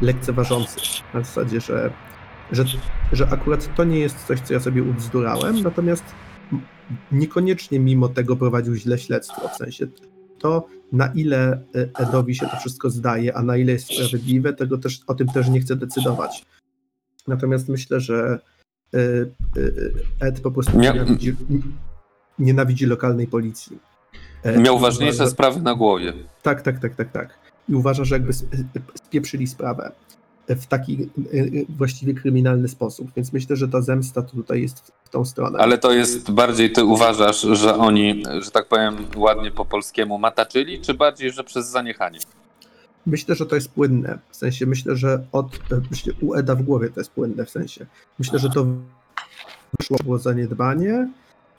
lekceważący. 0.00 0.80
Na 1.14 1.20
zasadzie, 1.20 1.60
że, 1.60 1.90
że, 2.52 2.64
że 3.12 3.28
akurat 3.28 3.74
to 3.74 3.84
nie 3.84 3.98
jest 3.98 4.26
coś, 4.26 4.40
co 4.40 4.54
ja 4.54 4.60
sobie 4.60 4.82
ubzdurałem, 4.82 5.62
natomiast 5.62 6.04
niekoniecznie 7.12 7.80
mimo 7.80 8.08
tego 8.08 8.36
prowadził 8.36 8.74
źle 8.74 8.98
śledztwo. 8.98 9.48
W 9.48 9.56
sensie 9.56 9.86
to, 10.42 10.66
na 10.92 11.06
ile 11.06 11.52
e, 11.74 11.88
Edowi 11.98 12.34
się 12.34 12.46
to 12.46 12.56
wszystko 12.56 12.90
zdaje, 12.90 13.36
a 13.36 13.42
na 13.42 13.56
ile 13.56 13.72
jest 13.72 13.86
sprawiedliwe, 13.94 14.52
tego 14.52 14.78
też, 14.78 15.00
o 15.06 15.14
tym 15.14 15.26
też 15.28 15.48
nie 15.48 15.60
chcę 15.60 15.76
decydować. 15.76 16.44
Natomiast 17.28 17.68
myślę, 17.68 18.00
że 18.00 18.38
e, 18.94 18.98
e, 20.20 20.26
Ed 20.28 20.40
po 20.40 20.50
prostu 20.50 20.72
Mia- 20.78 20.92
nienawidzi, 20.94 21.34
nienawidzi 22.38 22.86
lokalnej 22.86 23.26
policji. 23.26 23.78
E, 24.42 24.58
Miał 24.58 24.78
ważniejsze 24.78 25.16
uważa- 25.24 25.30
sprawy 25.30 25.62
na 25.62 25.74
głowie. 25.74 26.12
Tak, 26.42 26.62
tak, 26.62 26.78
tak, 26.80 26.94
tak, 26.94 27.12
tak. 27.12 27.38
I 27.68 27.74
uważa, 27.74 28.04
że 28.04 28.14
jakby 28.14 28.30
sp- 28.40 28.52
spieprzyli 28.94 29.46
sprawę 29.46 29.92
w 30.48 30.66
taki 30.66 31.02
y, 31.02 31.36
y, 31.36 31.66
właściwie 31.68 32.14
kryminalny 32.14 32.68
sposób. 32.68 33.08
Więc 33.16 33.32
myślę, 33.32 33.56
że 33.56 33.68
ta 33.68 33.80
zemsta 33.82 34.22
tutaj 34.22 34.62
jest 34.62 34.92
w- 35.04 35.08
tą 35.08 35.24
stronę. 35.24 35.58
Ale 35.58 35.78
to 35.78 35.92
jest 35.92 36.30
bardziej 36.30 36.72
ty 36.72 36.84
uważasz, 36.84 37.40
że 37.40 37.74
oni, 37.76 38.22
że 38.40 38.50
tak 38.50 38.68
powiem 38.68 38.96
ładnie 39.16 39.50
po 39.50 39.64
polskiemu, 39.64 40.18
mataczyli, 40.18 40.80
czy 40.80 40.94
bardziej, 40.94 41.32
że 41.32 41.44
przez 41.44 41.66
zaniechanie? 41.70 42.18
Myślę, 43.06 43.34
że 43.34 43.46
to 43.46 43.54
jest 43.54 43.70
płynne. 43.70 44.18
W 44.30 44.36
sensie 44.36 44.66
myślę, 44.66 44.96
że 44.96 45.24
od 45.32 45.54
e, 45.54 45.80
myślę, 45.90 46.12
u 46.20 46.34
Eda 46.34 46.54
w 46.54 46.62
głowie 46.62 46.90
to 46.90 47.00
jest 47.00 47.10
płynne 47.10 47.44
w 47.44 47.50
sensie. 47.50 47.86
Myślę, 48.18 48.38
że 48.38 48.50
to 48.50 48.66
wyszło 49.78 49.96
było 50.04 50.18
zaniedbanie, 50.18 51.08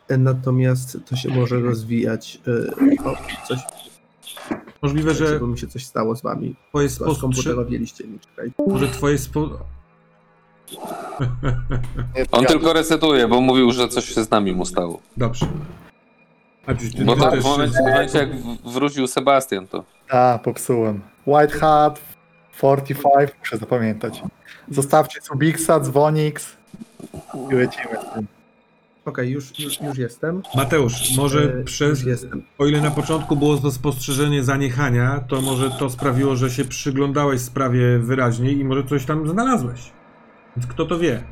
e, 0.10 0.18
natomiast 0.18 0.98
to 1.10 1.16
się 1.16 1.30
może 1.30 1.60
rozwijać. 1.60 2.42
e, 2.48 3.04
O, 3.06 3.14
coś, 3.48 3.60
Możliwe, 4.84 5.14
że 5.14 5.28
żeby 5.28 5.48
mi 5.48 5.58
się 5.60 5.68
coś 5.68 5.86
stało 5.86 6.16
z 6.16 6.22
wami. 6.22 6.56
twoje 6.70 6.90
skomputerowieliście 6.90 8.04
mi, 8.08 8.20
czekaj. 8.20 8.52
Może 8.68 8.88
twoje 8.88 9.18
spo... 9.18 9.50
On 12.32 12.46
tylko 12.46 12.74
resetuje, 12.74 13.28
bo 13.28 13.42
mówił, 13.42 13.72
że 13.72 13.88
coś 13.88 14.06
się 14.06 14.24
z 14.24 14.32
nami 14.32 14.52
mu 14.54 14.66
stało. 14.66 15.00
Dobrze. 15.18 15.46
A 16.68 16.74
przecież 16.74 16.96
ty 16.96 17.06
Bo 17.06 17.16
ty 17.16 17.22
to 17.22 17.32
też 17.32 17.40
w 17.40 17.44
momencie, 17.44 17.78
w 17.78 17.82
momencie 17.82 18.18
jak 18.18 18.36
w- 18.36 18.74
wrócił 18.74 19.08
Sebastian, 19.08 19.68
to 19.68 19.84
A, 20.10 20.40
popsułem. 20.44 21.02
White 21.28 21.54
Hat 21.60 22.00
45, 22.58 23.30
muszę 23.40 23.58
zapamiętać. 23.58 24.22
Zostawcie 24.72 25.22
Subixa, 25.22 25.80
Dzwonix 25.82 26.56
i 27.52 27.54
lecimy 27.56 27.96
z 28.10 28.14
tym. 28.14 28.28
Okej, 29.06 29.32
już, 29.32 29.60
już, 29.60 29.82
już 29.82 29.98
jestem. 29.98 30.42
Mateusz, 30.56 31.18
może 31.18 31.60
E, 31.60 31.64
przez... 31.64 32.00
Już 32.00 32.08
jestem. 32.08 32.44
O 32.58 32.66
ile 32.66 32.82
na 32.82 32.92
początku 32.92 33.36
było 33.36 33.58
to 33.58 33.72
spostrzeżenie 33.72 34.44
zaniechania, 34.44 35.24
to 35.28 35.42
może 35.42 35.72
to 35.72 35.90
sprawiło, 35.90 36.36
że 36.36 36.50
się 36.50 36.66
przyglądałeś 36.66 37.42
sprawie 37.42 38.00
wyraźniej 38.00 38.60
i 38.60 38.66
może 38.66 38.84
coś 38.84 39.06
tam 39.06 39.30
znalazłeś. 39.30 39.92
Więc 40.58 40.68
kto 40.68 40.86
to 40.86 41.00
wie? 41.00 41.24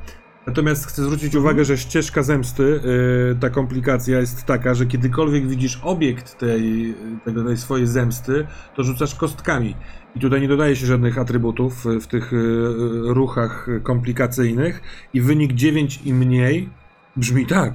Natomiast 0.47 0.85
chcę 0.85 1.03
zwrócić 1.03 1.35
uwagę, 1.35 1.65
że 1.65 1.77
ścieżka 1.77 2.23
zemsty, 2.23 2.63
yy, 2.63 3.37
ta 3.39 3.49
komplikacja 3.49 4.19
jest 4.19 4.45
taka, 4.45 4.73
że 4.73 4.85
kiedykolwiek 4.85 5.47
widzisz 5.47 5.79
obiekt 5.83 6.37
tej, 6.37 6.95
tego, 7.25 7.43
tej 7.43 7.57
swojej 7.57 7.87
zemsty, 7.87 8.47
to 8.75 8.83
rzucasz 8.83 9.15
kostkami. 9.15 9.75
I 10.15 10.19
tutaj 10.19 10.41
nie 10.41 10.47
dodaje 10.47 10.75
się 10.75 10.85
żadnych 10.85 11.17
atrybutów 11.17 11.85
y, 11.85 11.99
w 11.99 12.07
tych 12.07 12.31
yy, 12.31 13.13
ruchach 13.13 13.67
komplikacyjnych 13.83 14.81
i 15.13 15.21
wynik 15.21 15.53
9 15.53 15.99
i 16.05 16.13
mniej 16.13 16.69
brzmi 17.15 17.45
tak. 17.45 17.73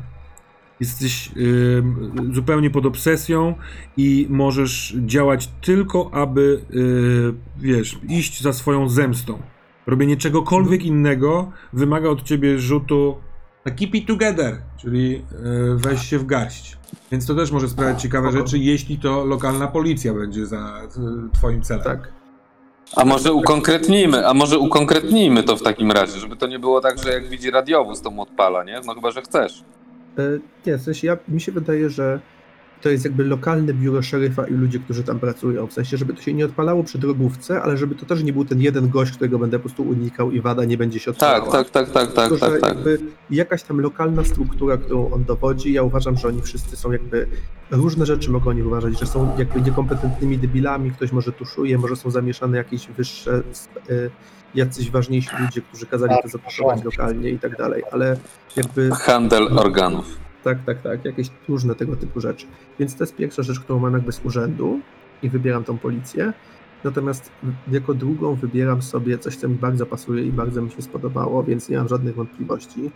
Jesteś 0.80 1.30
yy, 1.36 1.84
zupełnie 2.32 2.70
pod 2.70 2.86
obsesją 2.86 3.54
i 3.96 4.26
możesz 4.30 4.96
działać 5.06 5.48
tylko, 5.60 6.10
aby, 6.14 6.60
yy, 6.70 7.34
wiesz, 7.58 7.98
iść 8.08 8.42
za 8.42 8.52
swoją 8.52 8.88
zemstą. 8.88 9.38
Robienie 9.86 10.16
czegokolwiek 10.16 10.84
innego 10.84 11.52
wymaga 11.72 12.08
od 12.08 12.22
ciebie 12.22 12.58
rzutu 12.58 13.16
na 13.64 13.72
keep 13.72 13.94
it 13.94 14.06
together, 14.06 14.62
czyli 14.76 15.10
yy, 15.10 15.22
weź 15.76 16.02
się 16.02 16.18
w 16.18 16.26
garść. 16.26 16.76
Więc 17.12 17.26
to 17.26 17.34
też 17.34 17.50
może 17.50 17.68
sprawiać 17.68 18.02
ciekawe 18.02 18.32
rzeczy, 18.32 18.58
jeśli 18.58 18.98
to 18.98 19.24
lokalna 19.24 19.66
policja 19.66 20.14
będzie 20.14 20.46
za 20.46 20.82
y, 20.82 21.30
twoim 21.32 21.62
celem. 21.62 21.84
Tak. 21.84 22.15
A 22.96 23.04
może 23.04 23.32
ukonkretnijmy, 23.32 24.28
a 24.28 24.34
może 24.34 24.58
ukonkretnijmy 24.58 25.42
to 25.42 25.56
w 25.56 25.62
takim 25.62 25.92
razie, 25.92 26.20
żeby 26.20 26.36
to 26.36 26.46
nie 26.46 26.58
było 26.58 26.80
tak, 26.80 26.98
że 27.04 27.12
jak 27.12 27.28
widzi 27.28 27.50
radiowóz, 27.50 28.00
to 28.02 28.10
mu 28.10 28.22
odpala, 28.22 28.64
nie? 28.64 28.80
No 28.86 28.94
chyba, 28.94 29.10
że 29.10 29.22
chcesz. 29.22 29.64
E, 30.18 30.22
Nie, 30.66 30.76
w 30.78 30.82
sensie 30.82 31.06
ja, 31.06 31.16
mi 31.28 31.40
się 31.40 31.52
wydaje, 31.52 31.90
że 31.90 32.20
to 32.82 32.88
jest 32.88 33.04
jakby 33.04 33.24
lokalne 33.24 33.74
biuro 33.74 34.02
szeryfa 34.02 34.46
i 34.46 34.54
ludzie, 34.54 34.78
którzy 34.78 35.02
tam 35.02 35.18
pracują. 35.18 35.66
W 35.66 35.72
sensie, 35.72 35.96
żeby 35.96 36.14
to 36.14 36.22
się 36.22 36.34
nie 36.34 36.44
odpalało 36.44 36.84
przy 36.84 36.98
drogówce, 36.98 37.62
ale 37.62 37.76
żeby 37.76 37.94
to 37.94 38.06
też 38.06 38.22
nie 38.22 38.32
był 38.32 38.44
ten 38.44 38.60
jeden 38.60 38.88
gość, 38.88 39.12
którego 39.12 39.38
będę 39.38 39.58
po 39.58 39.62
prostu 39.62 39.82
unikał 39.82 40.30
i 40.30 40.40
wada 40.40 40.64
nie 40.64 40.76
będzie 40.78 40.98
się 40.98 41.10
odpalała. 41.10 41.52
Tak, 41.52 41.70
tak, 41.70 41.70
tak, 41.70 41.90
tak, 41.90 42.12
tak, 42.12 42.28
Tylko, 42.28 42.46
że 42.46 42.52
tak, 42.52 42.60
tak. 42.60 42.74
jakby 42.74 42.98
jakaś 43.30 43.62
tam 43.62 43.80
lokalna 43.80 44.24
struktura, 44.24 44.76
którą 44.76 45.10
on 45.10 45.24
dowodzi, 45.24 45.72
ja 45.72 45.82
uważam, 45.82 46.16
że 46.16 46.28
oni 46.28 46.42
wszyscy 46.42 46.76
są 46.76 46.92
jakby, 46.92 47.26
różne 47.70 48.06
rzeczy 48.06 48.30
mogą 48.30 48.50
oni 48.50 48.62
uważać, 48.62 48.98
że 49.00 49.06
są 49.06 49.38
jakby 49.38 49.60
niekompetentnymi 49.60 50.38
debilami, 50.38 50.90
ktoś 50.90 51.12
może 51.12 51.32
tuszuje, 51.32 51.78
może 51.78 51.96
są 51.96 52.10
zamieszane 52.10 52.56
jakieś 52.56 52.88
wyższe, 52.88 53.42
y, 53.90 54.10
jacyś 54.54 54.90
ważniejsi 54.90 55.30
ludzie, 55.40 55.62
którzy 55.62 55.86
kazali 55.86 56.14
to 56.22 56.28
zapasować 56.28 56.84
lokalnie 56.84 57.30
i 57.30 57.38
tak 57.38 57.56
dalej, 57.56 57.82
ale 57.92 58.16
jakby 58.56 58.90
Handel 58.90 59.58
organów. 59.58 60.25
Tak, 60.46 60.64
tak, 60.64 60.82
tak, 60.82 61.04
jakieś 61.04 61.30
różne 61.48 61.74
tego 61.74 61.96
typu 61.96 62.20
rzeczy. 62.20 62.46
Więc 62.78 62.96
to 62.96 63.04
jest 63.04 63.16
pierwsza 63.16 63.42
rzecz, 63.42 63.60
którą 63.60 63.78
mam 63.78 63.92
jakby 63.92 64.12
z 64.12 64.24
urzędu 64.24 64.80
i 65.22 65.28
wybieram 65.28 65.64
tą 65.64 65.78
policję. 65.78 66.32
Natomiast 66.84 67.30
jako 67.70 67.94
drugą 67.94 68.34
wybieram 68.34 68.82
sobie 68.82 69.18
coś, 69.18 69.36
co 69.36 69.48
mi 69.48 69.54
bardzo 69.54 69.86
pasuje 69.86 70.24
i 70.24 70.32
bardzo 70.32 70.62
mi 70.62 70.70
się 70.70 70.82
spodobało, 70.82 71.42
więc 71.42 71.68
nie 71.68 71.76
mam 71.76 71.88
żadnych 71.88 72.14
wątpliwości. 72.14 72.90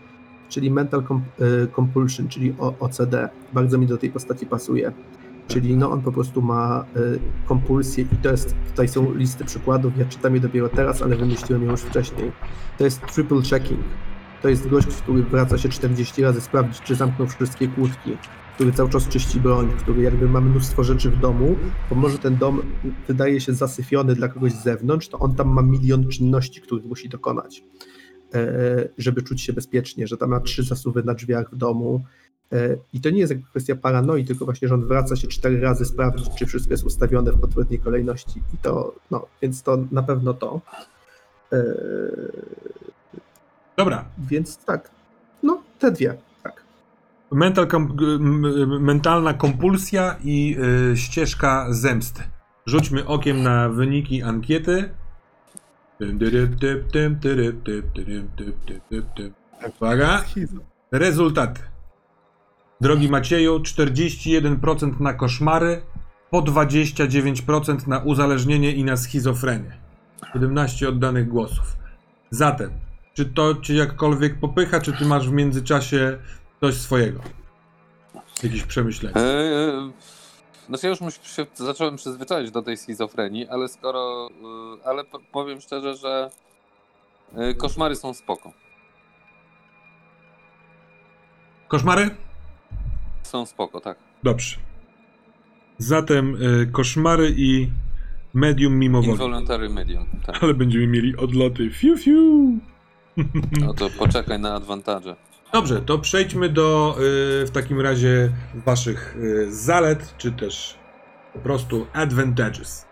Czyli 0.48 0.70
Mental 0.70 1.02
y, 1.02 1.68
Compulsion, 1.76 2.28
czyli 2.28 2.54
OCD. 2.80 3.28
Bardzo 3.52 3.78
mi 3.78 3.86
do 3.86 3.98
tej 3.98 4.10
postaci 4.10 4.46
pasuje. 4.46 4.92
Czyli 5.48 5.76
no 5.76 5.90
on 5.90 6.02
po 6.02 6.12
prostu 6.12 6.42
ma 6.42 6.84
y, 6.96 7.18
kompulsję 7.46 8.04
i 8.12 8.16
to 8.16 8.30
jest, 8.30 8.54
tutaj 8.70 8.88
są 8.88 9.14
listy 9.14 9.44
przykładów, 9.44 9.98
ja 9.98 10.04
czytam 10.04 10.34
je 10.34 10.40
dopiero 10.40 10.68
teraz, 10.68 11.02
ale 11.02 11.16
wymyśliłem 11.16 11.64
ją 11.64 11.70
już 11.70 11.80
wcześniej. 11.80 12.32
To 12.78 12.84
jest 12.84 13.06
triple 13.06 13.42
checking. 13.42 13.80
To 14.42 14.48
jest 14.48 14.68
gość, 14.68 14.86
który 14.86 15.22
wraca 15.22 15.58
się 15.58 15.68
40 15.68 16.22
razy 16.22 16.40
sprawdzić, 16.40 16.80
czy 16.80 16.94
zamknął 16.94 17.28
wszystkie 17.28 17.68
kłódki, 17.68 18.16
który 18.54 18.72
cały 18.72 18.90
czas 18.90 19.08
czyści 19.08 19.40
broń, 19.40 19.72
który 19.78 20.02
jakby 20.02 20.28
ma 20.28 20.40
mnóstwo 20.40 20.84
rzeczy 20.84 21.10
w 21.10 21.20
domu, 21.20 21.56
bo 21.90 21.96
może 21.96 22.18
ten 22.18 22.36
dom 22.36 22.62
wydaje 23.08 23.40
się 23.40 23.52
zasyfiony 23.52 24.14
dla 24.14 24.28
kogoś 24.28 24.52
z 24.52 24.62
zewnątrz, 24.62 25.08
to 25.08 25.18
on 25.18 25.34
tam 25.34 25.48
ma 25.48 25.62
milion 25.62 26.08
czynności, 26.08 26.60
których 26.60 26.84
musi 26.84 27.08
dokonać, 27.08 27.64
e, 28.34 28.88
żeby 28.98 29.22
czuć 29.22 29.42
się 29.42 29.52
bezpiecznie, 29.52 30.06
że 30.06 30.16
tam 30.16 30.30
ma 30.30 30.40
trzy 30.40 30.62
zasuwy 30.62 31.02
na 31.02 31.14
drzwiach 31.14 31.50
w 31.52 31.56
domu. 31.56 32.04
E, 32.52 32.76
I 32.92 33.00
to 33.00 33.10
nie 33.10 33.18
jest 33.18 33.30
jakby 33.30 33.48
kwestia 33.48 33.76
paranoi, 33.76 34.24
tylko 34.24 34.44
właśnie, 34.44 34.68
że 34.68 34.74
on 34.74 34.86
wraca 34.86 35.16
się 35.16 35.28
cztery 35.28 35.60
razy 35.60 35.84
sprawdzić, 35.84 36.30
czy 36.38 36.46
wszystko 36.46 36.74
jest 36.74 36.84
ustawione 36.84 37.32
w 37.32 37.44
odpowiedniej 37.44 37.80
kolejności. 37.80 38.42
I 38.54 38.58
to, 38.62 38.94
no, 39.10 39.26
więc 39.42 39.62
to 39.62 39.78
na 39.90 40.02
pewno 40.02 40.34
to. 40.34 40.60
E, 43.80 43.84
Dobra, 43.84 44.04
Więc 44.18 44.64
tak, 44.64 44.90
no 45.42 45.62
te 45.78 45.90
dwie, 45.90 46.14
tak. 46.42 46.64
Mental 47.32 47.66
kom- 47.66 47.96
mentalna 48.80 49.34
kompulsja 49.34 50.16
i 50.24 50.56
y, 50.92 50.96
ścieżka 50.96 51.66
zemsty. 51.70 52.22
Rzućmy 52.66 53.06
okiem 53.06 53.42
na 53.42 53.68
wyniki 53.68 54.22
ankiety. 54.22 54.90
Uwaga, 59.80 60.24
rezultaty. 60.92 61.60
Drogi 62.80 63.08
Macieju, 63.08 63.60
41% 63.60 65.00
na 65.00 65.12
koszmary, 65.14 65.82
po 66.30 66.42
29% 66.42 67.86
na 67.88 67.98
uzależnienie 67.98 68.72
i 68.72 68.84
na 68.84 68.96
schizofrenię. 68.96 69.72
17 70.32 70.88
oddanych 70.88 71.28
głosów. 71.28 71.76
Zatem, 72.30 72.70
czy 73.14 73.24
to 73.26 73.54
cię 73.54 73.74
jakkolwiek 73.74 74.40
popycha, 74.40 74.80
czy 74.80 74.92
ty 74.92 75.04
masz 75.04 75.28
w 75.28 75.32
międzyczasie 75.32 76.18
coś 76.60 76.74
swojego? 76.74 77.20
Jakieś 78.42 78.62
przemyślenia? 78.62 79.16
Eee, 79.16 79.92
Znaczy 80.70 80.86
ja 80.86 80.90
już 80.90 81.14
się 81.22 81.46
zacząłem 81.54 81.96
przyzwyczaić 81.96 82.50
do 82.50 82.62
tej 82.62 82.76
schizofrenii, 82.76 83.48
ale 83.48 83.68
skoro... 83.68 84.30
y, 84.80 84.84
Ale 84.84 85.04
powiem 85.32 85.60
szczerze, 85.60 85.96
że 85.96 86.30
y, 87.50 87.54
koszmary 87.54 87.96
są 87.96 88.14
spoko. 88.14 88.52
Koszmary? 91.68 92.10
Są 93.22 93.46
spoko, 93.46 93.80
tak. 93.80 93.98
Dobrze. 94.22 94.56
Zatem 95.78 96.42
y, 96.42 96.66
koszmary 96.72 97.34
i 97.36 97.70
medium 98.34 98.78
mimowoli. 98.78 99.12
Involuntary 99.12 99.68
medium, 99.68 100.06
tak. 100.26 100.42
Ale 100.42 100.54
będziemy 100.54 100.86
mieli 100.86 101.16
odloty. 101.16 101.70
Fiu, 101.70 101.96
fiu. 101.98 102.58
No 103.60 103.74
to 103.74 103.90
poczekaj 103.98 104.40
na 104.40 104.54
advantage. 104.54 105.16
Dobrze, 105.52 105.80
to 105.80 105.98
przejdźmy 105.98 106.48
do 106.48 106.96
y, 107.42 107.46
w 107.46 107.50
takim 107.52 107.80
razie 107.80 108.32
waszych 108.66 109.16
y, 109.16 109.54
zalet, 109.54 110.14
czy 110.18 110.32
też 110.32 110.78
po 111.32 111.38
prostu 111.38 111.86
advantages. 111.92 112.86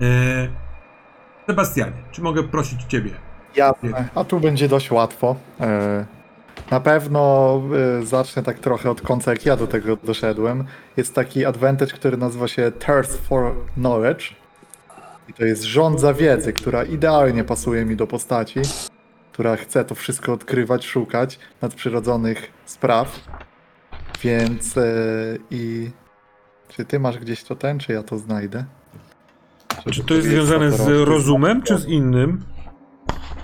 E, 0.00 0.48
Sebastianie, 1.46 1.92
czy 2.12 2.22
mogę 2.22 2.42
prosić 2.42 2.82
ciebie? 2.88 3.10
Jasne, 3.56 4.08
a 4.14 4.24
tu 4.24 4.40
będzie 4.40 4.68
dość 4.68 4.90
łatwo. 4.90 5.36
E, 5.60 6.04
Na 6.70 6.80
pewno 6.80 7.60
e, 8.00 8.06
zacznę 8.06 8.42
tak 8.42 8.58
trochę 8.58 8.90
od 8.90 9.00
końca, 9.00 9.30
jak 9.30 9.46
ja 9.46 9.56
do 9.56 9.66
tego 9.66 9.96
doszedłem. 9.96 10.64
Jest 10.96 11.14
taki 11.14 11.44
advantage, 11.44 11.92
który 11.92 12.16
nazywa 12.16 12.48
się 12.48 12.72
Thirst 12.86 13.26
for 13.28 13.54
Knowledge. 13.74 14.34
I 15.28 15.32
to 15.32 15.44
jest 15.44 15.62
żądza 15.62 16.14
wiedzy, 16.14 16.52
która 16.52 16.84
idealnie 16.84 17.44
pasuje 17.44 17.84
mi 17.84 17.96
do 17.96 18.06
postaci, 18.06 18.60
która 19.36 19.56
chce 19.56 19.84
to 19.84 19.94
wszystko 19.94 20.32
odkrywać, 20.32 20.86
szukać 20.86 21.38
nadprzyrodzonych 21.62 22.52
spraw. 22.66 23.20
Więc 24.22 24.76
e, 24.76 24.84
i 25.50 25.90
czy 26.68 26.84
ty 26.84 26.98
masz 26.98 27.18
gdzieś 27.18 27.44
to 27.44 27.56
ten, 27.56 27.78
czy 27.78 27.92
ja 27.92 28.02
to 28.02 28.18
znajdę? 28.18 28.64
Czy 29.92 30.04
to 30.04 30.14
jest 30.14 30.26
Żeby 30.28 30.36
związane 30.46 30.70
to 30.70 30.76
z 30.76 30.88
rozumem, 30.88 31.62
czy 31.62 31.78
z 31.78 31.86
innym? 31.86 32.44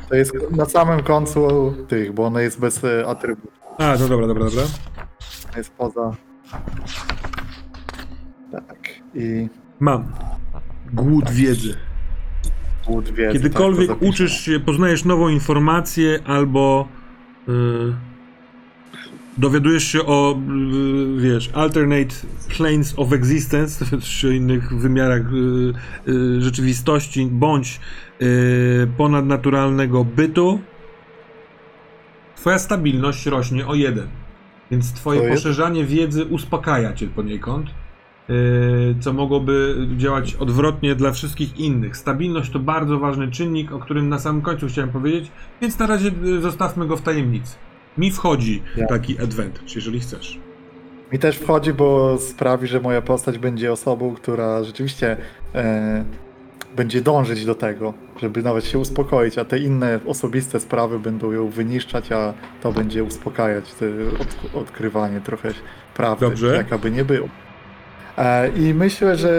To 0.08 0.14
jest 0.14 0.32
na 0.50 0.64
samym 0.64 1.02
końcu 1.02 1.74
tych, 1.88 2.12
bo 2.12 2.26
ono 2.26 2.38
jest 2.38 2.60
bez 2.60 2.84
e, 2.84 3.06
atrybutów. 3.06 3.60
A, 3.78 3.96
no 4.00 4.08
dobra, 4.08 4.26
dobra, 4.26 4.44
dobra. 4.44 4.62
jest 5.56 5.70
poza. 5.70 6.16
Tak. 8.52 8.78
I 9.14 9.48
Mam. 9.80 10.12
Głód 10.92 11.30
wiedzy. 11.30 11.74
Wiedzy. 13.12 13.32
Kiedykolwiek 13.32 13.88
tak 13.88 13.98
to 13.98 14.04
zapiszę. 14.06 14.10
uczysz 14.10 14.40
się, 14.40 14.60
poznajesz 14.60 15.04
nową 15.04 15.28
informację 15.28 16.18
albo 16.24 16.88
y, 17.48 17.52
dowiadujesz 19.38 19.84
się 19.84 20.06
o, 20.06 20.38
y, 21.16 21.20
wiesz, 21.20 21.50
alternate 21.54 22.14
planes 22.56 22.94
of 22.96 23.12
existence, 23.12 23.84
czy 24.00 24.36
innych 24.36 24.74
wymiarach 24.78 25.22
y, 25.32 25.72
y, 26.10 26.42
rzeczywistości, 26.42 27.26
bądź 27.26 27.80
y, 28.22 28.88
ponadnaturalnego 28.96 30.04
bytu, 30.04 30.60
twoja 32.36 32.58
stabilność 32.58 33.26
rośnie 33.26 33.66
o 33.66 33.74
jeden. 33.74 34.08
Więc 34.70 34.92
twoje 34.92 35.30
poszerzanie 35.30 35.84
wiedzy 35.84 36.24
uspokaja 36.24 36.92
cię 36.92 37.06
poniekąd. 37.06 37.70
Yy, 38.28 38.94
co 39.00 39.12
mogłoby 39.12 39.76
działać 39.96 40.34
odwrotnie 40.34 40.94
dla 40.94 41.12
wszystkich 41.12 41.58
innych. 41.58 41.96
Stabilność 41.96 42.50
to 42.50 42.58
bardzo 42.58 42.98
ważny 42.98 43.30
czynnik, 43.30 43.72
o 43.72 43.78
którym 43.78 44.08
na 44.08 44.18
samym 44.18 44.42
końcu 44.42 44.66
chciałem 44.66 44.90
powiedzieć, 44.90 45.30
więc 45.60 45.78
na 45.78 45.86
razie 45.86 46.10
yy, 46.22 46.40
zostawmy 46.40 46.86
go 46.86 46.96
w 46.96 47.02
tajemnicy. 47.02 47.56
Mi 47.98 48.10
wchodzi 48.10 48.62
Ja. 48.76 48.86
taki 48.86 49.18
advantage, 49.18 49.72
jeżeli 49.74 50.00
chcesz. 50.00 50.38
Mi 51.12 51.18
też 51.18 51.36
wchodzi, 51.38 51.72
bo 51.72 52.18
sprawi, 52.18 52.66
że 52.66 52.80
moja 52.80 53.02
postać 53.02 53.38
będzie 53.38 53.72
osobą, 53.72 54.14
która 54.14 54.64
rzeczywiście 54.64 55.16
e, 55.54 56.04
będzie 56.76 57.00
dążyć 57.00 57.44
do 57.44 57.54
tego, 57.54 57.94
żeby 58.22 58.42
nawet 58.42 58.64
się 58.66 58.78
uspokoić, 58.78 59.38
a 59.38 59.44
te 59.44 59.58
inne 59.58 60.00
osobiste 60.06 60.60
sprawy 60.60 60.98
będą 60.98 61.32
ją 61.32 61.48
wyniszczać, 61.48 62.12
a 62.12 62.34
to 62.60 62.72
będzie 62.72 63.04
uspokajać, 63.04 63.72
te 63.74 63.86
od, 64.20 64.54
odkrywanie 64.62 65.20
trochę 65.20 65.48
prawdy, 65.94 66.26
Dobrze. 66.26 66.56
jaka 66.56 66.78
by 66.78 66.90
nie 66.90 67.04
było. 67.04 67.28
E, 68.18 68.48
I 68.48 68.74
myślę, 68.74 69.16
że 69.16 69.32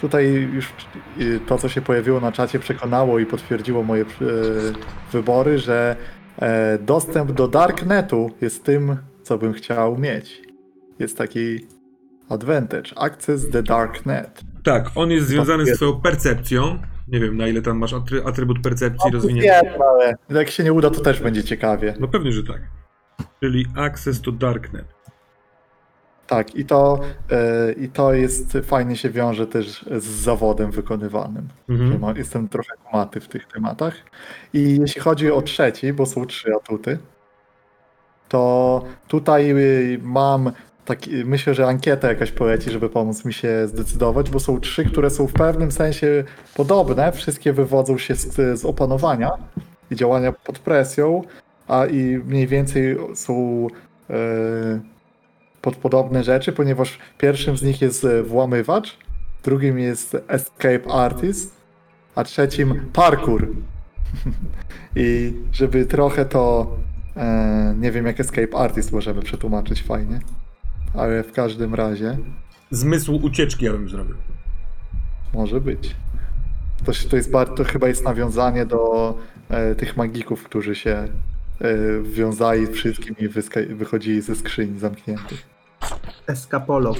tutaj 0.00 0.32
już 0.32 0.72
y, 1.20 1.40
to, 1.46 1.58
co 1.58 1.68
się 1.68 1.80
pojawiło 1.80 2.20
na 2.20 2.32
czacie, 2.32 2.58
przekonało 2.58 3.18
i 3.18 3.26
potwierdziło 3.26 3.82
moje 3.82 4.02
e, 4.02 4.06
wybory, 5.12 5.58
że 5.58 5.96
e, 6.42 6.78
dostęp 6.78 7.32
do 7.32 7.48
Darknetu 7.48 8.30
jest 8.40 8.64
tym, 8.64 8.96
co 9.22 9.38
bym 9.38 9.52
chciał 9.52 9.98
mieć. 9.98 10.42
Jest 10.98 11.18
taki 11.18 11.66
advantage, 12.28 12.90
access 12.96 13.50
the 13.50 13.62
Darknet. 13.62 14.40
Tak, 14.64 14.90
on 14.94 15.10
jest 15.10 15.26
związany 15.26 15.64
z 15.64 15.68
jest. 15.68 15.78
twoją 15.80 16.00
percepcją. 16.00 16.78
Nie 17.08 17.20
wiem, 17.20 17.36
na 17.36 17.48
ile 17.48 17.62
tam 17.62 17.78
masz 17.78 17.92
atry- 17.92 18.28
atrybut 18.28 18.62
percepcji 18.62 19.10
No, 19.10 19.12
rozwinięty. 19.12 19.48
Wiem, 19.64 19.82
ale 19.82 20.16
jak 20.30 20.50
się 20.50 20.64
nie 20.64 20.72
uda, 20.72 20.90
to 20.90 21.00
też 21.00 21.20
będzie 21.20 21.44
ciekawie. 21.44 21.94
No 22.00 22.08
pewnie, 22.08 22.32
że 22.32 22.42
tak. 22.42 22.60
Czyli 23.42 23.66
access 23.76 24.20
to 24.20 24.32
darknet. 24.32 24.99
Tak, 26.30 26.54
i 26.54 26.64
to, 26.64 27.00
e, 27.30 27.72
i 27.72 27.88
to 27.88 28.12
jest, 28.12 28.58
fajnie 28.62 28.96
się 28.96 29.10
wiąże 29.10 29.46
też 29.46 29.84
z 29.98 30.04
zawodem 30.04 30.70
wykonywanym. 30.70 31.48
Mhm. 31.68 32.16
Jestem 32.16 32.48
trochę 32.48 32.76
kumaty 32.84 33.20
w 33.20 33.28
tych 33.28 33.46
tematach. 33.46 33.94
I 34.52 34.78
jeśli 34.80 35.00
chodzi 35.00 35.30
o 35.30 35.42
trzeci, 35.42 35.92
bo 35.92 36.06
są 36.06 36.26
trzy 36.26 36.54
atuty, 36.54 36.98
to 38.28 38.84
tutaj 39.08 39.50
y, 39.50 40.00
mam 40.02 40.52
taki, 40.84 41.24
myślę, 41.24 41.54
że 41.54 41.66
ankieta 41.66 42.08
jakaś 42.08 42.32
poleci, 42.32 42.70
żeby 42.70 42.88
pomóc 42.88 43.24
mi 43.24 43.32
się 43.32 43.68
zdecydować, 43.68 44.30
bo 44.30 44.40
są 44.40 44.60
trzy, 44.60 44.84
które 44.84 45.10
są 45.10 45.26
w 45.26 45.32
pewnym 45.32 45.72
sensie 45.72 46.24
podobne. 46.56 47.12
Wszystkie 47.12 47.52
wywodzą 47.52 47.98
się 47.98 48.14
z, 48.14 48.60
z 48.60 48.64
opanowania 48.64 49.30
i 49.90 49.96
działania 49.96 50.32
pod 50.32 50.58
presją, 50.58 51.22
a 51.68 51.86
i 51.86 52.20
mniej 52.26 52.46
więcej 52.46 52.96
są 53.14 53.66
e, 54.10 54.90
pod 55.62 55.76
podobne 55.76 56.24
rzeczy, 56.24 56.52
ponieważ 56.52 56.98
pierwszym 57.18 57.56
z 57.56 57.62
nich 57.62 57.82
jest 57.82 58.04
e, 58.04 58.22
włamywacz, 58.22 58.98
drugim 59.44 59.78
jest 59.78 60.16
escape 60.28 60.92
artist, 60.92 61.56
a 62.14 62.24
trzecim 62.24 62.90
parkour. 62.92 63.48
I 64.96 65.34
żeby 65.52 65.86
trochę 65.86 66.24
to, 66.24 66.76
e, 67.16 67.74
nie 67.78 67.92
wiem 67.92 68.06
jak 68.06 68.20
escape 68.20 68.56
artist 68.56 68.92
możemy 68.92 69.22
przetłumaczyć 69.22 69.82
fajnie, 69.82 70.20
ale 70.94 71.22
w 71.22 71.32
każdym 71.32 71.74
razie 71.74 72.18
Zmysł 72.70 73.18
ucieczki 73.22 73.64
ja 73.64 73.72
bym 73.72 73.88
zrobił. 73.88 74.16
może 75.34 75.60
być. 75.60 75.96
To, 76.84 76.92
to, 77.10 77.16
jest 77.16 77.30
bardzo, 77.30 77.54
to 77.54 77.64
chyba 77.64 77.88
jest 77.88 78.04
nawiązanie 78.04 78.66
do 78.66 79.14
e, 79.48 79.74
tych 79.74 79.96
magików, 79.96 80.44
którzy 80.44 80.74
się 80.74 81.08
wiązali 82.02 82.66
wszystkim 82.66 83.16
i 83.18 83.28
wychodzili 83.74 84.20
ze 84.20 84.34
skrzyni 84.36 84.78
zamkniętych. 84.78 85.46
Eskapolog. 86.26 86.98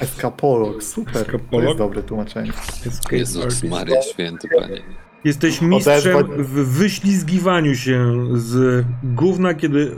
Escapolog, 0.00 0.82
super. 0.82 1.12
To 1.12 1.20
Escapolog? 1.20 1.64
jest 1.66 1.78
dobre 1.78 2.02
tłumaczenie. 2.02 2.52
Escape 2.86 3.16
Jezus. 3.16 3.62
Maria 3.62 4.02
Święty, 4.02 4.48
Panie. 4.58 4.82
Jesteś 5.24 5.60
mistrzem 5.60 6.16
Odezwać- 6.16 6.26
w 6.42 6.78
wyślizgiwaniu 6.78 7.74
się 7.74 8.26
z 8.34 8.84
gówna, 9.04 9.54
kiedy. 9.54 9.96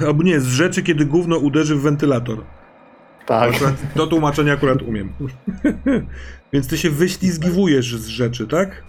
Yy, 0.00 0.06
albo 0.06 0.22
nie, 0.22 0.40
z 0.40 0.46
rzeczy, 0.46 0.82
kiedy 0.82 1.06
gówno 1.06 1.36
uderzy 1.38 1.74
w 1.76 1.80
wentylator. 1.80 2.38
Tak. 3.26 3.54
Akurat, 3.54 3.74
to 3.94 4.06
tłumaczenie 4.06 4.52
akurat 4.52 4.82
umiem. 4.82 5.12
Więc 6.52 6.68
ty 6.68 6.78
się 6.78 6.90
wyślizgiwujesz 6.90 7.96
z 7.96 8.06
rzeczy, 8.06 8.46
tak? 8.46 8.82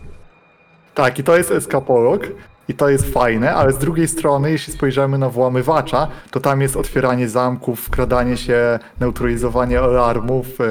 Tak, 0.95 1.19
i 1.19 1.23
to 1.23 1.37
jest 1.37 1.51
escapolog. 1.51 2.27
I 2.69 2.73
to 2.73 2.89
jest 2.89 3.13
fajne, 3.13 3.53
ale 3.53 3.71
z 3.73 3.77
drugiej 3.77 4.07
strony, 4.07 4.51
jeśli 4.51 4.73
spojrzymy 4.73 5.17
na 5.17 5.29
włamywacza, 5.29 6.07
to 6.31 6.39
tam 6.39 6.61
jest 6.61 6.77
otwieranie 6.77 7.29
zamków, 7.29 7.79
wkradanie 7.79 8.37
się, 8.37 8.79
neutralizowanie 8.99 9.79
alarmów, 9.79 10.47
e, 10.61 10.65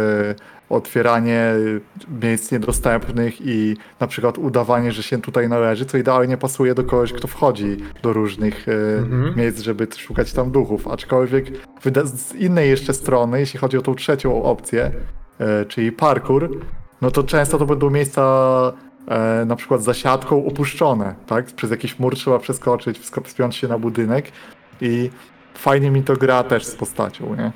otwieranie 0.69 1.53
miejsc 2.23 2.53
niedostępnych 2.53 3.35
i 3.41 3.77
na 4.01 4.07
przykład 4.07 4.39
udawanie, 4.39 4.93
że 4.93 5.03
się 5.03 5.21
tutaj 5.23 5.49
należy, 5.49 5.87
co 5.87 5.99
idealnie 5.99 6.37
pasuje 6.37 6.75
do 6.75 6.85
kogoś, 6.85 7.13
kto 7.13 7.29
wchodzi 7.29 7.77
do 8.03 8.13
różnych 8.13 8.69
e, 8.69 8.73
Mhm. 8.99 9.37
miejsc, 9.37 9.59
żeby 9.61 9.87
szukać 9.97 10.33
tam 10.33 10.51
duchów. 10.51 10.89
Aczkolwiek 10.89 11.47
z 12.05 12.35
innej 12.35 12.71
jeszcze 12.71 12.95
strony, 12.95 13.41
jeśli 13.41 13.59
chodzi 13.61 13.79
o 13.79 13.83
tą 13.83 13.95
trzecią 13.95 14.43
opcję, 14.43 14.91
e, 15.41 15.65
czyli 15.65 15.93
parkour, 15.93 16.51
no 17.03 17.11
to 17.11 17.23
często 17.25 17.59
to 17.59 17.67
będą 17.67 17.91
miejsca 17.91 18.23
e, 19.11 19.45
na 19.45 19.57
przykład 19.57 19.83
za 19.83 19.95
siatką 19.95 20.47
opuszczone, 20.47 21.15
tak? 21.27 21.47
Przez 21.47 21.71
jakiś 21.71 21.99
mur 21.99 22.17
trzeba 22.17 22.39
przeskoczyć, 22.39 22.99
wspiąć 23.25 23.57
się 23.57 23.69
na 23.69 23.79
budynek 23.79 24.33
i 24.81 25.11
fajnie 25.55 25.91
mi 25.91 26.03
to 26.03 26.17
gra 26.17 26.43
też 26.43 26.65
z 26.65 26.75
postacią, 26.75 27.35
nie? 27.35 27.53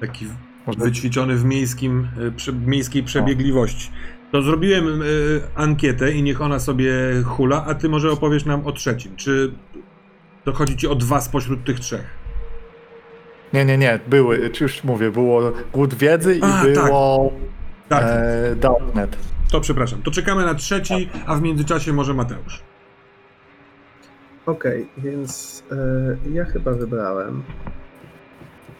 Taki 0.00 0.26
Można... 0.66 0.84
wyćwiczony 0.84 1.36
w 1.36 1.44
miejskim, 1.44 2.08
y, 2.28 2.32
prze, 2.32 2.52
miejskiej 2.52 3.02
przebiegliwości. 3.02 3.90
To 4.32 4.42
zrobiłem 4.42 5.02
y, 5.02 5.40
ankietę 5.54 6.12
i 6.12 6.22
niech 6.22 6.40
ona 6.40 6.58
sobie 6.58 6.92
hula, 7.24 7.64
a 7.66 7.74
ty 7.74 7.88
może 7.88 8.10
opowiesz 8.10 8.44
nam 8.44 8.66
o 8.66 8.72
trzecim. 8.72 9.16
Czy 9.16 9.52
to 10.44 10.52
chodzi 10.52 10.76
ci 10.76 10.88
o 10.88 10.94
dwa 10.94 11.20
spośród 11.20 11.64
tych 11.64 11.80
trzech? 11.80 12.22
Nie, 13.52 13.64
nie, 13.64 13.78
nie, 13.78 14.00
były, 14.06 14.50
czy 14.50 14.64
już 14.64 14.84
mówię, 14.84 15.10
było 15.10 15.52
głód 15.72 15.94
wiedzy 15.94 16.36
i 16.36 16.42
A, 16.42 16.62
było 16.62 17.32
Tak, 17.88 18.04
e, 18.04 18.56
Darknet. 18.56 19.16
To 19.52 19.60
przepraszam. 19.60 20.02
To 20.02 20.10
czekamy 20.10 20.44
na 20.44 20.54
trzeci, 20.54 21.08
a 21.26 21.34
w 21.34 21.42
międzyczasie 21.42 21.92
może 21.92 22.14
Mateusz. 22.14 22.62
Okej, 24.46 24.88
więc 24.98 25.62
e, 25.72 26.30
ja 26.32 26.44
chyba 26.44 26.72
wybrałem. 26.72 27.42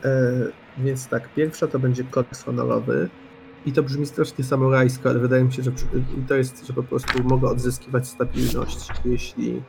E, 0.05 0.33
więc 0.79 1.09
tak, 1.09 1.35
pierwsza 1.35 1.67
to 1.67 1.79
będzie 1.79 2.05
kodeks 2.05 2.43
honorowy. 2.43 3.09
I 3.67 3.73
to 3.73 3.83
brzmi 3.83 4.07
strasznie 4.07 4.45
samurajsko, 4.45 5.09
ale 5.09 5.19
wydaje 5.19 5.45
mi 5.45 5.53
się, 5.53 5.63
że 5.63 5.73
to 6.29 6.35
jest, 6.35 6.67
że 6.67 6.73
po 6.73 6.83
prostu 6.83 7.25
mogę 7.25 7.49
odzyskiwać 7.49 8.09
stabilność, 8.09 8.89
jeśli 9.05 9.63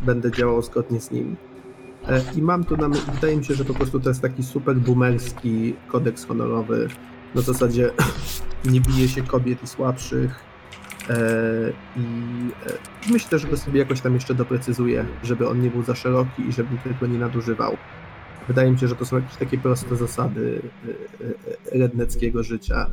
będę 0.00 0.30
działał 0.30 0.62
zgodnie 0.62 1.00
z 1.00 1.10
nim. 1.10 1.36
E, 2.08 2.22
I 2.36 2.42
mam 2.42 2.64
tu 2.64 2.76
na 2.76 2.88
wydaje 2.88 3.36
mi 3.36 3.44
się, 3.44 3.54
że 3.54 3.64
po 3.64 3.74
prostu 3.74 4.00
to 4.00 4.08
jest 4.08 4.22
taki 4.22 4.42
super 4.42 4.76
boomerski 4.76 5.76
kodeks 5.88 6.24
honorowy. 6.24 6.88
Na 7.34 7.40
zasadzie 7.40 7.90
nie 8.72 8.80
bije 8.80 9.08
się 9.08 9.22
kobiet 9.22 9.62
i 9.62 9.66
słabszych. 9.66 10.52
E, 11.10 11.14
I 11.96 12.00
e, 12.66 13.12
myślę, 13.12 13.38
że 13.38 13.48
go 13.48 13.56
sobie 13.56 13.78
jakoś 13.78 14.00
tam 14.00 14.14
jeszcze 14.14 14.34
doprecyzuję, 14.34 15.04
żeby 15.22 15.48
on 15.48 15.60
nie 15.60 15.70
był 15.70 15.82
za 15.82 15.94
szeroki 15.94 16.42
i 16.48 16.52
żebym 16.52 16.78
tego 16.78 17.06
nie 17.06 17.18
nadużywał. 17.18 17.76
Wydaje 18.48 18.70
mi 18.70 18.78
się, 18.78 18.88
że 18.88 18.96
to 18.96 19.04
są 19.04 19.16
jakieś 19.16 19.36
takie 19.36 19.58
proste 19.58 19.96
zasady 19.96 20.62
e, 21.72 21.78
redneckiego 21.78 22.42
życia 22.42 22.90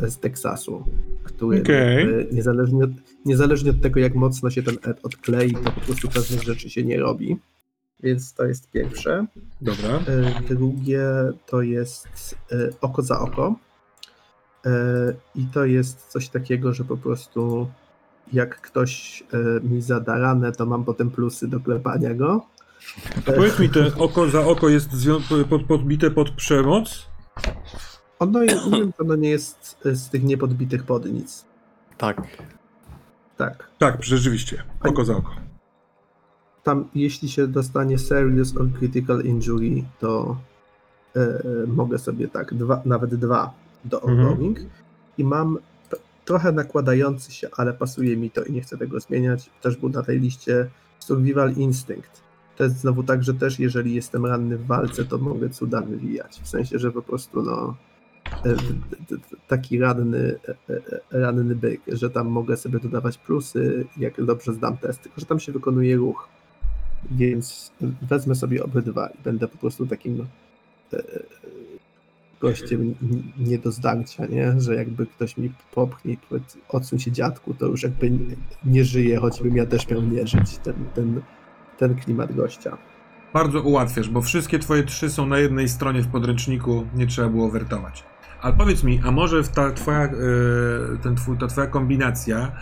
z 0.00 0.18
Teksasu, 0.18 0.84
który 1.24 1.62
e, 1.68 2.34
niezależnie, 2.34 2.84
od, 2.84 2.90
niezależnie 3.24 3.70
od 3.70 3.80
tego, 3.80 4.00
jak 4.00 4.14
mocno 4.14 4.50
się 4.50 4.62
ten 4.62 4.76
ed 4.82 5.00
odklei, 5.02 5.52
to 5.52 5.72
po 5.72 5.80
prostu 5.80 6.08
pewnych 6.08 6.42
rzeczy 6.42 6.70
się 6.70 6.84
nie 6.84 7.00
robi. 7.00 7.36
Więc 8.02 8.34
to 8.34 8.44
jest 8.44 8.70
pierwsze. 8.70 9.26
Dobra. 9.60 10.00
Drugie 10.48 11.02
to 11.46 11.62
jest 11.62 12.38
oko 12.80 13.02
za 13.02 13.20
oko. 13.20 13.56
E, 14.66 14.70
I 15.34 15.46
to 15.46 15.64
jest 15.64 16.06
coś 16.06 16.28
takiego, 16.28 16.74
że 16.74 16.84
po 16.84 16.96
prostu 16.96 17.68
jak 18.32 18.60
ktoś 18.60 19.22
e, 19.32 19.60
mi 19.60 19.82
zada 19.82 20.18
ranę, 20.18 20.52
to 20.52 20.66
mam 20.66 20.84
potem 20.84 21.10
plusy 21.10 21.48
do 21.48 21.60
klepania 21.60 22.14
go. 22.14 22.46
A 23.28 23.32
powiedz 23.32 23.58
mi, 23.58 23.68
to 23.68 23.80
oko 23.98 24.28
za 24.28 24.40
oko 24.40 24.68
jest 24.68 24.90
podbite 25.68 26.10
pod 26.10 26.30
przemoc? 26.30 27.06
Ono, 28.18 28.42
jest- 28.42 28.66
nie 28.66 28.80
wiem, 28.80 28.92
czy 28.92 29.02
ono 29.02 29.16
nie 29.16 29.30
jest 29.30 29.76
e, 29.86 29.94
z 29.94 30.08
tych 30.08 30.24
niepodbitych 30.24 30.84
pod 30.84 31.06
nic. 31.06 31.44
Tak. 31.98 32.22
Tak. 33.36 33.68
Tak, 33.78 34.04
rzeczywiście. 34.04 34.62
Oko 34.80 35.04
za 35.04 35.16
oko. 35.16 35.30
Tam, 36.62 36.88
jeśli 36.94 37.28
się 37.28 37.46
dostanie 37.46 37.98
serious 37.98 38.56
or 38.56 38.72
critical 38.78 39.20
injury, 39.24 39.82
to 40.00 40.36
e, 41.16 41.42
mogę 41.66 41.98
sobie 41.98 42.28
tak, 42.28 42.54
dwa, 42.54 42.82
nawet 42.84 43.14
dwa 43.14 43.52
do 43.84 44.02
Mhm. 44.02 44.28
ongoing. 44.28 44.58
I 45.18 45.24
mam 45.24 45.58
trochę 46.24 46.52
nakładający 46.52 47.32
się, 47.32 47.48
ale 47.56 47.72
pasuje 47.72 48.16
mi 48.16 48.30
to 48.30 48.44
i 48.44 48.52
nie 48.52 48.60
chcę 48.60 48.78
tego 48.78 49.00
zmieniać. 49.00 49.50
Też 49.62 49.76
był 49.76 49.88
na 49.88 50.02
tej 50.02 50.20
liście 50.20 50.70
survival 50.98 51.52
instinct. 51.52 52.22
To 52.56 52.64
jest 52.64 52.76
znowu 52.76 53.02
tak, 53.02 53.24
że 53.24 53.34
też 53.34 53.58
jeżeli 53.58 53.94
jestem 53.94 54.26
ranny 54.26 54.56
w 54.56 54.66
walce, 54.66 55.04
to 55.04 55.18
mogę 55.18 55.50
cuda 55.50 55.80
wywijać. 55.80 56.40
W 56.42 56.48
sensie, 56.48 56.78
że 56.78 56.92
po 56.92 57.02
prostu 57.02 57.42
no 57.42 57.76
e, 58.46 58.56
taki 59.48 59.78
ranny, 59.78 60.38
e, 60.48 60.54
e, 61.12 61.20
ranny 61.20 61.54
byk, 61.54 61.80
że 61.88 62.10
tam 62.10 62.28
mogę 62.28 62.56
sobie 62.56 62.80
dodawać 62.80 63.18
plusy, 63.18 63.86
jak 63.96 64.24
dobrze 64.24 64.52
zdam 64.54 64.76
test, 64.76 65.02
tylko 65.02 65.20
że 65.20 65.26
tam 65.26 65.40
się 65.40 65.52
wykonuje 65.52 65.96
ruch. 65.96 66.28
Więc 67.10 67.72
wezmę 68.02 68.34
sobie 68.34 68.64
obydwa 68.64 69.08
i 69.08 69.22
będę 69.22 69.48
po 69.48 69.58
prostu 69.58 69.86
takim 69.86 70.26
gościem 72.40 72.94
nie 73.38 73.58
do 73.58 73.72
zdarcia, 73.72 74.26
nie? 74.26 74.60
Że 74.60 74.74
jakby 74.74 75.06
ktoś 75.06 75.36
mi 75.36 75.52
popchnie 75.74 76.12
i 76.12 76.18
odsuń 76.68 76.98
się 76.98 77.12
dziadku, 77.12 77.54
to 77.54 77.66
już 77.66 77.82
jakby 77.82 78.10
nie, 78.10 78.36
nie 78.64 78.84
żyje, 78.84 79.16
choćbym 79.16 79.56
ja 79.56 79.66
też 79.66 79.88
miał 79.88 80.02
nie 80.02 80.26
żyć. 80.26 80.58
Ten, 80.58 80.74
ten, 80.94 81.20
ten 81.78 81.94
klimat 81.94 82.36
gościa. 82.36 82.78
Bardzo 83.32 83.62
ułatwiasz, 83.62 84.08
bo 84.08 84.22
wszystkie 84.22 84.58
twoje 84.58 84.82
trzy 84.82 85.10
są 85.10 85.26
na 85.26 85.38
jednej 85.38 85.68
stronie 85.68 86.02
w 86.02 86.08
podręczniku, 86.08 86.86
nie 86.94 87.06
trzeba 87.06 87.28
było 87.28 87.50
wertować. 87.50 88.04
Ale 88.40 88.54
powiedz 88.54 88.84
mi, 88.84 89.00
a 89.04 89.10
może 89.10 89.44
ta 89.44 89.72
twoja, 89.72 90.04
e, 90.04 90.10
ten 91.02 91.16
twój, 91.16 91.38
ta 91.38 91.46
twoja 91.46 91.66
kombinacja, 91.66 92.52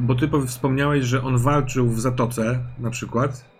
bo 0.00 0.14
ty 0.14 0.28
wspomniałeś, 0.46 1.04
że 1.04 1.22
on 1.22 1.38
walczył 1.38 1.88
w 1.88 2.00
Zatoce 2.00 2.58
na 2.78 2.90
przykład, 2.90 3.53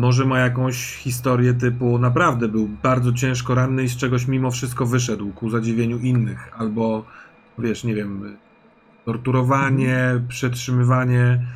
może 0.00 0.24
ma 0.24 0.38
jakąś 0.38 0.76
historię 0.96 1.54
typu 1.54 1.98
naprawdę 1.98 2.48
był 2.48 2.68
bardzo 2.68 3.12
ciężko 3.12 3.54
ranny 3.54 3.84
i 3.84 3.88
z 3.88 3.96
czegoś 3.96 4.26
mimo 4.26 4.50
wszystko 4.50 4.86
wyszedł 4.86 5.32
ku 5.32 5.50
zadziwieniu 5.50 5.98
innych, 5.98 6.60
albo 6.60 7.04
wiesz, 7.58 7.84
nie 7.84 7.94
wiem, 7.94 8.36
torturowanie, 9.04 10.22
przetrzymywanie, 10.28 11.46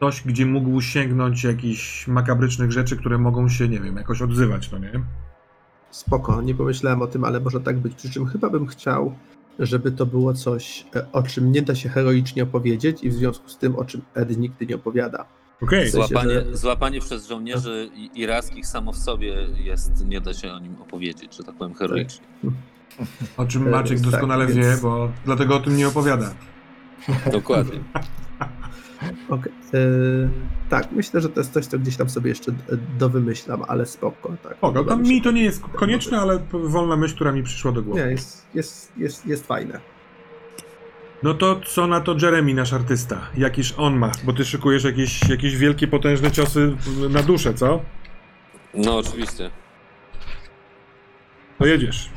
coś, 0.00 0.22
gdzie 0.22 0.46
mógł 0.46 0.80
sięgnąć 0.80 1.44
jakichś 1.44 2.08
makabrycznych 2.08 2.72
rzeczy, 2.72 2.96
które 2.96 3.18
mogą 3.18 3.48
się, 3.48 3.68
nie 3.68 3.80
wiem, 3.80 3.96
jakoś 3.96 4.22
odzywać, 4.22 4.70
no 4.70 4.78
nie? 4.78 4.92
Spoko, 5.90 6.42
nie 6.42 6.54
pomyślałem 6.54 7.02
o 7.02 7.06
tym, 7.06 7.24
ale 7.24 7.40
może 7.40 7.60
tak 7.60 7.78
być. 7.78 7.94
Przy 7.94 8.10
czym 8.10 8.26
chyba 8.26 8.50
bym 8.50 8.66
chciał, 8.66 9.14
żeby 9.58 9.92
to 9.92 10.06
było 10.06 10.34
coś, 10.34 10.86
e, 10.96 11.12
o 11.12 11.22
czym 11.22 11.52
nie 11.52 11.62
da 11.62 11.74
się 11.74 11.88
heroicznie 11.88 12.42
opowiedzieć 12.42 13.04
i 13.04 13.10
w 13.10 13.12
związku 13.12 13.48
z 13.48 13.58
tym, 13.58 13.76
o 13.76 13.84
czym 13.84 14.00
Ed 14.14 14.38
nigdy 14.38 14.66
nie 14.66 14.76
opowiada. 14.76 15.24
W 15.62 15.70
sensie, 15.70 15.90
Złapanie, 15.90 16.30
że- 16.34 16.56
złapanie 16.56 17.00
przez 17.00 17.28
żołnierzy 17.28 17.90
irackich 18.14 18.66
samo 18.66 18.92
w 18.92 18.96
sobie 18.96 19.36
jest, 19.64 20.06
nie 20.06 20.20
da 20.20 20.34
się 20.34 20.52
o 20.52 20.58
nim 20.58 20.76
opowiedzieć, 20.82 21.36
że 21.36 21.42
tak 21.44 21.54
powiem, 21.54 21.74
heroicznie. 21.74 22.26
o 23.36 23.46
czym 23.46 23.70
Maciek 23.70 24.00
tak, 24.00 24.10
doskonale 24.10 24.46
więc- 24.46 24.58
wie, 24.58 24.76
bo 24.82 25.12
dlatego 25.24 25.56
o 25.56 25.60
tym 25.60 25.76
nie 25.76 25.88
opowiada. 25.88 26.34
Dokładnie. 27.32 27.80
Okej. 29.28 29.52
e, 29.74 29.78
tak, 30.68 30.92
myślę, 30.92 31.20
że 31.20 31.28
to 31.28 31.40
jest 31.40 31.52
coś, 31.52 31.66
co 31.66 31.78
gdzieś 31.78 31.96
tam 31.96 32.10
sobie 32.10 32.28
jeszcze 32.28 32.52
dowymyślam, 32.98 33.62
ale 33.68 33.86
spoko. 33.86 34.32
Tak, 34.42 34.56
Podoba 34.56 34.90
tam 34.90 35.02
mi 35.02 35.22
to 35.22 35.30
nie 35.30 35.44
jest 35.44 35.62
konieczne, 35.62 36.20
ale 36.20 36.38
wolna 36.52 36.96
myśl, 36.96 37.14
która 37.14 37.32
mi 37.32 37.42
przyszła 37.42 37.72
do 37.72 37.82
głowy. 37.82 38.00
Nie, 38.00 38.10
jest, 38.10 38.46
jest, 38.54 38.92
jest, 38.96 39.26
jest 39.26 39.46
fajne. 39.46 39.80
No 41.24 41.34
to 41.34 41.60
co 41.66 41.86
na 41.86 42.00
to 42.00 42.16
Jeremy, 42.22 42.54
nasz 42.54 42.72
artysta? 42.72 43.30
Jakiż 43.36 43.74
on 43.76 43.96
ma? 43.96 44.12
Bo 44.24 44.32
ty 44.32 44.44
szykujesz 44.44 44.84
jakieś, 44.84 45.28
jakieś 45.28 45.56
wielkie, 45.56 45.86
potężne 45.86 46.30
ciosy 46.30 46.76
na 47.10 47.22
duszę, 47.22 47.54
co? 47.54 47.80
No 48.74 48.96
oczywiście. 48.96 49.50
To 51.58 51.66
jedziesz. 51.66 52.08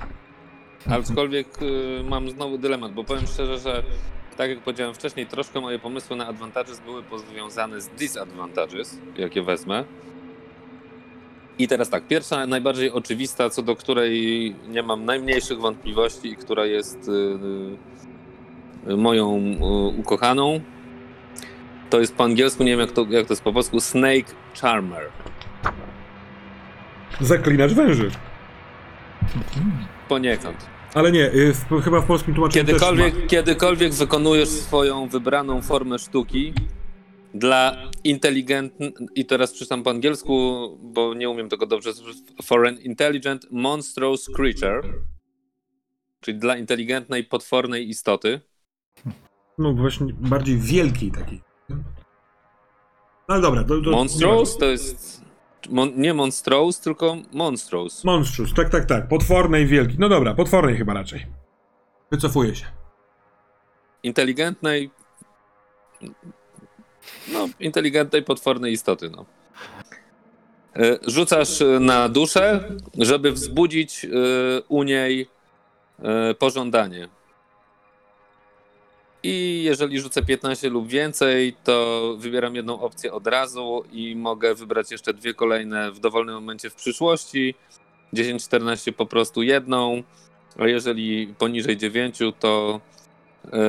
Aczkolwiek 0.89 1.61
y, 1.61 2.03
mam 2.03 2.29
znowu 2.29 2.57
dylemat, 2.57 2.93
bo 2.93 3.03
powiem 3.03 3.27
szczerze, 3.27 3.57
że 3.57 3.83
tak 4.37 4.49
jak 4.49 4.59
powiedziałem 4.59 4.93
wcześniej, 4.93 5.27
troszkę 5.27 5.61
moje 5.61 5.79
pomysły 5.79 6.15
na 6.15 6.27
advantages 6.27 6.79
były 6.79 7.03
powiązane 7.03 7.81
z 7.81 7.87
disadvantages, 7.87 8.97
jakie 9.17 9.41
wezmę. 9.41 9.83
I 11.59 11.67
teraz 11.67 11.89
tak, 11.89 12.07
pierwsza, 12.07 12.47
najbardziej 12.47 12.91
oczywista, 12.91 13.49
co 13.49 13.61
do 13.61 13.75
której 13.75 14.55
nie 14.67 14.83
mam 14.83 15.05
najmniejszych 15.05 15.59
wątpliwości 15.59 16.31
i 16.31 16.35
która 16.35 16.65
jest 16.65 17.07
y, 17.07 17.96
moją 18.97 19.37
y, 19.37 19.99
ukochaną, 19.99 20.61
to 21.89 21.99
jest 21.99 22.15
po 22.15 22.23
angielsku, 22.23 22.63
nie 22.63 22.71
wiem 22.71 22.79
jak 22.79 22.91
to, 22.91 23.05
jak 23.09 23.27
to 23.27 23.33
jest 23.33 23.43
po 23.43 23.53
polsku, 23.53 23.79
Snake 23.79 24.33
Charmer. 24.61 25.09
Zaklinacz 27.21 27.73
węży. 27.73 28.11
Poniekąd. 30.09 30.65
Ale 30.93 31.11
nie, 31.11 31.33
y, 31.33 31.53
w, 31.53 31.83
chyba 31.83 32.01
w 32.01 32.05
polskim 32.05 32.33
tłumaczeniu 32.33 32.65
też 32.65 32.73
Kiedykolwiek, 32.73 33.27
kiedykolwiek 33.27 33.93
wykonujesz 33.93 34.49
swoją 34.49 35.07
wybraną 35.07 35.61
formę 35.61 35.99
sztuki 35.99 36.53
dla 37.33 37.89
inteligentnych, 38.03 38.93
i 39.15 39.25
teraz 39.25 39.51
przeczytam 39.51 39.83
po 39.83 39.89
angielsku, 39.89 40.67
bo 40.81 41.13
nie 41.13 41.29
umiem 41.29 41.49
tego 41.49 41.65
dobrze, 41.65 41.91
for 42.43 42.67
an 42.67 42.77
intelligent 42.77 43.47
monstrous 43.51 44.29
creature, 44.35 44.81
czyli 46.21 46.39
dla 46.39 46.57
inteligentnej, 46.57 47.23
potwornej 47.23 47.89
istoty. 47.89 48.41
No 49.57 49.73
właśnie 49.73 50.13
bardziej 50.13 50.57
wielkiej 50.57 51.11
takiej. 51.11 51.41
No 51.69 53.33
ale 53.35 53.41
dobra, 53.41 53.63
to... 53.63 53.81
to 53.81 53.91
Monstrous 53.91 54.57
to 54.57 54.65
jest 54.65 55.27
mon, 55.69 55.91
nie 55.95 56.13
monstrous, 56.13 56.79
tylko 56.79 57.17
monstrous. 57.33 58.03
Monstrous, 58.03 58.53
tak, 58.53 58.69
tak, 58.69 58.85
tak. 58.85 59.07
Potwornej, 59.07 59.67
wielkiej. 59.67 59.97
No 59.99 60.09
dobra, 60.09 60.33
potwornej 60.33 60.77
chyba 60.77 60.93
raczej. 60.93 61.25
Wycofuję 62.11 62.55
się. 62.55 62.65
Inteligentnej, 64.03 64.91
no, 67.33 67.49
inteligentnej, 67.59 68.23
potwornej 68.23 68.73
istoty, 68.73 69.09
no. 69.09 69.25
E, 70.75 70.99
Rzucasz 71.07 71.63
na 71.79 72.09
duszę, 72.09 72.69
żeby 72.97 73.31
wzbudzić 73.31 74.05
e, 74.05 74.09
u 74.67 74.83
niej 74.83 75.27
e, 75.99 76.33
pożądanie. 76.33 77.09
I 79.29 79.63
jeżeli 79.63 79.99
rzucę 79.99 80.21
15 80.21 80.69
lub 80.69 80.87
więcej, 80.87 81.55
to 81.63 82.15
wybieram 82.19 82.55
jedną 82.55 82.79
opcję 82.79 83.13
od 83.13 83.27
razu 83.27 83.83
i 83.91 84.15
mogę 84.15 84.55
wybrać 84.55 84.91
jeszcze 84.91 85.13
dwie 85.13 85.33
kolejne 85.33 85.91
w 85.91 85.99
dowolnym 85.99 86.35
momencie 86.35 86.69
w 86.69 86.75
przyszłości. 86.75 87.55
10-14 88.13 88.91
po 88.91 89.05
prostu 89.05 89.43
jedną, 89.43 90.03
a 90.59 90.67
jeżeli 90.67 91.27
poniżej 91.27 91.77
9, 91.77 92.19
to, 92.39 92.81
e, 93.45 93.59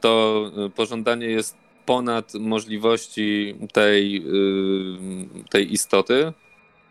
to 0.00 0.44
pożądanie 0.74 1.26
jest 1.26 1.56
ponad 1.86 2.34
możliwości 2.34 3.54
tej, 3.72 4.16
e, 4.16 4.22
tej 5.50 5.72
istoty. 5.72 6.32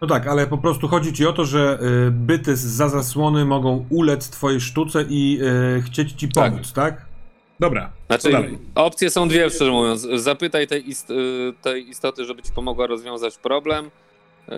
No 0.01 0.07
tak, 0.07 0.27
ale 0.27 0.47
po 0.47 0.57
prostu 0.57 0.87
chodzi 0.87 1.13
ci 1.13 1.25
o 1.25 1.33
to, 1.33 1.45
że 1.45 1.79
y, 2.07 2.11
byty 2.11 2.55
za 2.55 2.89
zasłony 2.89 3.45
mogą 3.45 3.85
ulec 3.89 4.29
twojej 4.29 4.61
sztuce 4.61 5.05
i 5.09 5.39
y, 5.77 5.81
chcieć 5.81 6.11
ci 6.11 6.27
Tak. 6.29 6.51
pomóc, 6.51 6.73
tak? 6.73 7.14
Dobra, 7.59 7.91
Znaczy, 8.07 8.57
opcje 8.75 9.09
są 9.09 9.27
dwie, 9.27 9.49
szczerze 9.49 9.71
mówiąc. 9.71 10.07
Zapytaj 10.15 10.67
tej, 10.67 10.89
ist, 10.89 11.09
y, 11.09 11.53
tej 11.61 11.89
istoty, 11.89 12.25
żeby 12.25 12.41
ci 12.41 12.51
pomogła 12.51 12.87
rozwiązać 12.87 13.37
problem, 13.37 13.85
y, 13.85 14.51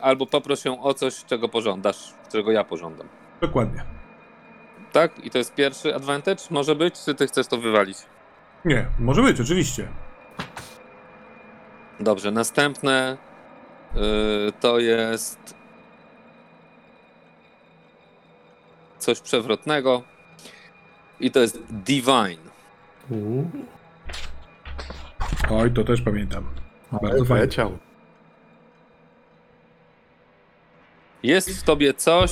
albo 0.00 0.26
poproś 0.26 0.64
ją 0.64 0.82
o 0.82 0.94
coś, 0.94 1.24
czego 1.24 1.48
pożądasz, 1.48 2.14
czego 2.32 2.52
ja 2.52 2.64
pożądam. 2.64 3.08
Dokładnie. 3.40 3.84
Tak? 4.92 5.24
I 5.24 5.30
to 5.30 5.38
jest 5.38 5.54
pierwszy 5.54 5.94
advantage? 5.94 6.42
Może 6.50 6.74
być? 6.74 6.94
Czy 7.04 7.14
ty 7.14 7.26
chcesz 7.26 7.46
to 7.46 7.58
wywalić? 7.58 7.98
Nie, 8.64 8.86
może 8.98 9.22
być, 9.22 9.40
oczywiście. 9.40 9.88
Dobrze, 12.00 12.30
następne 12.30 13.16
y, 13.96 14.52
to 14.60 14.78
jest 14.78 15.54
coś 18.98 19.20
przewrotnego 19.20 20.02
i 21.20 21.30
to 21.30 21.40
jest 21.40 21.62
Divine. 21.70 22.44
Oj, 25.50 25.72
to 25.72 25.84
też 25.84 26.02
pamiętam. 26.02 26.44
Bardzo 27.02 27.24
fajnie. 27.24 27.44
leciał. 27.44 27.78
Jest 31.22 31.50
w 31.50 31.62
tobie 31.62 31.94
coś, 31.94 32.30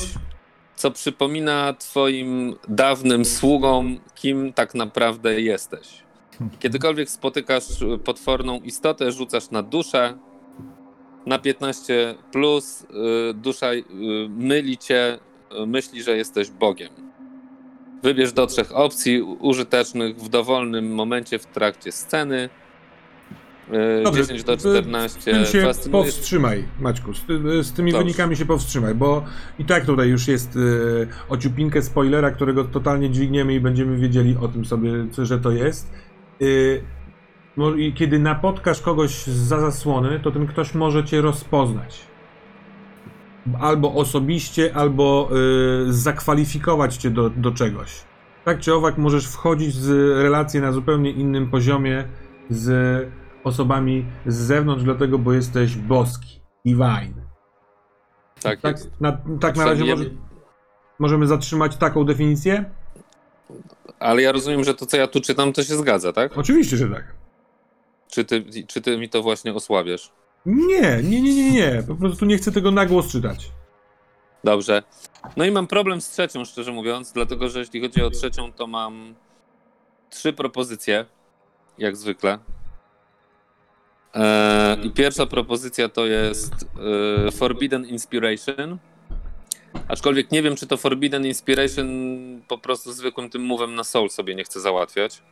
co 0.77 0.91
przypomina 0.91 1.75
twoim 1.79 2.55
dawnym 2.69 3.25
sługom, 3.25 4.01
kim 4.15 4.53
tak 4.53 4.75
naprawdę 4.75 5.41
jesteś. 5.41 6.03
Kiedykolwiek 6.59 7.11
spotykasz 7.11 7.65
potworną 8.05 8.61
istotę, 8.61 9.13
rzucasz 9.13 9.51
na 9.51 9.63
duszę. 9.63 10.19
Na 11.27 11.39
15 11.39 12.15
plus 12.33 12.83
y, 12.83 13.35
dusza 13.35 13.75
y, 13.75 13.85
myli 14.29 14.79
cię, 14.79 15.19
y, 15.63 15.67
myśli, 15.67 16.03
że 16.03 16.17
jesteś 16.17 16.51
Bogiem. 16.51 17.12
Wybierz 18.03 18.33
do 18.33 18.47
trzech 18.47 18.73
opcji 18.77 19.23
użytecznych 19.23 20.17
w 20.17 20.29
dowolnym 20.29 20.95
momencie 20.95 21.39
w 21.39 21.47
trakcie 21.47 21.93
sceny. 21.93 22.49
Y, 24.01 24.03
Dobrze, 24.05 24.23
10 24.23 24.45
do 24.45 24.57
z 24.57 24.61
14 24.61 25.33
tym 25.33 25.45
się 25.47 25.91
powstrzymaj, 25.91 26.65
Maćku. 26.81 27.15
Z, 27.15 27.25
ty- 27.25 27.63
z 27.65 27.73
tymi 27.73 27.93
Dobrze. 27.93 28.05
wynikami 28.05 28.37
się 28.37 28.47
powstrzymaj, 28.47 28.95
bo 28.95 29.25
i 29.59 29.65
tak 29.65 29.87
tutaj 29.87 30.09
już 30.09 30.29
jest 30.29 30.57
y, 30.57 31.09
ociupinkę 31.29 31.83
spoilera, 31.83 32.31
którego 32.31 32.65
totalnie 32.65 33.11
dźwigniemy 33.11 33.55
i 33.55 33.61
będziemy 33.61 33.97
wiedzieli 33.97 34.37
o 34.41 34.49
tym 34.49 34.65
sobie, 34.65 34.91
co, 35.11 35.27
że 35.27 35.39
to 35.39 35.51
jest. 35.51 35.93
Y, 36.43 36.83
kiedy 37.95 38.19
napotkasz 38.19 38.81
kogoś 38.81 39.27
za 39.27 39.61
zasłony, 39.61 40.21
to 40.21 40.31
ten 40.31 40.47
ktoś 40.47 40.75
może 40.75 41.05
cię 41.05 41.21
rozpoznać. 41.21 42.01
Albo 43.61 43.95
osobiście, 43.95 44.75
albo 44.75 45.29
y, 45.89 45.93
zakwalifikować 45.93 46.97
cię 46.97 47.11
do, 47.11 47.31
do 47.31 47.51
czegoś. 47.51 48.05
Tak 48.45 48.61
czy 48.61 48.75
owak 48.75 48.99
możesz 48.99 49.27
wchodzić 49.27 49.75
z 49.75 49.89
relacji 50.23 50.61
na 50.61 50.73
zupełnie 50.73 51.11
innym 51.11 51.51
poziomie 51.51 52.09
z 52.51 53.09
osobami 53.45 54.07
z 54.27 54.37
zewnątrz, 54.37 54.85
dlatego, 54.85 55.19
bo 55.19 55.33
jesteś 55.33 55.77
boski. 55.77 56.41
Divine. 56.65 57.23
Tak, 58.43 58.61
Tak, 58.61 58.77
jest. 58.77 59.01
na, 59.01 59.19
tak 59.41 59.57
na 59.57 59.65
razie 59.65 59.85
może, 59.85 60.05
Możemy 60.99 61.27
zatrzymać 61.27 61.77
taką 61.77 62.05
definicję? 62.05 62.65
Ale 63.99 64.23
ja 64.23 64.33
rozumiem, 64.33 64.65
że 64.65 64.75
to, 64.75 64.87
co 64.87 64.97
ja 64.97 65.07
tu 65.07 65.21
czytam, 65.21 65.53
to 65.53 65.65
się 65.65 65.77
zgadza, 65.77 66.13
tak? 66.13 66.39
Oczywiście, 66.39 66.77
że 66.77 66.89
tak. 66.89 67.15
Czy 68.11 68.25
ty, 68.25 68.45
czy 68.67 68.81
ty 68.81 68.99
mi 68.99 69.09
to 69.09 69.23
właśnie 69.23 69.55
osłabiasz? 69.55 70.13
Nie, 70.47 71.03
nie, 71.03 71.23
nie, 71.23 71.35
nie, 71.35 71.51
nie. 71.51 71.83
Po 71.89 71.95
prostu 71.95 72.25
nie 72.25 72.37
chcę 72.39 72.53
tego 72.53 72.71
na 72.71 72.87
głos 72.87 73.13
czytać. 73.13 73.51
Dobrze. 74.45 74.83
No 75.37 75.45
i 75.45 75.51
mam 75.51 75.67
problem 75.67 76.01
z 76.01 76.11
trzecią, 76.11 76.45
szczerze 76.45 76.73
mówiąc, 76.73 77.13
dlatego 77.13 77.49
że 77.49 77.59
jeśli 77.59 77.81
chodzi 77.81 78.03
o 78.03 78.11
trzecią, 78.11 78.53
to 78.53 78.67
mam 78.67 79.15
trzy 80.11 80.33
propozycje, 80.33 81.05
jak 81.79 81.97
zwykle. 81.97 82.39
E, 84.15 84.77
I 84.83 84.91
pierwsza 84.91 85.27
propozycja 85.27 85.89
to 85.89 86.07
jest 86.07 86.53
e, 87.27 87.31
Forbidden 87.31 87.87
Inspiration. 87.87 88.79
Aczkolwiek 89.89 90.31
nie 90.33 90.43
wiem, 90.43 90.57
czy 90.57 90.67
to 90.67 90.77
Forbidden 90.77 91.27
Inspiration 91.27 91.89
po 92.49 92.59
prostu 92.59 92.93
zwykłym 92.93 93.31
tym 93.31 93.43
mówem 93.43 93.75
na 93.75 93.85
soul 93.85 94.11
sobie 94.11 94.35
nie 94.35 94.45
chce 94.45 94.61
załatwiać. 94.61 95.23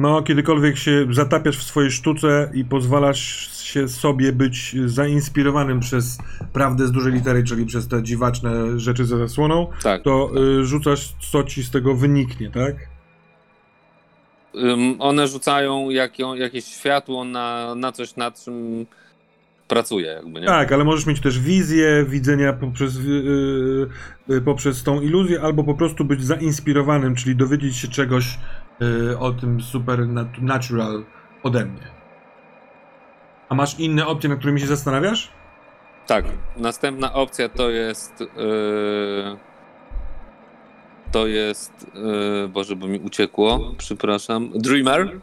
No, 0.00 0.22
kiedykolwiek 0.22 0.76
się 0.76 1.06
zatapiasz 1.10 1.58
w 1.58 1.62
swojej 1.62 1.90
sztuce 1.90 2.50
i 2.54 2.64
pozwalasz 2.64 3.50
się 3.64 3.88
sobie 3.88 4.32
być 4.32 4.76
zainspirowanym 4.86 5.80
przez 5.80 6.18
prawdę 6.52 6.86
z 6.86 6.92
dużej 6.92 7.12
litery, 7.12 7.44
czyli 7.44 7.66
przez 7.66 7.88
te 7.88 8.02
dziwaczne 8.02 8.80
rzeczy 8.80 9.04
za 9.04 9.18
zasłoną, 9.18 9.66
Tak. 9.82 10.02
to 10.02 10.30
y, 10.60 10.64
rzucasz, 10.64 11.14
co 11.30 11.42
ci 11.44 11.62
z 11.62 11.70
tego 11.70 11.94
wyniknie, 11.94 12.50
tak? 12.50 12.74
Ym, 14.54 14.96
one 14.98 15.28
rzucają 15.28 15.90
jakieś 16.36 16.64
światło 16.64 17.24
na, 17.24 17.74
na 17.74 17.92
coś, 17.92 18.16
nad 18.16 18.44
czym 18.44 18.86
pracuje, 19.68 20.06
jakby, 20.06 20.40
nie? 20.40 20.46
Tak, 20.46 20.72
ale 20.72 20.84
możesz 20.84 21.06
mieć 21.06 21.20
też 21.20 21.40
wizję 21.40 22.04
widzenia 22.08 22.52
poprzez, 22.52 22.96
y, 22.96 23.86
y, 24.30 24.40
poprzez 24.40 24.82
tą 24.82 25.00
iluzję, 25.00 25.40
albo 25.40 25.64
po 25.64 25.74
prostu 25.74 26.04
być 26.04 26.24
zainspirowanym, 26.24 27.14
czyli 27.14 27.36
dowiedzieć 27.36 27.76
się 27.76 27.88
czegoś 27.88 28.38
o 29.18 29.32
tym 29.32 29.60
supernatural 29.60 31.04
ode 31.42 31.64
mnie. 31.64 31.90
A 33.48 33.54
masz 33.54 33.78
inne 33.78 34.06
opcje, 34.06 34.28
nad 34.28 34.38
którymi 34.38 34.60
się 34.60 34.66
zastanawiasz? 34.66 35.32
Tak. 36.06 36.24
Następna 36.56 37.12
opcja 37.12 37.48
to 37.48 37.70
jest. 37.70 38.20
Yy, 38.20 39.36
to 41.12 41.26
jest. 41.26 41.86
Yy, 41.94 42.48
Boże, 42.48 42.76
bo 42.76 42.86
mi 42.86 42.98
uciekło. 42.98 43.74
Przepraszam. 43.78 44.50
Dreamer. 44.54 45.20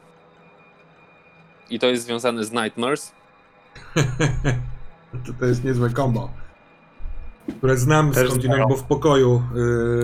I 1.70 1.80
to 1.80 1.88
jest 1.88 2.04
związane 2.04 2.44
z 2.44 2.52
Nightmares. 2.52 3.14
to, 5.26 5.34
to 5.40 5.46
jest 5.46 5.64
niezłe 5.64 5.90
kombo. 5.90 6.30
Które 7.58 7.78
znam 7.78 8.12
Też 8.12 8.28
skądinąd, 8.30 8.64
bo 8.70 8.76
w 8.76 8.84
pokoju 8.84 9.44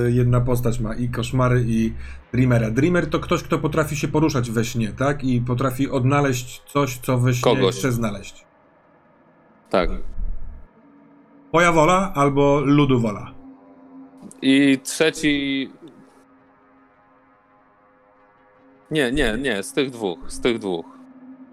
y, 0.08 0.12
jedna 0.12 0.42
postać 0.42 0.80
ma 0.80 0.96
i 0.96 1.10
koszmary, 1.10 1.64
i 1.68 1.94
Dreamera. 2.34 2.72
Dreamer 2.72 3.10
to 3.10 3.20
ktoś, 3.20 3.44
kto 3.44 3.60
potrafi 3.60 3.96
się 3.96 4.08
poruszać 4.08 4.52
we 4.52 4.66
śnie, 4.66 4.94
tak? 4.98 5.24
I 5.24 5.42
potrafi 5.42 5.90
odnaleźć 5.90 6.62
coś, 6.68 6.98
co 6.98 7.18
we 7.18 7.34
śnie 7.34 7.56
Kogoś. 7.56 7.76
chce 7.76 7.92
znaleźć. 7.92 8.46
Tak. 9.70 9.90
Twoja 11.50 11.72
wola 11.72 12.12
albo 12.16 12.62
ludu 12.66 13.00
wola. 13.00 13.32
I 14.42 14.80
trzeci. 14.84 15.70
Nie, 18.92 19.12
nie, 19.12 19.38
nie, 19.42 19.64
z 19.64 19.74
tych 19.74 19.90
dwóch. 19.92 20.20
Z 20.28 20.40
tych 20.40 20.60
dwóch. 20.60 20.86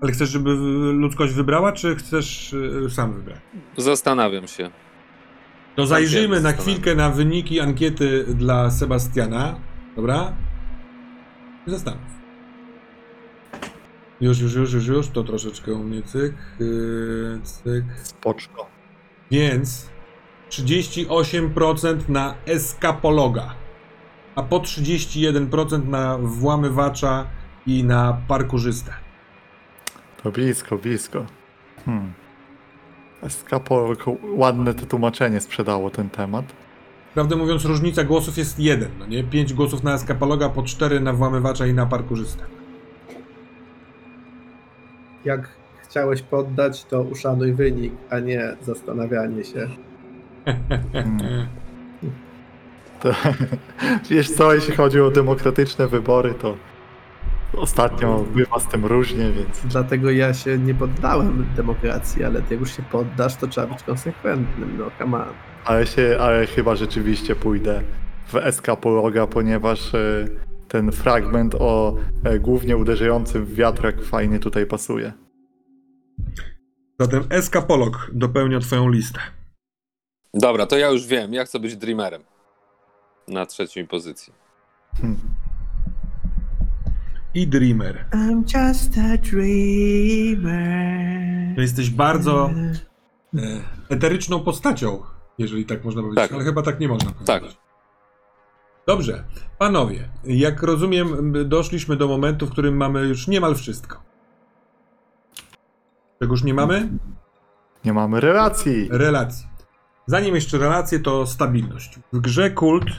Ale 0.01 0.12
chcesz, 0.12 0.29
żeby 0.31 0.51
ludzkość 0.93 1.35
wybrała, 1.35 1.73
czy 1.73 1.97
chcesz 1.97 2.53
y, 2.53 2.91
sam 2.91 3.12
wybrać? 3.12 3.41
Zastanawiam 3.77 4.47
się. 4.47 4.71
To 5.81 5.86
zajrzyjmy 5.86 6.40
na 6.40 6.52
chwilkę 6.52 6.94
na 6.94 7.11
wyniki 7.11 7.61
ankiety 7.61 8.24
dla 8.28 8.70
Sebastiana. 8.70 9.61
Dobra? 9.97 10.32
Zastanów. 11.66 12.11
Już, 14.20 14.40
już, 14.40 14.55
już, 14.55 14.73
już, 14.73 14.86
już. 14.86 15.09
To 15.09 15.24
troszeczkę 15.24 15.73
u 15.73 15.85
mnie 15.85 16.02
cyk. 16.02 16.35
Yy, 16.59 17.40
cyk. 17.43 17.85
Spoczko. 18.02 18.66
Więc 19.31 19.90
38% 20.51 22.09
na 22.09 22.35
eskapologa, 22.47 23.55
a 24.35 24.43
po 24.43 24.59
31% 24.59 25.89
na 25.89 26.19
włamywacza 26.19 27.27
i 27.66 27.85
na 27.85 28.23
parkurzystę. 28.28 28.93
To 30.23 30.31
blisko, 30.31 30.78
blisko. 30.78 31.27
Hmm. 31.85 32.20
Eskapo, 33.23 33.95
ładne 34.23 34.75
to 34.75 34.87
tłumaczenie 34.87 35.41
sprzedało 35.41 35.91
ten 35.91 36.11
temat. 36.11 36.45
Prawdę 37.15 37.37
mówiąc, 37.37 37.65
różnica 37.65 38.05
głosów 38.05 38.39
jest 38.39 38.59
jeden, 38.59 38.89
no 38.99 39.07
nie? 39.07 39.25
5 39.25 39.55
głosów 39.55 39.83
na 39.83 39.95
eskapologa, 39.95 40.49
po 40.49 40.63
4 40.63 41.01
na 41.01 41.13
włamywacza 41.13 41.67
i 41.67 41.75
na 41.75 41.87
parkurzystę. 41.87 42.45
Jak 45.25 45.49
chciałeś 45.83 46.23
poddać, 46.23 46.85
to 46.85 47.03
uszanuj 47.03 47.53
wynik, 47.53 47.93
a 48.11 48.19
nie 48.19 48.57
zastanawianie 48.63 49.45
się. 49.45 49.69
Hmm. 50.93 51.47
To, 53.01 53.15
wiesz 54.11 54.31
co, 54.31 54.55
jeśli 54.55 54.77
chodzi 54.77 55.01
o 55.01 55.11
demokratyczne 55.11 55.89
wybory, 55.89 56.35
to 56.35 56.57
ostatnio 57.56 58.24
bywa 58.35 58.60
z 58.60 58.68
tym 58.68 58.86
różnie, 58.86 59.32
więc 59.32 59.60
Dlatego 59.64 60.10
ja 60.10 60.35
się 60.35 60.59
nie 60.59 60.74
poddałem 60.74 61.47
demokracji, 61.56 62.24
ale 62.24 62.43
ty 62.43 62.55
już 62.55 62.77
się 62.77 62.82
poddasz, 62.82 63.36
to 63.36 63.47
trzeba 63.47 63.66
być 63.66 63.82
konsekwentnym, 63.82 64.78
no 64.78 64.90
come 64.98 65.18
on. 65.18 65.32
ale, 65.64 65.86
się, 65.86 66.16
ale 66.20 66.47
chyba 66.47 66.77
rzeczywiście 66.77 67.36
pójdę 67.36 67.82
w 68.27 68.36
eskapologa, 68.36 69.27
ponieważ 69.27 69.94
e, 69.94 70.28
ten 70.68 70.93
fragment 70.93 71.55
o 71.55 71.97
e, 72.24 72.39
głównie 72.39 72.77
uderzającym 72.77 73.44
w 73.44 73.55
wiatrak 73.55 74.02
fajnie 74.02 74.39
tutaj 74.39 74.66
pasuje. 74.66 75.12
Zatem 77.01 77.24
eskapolog 77.31 78.10
dopełnia 78.12 78.60
twoją 78.60 78.89
listę. 78.89 79.20
Dobra, 80.35 80.66
to 80.66 80.78
ja 80.78 80.89
już 80.89 81.06
wiem. 81.06 81.35
Ja 81.35 81.44
chcę 81.44 81.60
być 81.60 81.77
Dreamerem. 81.77 82.22
Na 83.28 83.47
trzeciej 83.47 83.86
pozycji. 83.86 84.32
I 87.35 87.47
Dreamer. 87.47 88.05
I'm 88.12 88.43
just 88.44 88.98
a 88.98 89.16
dreamer. 89.31 90.55
To 91.55 91.61
jesteś 91.61 91.90
bardzo 91.90 92.51
e, 93.35 93.40
eteryczną 93.89 94.40
postacią, 94.40 95.02
jeżeli 95.39 95.65
tak 95.66 95.85
można 95.85 96.02
powiedzieć, 96.02 96.23
Tak. 96.24 96.32
ale 96.32 96.44
chyba 96.44 96.62
tak 96.62 96.81
nie 96.81 96.89
można 96.89 97.11
powiedzieć. 97.11 97.27
Tak. 97.27 97.43
Dobrze, 98.86 99.24
panowie, 99.59 100.09
jak 100.24 100.62
rozumiem, 100.62 101.32
doszliśmy 101.48 101.97
do 101.97 102.09
momentu, 102.09 102.47
w 102.47 102.51
którym 102.51 102.77
mamy 102.77 103.01
już 103.07 103.28
niemal 103.28 103.55
wszystko. 103.55 104.02
Czegoż 106.20 106.44
nie 106.44 106.55
mamy? 106.55 106.89
Nie 107.85 107.93
mamy 107.93 108.20
relacji. 108.20 108.89
Relacji. 108.90 109.49
Zanim 110.06 110.35
jeszcze 110.35 110.59
relacje, 110.59 111.01
to 111.01 111.27
stabilność. 111.27 111.98
W 112.12 112.20
grze 112.20 112.51
Kult 112.51 112.86
y, 112.86 112.93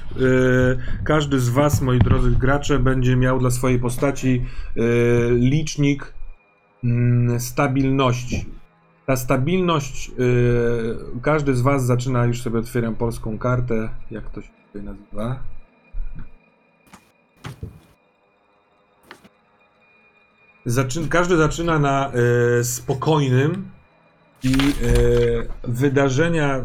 każdy 1.03 1.39
z 1.39 1.49
was, 1.49 1.81
moi 1.81 1.99
drodzy 1.99 2.31
gracze, 2.31 2.79
będzie 2.79 3.15
miał 3.15 3.39
dla 3.39 3.51
swojej 3.51 3.79
postaci 3.79 4.45
y, 4.77 4.81
licznik 5.31 6.13
mm, 6.83 7.39
stabilności. 7.39 8.45
Ta 9.05 9.15
stabilność, 9.15 10.11
y, 10.19 11.21
każdy 11.21 11.55
z 11.55 11.61
was 11.61 11.85
zaczyna, 11.85 12.25
już 12.25 12.41
sobie 12.41 12.59
otwieram 12.59 12.95
polską 12.95 13.37
kartę, 13.37 13.89
jak 14.11 14.29
to 14.29 14.41
się 14.41 14.49
tutaj 14.67 14.83
nazywa. 14.83 15.39
Zaczyn, 20.65 21.07
każdy 21.07 21.37
zaczyna 21.37 21.79
na 21.79 22.11
y, 22.59 22.63
spokojnym 22.63 23.71
i 24.43 24.53
e, 24.53 24.57
wydarzenia 25.63 26.63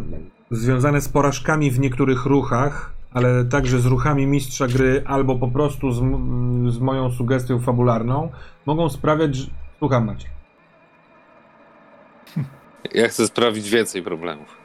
związane 0.50 1.00
z 1.00 1.08
porażkami 1.08 1.70
w 1.70 1.80
niektórych 1.80 2.26
ruchach, 2.26 2.92
ale 3.12 3.44
także 3.44 3.80
z 3.80 3.86
ruchami 3.86 4.26
mistrza 4.26 4.66
gry, 4.66 5.02
albo 5.06 5.36
po 5.36 5.48
prostu 5.48 5.92
z, 5.92 5.96
z 6.74 6.78
moją 6.78 7.10
sugestią 7.10 7.60
fabularną, 7.60 8.30
mogą 8.66 8.88
sprawiać, 8.88 9.34
że... 9.34 9.46
Słucham 9.78 10.06
Maciek. 10.06 10.30
Ja 12.94 13.08
chcę 13.08 13.26
sprawić 13.26 13.70
więcej 13.70 14.02
problemów. 14.02 14.56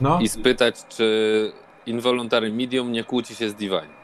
No, 0.00 0.20
I 0.20 0.28
spytać, 0.28 0.74
czy 0.88 1.52
Involuntary 1.86 2.52
Medium 2.52 2.92
nie 2.92 3.04
kłóci 3.04 3.34
się 3.34 3.48
z 3.50 3.54
Divine. 3.54 3.98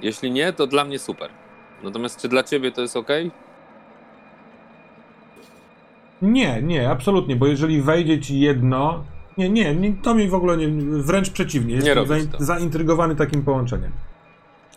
Jeśli 0.00 0.30
nie, 0.30 0.52
to 0.52 0.66
dla 0.66 0.84
mnie 0.84 0.98
super. 0.98 1.30
Natomiast 1.82 2.20
czy 2.20 2.28
dla 2.28 2.42
ciebie 2.42 2.72
to 2.72 2.80
jest 2.80 2.96
ok? 2.96 3.08
Nie, 6.22 6.62
nie, 6.62 6.90
absolutnie, 6.90 7.36
bo 7.36 7.46
jeżeli 7.46 7.82
wejdzie 7.82 8.20
ci 8.20 8.40
jedno... 8.40 9.04
Nie, 9.38 9.50
nie, 9.50 9.74
nie 9.74 9.94
to 10.02 10.14
mi 10.14 10.28
w 10.28 10.34
ogóle 10.34 10.56
nie... 10.56 10.68
Wręcz 11.02 11.30
przeciwnie, 11.30 11.74
jestem 11.74 12.06
zain, 12.06 12.28
zaintrygowany 12.38 13.16
takim 13.16 13.42
połączeniem. 13.42 13.92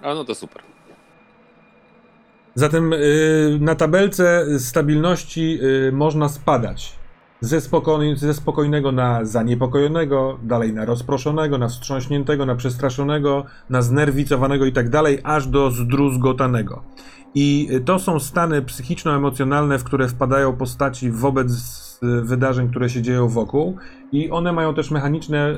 A 0.01 0.13
no 0.13 0.25
to 0.25 0.35
super. 0.35 0.61
Zatem 2.55 2.93
y, 2.93 3.57
na 3.61 3.75
tabelce 3.75 4.45
stabilności 4.59 5.59
y, 5.87 5.91
można 5.91 6.29
spadać 6.29 6.95
ze, 7.43 7.61
spokoj, 7.61 8.15
ze 8.15 8.33
spokojnego 8.33 8.91
na 8.91 9.25
zaniepokojonego, 9.25 10.39
dalej 10.43 10.73
na 10.73 10.85
rozproszonego, 10.85 11.57
na 11.57 11.67
wstrząśniętego, 11.67 12.45
na 12.45 12.55
przestraszonego, 12.55 13.45
na 13.69 13.81
znerwicowanego 13.81 14.65
i 14.65 14.71
tak 14.71 14.89
dalej, 14.89 15.19
aż 15.23 15.47
do 15.47 15.71
zdruzgotanego. 15.71 16.83
I 17.35 17.69
to 17.85 17.99
są 17.99 18.19
stany 18.19 18.61
psychiczno-emocjonalne, 18.61 19.79
w 19.79 19.83
które 19.83 20.07
wpadają 20.07 20.53
postaci 20.53 21.11
wobec 21.11 21.51
y, 22.03 22.21
wydarzeń, 22.21 22.69
które 22.69 22.89
się 22.89 23.01
dzieją 23.01 23.27
wokół, 23.27 23.77
i 24.11 24.31
one 24.31 24.53
mają 24.53 24.73
też 24.73 24.91
mechaniczne 24.91 25.49
y, 25.49 25.53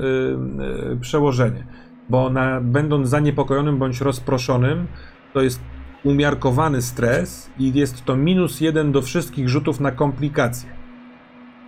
y, 0.92 0.96
przełożenie, 1.00 1.66
bo 2.08 2.30
na, 2.30 2.60
będąc 2.60 3.08
zaniepokojonym 3.08 3.78
bądź 3.78 4.00
rozproszonym, 4.00 4.86
to 5.32 5.40
jest 5.42 5.60
umiarkowany 6.04 6.82
stres 6.82 7.50
i 7.58 7.72
jest 7.74 8.04
to 8.04 8.16
minus 8.16 8.60
jeden 8.60 8.92
do 8.92 9.02
wszystkich 9.02 9.48
rzutów 9.48 9.80
na 9.80 9.90
komplikacje. 9.90 10.75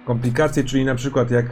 Komplikacje, 0.08 0.64
czyli 0.64 0.84
na 0.84 0.94
przykład 0.94 1.30
jak 1.30 1.46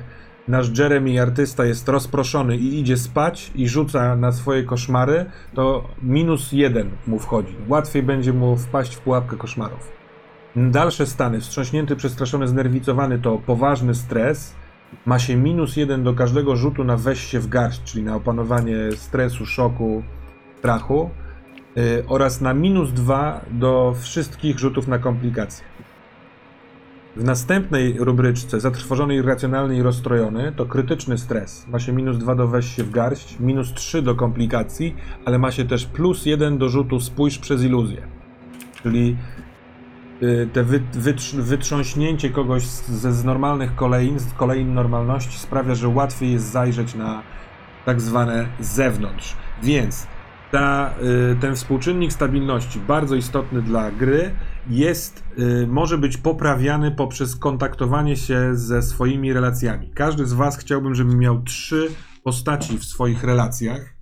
nasz 0.49 0.79
Jeremy 0.79 1.23
artysta 1.23 1.65
jest 1.65 1.89
rozproszony 1.89 2.57
i 2.57 2.81
idzie 2.81 2.97
spać 2.97 3.51
i 3.55 3.69
rzuca 3.69 4.17
na 4.17 4.33
swoje 4.33 4.65
koszmary, 4.65 5.25
to 5.55 5.89
minus 6.03 6.53
jeden 6.53 6.91
mu 7.07 7.19
wchodzi. 7.19 7.57
Łatwiej 7.69 8.03
będzie 8.03 8.33
mu 8.33 8.57
wpaść 8.57 8.97
w 8.97 9.01
pułapkę 9.01 9.37
koszmarów. 9.37 9.93
Dalsze 10.57 11.07
stany, 11.07 11.41
wstrząśnięty, 11.41 11.97
przestraszony, 11.97 12.49
znerwicowany 12.49 13.19
to 13.19 13.39
poważny 13.39 13.95
stres. 13.95 14.55
Ma 15.07 15.19
się 15.19 15.37
minus 15.37 15.77
jeden 15.77 16.05
do 16.05 16.15
każdego 16.15 16.57
rzutu 16.57 16.85
na 16.85 17.15
się 17.15 17.41
w 17.41 17.49
garść, 17.49 17.83
czyli 17.85 18.05
na 18.05 18.17
opanowanie 18.17 18.77
stresu, 18.97 19.47
szoku, 19.47 20.03
strachu. 20.59 21.11
Yy, 21.77 22.05
oraz 22.09 22.41
na 22.41 22.55
minus 22.55 22.93
dwa 22.93 23.41
do 23.51 23.95
wszystkich 24.01 24.59
rzutów 24.59 24.89
na 24.89 24.99
komplikacje. 24.99 25.76
W 27.17 27.25
następnej 27.25 27.97
rubryczce 27.99 28.61
zatrwożony, 28.61 29.15
irracjonalny 29.15 29.77
i 29.77 29.83
rozstrojony 29.83 30.53
to 30.57 30.67
krytyczny 30.67 31.19
stres. 31.19 31.67
Ma 31.69 31.81
się 31.81 31.93
minus 31.93 32.19
2 32.19 32.35
do 32.35 32.49
weź 32.49 32.77
się 32.77 32.85
w 32.85 32.91
garść, 32.91 33.37
minus 33.41 33.75
3 33.75 34.03
do 34.03 34.15
komplikacji, 34.15 34.97
ale 35.25 35.39
ma 35.39 35.51
się 35.53 35.65
też 35.65 35.87
plus 35.87 36.27
1 36.27 36.59
do 36.59 36.69
rzutu 36.69 37.01
spójrz 37.01 37.39
przez 37.39 37.63
iluzję. 37.63 38.03
Czyli 38.83 39.17
y, 40.23 40.49
te 40.53 40.65
wy, 40.65 40.83
wytrz, 40.93 41.35
wytrząśnięcie 41.35 42.31
kogoś 42.31 42.67
ze 42.67 43.13
z 43.13 43.25
normalnych 43.25 43.75
kolejn, 43.75 44.19
z 44.19 44.33
kolejn 44.33 44.75
normalności 44.75 45.39
sprawia, 45.39 45.75
że 45.75 45.89
łatwiej 45.89 46.33
jest 46.33 46.51
zajrzeć 46.51 46.95
na 46.95 47.23
tak 47.85 48.01
zwane 48.01 48.47
zewnątrz. 48.61 49.37
Więc 49.63 50.07
ta, 50.51 50.95
y, 51.33 51.37
ten 51.41 51.55
współczynnik 51.55 52.13
stabilności, 52.13 52.81
bardzo 52.81 53.15
istotny 53.15 53.63
dla 53.63 53.91
gry, 53.91 54.31
jest, 54.69 55.25
y, 55.39 55.67
może 55.67 55.99
być 55.99 56.17
poprawiany 56.17 56.91
poprzez 56.91 57.37
kontaktowanie 57.37 58.17
się 58.17 58.51
ze 58.55 58.83
swoimi 58.83 59.33
relacjami. 59.33 59.91
Każdy 59.95 60.27
z 60.27 60.33
Was 60.33 60.59
chciałbym, 60.59 60.95
żeby 60.95 61.17
miał 61.17 61.43
trzy 61.43 61.89
postaci 62.25 62.79
w 62.79 62.85
swoich 62.85 63.25
relacjach. 63.25 63.97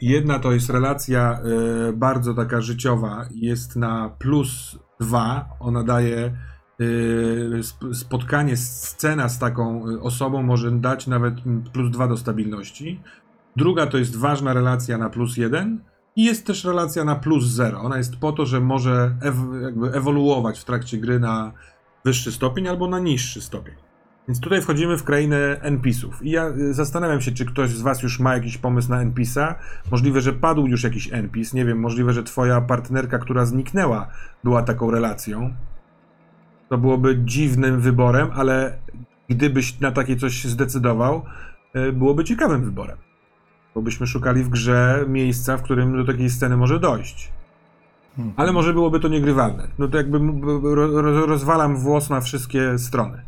Jedna 0.00 0.38
to 0.38 0.52
jest 0.52 0.70
relacja 0.70 1.40
y, 1.88 1.92
bardzo 1.92 2.34
taka 2.34 2.60
życiowa, 2.60 3.28
jest 3.34 3.76
na 3.76 4.08
plus 4.18 4.78
dwa. 5.00 5.48
Ona 5.60 5.84
daje 5.84 6.36
spotkanie, 7.92 8.56
scena 8.56 9.28
z 9.28 9.38
taką 9.38 9.84
osobą 10.00 10.42
może 10.42 10.70
dać 10.70 11.06
nawet 11.06 11.34
plus 11.72 11.90
dwa 11.90 12.08
do 12.08 12.16
stabilności. 12.16 13.00
Druga 13.56 13.86
to 13.86 13.98
jest 13.98 14.16
ważna 14.16 14.52
relacja 14.52 14.98
na 14.98 15.10
plus 15.10 15.36
jeden. 15.36 15.80
I 16.16 16.24
jest 16.24 16.46
też 16.46 16.64
relacja 16.64 17.04
na 17.04 17.16
plus 17.16 17.44
zero. 17.44 17.80
Ona 17.80 17.96
jest 17.98 18.16
po 18.16 18.32
to, 18.32 18.46
że 18.46 18.60
może 18.60 19.14
ew- 19.22 19.62
jakby 19.62 19.92
ewoluować 19.92 20.58
w 20.60 20.64
trakcie 20.64 20.98
gry 20.98 21.20
na 21.20 21.52
wyższy 22.04 22.32
stopień 22.32 22.68
albo 22.68 22.88
na 22.88 22.98
niższy 22.98 23.40
stopień. 23.40 23.74
Więc 24.28 24.40
tutaj 24.40 24.62
wchodzimy 24.62 24.98
w 24.98 25.04
krainę 25.04 25.36
NPC-ów. 25.60 26.22
I 26.22 26.30
ja 26.30 26.48
y, 26.48 26.74
zastanawiam 26.74 27.20
się, 27.20 27.32
czy 27.32 27.44
ktoś 27.46 27.70
z 27.70 27.82
Was 27.82 28.02
już 28.02 28.20
ma 28.20 28.34
jakiś 28.34 28.58
pomysł 28.58 28.90
na 28.90 29.00
NPC-a. 29.00 29.54
Możliwe, 29.90 30.20
że 30.20 30.32
padł 30.32 30.66
już 30.66 30.82
jakiś 30.84 31.12
NPC. 31.12 31.56
Nie 31.56 31.64
wiem, 31.64 31.80
możliwe, 31.80 32.12
że 32.12 32.22
Twoja 32.22 32.60
partnerka, 32.60 33.18
która 33.18 33.46
zniknęła, 33.46 34.08
była 34.44 34.62
taką 34.62 34.90
relacją. 34.90 35.54
To 36.68 36.78
byłoby 36.78 37.18
dziwnym 37.24 37.80
wyborem, 37.80 38.28
ale 38.34 38.78
gdybyś 39.28 39.80
na 39.80 39.92
takie 39.92 40.16
coś 40.16 40.44
zdecydował, 40.44 41.22
y, 41.76 41.92
byłoby 41.92 42.24
ciekawym 42.24 42.64
wyborem. 42.64 42.96
Bo 43.74 43.82
byśmy 43.82 44.06
szukali 44.06 44.42
w 44.42 44.48
grze 44.48 45.04
miejsca, 45.08 45.56
w 45.56 45.62
którym 45.62 45.96
do 45.96 46.12
takiej 46.12 46.30
sceny 46.30 46.56
może 46.56 46.80
dojść. 46.80 47.32
Hmm. 48.16 48.34
Ale 48.36 48.52
może 48.52 48.72
byłoby 48.72 49.00
to 49.00 49.08
niegrywalne. 49.08 49.68
No 49.78 49.88
to 49.88 49.96
jakby 49.96 50.18
rozwalam 51.26 51.76
włos 51.76 52.10
na 52.10 52.20
wszystkie 52.20 52.78
strony. 52.78 53.22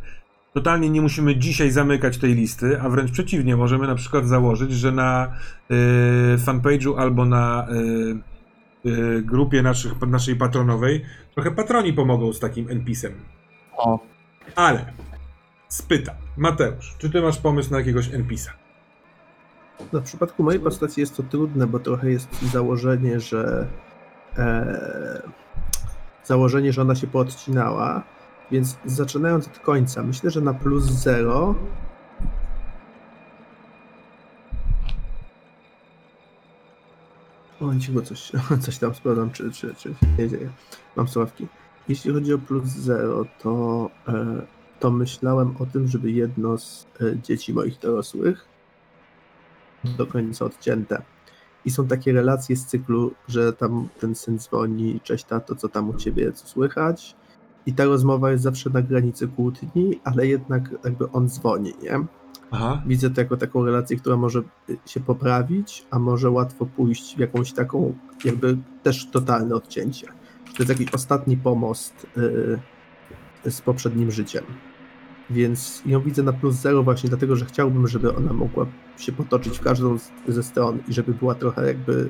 Totalnie 0.54 0.90
nie 0.90 1.00
musimy 1.00 1.36
dzisiaj 1.36 1.70
zamykać 1.70 2.18
tej 2.18 2.34
listy, 2.34 2.80
a 2.80 2.88
wręcz 2.88 3.10
przeciwnie, 3.10 3.56
możemy 3.56 3.86
na 3.86 3.94
przykład 3.94 4.26
założyć, 4.26 4.72
że 4.72 4.92
na 4.92 5.26
y, 5.26 6.38
fanpage'u 6.38 6.98
albo 6.98 7.24
na 7.24 7.66
y, 8.84 8.88
y, 8.90 9.22
grupie 9.22 9.62
naszych, 9.62 10.00
naszej 10.00 10.36
patronowej 10.36 11.04
trochę 11.34 11.50
patroni 11.50 11.92
pomogą 11.92 12.32
z 12.32 12.40
takim 12.40 12.70
NPC-em. 12.70 13.12
O, 13.76 13.98
Ale 14.56 14.92
spytam, 15.68 16.14
Mateusz, 16.36 16.94
czy 16.98 17.10
ty 17.10 17.22
masz 17.22 17.38
pomysł 17.38 17.70
na 17.70 17.78
jakiegoś 17.78 18.14
NPC-a? 18.14 18.63
No, 19.92 20.00
w 20.00 20.04
przypadku 20.04 20.42
mojej 20.42 20.60
postaci 20.60 21.00
jest 21.00 21.16
to 21.16 21.22
trudne, 21.22 21.66
bo 21.66 21.78
trochę 21.78 22.10
jest 22.10 22.42
założenie, 22.52 23.20
że 23.20 23.66
e, 24.38 25.22
założenie, 26.24 26.72
że 26.72 26.82
ona 26.82 26.94
się 26.94 27.06
poodcinała, 27.06 28.02
więc 28.50 28.76
zaczynając 28.84 29.48
od 29.48 29.58
końca, 29.58 30.02
myślę, 30.02 30.30
że 30.30 30.40
na 30.40 30.54
plus 30.54 30.84
zero 30.84 31.54
O, 37.60 37.80
cicho, 37.80 38.02
coś, 38.02 38.32
coś 38.64 38.78
tam 38.78 38.94
sprawdzam, 38.94 39.30
czy, 39.30 39.52
czy, 39.52 39.74
czy 39.74 39.94
nie 40.18 40.28
dzieje. 40.28 40.50
Mam 40.96 41.08
sławki. 41.08 41.46
Jeśli 41.88 42.12
chodzi 42.12 42.34
o 42.34 42.38
plus 42.38 42.64
zero, 42.64 43.24
to, 43.42 43.90
e, 44.08 44.42
to 44.80 44.90
myślałem 44.90 45.54
o 45.58 45.66
tym, 45.66 45.88
żeby 45.88 46.10
jedno 46.10 46.58
z 46.58 46.86
e, 47.00 47.18
dzieci 47.18 47.54
moich 47.54 47.78
dorosłych 47.78 48.53
do 49.98 50.06
końca 50.06 50.44
odcięte. 50.44 51.02
I 51.64 51.70
są 51.70 51.86
takie 51.86 52.12
relacje 52.12 52.56
z 52.56 52.66
cyklu, 52.66 53.14
że 53.28 53.52
tam 53.52 53.88
ten 54.00 54.14
syn 54.14 54.38
dzwoni, 54.38 55.00
cześć 55.02 55.24
tato, 55.24 55.54
co 55.54 55.68
tam 55.68 55.88
u 55.88 55.94
ciebie, 55.94 56.32
co 56.32 56.46
słychać? 56.46 57.16
I 57.66 57.72
ta 57.72 57.84
rozmowa 57.84 58.30
jest 58.30 58.42
zawsze 58.42 58.70
na 58.70 58.82
granicy 58.82 59.28
kłótni, 59.28 60.00
ale 60.04 60.26
jednak 60.26 60.70
jakby 60.84 61.10
on 61.10 61.28
dzwoni, 61.28 61.72
nie? 61.82 62.06
Aha. 62.50 62.82
Widzę 62.86 63.10
to 63.10 63.20
jako 63.20 63.36
taką 63.36 63.64
relację, 63.64 63.96
która 63.96 64.16
może 64.16 64.42
się 64.86 65.00
poprawić, 65.00 65.86
a 65.90 65.98
może 65.98 66.30
łatwo 66.30 66.66
pójść 66.66 67.16
w 67.16 67.18
jakąś 67.18 67.52
taką 67.52 67.94
jakby 68.24 68.56
też 68.82 69.06
totalne 69.10 69.54
odcięcie. 69.54 70.06
To 70.44 70.62
jest 70.62 70.68
jakiś 70.68 70.94
ostatni 70.94 71.36
pomost 71.36 72.06
yy, 73.44 73.50
z 73.50 73.60
poprzednim 73.60 74.10
życiem. 74.10 74.44
Więc 75.30 75.82
ją 75.86 76.00
widzę 76.00 76.22
na 76.22 76.32
plus 76.32 76.54
zero 76.54 76.82
właśnie 76.82 77.08
dlatego, 77.08 77.36
że 77.36 77.44
chciałbym, 77.44 77.88
żeby 77.88 78.16
ona 78.16 78.32
mogła 78.32 78.66
się 78.98 79.12
potoczyć 79.12 79.58
w 79.58 79.62
każdą 79.62 79.98
z, 79.98 80.10
ze 80.28 80.42
stron 80.42 80.78
i 80.88 80.92
żeby 80.92 81.14
była 81.14 81.34
trochę 81.34 81.66
jakby 81.66 82.08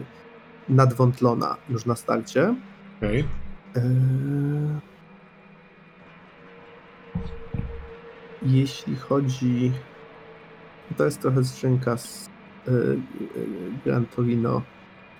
nadwątlona 0.68 1.56
już 1.70 1.86
na 1.86 1.96
starcie. 1.96 2.54
Okej. 2.98 3.24
Eee, 3.76 3.84
Jeśli 8.42 8.96
chodzi. 8.96 9.72
To 10.96 11.04
jest 11.04 11.20
trochę 11.20 11.44
skrzynka 11.44 11.96
z 11.96 12.30
e, 12.68 12.70
e, 12.70 12.74
Gran 13.84 14.06
Torino, 14.06 14.62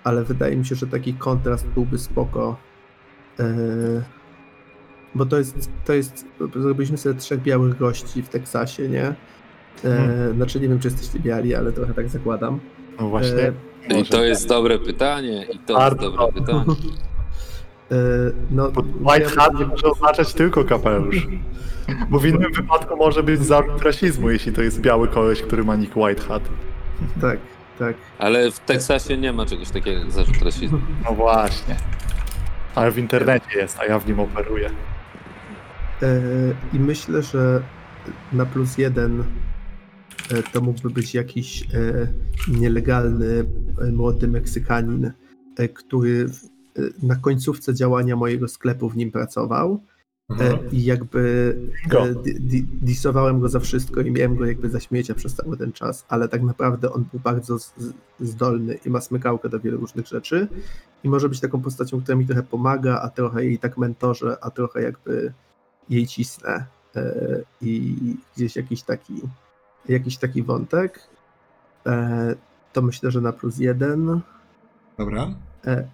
ale 0.03 0.23
wydaje 0.23 0.57
mi 0.57 0.65
się, 0.65 0.75
że 0.75 0.87
taki 0.87 1.13
kontrast 1.13 1.67
byłby 1.67 1.97
spoko. 1.97 2.57
E, 3.39 3.45
Bo 5.15 5.25
to 5.25 5.37
jest, 5.37 5.69
to 5.85 5.93
jest. 5.93 6.25
Zrobiliśmy 6.55 6.97
sobie 6.97 7.15
trzech 7.15 7.41
białych 7.41 7.77
gości 7.77 8.21
w 8.23 8.29
Teksasie, 8.29 8.89
nie? 8.89 9.13
E, 9.85 10.33
Znaczy 10.35 10.59
nie 10.59 10.67
wiem, 10.69 10.79
czy 10.79 10.87
jesteście 10.87 11.19
biali, 11.19 11.55
ale 11.55 11.71
trochę 11.71 11.93
tak 11.93 12.09
zakładam. 12.09 12.59
no 12.99 13.09
właśnie. 13.09 13.53
E, 13.89 13.99
I 13.99 14.05
to 14.05 14.23
jest 14.23 14.47
dobre 14.49 14.79
pytanie, 14.79 15.43
i 15.43 15.47
to 15.47 15.53
jest 15.53 15.67
Bardzo 15.73 16.11
dobre 16.11 16.41
pytanie. 16.41 16.65
e, 17.91 17.95
No, 18.51 18.71
White 19.01 19.29
hat 19.29 19.59
nie 19.59 19.65
może 19.65 19.87
oznaczać 19.87 20.33
tylko 20.33 20.63
kapelusz. 20.63 21.27
Bo 22.09 22.19
w 22.19 22.25
innym 22.25 22.53
wypadku 22.53 22.97
może 22.97 23.23
być 23.23 23.45
zarzut 23.45 23.81
rasizmu, 23.81 24.29
jeśli 24.29 24.53
to 24.53 24.61
jest 24.61 24.81
biały 24.81 25.07
koleś, 25.07 25.41
który 25.41 25.63
ma 25.63 25.75
nick 25.75 25.97
White 25.97 26.21
Hat. 26.21 26.43
tak, 27.21 27.39
tak. 27.79 27.95
Ale 28.19 28.51
w 28.51 28.59
Teksasie 28.59 29.17
nie 29.17 29.33
ma 29.33 29.45
czegoś 29.45 29.69
takiego 29.69 29.99
jak 29.99 30.11
zarzut 30.11 30.41
rasizmu. 30.41 30.79
No 31.05 31.11
właśnie. 31.15 31.75
Ale 32.75 32.91
w 32.91 32.97
internecie 32.97 33.57
jest, 33.59 33.79
a 33.79 33.85
ja 33.85 33.99
w 33.99 34.07
nim 34.07 34.19
operuję. 34.19 34.69
E, 36.01 36.21
I 36.73 36.79
myślę, 36.79 37.23
że 37.23 37.63
na 38.33 38.45
plus 38.45 38.77
jeden 38.77 39.23
e, 40.31 40.43
to 40.53 40.61
mógłby 40.61 40.89
być 40.89 41.13
jakiś 41.13 41.61
e, 41.61 42.07
nielegalny 42.47 43.45
młody 43.91 44.27
Meksykanin, 44.27 45.11
który 45.73 46.29
na 47.03 47.15
końcówce 47.15 47.73
działania 47.73 48.15
mojego 48.15 48.47
sklepu 48.47 48.89
w 48.89 48.97
nim 48.97 49.11
pracował 49.11 49.81
Mhm. 50.29 50.71
I 50.71 50.85
jakby 50.85 51.55
Go. 51.89 52.05
di- 52.23 52.39
di- 52.39 52.67
disowałem 52.81 53.39
go 53.39 53.49
za 53.49 53.59
wszystko 53.59 54.01
i 54.01 54.11
miałem 54.11 54.35
go 54.35 54.45
jakby 54.45 54.69
za 54.69 54.79
śmiecia 54.79 55.15
przez 55.15 55.35
cały 55.35 55.57
ten 55.57 55.71
czas, 55.71 56.05
ale 56.09 56.27
tak 56.27 56.43
naprawdę 56.43 56.91
on 56.93 57.05
był 57.11 57.19
bardzo 57.19 57.57
zdolny 58.19 58.77
i 58.85 58.89
ma 58.89 59.01
smykałkę 59.01 59.49
do 59.49 59.59
wielu 59.59 59.77
różnych 59.77 60.07
rzeczy 60.07 60.47
i 61.03 61.09
może 61.09 61.29
być 61.29 61.39
taką 61.39 61.61
postacią, 61.61 62.01
która 62.01 62.17
mi 62.17 62.25
trochę 62.25 62.43
pomaga, 62.43 62.99
a 63.01 63.09
trochę 63.09 63.45
jej 63.45 63.59
tak 63.59 63.77
mentorze, 63.77 64.37
a 64.41 64.51
trochę 64.51 64.81
jakby 64.81 65.33
jej 65.89 66.07
cisnę 66.07 66.65
e, 66.95 67.05
i 67.61 67.95
gdzieś 68.35 68.55
jakiś 68.55 68.83
taki 68.83 69.21
jakiś 69.89 70.17
taki 70.17 70.43
wątek. 70.43 71.07
E, 71.85 72.35
To 72.73 72.81
myślę, 72.81 73.11
że 73.11 73.21
na 73.21 73.31
plus 73.33 73.57
jeden. 73.57 74.21
Dobra. 74.97 75.27
E, 75.67 75.87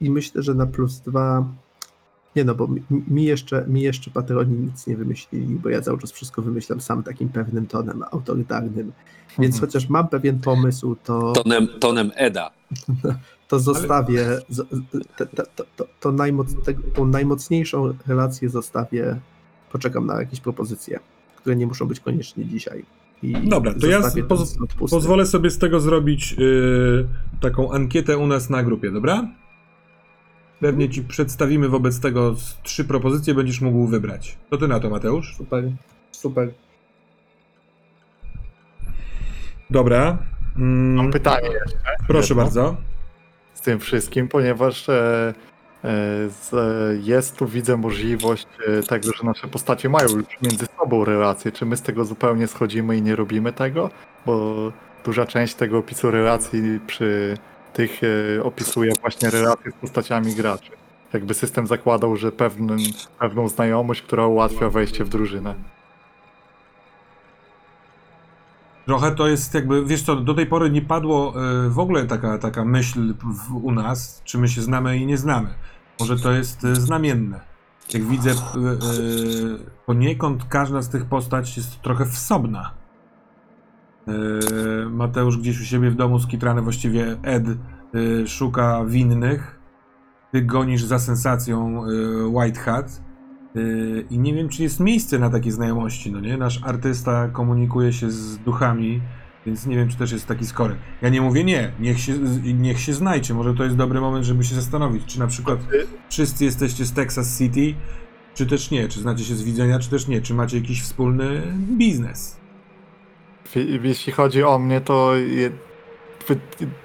I 0.00 0.10
myślę, 0.10 0.42
że 0.42 0.54
na 0.54 0.66
plus 0.66 1.00
dwa. 1.00 1.44
Nie 2.36 2.44
no, 2.44 2.54
bo 2.54 2.66
mi, 2.68 2.82
mi, 3.08 3.24
jeszcze, 3.24 3.64
mi 3.68 3.80
jeszcze 3.82 4.10
patroni 4.10 4.56
nic 4.58 4.86
nie 4.86 4.96
wymyślili, 4.96 5.54
bo 5.54 5.68
ja 5.68 5.80
cały 5.80 5.98
czas 5.98 6.12
wszystko 6.12 6.42
wymyślam 6.42 6.80
sam 6.80 7.02
takim 7.02 7.28
pewnym 7.28 7.66
tonem 7.66 8.02
autorytarnym. 8.10 8.92
Więc 9.38 9.54
Mhm. 9.54 9.60
chociaż 9.60 9.88
mam 9.88 10.08
pewien 10.08 10.40
pomysł, 10.40 10.96
to, 11.04 11.32
Tonem, 11.32 11.68
tonem 11.80 12.10
Eda. 12.14 12.50
to 13.48 13.58
zostawię. 13.60 14.26
z- 14.48 14.62
te- 15.16 15.26
te- 15.26 15.42
to, 15.56 15.64
to, 15.76 15.86
to 16.00 16.12
najmoc, 16.12 16.48
te, 16.64 16.74
tą 16.74 17.04
najmocniejszą 17.06 17.94
relację 18.06 18.48
zostawię. 18.48 19.20
Poczekam 19.72 20.06
na 20.06 20.20
jakieś 20.20 20.40
propozycje, 20.40 21.00
które 21.36 21.56
nie 21.56 21.66
muszą 21.66 21.86
być 21.86 22.00
koniecznie 22.00 22.44
dzisiaj. 22.46 22.84
I 23.22 23.48
Dobra, 23.48 23.74
to 23.80 23.86
ja 23.86 24.00
poz-. 24.28 24.56
Pozwolę 24.90 25.26
sobie 25.26 25.50
z 25.50 25.58
tego 25.58 25.80
zrobić 25.80 26.32
yy, 26.32 27.08
taką 27.40 27.72
ankietę 27.72 28.18
u 28.18 28.26
nas 28.26 28.50
na 28.50 28.62
grupie, 28.62 28.90
dobra? 28.90 29.28
Pewnie 30.64 30.88
ci 30.90 31.02
przedstawimy 31.02 31.68
wobec 31.68 32.00
tego 32.00 32.34
z 32.34 32.62
trzy 32.62 32.84
propozycje, 32.84 33.34
będziesz 33.34 33.60
mógł 33.60 33.86
wybrać. 33.86 34.38
Co 34.50 34.56
ty 34.56 34.68
na 34.68 34.80
to, 34.80 34.90
Mateusz? 34.90 35.36
Super, 35.36 35.64
super. 36.12 36.50
Dobra. 39.70 40.18
Mm, 40.56 40.94
Mam 40.94 41.10
pytanie 41.10 41.48
proszę 42.06 42.28
jedno. 42.28 42.42
bardzo. 42.42 42.76
z 43.54 43.60
tym 43.60 43.80
wszystkim, 43.80 44.28
ponieważ 44.28 44.88
e, 44.88 45.34
e, 45.84 45.92
z, 46.28 46.54
e, 46.54 46.96
jest 47.02 47.36
tu, 47.36 47.46
widzę, 47.46 47.76
możliwość 47.76 48.46
e, 48.68 48.82
tego, 48.82 49.12
że 49.12 49.24
nasze 49.24 49.48
postacie 49.48 49.88
mają 49.88 50.08
już 50.08 50.24
między 50.42 50.66
sobą 50.78 51.04
relacje. 51.04 51.52
Czy 51.52 51.66
my 51.66 51.76
z 51.76 51.82
tego 51.82 52.04
zupełnie 52.04 52.46
schodzimy 52.46 52.96
i 52.96 53.02
nie 53.02 53.16
robimy 53.16 53.52
tego? 53.52 53.90
Bo 54.26 54.54
duża 55.04 55.26
część 55.26 55.54
tego 55.54 55.78
opisu 55.78 56.10
relacji 56.10 56.80
przy 56.86 57.36
tych 57.74 58.00
e, 58.38 58.42
opisuje 58.42 58.92
właśnie 59.00 59.30
relacje 59.30 59.70
z 59.70 59.74
postaciami 59.74 60.34
graczy. 60.34 60.70
Jakby 61.12 61.34
system 61.34 61.66
zakładał, 61.66 62.16
że 62.16 62.32
pewnym, 62.32 62.78
pewną 63.18 63.48
znajomość, 63.48 64.02
która 64.02 64.26
ułatwia 64.26 64.70
wejście 64.70 65.04
w 65.04 65.08
drużynę. 65.08 65.54
Trochę 68.86 69.14
to 69.14 69.28
jest 69.28 69.54
jakby, 69.54 69.84
wiesz 69.84 70.02
co, 70.02 70.16
do 70.16 70.34
tej 70.34 70.46
pory 70.46 70.70
nie 70.70 70.82
padło 70.82 71.34
y, 71.66 71.70
w 71.70 71.78
ogóle 71.78 72.04
taka, 72.04 72.38
taka 72.38 72.64
myśl 72.64 73.14
w, 73.48 73.64
u 73.64 73.70
nas, 73.70 74.22
czy 74.24 74.38
my 74.38 74.48
się 74.48 74.62
znamy 74.62 74.98
i 74.98 75.06
nie 75.06 75.18
znamy. 75.18 75.54
Może 76.00 76.18
to 76.18 76.32
jest 76.32 76.64
y, 76.64 76.74
znamienne. 76.74 77.40
Jak 77.94 78.04
widzę, 78.04 78.30
y, 78.30 78.34
y, 78.34 79.58
poniekąd 79.86 80.44
każda 80.48 80.82
z 80.82 80.88
tych 80.88 81.04
postaci 81.04 81.60
jest 81.60 81.82
trochę 81.82 82.06
wsobna. 82.06 82.83
Y, 84.08 84.90
Mateusz 84.90 85.38
gdzieś 85.38 85.60
u 85.60 85.64
siebie 85.64 85.90
w 85.90 85.94
domu 85.94 86.18
skitrany, 86.18 86.62
właściwie 86.62 87.16
Ed 87.22 87.44
y, 87.94 88.28
szuka 88.28 88.84
winnych. 88.84 89.60
Ty 90.32 90.42
gonisz 90.42 90.84
za 90.84 90.98
sensacją 90.98 91.86
y, 91.88 92.26
White 92.26 92.60
Hat. 92.60 93.04
I 94.10 94.18
nie 94.18 94.34
wiem, 94.34 94.48
czy 94.48 94.62
jest 94.62 94.80
miejsce 94.80 95.18
na 95.18 95.30
takie 95.30 95.52
znajomości, 95.52 96.12
no 96.12 96.20
nie? 96.20 96.36
Nasz 96.36 96.60
artysta 96.64 97.28
komunikuje 97.28 97.92
się 97.92 98.10
z 98.10 98.38
duchami, 98.38 99.00
więc 99.46 99.66
nie 99.66 99.76
wiem, 99.76 99.88
czy 99.88 99.96
też 99.96 100.12
jest 100.12 100.26
taki 100.26 100.46
skory. 100.46 100.76
Ja 101.02 101.08
nie 101.08 101.20
mówię 101.20 101.44
nie, 101.44 101.72
niech 101.80 102.00
się, 102.00 102.12
niech 102.54 102.80
się 102.80 102.92
znajdzie, 102.92 103.34
może 103.34 103.54
to 103.54 103.64
jest 103.64 103.76
dobry 103.76 104.00
moment, 104.00 104.24
żeby 104.24 104.44
się 104.44 104.54
zastanowić, 104.54 105.04
czy 105.04 105.18
na 105.18 105.26
przykład 105.26 105.58
wszyscy 106.10 106.44
jesteście 106.44 106.84
z 106.84 106.92
Texas 106.92 107.38
City, 107.38 107.74
czy 108.34 108.46
też 108.46 108.70
nie, 108.70 108.88
czy 108.88 109.00
znacie 109.00 109.24
się 109.24 109.34
z 109.34 109.42
widzenia, 109.42 109.78
czy 109.78 109.90
też 109.90 110.08
nie, 110.08 110.20
czy 110.20 110.34
macie 110.34 110.58
jakiś 110.58 110.82
wspólny 110.82 111.42
biznes. 111.56 112.43
Jeśli 113.82 114.12
chodzi 114.12 114.42
o 114.42 114.58
mnie, 114.58 114.80
to 114.80 115.16
je, 115.16 115.50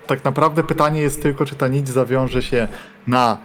tak 0.08 0.24
naprawdę 0.24 0.64
pytanie 0.64 1.02
jest 1.02 1.22
tylko, 1.22 1.46
czy 1.46 1.56
ta 1.56 1.68
nić 1.68 1.88
zawiąże 1.88 2.42
się 2.42 2.68
na 3.08 3.38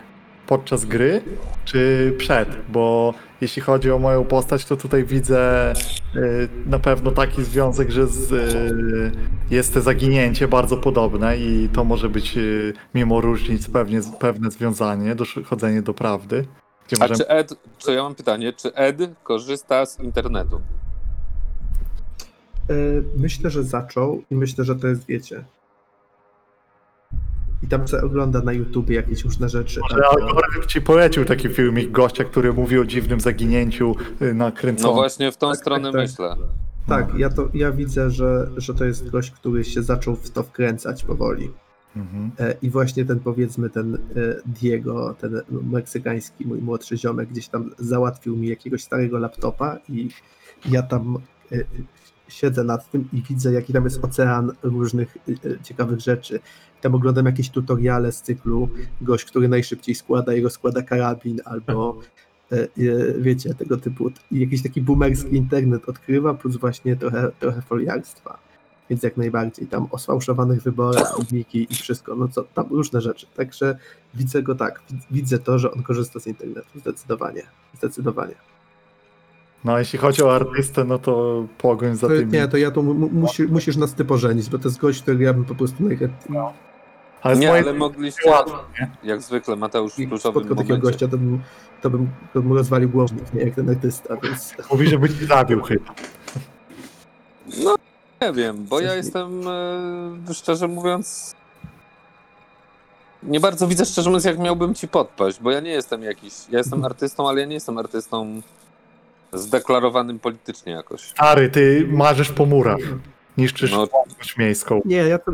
podczas 0.46 0.84
gry, 0.84 1.22
czy 1.64 2.12
przed, 2.18 2.48
bo 2.68 3.14
jeśli 3.40 3.62
chodzi 3.62 3.90
o 3.90 3.98
moją 3.98 4.24
postać, 4.24 4.64
to 4.64 4.76
tutaj 4.76 5.04
widzę 5.04 5.72
y, 6.16 6.48
na 6.66 6.78
pewno 6.78 7.10
taki 7.10 7.44
związek, 7.44 7.90
że 7.90 8.06
z, 8.06 8.32
y, 8.32 9.12
jest 9.50 9.74
to 9.74 9.80
zaginięcie 9.80 10.48
bardzo 10.48 10.76
podobne 10.76 11.36
i 11.36 11.68
to 11.72 11.84
może 11.84 12.08
być 12.08 12.36
y, 12.36 12.72
mimo 12.94 13.20
różnic 13.20 13.68
pewnie, 13.68 14.00
pewne 14.18 14.50
związanie, 14.50 15.14
dochodzenie 15.14 15.82
do 15.82 15.94
prawdy. 15.94 16.44
A 16.92 17.00
możemy... 17.00 17.18
czy 17.18 17.28
Ed, 17.28 17.54
czy 17.78 17.92
ja 17.92 18.02
mam 18.02 18.14
pytanie, 18.14 18.52
czy 18.52 18.74
Ed 18.74 18.96
korzysta 19.22 19.86
z 19.86 20.00
internetu? 20.00 20.60
E, 22.70 22.74
Myślę, 23.16 23.50
że 23.50 23.64
zaczął 23.64 24.22
i 24.30 24.34
myślę, 24.34 24.64
że 24.64 24.76
to 24.76 24.86
jest, 24.88 25.06
wiecie. 25.06 25.44
I 27.62 27.66
tam 27.66 27.88
se 27.88 28.02
ogląda 28.02 28.40
na 28.40 28.52
YouTubie 28.52 28.96
jakieś 28.96 29.24
różne 29.24 29.48
rzeczy. 29.48 29.80
Może 29.80 29.94
albo- 29.94 30.26
algorytm 30.28 30.68
ci 30.68 30.80
polecił 30.80 31.24
taki 31.24 31.48
filmik 31.48 31.90
gościa, 31.90 32.24
który 32.24 32.52
mówi 32.52 32.78
o 32.78 32.84
dziwnym 32.84 33.20
zaginięciu 33.20 33.94
y, 34.22 34.34
na 34.34 34.44
No 34.44 34.52
kręconym. 34.52 34.94
właśnie 34.94 35.32
w 35.32 35.36
tą 35.36 35.48
Tak, 35.50 35.56
stronę 35.58 35.82
tak, 35.84 35.92
tak. 35.92 36.02
myślę. 36.02 36.36
Tak, 36.88 37.14
ja, 37.18 37.30
to, 37.30 37.48
ja 37.54 37.72
widzę, 37.72 38.10
że, 38.10 38.50
że 38.56 38.74
to 38.74 38.84
jest 38.84 39.10
gość, 39.10 39.30
który 39.30 39.64
się 39.64 39.82
zaczął 39.82 40.16
w 40.16 40.30
to 40.30 40.42
wkręcać 40.42 41.04
powoli. 41.04 41.50
Mhm. 41.96 42.30
E, 42.38 42.54
I 42.62 42.70
właśnie 42.70 43.04
ten, 43.04 43.20
powiedzmy, 43.20 43.70
ten 43.70 43.94
e, 43.94 43.98
Diego, 44.46 45.14
ten 45.20 45.40
meksykański 45.50 46.46
mój 46.46 46.58
młodszy 46.58 46.96
ziomek, 46.98 47.28
gdzieś 47.28 47.48
tam 47.48 47.70
załatwił 47.78 48.36
mi 48.36 48.48
jakiegoś 48.48 48.82
starego 48.82 49.18
laptopa 49.18 49.78
i 49.88 50.08
ja 50.70 50.82
tam 50.82 51.18
siedzę 52.28 52.64
nad 52.64 52.90
tym 52.90 53.08
i 53.12 53.22
widzę, 53.22 53.52
jaki 53.52 53.72
tam 53.72 53.84
jest 53.84 54.04
ocean 54.04 54.52
różnych 54.62 55.16
e, 55.16 55.50
e, 55.50 55.62
ciekawych 55.62 56.00
rzeczy. 56.00 56.40
Tam 56.80 56.94
oglądam 56.94 57.26
jakieś 57.26 57.50
tutoriale 57.50 58.12
z 58.12 58.22
cyklu 58.22 58.68
gość, 59.00 59.24
który 59.24 59.48
najszybciej 59.48 59.94
składa 59.94 60.34
i 60.34 60.42
rozkłada 60.42 60.82
karabin, 60.82 61.40
albo 61.44 61.98
e, 62.52 62.56
e, 62.56 62.68
wiecie, 63.18 63.54
tego 63.54 63.76
typu 63.76 64.10
i 64.30 64.40
jakiś 64.40 64.62
taki 64.62 64.80
boomerski 64.80 65.36
internet 65.36 65.88
odkrywa, 65.88 66.34
plus 66.34 66.56
właśnie 66.56 66.96
trochę, 66.96 67.30
trochę 67.40 67.62
foliarstwa. 67.62 68.38
Więc 68.90 69.02
jak 69.02 69.16
najbardziej 69.16 69.66
tam 69.66 69.86
o 69.90 69.98
sfałszowanych 69.98 70.62
wyborach, 70.62 71.16
filmiki 71.16 71.66
i 71.70 71.74
wszystko, 71.74 72.16
no 72.16 72.28
co 72.28 72.42
tam 72.42 72.66
różne 72.70 73.00
rzeczy. 73.00 73.26
Także 73.36 73.78
widzę 74.14 74.42
go 74.42 74.54
tak, 74.54 74.82
wid- 74.90 75.06
widzę 75.10 75.38
to, 75.38 75.58
że 75.58 75.72
on 75.72 75.82
korzysta 75.82 76.20
z 76.20 76.26
internetu, 76.26 76.78
zdecydowanie. 76.78 77.42
Zdecydowanie. 77.78 78.34
No 79.64 79.72
a 79.72 79.78
jeśli 79.78 79.98
chodzi 79.98 80.22
o 80.22 80.34
artystę, 80.34 80.84
no 80.84 80.98
to 80.98 81.44
pogoń 81.58 81.96
za 81.96 82.08
To, 82.08 82.14
tym. 82.14 82.32
nie, 82.32 82.48
to 82.48 82.56
ja 82.56 82.70
tu 82.70 82.82
mu, 82.82 82.94
musi, 82.94 83.42
musisz 83.42 83.76
nas 83.76 83.94
ty 83.94 84.04
pożenić, 84.04 84.48
bo 84.50 84.58
to 84.58 84.68
jest 84.68 84.80
gość, 84.80 85.02
który 85.02 85.24
ja 85.24 85.32
bym 85.32 85.44
po 85.44 85.54
prostu 85.54 85.82
najchętniej 85.82 86.38
Ale 87.22 87.36
z 87.36 87.38
Nie, 87.38 87.50
ale 87.52 87.72
mogliście, 87.72 88.30
łatwo, 88.30 88.64
nie? 88.80 88.90
jak 89.04 89.22
zwykle 89.22 89.56
Mateusz 89.56 89.92
w 89.92 89.96
kluczowym 89.96 90.42
spotkał 90.42 90.56
takiego 90.56 90.78
gościa, 90.78 91.08
to 91.08 91.18
bym, 91.18 91.40
to 91.82 91.90
bym, 91.90 92.08
to 92.34 92.42
bym 92.42 92.52
rozwalił 92.52 92.88
głownik, 92.88 93.34
nie 93.34 93.40
jak 93.44 93.54
ten 93.54 93.70
artysta, 93.70 94.16
więc 94.22 94.54
Mówi, 94.70 94.88
żeby 94.88 95.08
ci 95.08 95.26
zabił 95.26 95.62
chyba. 95.62 95.94
No 97.64 97.74
nie 98.22 98.32
wiem, 98.32 98.64
bo 98.64 98.80
ja 98.80 98.94
jestem 98.94 99.48
e, 100.30 100.34
szczerze 100.34 100.68
mówiąc. 100.68 101.34
Nie 103.22 103.40
bardzo 103.40 103.68
widzę 103.68 103.84
szczerze 103.84 104.10
mówiąc, 104.10 104.24
jak 104.24 104.38
miałbym 104.38 104.74
ci 104.74 104.88
podpaść, 104.88 105.40
bo 105.40 105.50
ja 105.50 105.60
nie 105.60 105.70
jestem 105.70 106.02
jakiś. 106.02 106.34
Ja 106.50 106.58
jestem 106.58 106.84
artystą, 106.84 107.28
ale 107.28 107.40
ja 107.40 107.46
nie 107.46 107.54
jestem 107.54 107.78
artystą 107.78 108.40
zdeklarowanym 109.34 110.18
politycznie 110.18 110.72
jakoś. 110.72 111.00
Stary, 111.02 111.48
ty 111.50 111.88
marzysz 111.90 112.32
po 112.32 112.46
murach. 112.46 112.80
Niszczysz 113.38 113.72
No. 113.72 113.88
miejską. 114.38 114.80
Nie, 114.84 114.96
ja, 114.96 115.18
to, 115.18 115.32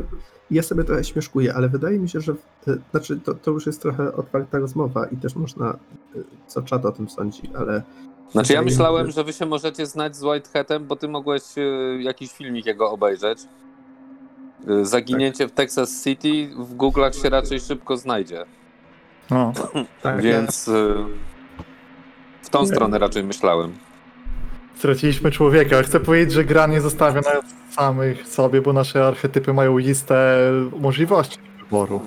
ja 0.50 0.62
sobie 0.62 0.84
trochę 0.84 1.04
śmieszkuję, 1.04 1.54
ale 1.54 1.68
wydaje 1.68 1.98
mi 1.98 2.08
się, 2.08 2.20
że 2.20 2.32
e, 2.68 2.76
znaczy 2.90 3.20
to, 3.20 3.34
to 3.34 3.50
już 3.50 3.66
jest 3.66 3.82
trochę 3.82 4.12
otwarta 4.12 4.58
rozmowa 4.58 5.06
i 5.06 5.16
też 5.16 5.34
można, 5.36 5.70
e, 5.70 6.18
co 6.46 6.62
czat 6.62 6.84
o 6.84 6.92
tym 6.92 7.08
sądzi, 7.10 7.42
ale 7.58 7.82
Znaczy 8.32 8.52
ja 8.52 8.62
myślałem, 8.62 9.10
że 9.10 9.24
wy 9.24 9.32
się 9.32 9.46
możecie 9.46 9.86
znać 9.86 10.16
z 10.16 10.22
Whiteheadem, 10.22 10.86
bo 10.86 10.96
ty 10.96 11.08
mogłeś 11.08 11.42
e, 11.56 11.62
jakiś 12.02 12.32
filmik 12.32 12.66
jego 12.66 12.90
obejrzeć. 12.90 13.38
Zaginięcie 14.82 15.48
w 15.48 15.52
Texas 15.52 16.04
City 16.04 16.50
w 16.58 16.76
Google'ach 16.76 17.22
się 17.22 17.30
raczej 17.30 17.60
szybko 17.60 17.96
znajdzie. 17.96 18.44
No. 19.30 19.52
tak, 20.02 20.22
Więc 20.22 20.70
w 22.42 22.50
tą 22.50 22.66
stronę 22.66 22.98
raczej 22.98 23.24
myślałem. 23.24 23.72
Straciliśmy 24.80 25.30
człowieka. 25.30 25.82
Chcę 25.82 26.00
powiedzieć, 26.00 26.32
że 26.32 26.44
gra 26.44 26.66
nie 26.66 26.80
zostawia 26.80 27.20
nas 27.20 27.44
samych 27.70 28.28
sobie, 28.28 28.60
bo 28.62 28.72
nasze 28.72 29.06
archetypy 29.06 29.52
mają 29.52 29.78
listę 29.78 30.36
możliwości 30.80 31.38
wyboru. 31.58 32.00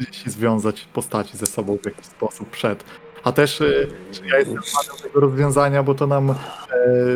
Jeśli 0.00 0.32
związać 0.32 0.88
postaci 0.92 1.36
ze 1.36 1.46
sobą 1.46 1.78
w 1.82 1.86
jakiś 1.86 2.06
sposób 2.06 2.50
przed. 2.50 2.84
A 3.24 3.32
też 3.32 3.60
y, 3.60 3.88
ja 4.26 4.38
jestem 4.38 4.62
fanem 4.62 5.02
tego 5.02 5.20
rozwiązania, 5.20 5.82
bo 5.82 5.94
to 5.94 6.06
nam 6.06 6.30
e, 6.30 6.34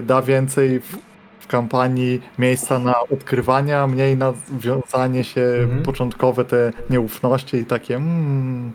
da 0.03 0.23
więcej 0.23 0.81
w, 0.81 0.97
w 1.41 1.47
kampanii 1.47 2.21
miejsca 2.39 2.79
na 2.79 3.01
odkrywania, 3.01 3.87
mniej 3.87 4.17
na 4.17 4.33
wiązanie 4.53 5.25
się 5.25 5.43
Mhm. 5.43 5.83
początkowe, 5.83 6.45
te 6.45 6.73
nieufności 6.91 7.57
i 7.57 7.65
takie 7.65 7.97
mm, 7.97 8.73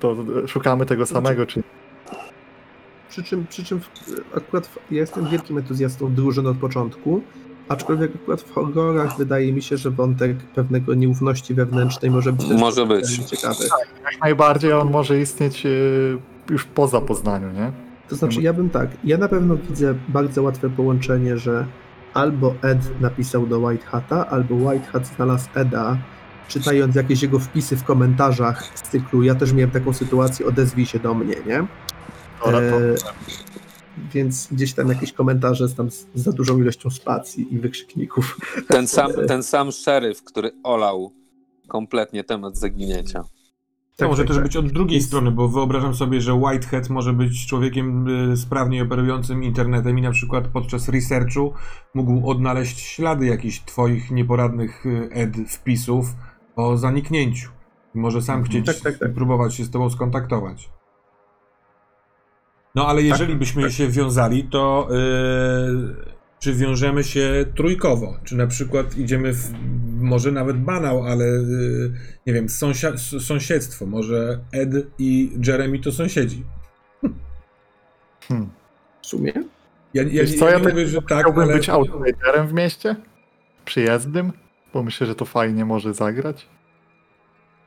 to 0.00 0.16
szukamy 0.46 0.86
tego 0.86 1.06
samego, 1.06 1.46
czy 1.46 1.62
Przy 3.10 3.22
czym, 3.22 3.46
przy 3.46 3.64
czym 3.64 3.80
akurat 4.36 4.66
w, 4.66 4.76
ja 4.90 4.98
jestem 5.00 5.28
wielkim 5.28 5.58
entuzjastą 5.58 6.14
drużyn 6.14 6.46
od 6.46 6.56
początku, 6.56 7.20
aczkolwiek 7.68 8.12
akurat 8.22 8.40
w 8.42 8.52
horrorach 8.52 9.18
wydaje 9.18 9.52
mi 9.52 9.62
się, 9.62 9.76
że 9.76 9.90
wątek 9.90 10.36
pewnego 10.54 10.94
nieufności 10.94 11.54
wewnętrznej 11.54 12.10
może 12.10 12.32
być 12.32 12.46
Może 12.46 12.86
być. 12.86 13.18
ciekawy. 13.18 13.64
jak 14.04 14.20
najbardziej 14.22 14.72
on 14.72 14.90
może 14.90 15.20
istnieć 15.20 15.66
y, 15.66 16.18
już 16.50 16.64
po 16.64 16.88
zapoznaniu, 16.88 17.52
nie? 17.52 17.72
To 18.08 18.16
znaczy, 18.16 18.42
ja 18.42 18.52
bym 18.52 18.70
tak, 18.70 18.90
ja 19.04 19.18
na 19.18 19.28
pewno 19.28 19.56
widzę 19.56 19.94
bardzo 20.08 20.42
łatwe 20.42 20.70
połączenie, 20.70 21.38
że 21.38 21.66
albo 22.14 22.54
Ed 22.62 23.00
napisał 23.00 23.46
do 23.46 23.58
White 23.58 23.86
Hata, 23.86 24.26
albo 24.28 24.54
White 24.54 24.86
Hat 24.86 25.06
znalazł 25.06 25.48
Eda, 25.54 25.96
czytając 26.48 26.94
jakieś 26.96 27.22
jego 27.22 27.38
wpisy 27.38 27.76
w 27.76 27.84
komentarzach 27.84 28.64
z 28.74 28.82
cyklu, 28.82 29.22
ja 29.22 29.34
też 29.34 29.52
miałem 29.52 29.70
taką 29.70 29.92
sytuację, 29.92 30.46
odezwij 30.46 30.86
się 30.86 30.98
do 30.98 31.14
mnie, 31.14 31.34
nie? 31.46 31.66
Dobra, 32.44 32.60
to, 32.60 32.80
E, 32.80 32.94
więc 34.14 34.48
gdzieś 34.52 34.72
tam 34.72 34.88
jakieś 34.88 35.12
komentarze 35.12 35.68
z, 35.68 35.74
tam 35.74 35.90
z 35.90 36.06
za 36.14 36.32
dużą 36.32 36.58
ilością 36.58 36.90
spacji 36.90 37.54
i 37.54 37.58
wykrzykników. 37.58 38.38
Ten 38.68 38.88
sam, 38.88 39.12
ten 39.28 39.42
sam 39.42 39.72
szeryf, 39.72 40.24
który 40.24 40.50
olał 40.62 41.12
kompletnie 41.68 42.24
temat 42.24 42.56
zaginięcia. 42.56 43.24
To 43.96 44.08
może 44.08 44.24
też 44.24 44.36
tak. 44.36 44.44
być 44.44 44.56
od 44.56 44.72
drugiej 44.72 45.00
strony, 45.00 45.30
bo 45.30 45.48
wyobrażam 45.48 45.94
sobie, 45.94 46.20
że 46.20 46.34
Whitehead 46.34 46.90
może 46.90 47.12
być 47.12 47.46
człowiekiem 47.46 48.08
y, 48.32 48.36
sprawnie 48.36 48.82
operującym 48.82 49.44
internetem 49.44 49.98
i 49.98 50.02
na 50.02 50.10
przykład 50.10 50.48
podczas 50.48 50.88
researchu 50.88 51.52
mógł 51.94 52.30
odnaleźć 52.30 52.80
ślady 52.80 53.26
jakichś 53.26 53.60
twoich 53.60 54.10
nieporadnych 54.10 54.86
y, 54.86 55.08
ed 55.12 55.36
wpisów 55.48 56.06
o 56.56 56.76
zaniknięciu. 56.76 57.50
I 57.94 57.98
Może 57.98 58.22
sam 58.22 58.44
chcieć 58.44 58.66
Tak, 58.66 58.80
tak, 58.80 58.98
tak. 58.98 59.14
próbować 59.14 59.54
się 59.54 59.64
z 59.64 59.70
tobą 59.70 59.90
skontaktować. 59.90 60.70
No 62.74 62.86
ale 62.86 63.02
jeżeli 63.02 63.36
byśmy 63.36 63.70
się 63.70 63.88
wiązali, 63.88 64.44
to 64.44 64.88
y, 64.90 66.10
czy 66.38 66.54
wiążemy 66.54 67.04
się 67.04 67.44
trójkowo? 67.56 68.16
Czy 68.24 68.36
na 68.36 68.46
przykład 68.46 68.98
idziemy 68.98 69.32
w 69.32 69.52
może 70.00 70.32
nawet 70.32 70.56
banał, 70.56 71.02
ale 71.04 71.24
y, 71.24 71.92
nie 72.26 72.32
wiem, 72.32 72.46
sąsia- 72.46 73.20
sąsiedztwo. 73.20 73.86
Może 73.86 74.40
Ed 74.52 74.70
i 74.98 75.32
Jeremy 75.46 75.78
to 75.78 75.92
sąsiedzi. 75.92 76.44
hmm. 78.28 78.50
W 79.02 79.06
sumie? 79.06 79.32
Ja, 79.94 80.02
ja, 80.02 80.08
Wiesz 80.08 80.38
co, 80.38 80.44
ja 80.44 80.50
ja 80.50 80.58
nie 80.58 80.64
tak 80.64 80.72
mówię, 80.72 80.86
że 80.86 81.02
tak, 81.02 81.18
Chciałbym 81.18 81.42
ale 81.42 81.54
być 81.54 81.68
outsiderem 81.68 82.48
w 82.48 82.52
mieście? 82.52 82.96
Przyjezdnym? 83.64 84.32
Bo 84.74 84.82
myślę, 84.82 85.06
że 85.06 85.14
to 85.14 85.24
fajnie 85.24 85.64
może 85.64 85.94
zagrać. 85.94 86.46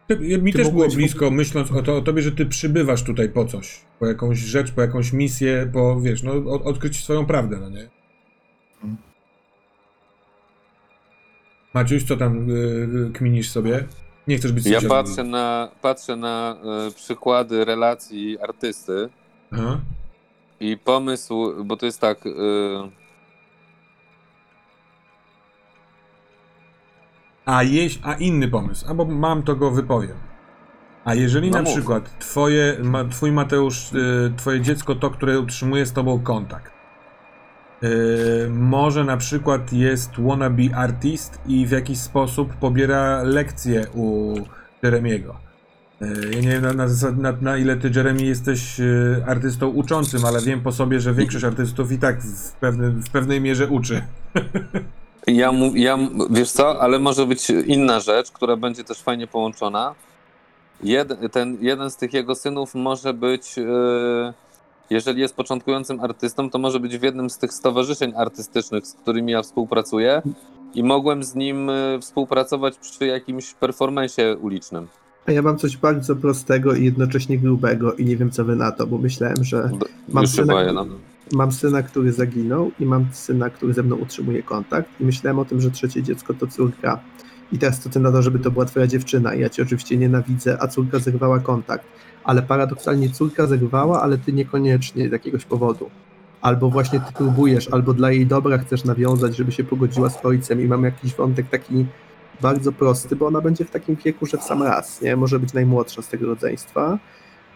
Ty, 0.08 0.38
mi 0.38 0.52
Ty 0.52 0.58
też 0.60 0.70
było 0.70 0.88
blisko, 0.88 1.32
myśląc 1.32 1.72
o, 1.72 1.82
to, 1.82 1.98
o 1.98 2.02
tobie, 2.02 2.22
że 2.22 2.32
ty 2.32 2.46
przybywasz 2.46 3.04
tutaj 3.04 3.30
po 3.30 3.46
coś. 3.46 3.82
Po 4.00 4.06
jakąś 4.06 4.38
rzecz, 4.38 4.72
po 4.72 4.82
jakąś 4.82 5.14
misję, 5.14 5.70
po, 5.74 6.02
wiesz, 6.02 6.24
no, 6.24 6.32
od, 6.34 6.62
odkryć 6.62 7.04
swoją 7.04 7.26
prawdę, 7.26 7.58
no 7.62 7.70
nie? 7.70 7.90
Hmm. 8.82 8.98
Maciuś, 11.74 12.04
co 12.04 12.18
tam 12.18 12.50
y, 12.50 13.12
kminisz 13.14 13.52
sobie? 13.52 13.88
Nie 14.28 14.38
chcesz 14.38 14.52
być 14.52 14.66
Ja 14.66 14.82
patrzę 14.82 15.24
na, 15.24 15.70
patrzę 15.82 16.16
na 16.16 16.58
e, 16.88 16.92
przykłady 16.92 17.66
relacji 17.66 18.40
artysty 18.40 19.10
Aha. 19.52 19.80
i 20.60 20.78
pomysł, 20.78 21.66
bo 21.66 21.78
to 21.78 21.86
jest 21.86 22.02
tak. 22.02 22.26
e, 22.26 22.30
A, 27.46 27.64
jeś, 27.64 28.00
a 28.04 28.14
inny 28.14 28.48
pomysł, 28.48 28.86
albo 28.90 29.06
mam, 29.06 29.44
to 29.44 29.56
go 29.56 29.72
wypowiem. 29.72 30.18
A 31.06 31.14
jeżeli 31.16 31.50
No 31.52 31.58
na 31.58 31.64
mów. 31.64 31.74
przykład 31.74 32.20
twoje, 32.20 32.78
ma, 32.84 33.06
twój 33.06 33.32
Mateusz, 33.32 33.94
y, 33.94 34.34
twoje 34.38 34.62
dziecko, 34.62 34.96
to, 34.96 35.10
które 35.10 35.40
utrzymuje 35.40 35.86
z 35.86 35.94
tobą 35.94 36.20
kontakt, 36.20 36.72
y, 37.84 38.48
może 38.50 39.04
na 39.04 39.18
przykład 39.18 39.74
jest 39.74 40.12
wannabe 40.20 40.76
artist 40.76 41.40
i 41.48 41.66
w 41.68 41.72
jakiś 41.72 41.98
sposób 42.00 42.54
pobiera 42.54 43.24
lekcje 43.24 43.86
u 43.94 44.34
Jeremiego. 44.84 45.36
Y, 46.02 46.32
Ja 46.34 46.42
nie 46.42 46.50
wiem 46.50 46.62
na, 46.78 46.86
na, 47.32 47.38
na, 47.42 47.58
ile 47.58 47.78
ty, 47.78 47.92
Jeremy, 47.96 48.22
jesteś 48.24 48.80
y, 48.80 49.24
artystą 49.28 49.68
uczącym, 49.68 50.26
ale 50.26 50.42
wiem 50.42 50.62
po 50.62 50.72
sobie, 50.72 51.00
że 51.00 51.14
większość 51.14 51.46
artystów 51.46 51.92
i 51.92 51.98
tak 52.00 52.22
w, 52.24 52.52
pewnym, 52.52 53.02
w 53.04 53.10
pewnej 53.10 53.42
mierze 53.42 53.68
uczy. 53.68 54.02
Ja, 55.28 55.52
mu, 55.52 55.76
ja, 55.76 55.98
wiesz 56.30 56.52
co, 56.52 56.82
ale 56.82 57.00
może 57.00 57.26
być 57.26 57.50
inna 57.50 58.00
rzecz, 58.00 58.32
która 58.32 58.58
będzie 58.58 58.84
też 58.84 59.02
fajnie 59.02 59.28
połączona. 59.28 59.96
Jed, 60.84 61.14
ten, 61.32 61.58
jeden 61.62 61.92
z 61.92 61.98
tych 61.98 62.14
jego 62.14 62.36
synów 62.36 62.76
może 62.76 63.14
być, 63.14 63.58
e, 63.58 64.34
jeżeli 64.90 65.22
jest 65.22 65.36
początkującym 65.36 66.00
artystą, 66.00 66.50
to 66.50 66.58
może 66.58 66.80
być 66.80 66.98
w 66.98 67.04
jednym 67.04 67.30
z 67.30 67.38
tych 67.38 67.54
stowarzyszeń 67.54 68.14
artystycznych, 68.16 68.88
z 68.88 68.94
którymi 68.94 69.32
ja 69.32 69.42
współpracuję 69.42 70.22
i 70.74 70.84
mogłem 70.84 71.24
z 71.24 71.36
nim 71.36 71.70
e, 71.70 72.00
współpracować 72.02 72.78
przy 72.78 73.06
jakimś 73.06 73.54
performanceie 73.54 74.38
ulicznym. 74.38 74.88
A 75.26 75.32
ja 75.32 75.42
mam 75.42 75.58
coś 75.58 75.78
bardzo 75.78 76.16
prostego 76.16 76.74
i 76.74 76.86
jednocześnie 76.86 77.38
grubego 77.38 77.94
i 77.94 78.06
nie 78.06 78.18
wiem, 78.18 78.32
co 78.32 78.46
wy 78.46 78.56
na 78.56 78.72
to, 78.72 78.88
bo 78.88 78.98
myślałem, 78.98 79.44
że 79.44 79.70
Mam 80.10 80.28
syna, 80.28 80.74
no. 80.74 80.86
Mam 81.32 81.52
syna, 81.52 81.84
który 81.84 82.12
zaginął 82.12 82.72
i 82.80 82.86
mam 82.86 83.06
syna, 83.12 83.50
który 83.50 83.74
ze 83.74 83.84
mną 83.84 83.96
utrzymuje 83.96 84.44
kontakt 84.44 84.90
i 85.00 85.06
myślałem 85.06 85.40
o 85.40 85.46
tym, 85.46 85.62
że 85.62 85.72
trzecie 85.72 86.04
dziecko 86.04 86.34
to 86.34 86.48
córka. 86.48 87.00
I 87.52 87.60
teraz 87.60 87.80
to 87.80 87.90
ty 87.90 88.00
na 88.00 88.12
to, 88.12 88.22
żeby 88.22 88.40
to 88.40 88.52
była 88.52 88.66
twoja 88.66 88.88
dziewczyna. 88.88 89.34
I 89.34 89.40
ja 89.40 89.50
cię 89.50 89.64
oczywiście 89.64 89.98
nienawidzę, 89.98 90.58
a 90.62 90.68
córka 90.68 91.00
zerwała 91.00 91.40
kontakt. 91.40 91.86
Ale 92.24 92.42
paradoksalnie 92.42 93.10
córka 93.10 93.48
zerwała, 93.48 94.02
ale 94.02 94.18
ty 94.18 94.34
niekoniecznie 94.34 95.10
z 95.10 95.12
jakiegoś 95.12 95.46
powodu. 95.46 95.90
Albo 96.42 96.70
właśnie 96.70 97.00
ty 97.00 97.14
próbujesz, 97.14 97.68
albo 97.68 97.94
dla 97.94 98.12
jej 98.12 98.28
dobra 98.28 98.58
chcesz 98.58 98.84
nawiązać, 98.84 99.36
żeby 99.36 99.52
się 99.52 99.64
pogodziła 99.64 100.10
z 100.10 100.26
ojcem 100.26 100.62
i 100.62 100.66
mam 100.66 100.84
jakiś 100.84 101.16
wątek 101.16 101.50
taki 101.50 101.86
bardzo 102.42 102.72
prosty, 102.72 103.16
bo 103.16 103.28
ona 103.28 103.42
będzie 103.42 103.66
w 103.66 103.72
takim 103.72 103.96
wieku, 103.96 104.26
że 104.26 104.38
w 104.38 104.44
sam 104.44 104.64
raz, 104.64 105.02
nie? 105.02 105.16
Może 105.16 105.40
być 105.40 105.54
najmłodsza 105.54 106.02
z 106.02 106.08
tego 106.08 106.28
rodzeństwa. 106.28 107.00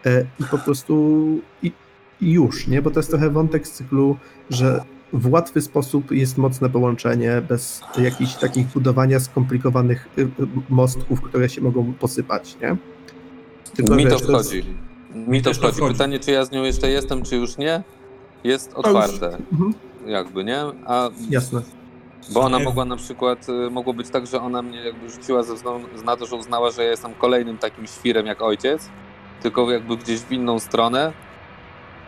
E, 0.06 0.24
I 0.40 0.44
po 0.50 0.58
prostu 0.58 1.24
i, 1.62 1.72
już, 2.20 2.66
nie? 2.66 2.82
Bo 2.82 2.90
to 2.90 2.98
jest 3.00 3.10
trochę 3.10 3.30
wątek 3.30 3.66
z 3.68 3.72
cyklu, 3.72 4.16
że 4.50 4.84
w 5.12 5.32
łatwy 5.32 5.60
sposób 5.60 6.10
jest 6.10 6.38
mocne 6.38 6.70
połączenie, 6.70 7.42
bez 7.48 7.80
jakichś 7.98 8.34
takich 8.34 8.66
budowania 8.66 9.20
skomplikowanych 9.20 10.08
y, 10.18 10.22
y, 10.22 10.28
mostków, 10.68 11.20
które 11.22 11.48
się 11.48 11.60
mogą 11.60 11.92
posypać, 11.92 12.56
nie? 12.62 12.76
Tylko, 13.76 13.94
Mi 13.94 14.02
to 14.04 14.10
wiesz, 14.10 14.20
jest- 14.20 14.24
wchodzi. 14.30 14.64
Mi 15.14 15.42
to 15.42 15.54
wchodzi. 15.54 15.76
wchodzi. 15.76 15.92
Pytanie, 15.92 16.18
czy 16.18 16.30
ja 16.30 16.44
z 16.44 16.50
nią 16.52 16.62
jeszcze 16.62 16.90
jestem, 16.90 17.22
czy 17.22 17.36
już 17.36 17.58
nie, 17.58 17.82
jest 18.44 18.72
otwarte. 18.74 19.26
Mhm, 19.52 19.74
Jakby, 20.06 20.44
nie? 20.44 20.60
A 20.86 21.10
jasne. 21.30 21.62
Bo 22.32 22.40
ona 22.40 22.58
mogła 22.58 22.84
na 22.84 22.96
przykład, 22.96 23.46
y, 23.48 23.70
mogło 23.70 23.94
być 23.94 24.08
tak, 24.10 24.26
że 24.26 24.40
ona 24.40 24.62
mnie 24.62 24.78
jakby 24.84 25.10
rzuciła 25.10 25.42
ze 25.42 25.54
względu 25.54 25.88
na 26.04 26.16
to, 26.16 26.26
że 26.26 26.36
uznała, 26.36 26.70
że 26.70 26.84
ja 26.84 26.90
jestem 26.90 27.14
kolejnym 27.14 27.58
takim 27.58 27.86
świrem 27.86 28.26
jak 28.26 28.42
ojciec, 28.42 28.88
tylko 29.42 29.70
jakby 29.70 29.96
gdzieś 29.96 30.20
w 30.20 30.32
inną 30.32 30.58
stronę, 30.58 31.12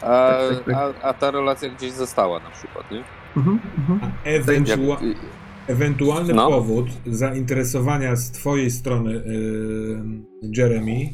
a, 0.02 0.38
Tak, 0.50 0.56
tak, 0.56 0.64
tak. 0.64 0.74
a, 0.74 1.08
a 1.08 1.14
ta 1.14 1.30
relacja 1.30 1.68
gdzieś 1.68 1.92
została 1.92 2.40
na 2.40 2.50
przykład, 2.50 2.90
nie? 2.90 3.04
Mhm, 3.36 3.60
mhm. 3.78 4.00
Jak, 4.24 4.42
ewentua- 4.44 5.00
Ewentualny 5.66 6.34
No. 6.34 6.48
powód 6.48 6.86
zainteresowania 7.06 8.16
z 8.16 8.30
twojej 8.30 8.70
strony 8.70 9.12
yy, 9.12 10.02
Jeremy, 10.56 11.08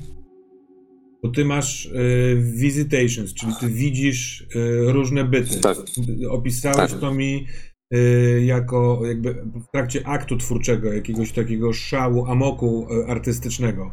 bo 1.22 1.28
ty 1.30 1.44
masz 1.44 1.84
yy, 1.84 2.42
visitations, 2.42 3.34
czyli 3.34 3.52
ty 3.60 3.68
widzisz 3.68 4.46
yy, 4.54 4.92
różne 4.92 5.24
byty. 5.24 5.60
Tak. 5.60 5.76
Opisałeś 6.30 6.90
Tak. 6.92 7.00
to 7.00 7.14
mi 7.14 7.46
jako 8.44 9.00
jakby 9.06 9.34
w 9.34 9.70
trakcie 9.72 10.06
aktu 10.06 10.36
twórczego, 10.36 10.92
jakiegoś 10.92 11.32
takiego 11.32 11.72
szału, 11.72 12.26
amoku 12.26 12.88
artystycznego. 13.08 13.90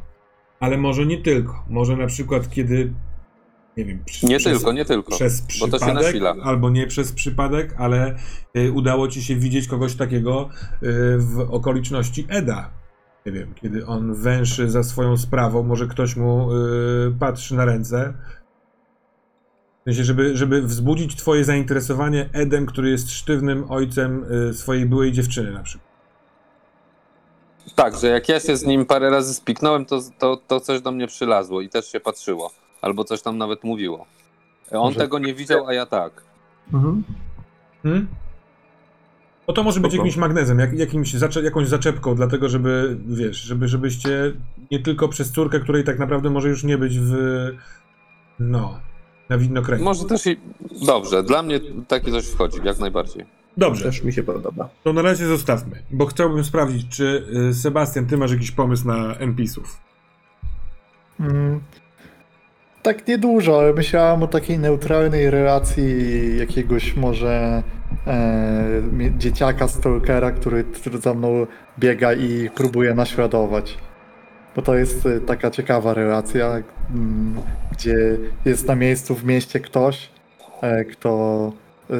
Ale 0.60 0.78
może 0.78 1.06
nie 1.06 1.18
tylko. 1.18 1.66
Może 1.70 1.98
na 1.98 2.08
przykład 2.08 2.50
kiedy 2.50 2.94
nie 3.78 3.86
wiem, 3.86 4.00
przy, 4.06 4.26
nie 4.26 4.38
przez- 4.38 4.54
tylko, 4.58 4.72
nie 4.72 4.86
tylko. 4.86 5.12
przez 5.16 5.42
bo 5.60 5.68
to 5.68 5.80
się 5.80 5.86
przypadek, 5.86 6.16
albo 6.44 6.70
nie 6.70 6.88
przez 6.88 7.12
przypadek, 7.12 7.76
ale 7.78 8.16
y, 8.58 8.72
udało 8.72 9.08
ci 9.08 9.24
się 9.24 9.36
widzieć 9.36 9.68
kogoś 9.68 9.96
takiego 9.96 10.50
y, 10.84 11.18
w 11.18 11.48
okoliczności 11.50 12.26
Eda. 12.30 12.70
Nie 13.26 13.32
wiem, 13.32 13.54
kiedy 13.54 13.86
on 13.86 14.14
węszy 14.14 14.72
za 14.72 14.84
swoją 14.84 15.18
sprawą, 15.18 15.64
może 15.64 15.88
ktoś 15.88 16.16
mu 16.16 16.50
y, 16.54 17.14
patrzy 17.20 17.56
na 17.56 17.66
ręce. 17.66 18.14
W 19.82 19.84
sensie, 19.84 20.04
żeby, 20.04 20.38
żeby 20.38 20.62
wzbudzić 20.62 21.16
twoje 21.16 21.46
zainteresowanie 21.46 22.30
Edem, 22.34 22.66
który 22.66 22.90
jest 22.90 23.12
sztywnym 23.12 23.72
ojcem 23.72 24.26
y, 24.50 24.54
swojej 24.54 24.86
byłej 24.86 25.12
dziewczyny 25.12 25.52
na 25.52 25.64
przykład. 25.64 25.94
Tak, 27.76 27.98
że 27.98 28.08
jak 28.08 28.30
ja 28.30 28.40
się 28.40 28.58
z 28.58 28.66
nim 28.66 28.86
parę 28.86 29.10
razy 29.10 29.34
spiknąłem, 29.34 29.86
to, 29.86 30.02
to, 30.20 30.38
to 30.48 30.60
coś 30.60 30.82
do 30.82 30.92
mnie 30.92 31.08
przylazło 31.08 31.62
i 31.62 31.70
też 31.70 31.92
się 31.92 32.00
patrzyło. 32.00 32.52
Albo 32.84 33.04
coś 33.04 33.22
tam 33.22 33.38
nawet 33.38 33.64
mówiło. 33.64 34.06
On 34.72 34.80
Może- 34.80 35.00
tego 35.00 35.20
nie 35.20 35.34
widział, 35.34 35.68
a 35.68 35.74
ja 35.74 35.86
tak. 35.86 36.24
Mhm. 36.74 37.04
Hmm? 37.84 38.08
No 39.48 39.54
to 39.54 39.64
może 39.64 39.80
być 39.80 39.94
jakimś 39.94 40.18
magnesem, 40.18 40.60
jak, 40.60 40.74
jakimś 40.74 41.14
zacze, 41.14 41.44
jakąś 41.44 41.68
zaczepką, 41.68 42.16
dlatego 42.16 42.50
żeby, 42.50 42.98
wiesz, 43.08 43.38
żeby, 43.38 43.68
żebyście 43.68 44.34
nie 44.72 44.80
tylko 44.80 45.08
przez 45.08 45.32
córkę, 45.32 45.60
której 45.60 45.84
tak 45.84 46.00
naprawdę 46.00 46.30
może 46.30 46.50
już 46.50 46.64
nie 46.64 46.78
być 46.78 47.00
w, 47.00 47.14
no, 48.40 48.80
na 49.30 49.38
widnokręgu. 49.38 49.86
Może 49.86 50.06
też 50.06 50.28
i... 50.28 50.38
Dobrze, 50.86 51.24
dla 51.24 51.44
mnie 51.44 51.60
takie 51.88 52.12
coś 52.12 52.26
wchodzi, 52.26 52.58
jak 52.64 52.80
najbardziej. 52.80 53.26
Dobrze, 53.58 53.84
Też 53.86 54.04
mi 54.04 54.14
się 54.14 54.24
podoba. 54.24 54.70
to 54.84 54.94
na 54.94 55.02
razie 55.02 55.28
zostawmy, 55.28 55.84
bo 55.92 56.06
chciałbym 56.06 56.44
sprawdzić, 56.44 56.98
czy 56.98 57.28
y, 57.50 57.54
Sebastian, 57.54 58.06
ty 58.06 58.18
masz 58.18 58.32
jakiś 58.32 58.52
pomysł 58.52 58.88
na 58.88 59.16
NPC-ów. 59.16 59.78
Mm, 61.20 61.60
tak 62.84 63.08
niedużo, 63.08 63.60
ale 63.60 63.74
myślałem 63.74 64.24
o 64.24 64.28
takiej 64.28 64.60
neutralnej 64.60 65.30
relacji 65.30 65.84
jakiegoś 66.40 66.96
może 66.96 67.64
e, 68.08 68.82
dzieciaka 69.18 69.68
stalkera, 69.68 70.32
który, 70.32 70.64
który 70.64 70.98
za 70.98 71.14
mną 71.14 71.48
biega 71.80 72.14
i 72.14 72.50
próbuje 72.56 72.94
naśladować. 72.94 73.78
Bo 74.56 74.62
to 74.62 74.76
jest 74.76 75.06
e, 75.06 75.22
taka 75.22 75.52
ciekawa 75.52 75.94
relacja, 75.94 76.64
mm, 76.96 77.36
gdzie 77.72 78.18
jest 78.46 78.68
na 78.68 78.76
miejscu 78.76 79.16
w 79.16 79.26
mieście 79.26 79.60
ktoś, 79.60 80.10
e, 80.62 80.86
kto 80.86 81.52
e, 81.90 81.94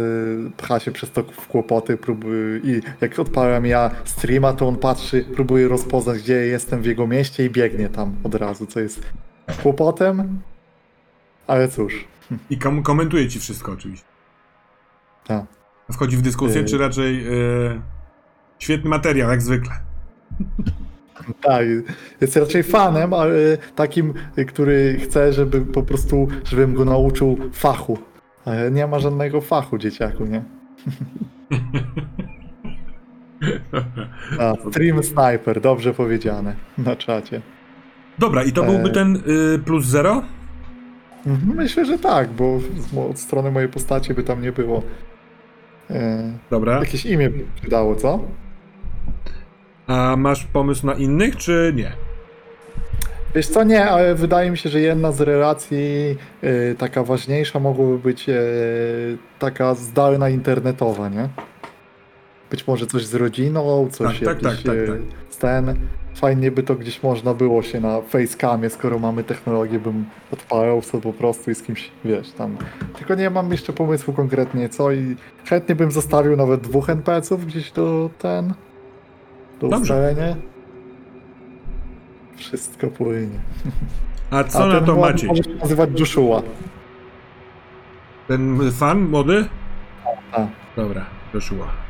pcha 0.58 0.80
się 0.80 0.92
przez 0.92 1.12
to 1.12 1.24
w 1.24 1.48
kłopoty 1.48 1.98
próbuje, 1.98 2.58
i 2.64 2.82
jak 3.02 3.20
odpalam 3.20 3.66
ja 3.66 3.92
streama, 4.06 4.54
to 4.54 4.68
on 4.68 4.76
patrzy, 4.76 5.26
próbuje 5.36 5.68
rozpoznać, 5.68 6.22
gdzie 6.22 6.34
jestem 6.34 6.82
w 6.82 6.86
jego 6.86 7.08
mieście 7.08 7.46
i 7.46 7.50
biegnie 7.50 7.90
tam 7.90 8.16
od 8.24 8.36
razu, 8.36 8.66
co 8.66 8.80
jest 8.80 9.02
kłopotem, 9.64 10.40
ale 11.48 11.68
cóż. 11.68 12.06
I 12.50 12.58
kom- 12.58 12.84
komentuje 12.84 13.28
ci 13.28 13.40
wszystko 13.40 13.72
oczywiście. 13.72 14.06
Tak. 15.28 15.46
Wchodzi 15.92 16.18
w 16.18 16.22
dyskusję, 16.22 16.62
Y- 16.62 16.66
czy 16.66 16.78
raczej 16.78 17.28
y, 17.28 17.82
świetny 18.60 18.90
materiał, 18.90 19.30
jak 19.30 19.42
zwykle. 19.42 19.72
Tak, 21.42 21.66
jest 22.22 22.36
raczej 22.38 22.64
fanem, 22.64 23.14
ale 23.14 23.34
takim, 23.76 24.14
który 24.48 25.00
chce, 25.04 25.34
żeby 25.34 25.62
po 25.62 25.84
prostu, 25.84 26.28
żebym 26.46 26.74
go 26.74 26.86
nauczył 26.86 27.38
fachu. 27.54 27.98
Ale 28.46 28.72
nie 28.72 28.88
ma 28.88 29.00
żadnego 29.00 29.42
fachu 29.42 29.78
dzieciaku, 29.78 30.26
nie? 30.26 30.44
A, 34.40 34.54
stream 34.70 35.04
sniper, 35.04 35.62
dobrze 35.62 35.94
powiedziane 35.94 36.56
na 36.78 36.96
czacie. 36.96 37.42
Dobra, 38.20 38.44
i 38.44 38.52
to 38.52 38.64
byłby 38.64 38.90
E. 38.90 38.94
ten 38.94 39.16
y, 39.56 39.60
plus 39.60 39.86
zero? 39.86 40.24
Mhm, 41.28 41.58
Myślę, 41.58 41.86
że 41.86 42.00
tak, 42.00 42.30
bo 42.30 42.60
od 43.10 43.20
strony 43.20 43.52
mojej 43.52 43.70
postaci 43.70 44.14
by 44.14 44.24
tam 44.24 44.42
nie 44.42 44.52
było. 44.52 44.84
E, 45.90 46.32
Dobra. 46.50 46.80
jakieś 46.80 47.06
imię 47.06 47.30
by 47.30 47.46
przydało, 47.62 47.96
co? 47.96 48.20
A 49.88 50.16
masz 50.18 50.46
pomysł 50.46 50.86
na 50.86 50.94
innych, 50.94 51.36
czy 51.38 51.74
nie? 51.76 51.92
Wiesz 53.36 53.48
co, 53.48 53.64
nie, 53.64 53.86
ale 53.90 54.16
wydaje 54.16 54.52
mi 54.52 54.58
się, 54.58 54.70
że 54.70 54.80
jedna 54.80 55.12
z 55.12 55.22
relacji 55.22 56.18
e, 56.42 56.76
taka 56.76 57.04
ważniejsza 57.04 57.60
mogłaby 57.60 57.98
być 58.00 58.30
e, 58.30 58.36
taka 59.40 59.76
zdalna 59.76 60.30
internetowa, 60.30 61.10
nie? 61.10 61.30
Być 62.52 62.68
może 62.68 62.88
coś 62.88 63.06
z 63.06 63.16
rodziną, 63.16 63.88
coś 63.92 64.20
Tak, 64.20 64.26
tak, 64.28 64.44
jakiś 64.44 64.64
tak, 64.64 64.76
tak, 64.76 64.88
tak. 64.88 64.98
z 65.30 65.38
ten. 65.38 65.76
Fajnie 66.24 66.52
by 66.52 66.64
to 66.64 66.76
gdzieś 66.76 67.04
można 67.04 67.34
było 67.34 67.64
się 67.64 67.80
na 67.80 68.02
facecamie, 68.02 68.70
skoro 68.70 69.00
mamy 69.00 69.24
technologię, 69.24 69.80
bym 69.80 70.06
odpalał 70.32 70.82
sobie 70.82 71.04
po 71.04 71.14
prostu 71.14 71.52
i 71.52 71.56
z 71.56 71.64
kimś, 71.64 71.92
wiesz, 72.06 72.32
tam. 72.32 72.58
Tylko 72.98 73.16
nie 73.16 73.30
mam 73.30 73.52
jeszcze 73.52 73.74
pomysłu 73.74 74.14
konkretnie 74.14 74.70
co 74.70 74.92
i 74.92 75.16
chętnie 75.46 75.76
bym 75.76 75.92
zostawił 75.92 76.38
nawet 76.38 76.62
dwóch 76.62 76.90
NPC-ów 76.90 77.46
gdzieś 77.46 77.72
do 77.72 78.10
ten, 78.20 78.54
do 79.62 79.68
Dobrze. 79.68 79.82
ustalenia. 79.82 80.36
Wszystko 82.36 82.88
płynie. 82.88 83.40
A 84.32 84.44
co 84.44 84.68
na 84.68 84.74
ten 84.74 84.86
to 84.86 84.96
młody 84.96 85.14
macie? 85.14 85.28
Może 85.28 85.44
się 85.44 85.56
nazywać 85.56 86.00
Joshua. 86.00 86.42
Ten 88.28 88.72
fan 88.72 89.10
młody? 89.10 89.46
A. 90.32 90.48
Dobra, 90.76 91.06
Joshua. 91.34 91.83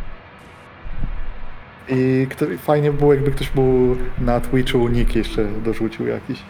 I 1.89 2.27
kto, 2.29 2.45
fajnie 2.57 2.91
by 2.91 2.97
było, 2.97 3.13
jakby 3.13 3.31
ktoś 3.31 3.55
mu 3.55 3.95
na 4.21 4.39
Twitchu 4.39 4.87
nick 4.87 5.15
jeszcze 5.15 5.47
dorzucił 5.65 6.07
jakiś. 6.07 6.43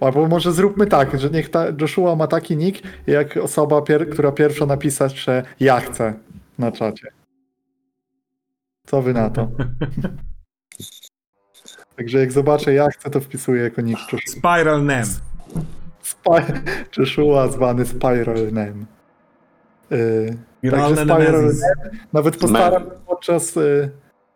Albo 0.00 0.28
może 0.28 0.52
zróbmy 0.52 0.86
tak, 0.86 1.20
że 1.20 1.30
niech 1.30 1.50
ta 1.50 1.64
Joshua 1.80 2.16
ma 2.16 2.26
taki 2.26 2.56
nick, 2.56 2.82
jak 3.06 3.36
osoba, 3.36 3.82
pier, 3.82 4.10
która 4.10 4.32
pierwsza 4.32 4.66
napisać, 4.66 5.18
że 5.18 5.42
ja 5.60 5.80
chcę 5.80 6.14
na 6.58 6.72
czacie. 6.72 7.08
Co 8.86 9.02
wy 9.02 9.14
na 9.14 9.30
to? 9.30 9.48
Także 11.96 12.18
jak 12.18 12.32
zobaczę 12.32 12.74
ja 12.74 12.88
chcę, 12.88 13.10
to 13.10 13.20
wpisuję 13.20 13.62
jako 13.62 13.80
nick 13.80 14.12
Joshua. 14.12 14.32
Spiral 14.38 14.84
Nem. 14.84 15.04
Spy- 16.02 16.60
Joshua 16.98 17.48
zwany 17.48 17.86
Spiral 17.86 18.52
Name. 18.52 18.84
Viralne 19.90 20.51
Także 20.70 21.04
Nemesis. 21.04 21.62
Nawet 22.12 22.36
postaram 22.36 22.82
się 22.82 22.90
podczas, 23.06 23.56
y, 23.56 23.90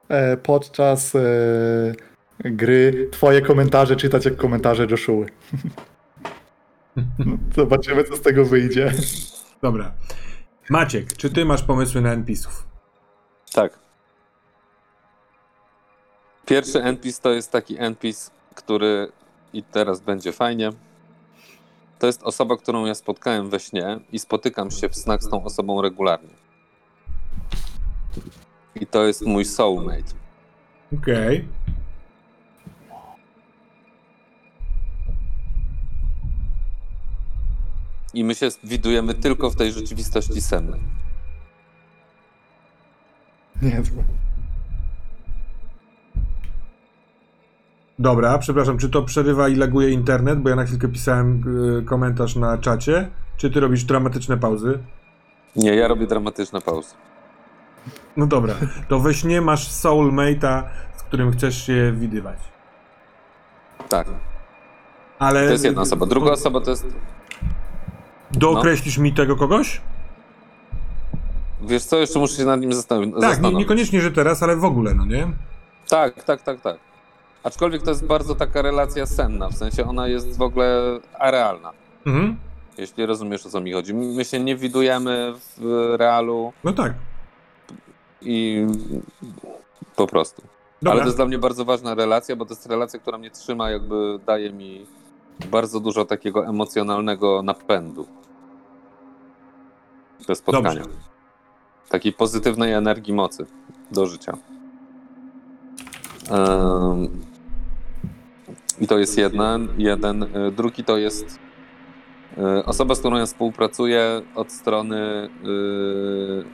e, 0.08 0.36
podczas 0.36 1.14
y, 1.14 1.94
gry 2.38 3.08
twoje 3.12 3.42
komentarze 3.42 3.96
czytać 3.96 4.24
jak 4.24 4.36
komentarze 4.36 4.86
Joshua. 4.90 5.26
Zobaczymy, 7.56 8.04
co 8.04 8.16
z 8.16 8.20
tego 8.20 8.44
wyjdzie. 8.44 8.92
Dobra. 9.62 9.92
Maciek, 10.70 11.16
czy 11.16 11.30
ty 11.30 11.44
masz 11.44 11.62
pomysły 11.62 12.00
na 12.00 12.12
NPC-ów? 12.12 12.66
Tak. 13.52 13.78
Pierwszy 16.46 16.82
NPC 16.82 17.22
to 17.22 17.32
jest 17.32 17.52
taki 17.52 17.78
NPC, 17.78 18.30
który 18.54 19.08
i 19.52 19.62
teraz 19.62 20.00
będzie 20.00 20.32
fajnie. 20.32 20.70
To 21.98 22.06
jest 22.06 22.22
osoba, 22.22 22.56
którą 22.56 22.86
ja 22.86 22.94
spotkałem 22.94 23.50
we 23.50 23.60
śnie 23.60 24.00
i 24.12 24.18
spotykam 24.18 24.70
się 24.70 24.88
w 24.88 24.96
snach 24.96 25.22
z 25.22 25.28
tą 25.28 25.44
osobą 25.44 25.82
regularnie. 25.82 26.34
I 28.74 28.86
to 28.86 29.06
jest 29.06 29.26
mój 29.26 29.44
soulmate. 29.44 30.12
Okej. 30.98 31.48
I 38.14 38.24
my 38.24 38.34
się 38.34 38.48
widujemy 38.64 39.14
tylko 39.14 39.50
w 39.50 39.56
tej 39.56 39.72
rzeczywistości 39.72 40.40
sennej. 40.40 40.80
Niezłe. 43.62 44.04
Dobra, 47.98 48.38
przepraszam, 48.38 48.78
czy 48.78 48.88
to 48.88 49.02
przerywa 49.02 49.48
i 49.48 49.56
laguje 49.56 49.90
internet? 49.90 50.40
Bo 50.40 50.48
ja 50.48 50.56
na 50.56 50.64
chwilkę 50.64 50.88
pisałem 50.88 51.42
y, 51.78 51.84
komentarz 51.84 52.36
na 52.36 52.58
czacie. 52.58 53.08
Czy 53.36 53.50
ty 53.50 53.60
robisz 53.60 53.84
dramatyczne 53.84 54.36
pauzy? 54.36 54.78
Nie, 55.56 55.74
ja 55.74 55.88
robię 55.88 56.06
dramatyczne 56.06 56.60
pauzy. 56.60 56.94
No 58.16 58.26
dobra, 58.26 58.54
to 58.88 59.00
we 59.00 59.14
śnie 59.14 59.40
masz 59.40 59.68
soulmate'a, 59.68 60.62
z 60.96 61.02
którym 61.02 61.32
chcesz 61.32 61.66
się 61.66 61.92
widywać. 61.92 62.38
Tak, 63.88 64.06
Ale... 65.18 65.46
to 65.46 65.52
jest 65.52 65.64
jedna 65.64 65.82
osoba. 65.82 66.06
Druga 66.06 66.30
osoba 66.30 66.60
to 66.60 66.70
jest. 66.70 66.86
Dookreślisz 68.30 68.98
mi 68.98 69.12
tego 69.12 69.36
kogoś? 69.36 69.80
Wiesz 71.62 71.84
co, 71.84 71.96
jeszcze 71.96 72.18
muszę 72.18 72.36
się 72.36 72.44
nad 72.44 72.60
nim 72.60 72.72
zastanowić. 72.72 73.10
Tak, 73.14 73.22
nie, 73.22 73.28
zastanowić. 73.28 73.58
niekoniecznie, 73.58 74.00
że 74.00 74.10
teraz, 74.12 74.42
ale 74.42 74.56
w 74.56 74.64
ogóle, 74.64 74.94
no 74.94 75.06
nie? 75.06 75.28
Tak, 75.88 76.24
tak, 76.24 76.42
tak, 76.42 76.60
tak. 76.60 76.76
Aczkolwiek 77.46 77.82
to 77.82 77.90
jest 77.90 78.06
bardzo 78.06 78.34
taka 78.34 78.62
relacja 78.62 79.06
senna, 79.06 79.48
w 79.48 79.54
sensie 79.54 79.88
ona 79.88 80.08
jest 80.08 80.38
w 80.38 80.42
ogóle 80.42 81.00
arealna, 81.18 81.72
Mhm. 82.06 82.36
jeśli 82.78 83.06
rozumiesz 83.06 83.46
o 83.46 83.50
co 83.50 83.60
mi 83.60 83.72
chodzi. 83.72 83.94
My 83.94 84.24
się 84.24 84.40
nie 84.40 84.56
widujemy 84.56 85.34
w 85.58 85.94
realu 85.98 86.52
No 86.64 86.72
tak. 86.72 86.94
i 88.22 88.66
po 89.96 90.06
prostu. 90.06 90.42
Dobra. 90.82 90.92
Ale 90.92 91.00
to 91.00 91.06
jest 91.06 91.18
dla 91.18 91.26
mnie 91.26 91.38
bardzo 91.38 91.64
ważna 91.64 91.94
relacja, 91.94 92.36
bo 92.36 92.44
to 92.46 92.52
jest 92.54 92.66
relacja, 92.66 93.00
która 93.00 93.18
mnie 93.18 93.30
trzyma, 93.30 93.70
jakby 93.70 94.18
daje 94.26 94.52
mi 94.52 94.86
bardzo 95.50 95.80
dużo 95.80 96.04
takiego 96.04 96.46
emocjonalnego 96.46 97.42
napędu. 97.42 98.06
Te 100.26 100.34
spotkania. 100.34 100.82
Dobrze. 100.82 100.98
Takiej 101.88 102.12
pozytywnej 102.12 102.72
energii 102.72 103.14
mocy 103.14 103.46
do 103.90 104.06
życia. 104.06 104.36
I 108.80 108.86
to 108.86 108.98
jest 108.98 109.18
jeden. 109.18 109.68
jeden. 109.78 110.22
Y, 110.22 110.52
Drugi 110.56 110.84
to 110.84 110.96
jest 110.98 111.38
y, 112.38 112.64
osoba, 112.64 112.94
z 112.94 112.98
którą 112.98 113.16
ja 113.16 113.26
współpracuję 113.26 114.22
od 114.34 114.52
strony 114.52 114.98
y, 115.00 116.44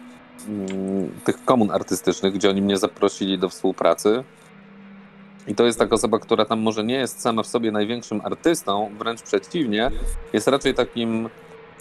mm, 0.48 1.10
tych 1.24 1.44
komun 1.44 1.70
artystycznych, 1.70 2.34
gdzie 2.34 2.50
oni 2.50 2.62
mnie 2.62 2.76
zaprosili 2.76 3.38
do 3.38 3.48
współpracy. 3.48 4.24
I 5.48 5.54
to 5.54 5.64
jest 5.66 5.78
taka 5.78 5.94
osoba, 5.94 6.18
która 6.18 6.44
tam 6.44 6.60
może 6.60 6.84
nie 6.84 6.94
jest 6.94 7.20
sama 7.20 7.42
w 7.42 7.46
sobie 7.46 7.72
największym 7.72 8.20
artystą, 8.24 8.90
wręcz 8.98 9.22
przeciwnie, 9.22 9.90
jest 10.32 10.48
raczej 10.48 10.74
takim 10.74 11.28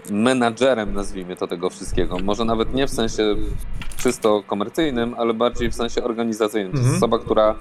menadżerem, 0.09 0.93
nazwijmy 0.93 1.35
to 1.35 1.47
tego 1.47 1.69
wszystkiego. 1.69 2.17
Może 2.19 2.45
nawet 2.45 2.73
nie 2.73 2.87
w 2.87 2.89
sensie 2.89 3.35
czysto 3.97 4.43
komercyjnym, 4.47 5.15
ale 5.17 5.33
bardziej 5.33 5.71
w 5.71 5.75
sensie 5.75 6.03
organizacyjnym. 6.03 6.71
To 6.71 6.77
jest 6.77 6.85
Mhm. 6.93 7.03
osoba, 7.03 7.19
która 7.19 7.55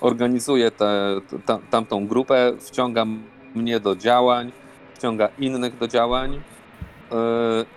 organizuje 0.00 0.70
tę 0.70 1.20
ta, 1.46 1.58
tamtą 1.70 2.06
grupę, 2.06 2.52
wciąga 2.60 3.04
mnie 3.54 3.80
do 3.80 3.96
działań, 3.96 4.52
wciąga 4.94 5.28
innych 5.38 5.78
do 5.78 5.88
działań. 5.88 6.32
Yy, 6.32 7.16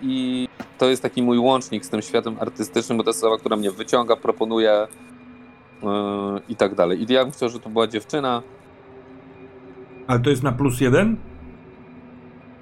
I 0.02 0.48
to 0.78 0.86
jest 0.88 1.02
taki 1.02 1.22
mój 1.22 1.38
łącznik 1.38 1.84
z 1.84 1.88
tym 1.88 2.02
światem 2.02 2.36
artystycznym, 2.40 2.98
bo 2.98 3.04
to 3.04 3.10
jest 3.10 3.24
osoba, 3.24 3.38
która 3.38 3.56
mnie 3.56 3.70
wyciąga, 3.70 4.16
proponuje 4.16 4.86
yy, 5.82 5.88
i 6.48 6.56
tak 6.56 6.74
dalej. 6.74 7.02
I 7.02 7.12
ja 7.12 7.24
bym 7.24 7.32
chciał, 7.32 7.48
żeby 7.48 7.64
to 7.64 7.70
była 7.70 7.86
dziewczyna. 7.86 8.42
Ale 10.06 10.20
to 10.20 10.30
jest 10.30 10.42
na 10.42 10.52
plus 10.52 10.80
jeden? 10.80 11.16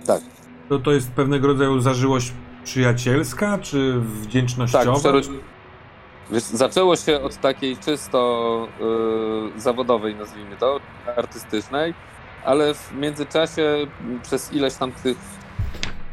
Tak. 0.07 0.21
To 0.69 0.79
to 0.79 0.93
jest 0.93 1.11
pewnego 1.11 1.47
rodzaju 1.47 1.81
zażyłość 1.81 2.33
przyjacielska, 2.65 3.59
czy 3.59 3.93
Tak, 3.95 4.03
wdzięcznościowa? 4.03 5.13
Wiesz, 6.33 6.43
zaczęło 6.43 6.97
się 6.97 7.21
od 7.23 7.37
takiej 7.37 7.77
czysto 7.77 8.69
yy, 9.55 9.61
zawodowej, 9.61 10.15
nazwijmy 10.15 10.57
to, 10.57 10.81
artystycznej, 11.17 11.95
ale 12.45 12.75
w 12.75 12.93
międzyczasie 12.95 13.87
przez 14.23 14.53
ileś 14.53 14.75
tam 14.75 14.93
tych 14.93 15.17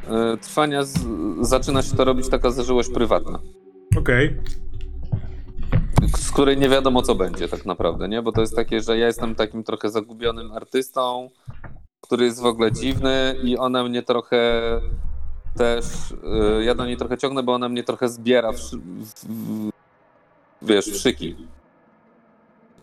yy, 0.09 0.37
trwania 0.37 0.83
z, 0.83 0.99
zaczyna 1.41 1.81
się 1.81 1.95
to 1.95 2.05
robić 2.05 2.29
taka 2.29 2.51
zażyłość 2.51 2.89
prywatna. 2.89 3.39
Okej. 3.97 4.37
z 6.17 6.31
której 6.31 6.57
nie 6.57 6.69
wiadomo 6.69 7.01
co 7.01 7.15
będzie 7.15 7.47
tak 7.47 7.65
naprawdę, 7.65 8.09
nie? 8.09 8.21
Bo 8.21 8.31
to 8.31 8.41
jest 8.41 8.55
takie, 8.55 8.81
że 8.81 8.97
ja 8.97 9.07
jestem 9.07 9.35
takim 9.35 9.63
trochę 9.63 9.89
zagubionym 9.89 10.51
artystą, 10.51 11.29
który 12.01 12.25
jest 12.25 12.41
w 12.41 12.45
ogóle 12.45 12.71
dziwny 12.71 13.35
i 13.43 13.57
ona 13.57 13.83
mnie 13.83 14.03
trochę 14.03 14.61
też, 15.57 15.85
y, 16.59 16.63
ja 16.63 16.75
do 16.75 16.85
niej 16.85 16.97
trochę 16.97 17.17
ciągnę, 17.17 17.43
bo 17.43 17.53
ona 17.53 17.69
mnie 17.69 17.83
trochę 17.83 18.09
zbiera 18.09 18.51
w, 18.51 18.57
w, 18.57 19.13
w, 19.25 19.71
wiesz, 20.61 20.85
w 20.85 20.97
szyki. 20.97 21.35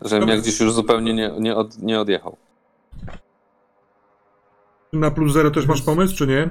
Żebym 0.01 0.29
ja 0.29 0.37
gdzieś 0.37 0.59
już 0.59 0.73
zupełnie 0.73 1.13
nie, 1.13 1.31
nie, 1.39 1.55
od, 1.55 1.77
nie 1.77 1.99
odjechał. 1.99 2.37
Na 4.93 5.11
plus 5.11 5.33
zero 5.33 5.51
też 5.51 5.67
masz 5.67 5.81
pomysł, 5.81 6.15
czy 6.15 6.27
nie? 6.27 6.49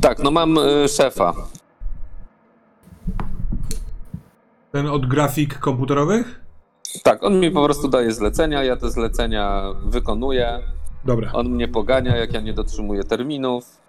Tak, 0.00 0.18
no 0.18 0.30
mam 0.30 0.58
y, 0.58 0.88
szefa. 0.88 1.34
Ten 4.72 4.86
od 4.86 5.06
grafik 5.06 5.58
komputerowych? 5.58 6.40
Tak, 7.02 7.22
on 7.22 7.40
mi 7.40 7.50
po 7.50 7.64
prostu 7.64 7.88
daje 7.88 8.12
zlecenia, 8.12 8.64
ja 8.64 8.76
te 8.76 8.90
zlecenia 8.90 9.62
wykonuję. 9.84 10.60
Dobra. 11.04 11.32
On 11.32 11.48
mnie 11.48 11.68
pogania, 11.68 12.16
jak 12.16 12.32
ja 12.32 12.40
nie 12.40 12.52
dotrzymuję 12.52 13.04
terminów. 13.04 13.80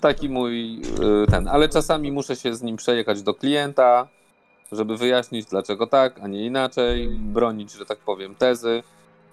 Taki 0.00 0.28
mój 0.28 0.82
y, 1.24 1.30
ten, 1.30 1.48
ale 1.48 1.68
czasami 1.68 2.12
muszę 2.12 2.36
się 2.36 2.54
z 2.54 2.62
nim 2.62 2.76
przejechać 2.76 3.22
do 3.22 3.34
klienta, 3.34 4.08
żeby 4.72 4.96
wyjaśnić 4.96 5.46
dlaczego 5.46 5.86
tak, 5.86 6.20
a 6.22 6.28
nie 6.28 6.46
inaczej, 6.46 7.08
bronić, 7.08 7.72
że 7.72 7.86
tak 7.86 7.98
powiem, 7.98 8.34
tezy. 8.34 8.82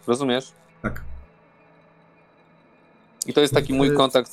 Rozumiesz? 0.07 0.51
Tak. 0.81 1.01
I 3.27 3.33
to 3.33 3.41
jest 3.41 3.53
taki 3.53 3.73
mój 3.73 3.93
kontakt. 3.93 4.31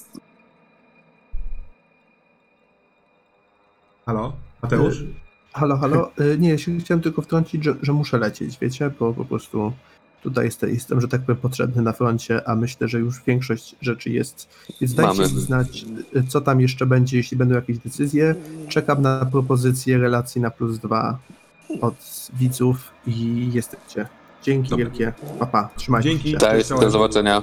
Halo? 4.07 4.32
Mateusz? 4.62 5.05
Halo, 5.52 5.77
halo. 5.77 6.11
Y, 6.20 6.39
Nie, 6.39 6.51
ja 6.51 6.59
się 6.59 6.78
chciałem 6.78 7.02
tylko 7.02 7.23
wtrącić, 7.23 7.65
że, 7.65 7.74
że 7.82 7.93
muszę 7.93 8.19
lecieć, 8.19 8.59
wiecie, 8.59 8.90
bo 8.98 9.12
po 9.12 9.24
prostu 9.24 9.73
tutaj 10.22 10.44
jestem, 10.44 10.70
jestem, 10.70 11.01
że 11.01 11.09
tak 11.09 11.20
powiem, 11.20 11.36
potrzebny 11.40 11.82
na 11.82 11.92
froncie, 11.92 12.48
a 12.48 12.56
myślę, 12.56 12.88
że 12.88 12.98
już 12.98 13.22
większość 13.26 13.76
rzeczy 13.80 14.10
jest. 14.10 14.48
Więc 14.80 14.94
dajcie 14.94 15.22
Mamy. 15.22 15.34
mi 15.34 15.40
znać, 15.40 15.84
co 16.28 16.40
tam 16.40 16.60
jeszcze 16.60 16.86
będzie, 16.86 17.16
jeśli 17.16 17.36
będą 17.36 17.55
jakieś 17.55 17.78
decyzje. 17.78 18.34
Czekam 18.68 19.02
na 19.02 19.26
propozycję 19.26 19.98
relacji 19.98 20.40
na 20.40 20.51
plus 20.51 20.78
dwa 20.78 21.18
od 21.80 22.30
widzów 22.32 22.90
i 23.06 23.48
jesteście. 23.52 24.06
Dzięki 24.42 24.70
Dobra. 24.70 24.84
wielkie. 24.84 25.12
Papa, 25.38 25.68
trzymajcie 25.76 26.09
Dzięki. 26.09 26.30
się. 26.30 26.38
Cześć, 26.38 26.68
do 26.68 26.90
zobaczenia. 26.90 27.42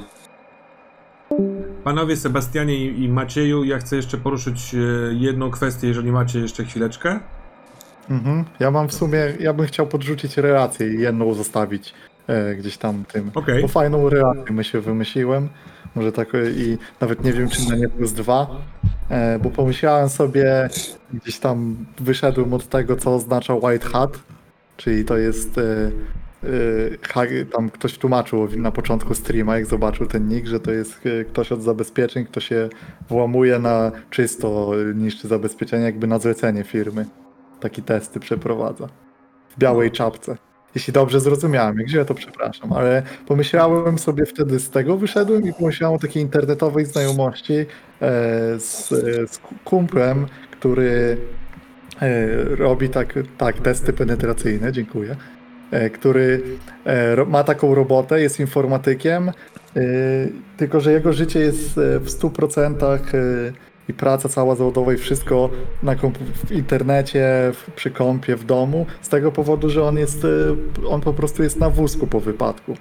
Panowie 1.84 2.18
Sebastianie 2.18 2.86
i, 2.86 3.04
i 3.04 3.10
Macieju, 3.10 3.64
ja 3.64 3.78
chcę 3.78 3.96
jeszcze 3.96 4.18
poruszyć 4.18 4.76
e, 4.76 4.78
jedną 5.14 5.52
kwestię, 5.52 5.88
jeżeli 5.88 6.12
macie 6.12 6.40
jeszcze 6.40 6.66
chwileczkę. 6.66 7.20
Mhm. 8.10 8.46
Ja 8.60 8.72
mam 8.72 8.88
w 8.88 8.94
sumie, 8.94 9.34
ja 9.40 9.54
bym 9.54 9.66
chciał 9.66 9.88
podrzucić 9.88 10.38
relację 10.38 10.94
i 10.94 11.00
jedną 11.00 11.34
zostawić 11.34 11.94
e, 12.28 12.56
gdzieś 12.56 12.78
tam 12.78 13.04
tym. 13.06 13.32
Okej. 13.36 13.62
Bo 13.62 13.68
fajną 13.68 14.10
relację 14.10 14.46
myślę 14.52 14.82
wymyśliłem. 14.82 15.50
Może 15.96 16.12
tak 16.12 16.36
e, 16.36 16.52
i 16.52 16.78
nawet 17.02 17.24
nie 17.24 17.34
wiem 17.34 17.50
czy 17.50 17.70
na 17.70 17.76
nie 17.76 17.90
plus 17.90 18.14
dwa. 18.14 18.48
E, 19.10 19.40
bo 19.40 19.50
pomyślałem 19.50 20.10
sobie, 20.10 20.70
gdzieś 21.14 21.40
tam 21.40 21.86
wyszedłem 22.00 22.54
od 22.54 22.68
tego, 22.68 22.96
co 22.96 23.16
oznacza 23.16 23.54
white 23.54 23.88
hat, 23.90 24.20
czyli 24.78 25.06
to 25.06 25.18
jest. 25.18 25.58
E, 25.58 25.92
tam 27.52 27.70
ktoś 27.70 27.98
tłumaczył 27.98 28.48
na 28.58 28.72
początku 28.72 29.16
streama, 29.16 29.56
jak 29.56 29.66
zobaczył 29.66 30.08
ten 30.08 30.28
nick, 30.28 30.48
że 30.48 30.60
to 30.60 30.72
jest 30.72 31.02
ktoś 31.32 31.52
od 31.52 31.62
zabezpieczeń, 31.62 32.26
kto 32.26 32.40
się 32.40 32.70
włamuje 33.10 33.60
na 33.60 33.92
czysto, 34.10 34.72
niszczy 34.96 35.28
zabezpieczenie, 35.28 35.84
jakby 35.84 36.08
na 36.08 36.20
zlecenie 36.20 36.64
firmy 36.64 37.06
takie 37.60 37.82
testy 37.82 38.20
przeprowadza. 38.20 38.88
W 39.50 39.60
białej 39.60 39.92
czapce. 39.92 40.38
Jeśli 40.78 40.94
dobrze 40.94 41.20
zrozumiałem, 41.20 41.88
źle 41.88 42.06
to 42.06 42.14
przepraszam, 42.14 42.74
ale 42.74 43.04
pomyślałem 43.28 44.00
sobie 44.00 44.26
wtedy 44.26 44.60
z 44.60 44.70
tego 44.70 44.98
wyszedłem 44.98 45.44
i 45.44 45.54
pomyślałem 45.54 45.96
o 45.96 46.00
takiej 46.00 46.24
internetowej 46.24 46.86
znajomości 46.86 47.54
e, 47.54 47.66
z, 48.60 48.90
z 49.32 49.40
kumplem, 49.66 50.26
który 50.52 51.18
e, 52.02 52.28
robi 52.56 52.90
tak, 52.90 53.20
tak 53.38 53.62
testy 53.62 53.94
penetracyjne, 53.94 54.72
dziękuję, 54.72 55.16
e, 55.72 55.90
który 55.90 56.44
ma 57.28 57.44
taką 57.44 57.76
robotę, 57.76 58.22
jest 58.22 58.40
informatykiem, 58.40 59.32
tylko 60.58 60.80
że 60.80 60.92
jego 60.92 61.14
życie 61.14 61.40
jest 61.40 61.74
w 61.76 62.06
100% 62.08 62.84
e, 62.84 63.67
i 63.90 63.94
praca 63.94 64.30
cała 64.30 64.56
zawodowa 64.56 64.94
i 64.94 64.98
wszystko 64.98 65.50
na 65.84 65.96
w 66.46 66.52
internecie, 66.52 67.52
w, 67.54 67.72
przy 67.72 67.92
kompie, 67.92 68.36
w 68.36 68.46
domu, 68.46 68.86
z 69.02 69.10
tego 69.10 69.32
powodu, 69.32 69.70
że 69.70 69.84
on 69.84 69.98
jest, 69.98 70.26
e, 70.26 70.88
on 70.88 71.02
po 71.02 71.14
prostu 71.14 71.44
jest 71.44 71.60
na 71.60 71.70
wózku 71.70 72.08
po 72.08 72.20
wypadku. 72.20 72.78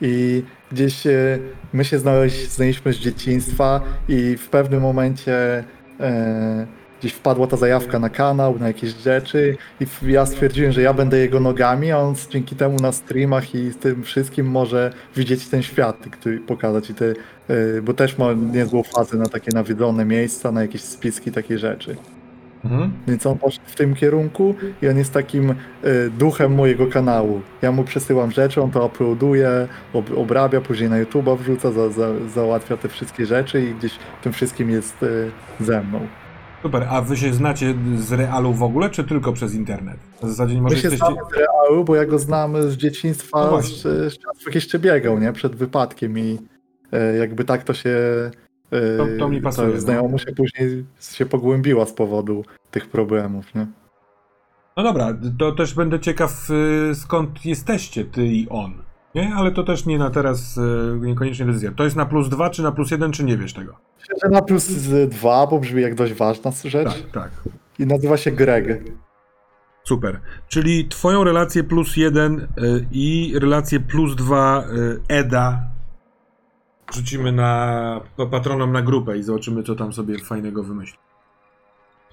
I 0.00 0.42
gdzieś 0.72 1.06
e, 1.06 1.38
my 1.72 1.84
się 1.84 1.98
znaleźć, 1.98 2.50
znaleźliśmy 2.50 2.92
z 2.92 2.96
dzieciństwa 2.96 3.80
i 4.08 4.36
w 4.36 4.48
pewnym 4.48 4.82
momencie 4.82 5.64
e, 6.00 6.66
gdzieś 7.04 7.12
wpadła 7.12 7.46
ta 7.46 7.56
zajawka 7.56 7.98
na 7.98 8.08
kanał, 8.08 8.58
na 8.58 8.66
jakieś 8.66 8.90
rzeczy 8.90 9.56
i 9.80 9.86
ja 10.02 10.26
stwierdziłem, 10.26 10.72
że 10.72 10.82
ja 10.82 10.92
będę 10.92 11.18
jego 11.18 11.40
nogami, 11.40 11.92
a 11.92 11.98
on 11.98 12.14
dzięki 12.30 12.56
temu 12.56 12.76
na 12.76 12.92
streamach 12.92 13.54
i 13.54 13.70
z 13.70 13.76
tym 13.76 14.02
wszystkim 14.02 14.46
może 14.46 14.92
widzieć 15.16 15.48
ten 15.48 15.62
świat, 15.62 15.96
który 16.10 16.38
pokazać 16.38 16.90
i 16.90 16.94
te, 16.94 17.04
e, 17.48 17.82
bo 17.82 17.94
też 17.94 18.18
ma 18.18 18.32
niezłą 18.32 18.82
fazę 18.82 19.16
na 19.16 19.26
takie 19.26 19.50
nawiedzone 19.54 20.04
miejsca, 20.04 20.52
na 20.52 20.62
jakieś 20.62 20.82
spiski, 20.82 21.32
takie 21.32 21.58
rzeczy. 21.58 21.96
Mhm. 22.64 22.92
Więc 23.08 23.26
on 23.26 23.38
poszedł 23.38 23.66
w 23.66 23.74
tym 23.74 23.94
kierunku 23.94 24.54
i 24.82 24.88
on 24.88 24.98
jest 24.98 25.12
takim 25.12 25.50
e, 25.50 25.54
duchem 26.18 26.54
mojego 26.54 26.86
kanału. 26.86 27.40
Ja 27.62 27.72
mu 27.72 27.84
przesyłam 27.84 28.30
rzeczy, 28.30 28.62
on 28.62 28.70
to 28.70 28.86
uploaduje, 28.86 29.68
ob, 29.92 30.10
obrabia, 30.16 30.60
później 30.60 30.90
na 30.90 31.04
YouTube'a 31.04 31.38
wrzuca, 31.38 31.72
za, 31.72 31.90
za, 31.90 32.08
załatwia 32.34 32.76
te 32.76 32.88
wszystkie 32.88 33.26
rzeczy 33.26 33.64
i 33.64 33.74
gdzieś 33.74 33.92
w 34.20 34.22
tym 34.22 34.32
wszystkim 34.32 34.70
jest 34.70 35.02
e, 35.02 35.06
ze 35.64 35.82
mną. 35.82 36.06
Super, 36.64 36.86
a 36.90 37.00
wy 37.02 37.16
się 37.16 37.34
znacie 37.34 37.74
z 37.98 38.12
realu 38.12 38.52
w 38.52 38.62
ogóle, 38.62 38.90
czy 38.90 39.04
tylko 39.04 39.32
przez 39.32 39.54
internet? 39.54 39.96
W 40.22 40.28
zasadzie 40.28 40.60
może 40.62 40.74
My 40.74 40.80
się 40.82 40.88
jesteście... 40.88 41.14
znamy 41.14 41.30
z 41.30 41.36
realu, 41.36 41.84
bo 41.84 41.96
ja 41.96 42.06
go 42.06 42.18
znam 42.18 42.62
z 42.62 42.76
dzieciństwa, 42.76 43.50
No 43.50 43.62
z, 43.62 43.82
czasów 44.18 44.54
jeszcze 44.54 44.78
biegał, 44.78 45.18
nie? 45.18 45.32
Przed 45.32 45.56
wypadkiem 45.56 46.18
i 46.18 46.38
e, 46.92 47.16
jakby 47.16 47.44
tak 47.44 47.64
to 47.64 47.74
się... 47.74 47.90
e, 48.70 48.96
To- 48.96 49.06
to 49.18 49.28
mi 49.28 49.40
pasuje, 49.40 49.68
ta 49.68 49.74
no. 49.74 49.80
Znajomość 49.80 50.24
się 50.24 50.32
później 50.32 50.84
się 51.00 51.26
pogłębiła 51.26 51.86
z 51.86 51.92
powodu 51.92 52.44
tych 52.70 52.88
problemów, 52.88 53.54
nie? 53.54 53.66
No 54.76 54.82
dobra, 54.82 55.18
to 55.38 55.52
też 55.52 55.74
będę 55.74 56.00
ciekaw 56.00 56.50
y, 56.90 56.94
skąd 56.94 57.46
jesteście, 57.46 58.04
ty 58.04 58.26
i 58.26 58.48
on. 58.48 58.74
Nie? 59.14 59.34
Ale 59.34 59.50
to 59.52 59.62
też 59.62 59.86
nie 59.86 59.98
na 59.98 60.10
teraz, 60.10 60.56
y, 60.56 60.98
niekoniecznie 61.00 61.46
decyzja. 61.46 61.72
To 61.72 61.84
jest 61.84 61.96
na 61.96 62.06
plus 62.06 62.28
dwa, 62.28 62.50
czy 62.50 62.62
na 62.62 62.72
plus 62.72 62.90
jeden, 62.90 63.12
czy 63.12 63.24
nie 63.24 63.36
wiesz 63.36 63.52
tego? 63.52 63.74
Myślę, 64.00 64.30
na 64.30 64.42
plus 64.42 64.66
dwa, 65.08 65.46
bo 65.46 65.58
brzmi 65.58 65.82
jak 65.82 65.94
dość 65.94 66.12
ważna 66.14 66.50
rzecz. 66.64 66.88
Tak, 66.88 67.10
tak. 67.12 67.30
I 67.78 67.86
nazywa 67.86 68.16
się 68.16 68.30
Greg. 68.30 68.82
Super. 69.84 70.20
Czyli 70.48 70.88
twoją 70.88 71.24
relację 71.24 71.64
plus 71.64 71.96
jeden 71.96 72.40
y, 72.40 72.86
i 72.92 73.32
relację 73.38 73.80
plus 73.80 74.16
dwa 74.16 74.64
y, 74.64 75.00
Eda 75.08 75.62
rzucimy 76.94 77.32
na 77.32 78.00
pa- 78.16 78.26
patronom 78.26 78.72
na 78.72 78.82
grupę 78.82 79.18
i 79.18 79.22
zobaczymy, 79.22 79.62
co 79.62 79.74
tam 79.74 79.92
sobie 79.92 80.18
fajnego 80.18 80.62
wymyśli. 80.62 80.98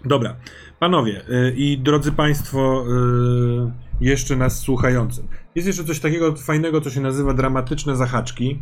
Dobra, 0.05 0.35
panowie 0.79 1.21
i 1.55 1.77
drodzy 1.77 2.11
państwo 2.11 2.85
y, 2.87 3.90
jeszcze 4.01 4.35
nas 4.35 4.59
słuchający. 4.59 5.23
Jest 5.55 5.67
jeszcze 5.67 5.83
coś 5.83 5.99
takiego 5.99 6.35
fajnego, 6.35 6.81
co 6.81 6.89
się 6.89 7.01
nazywa 7.01 7.33
dramatyczne 7.33 7.95
zahaczki. 7.95 8.59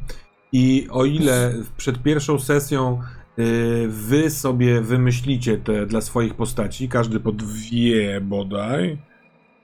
I 0.52 0.88
o 0.92 1.06
ile 1.06 1.54
przed 1.78 2.04
pierwszą 2.04 2.40
sesją 2.40 3.02
y, 3.40 3.88
wy 3.90 4.30
sobie 4.30 4.82
wymyślicie 4.82 5.58
te 5.58 5.86
dla 5.86 6.02
swoich 6.02 6.36
postaci, 6.36 6.90
każdy 6.90 7.20
po 7.20 7.32
dwie 7.32 8.22
bodaj. 8.22 8.98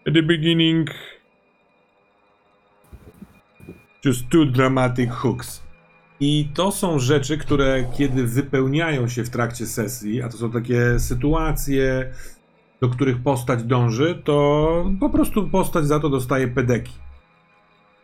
At 0.08 0.14
the 0.14 0.24
beginning. 0.24 0.90
Just 4.06 4.30
two 4.30 4.46
dramatic 4.46 5.12
hooks. 5.12 5.66
I 6.20 6.50
to 6.54 6.72
są 6.72 7.00
rzeczy, 7.00 7.38
które 7.38 7.86
kiedy 7.98 8.28
wypełniają 8.28 9.08
się 9.08 9.24
w 9.24 9.30
trakcie 9.30 9.66
sesji, 9.66 10.22
a 10.22 10.30
to 10.30 10.38
są 10.38 10.52
takie 10.52 11.00
sytuacje, 11.00 12.14
do 12.88 12.94
których 12.94 13.24
postać 13.24 13.64
dąży, 13.64 14.22
to 14.24 14.86
po 15.00 15.10
prostu 15.10 15.50
postać 15.50 15.86
za 15.86 16.00
to 16.00 16.10
dostaje 16.10 16.48
pedeki. 16.48 16.94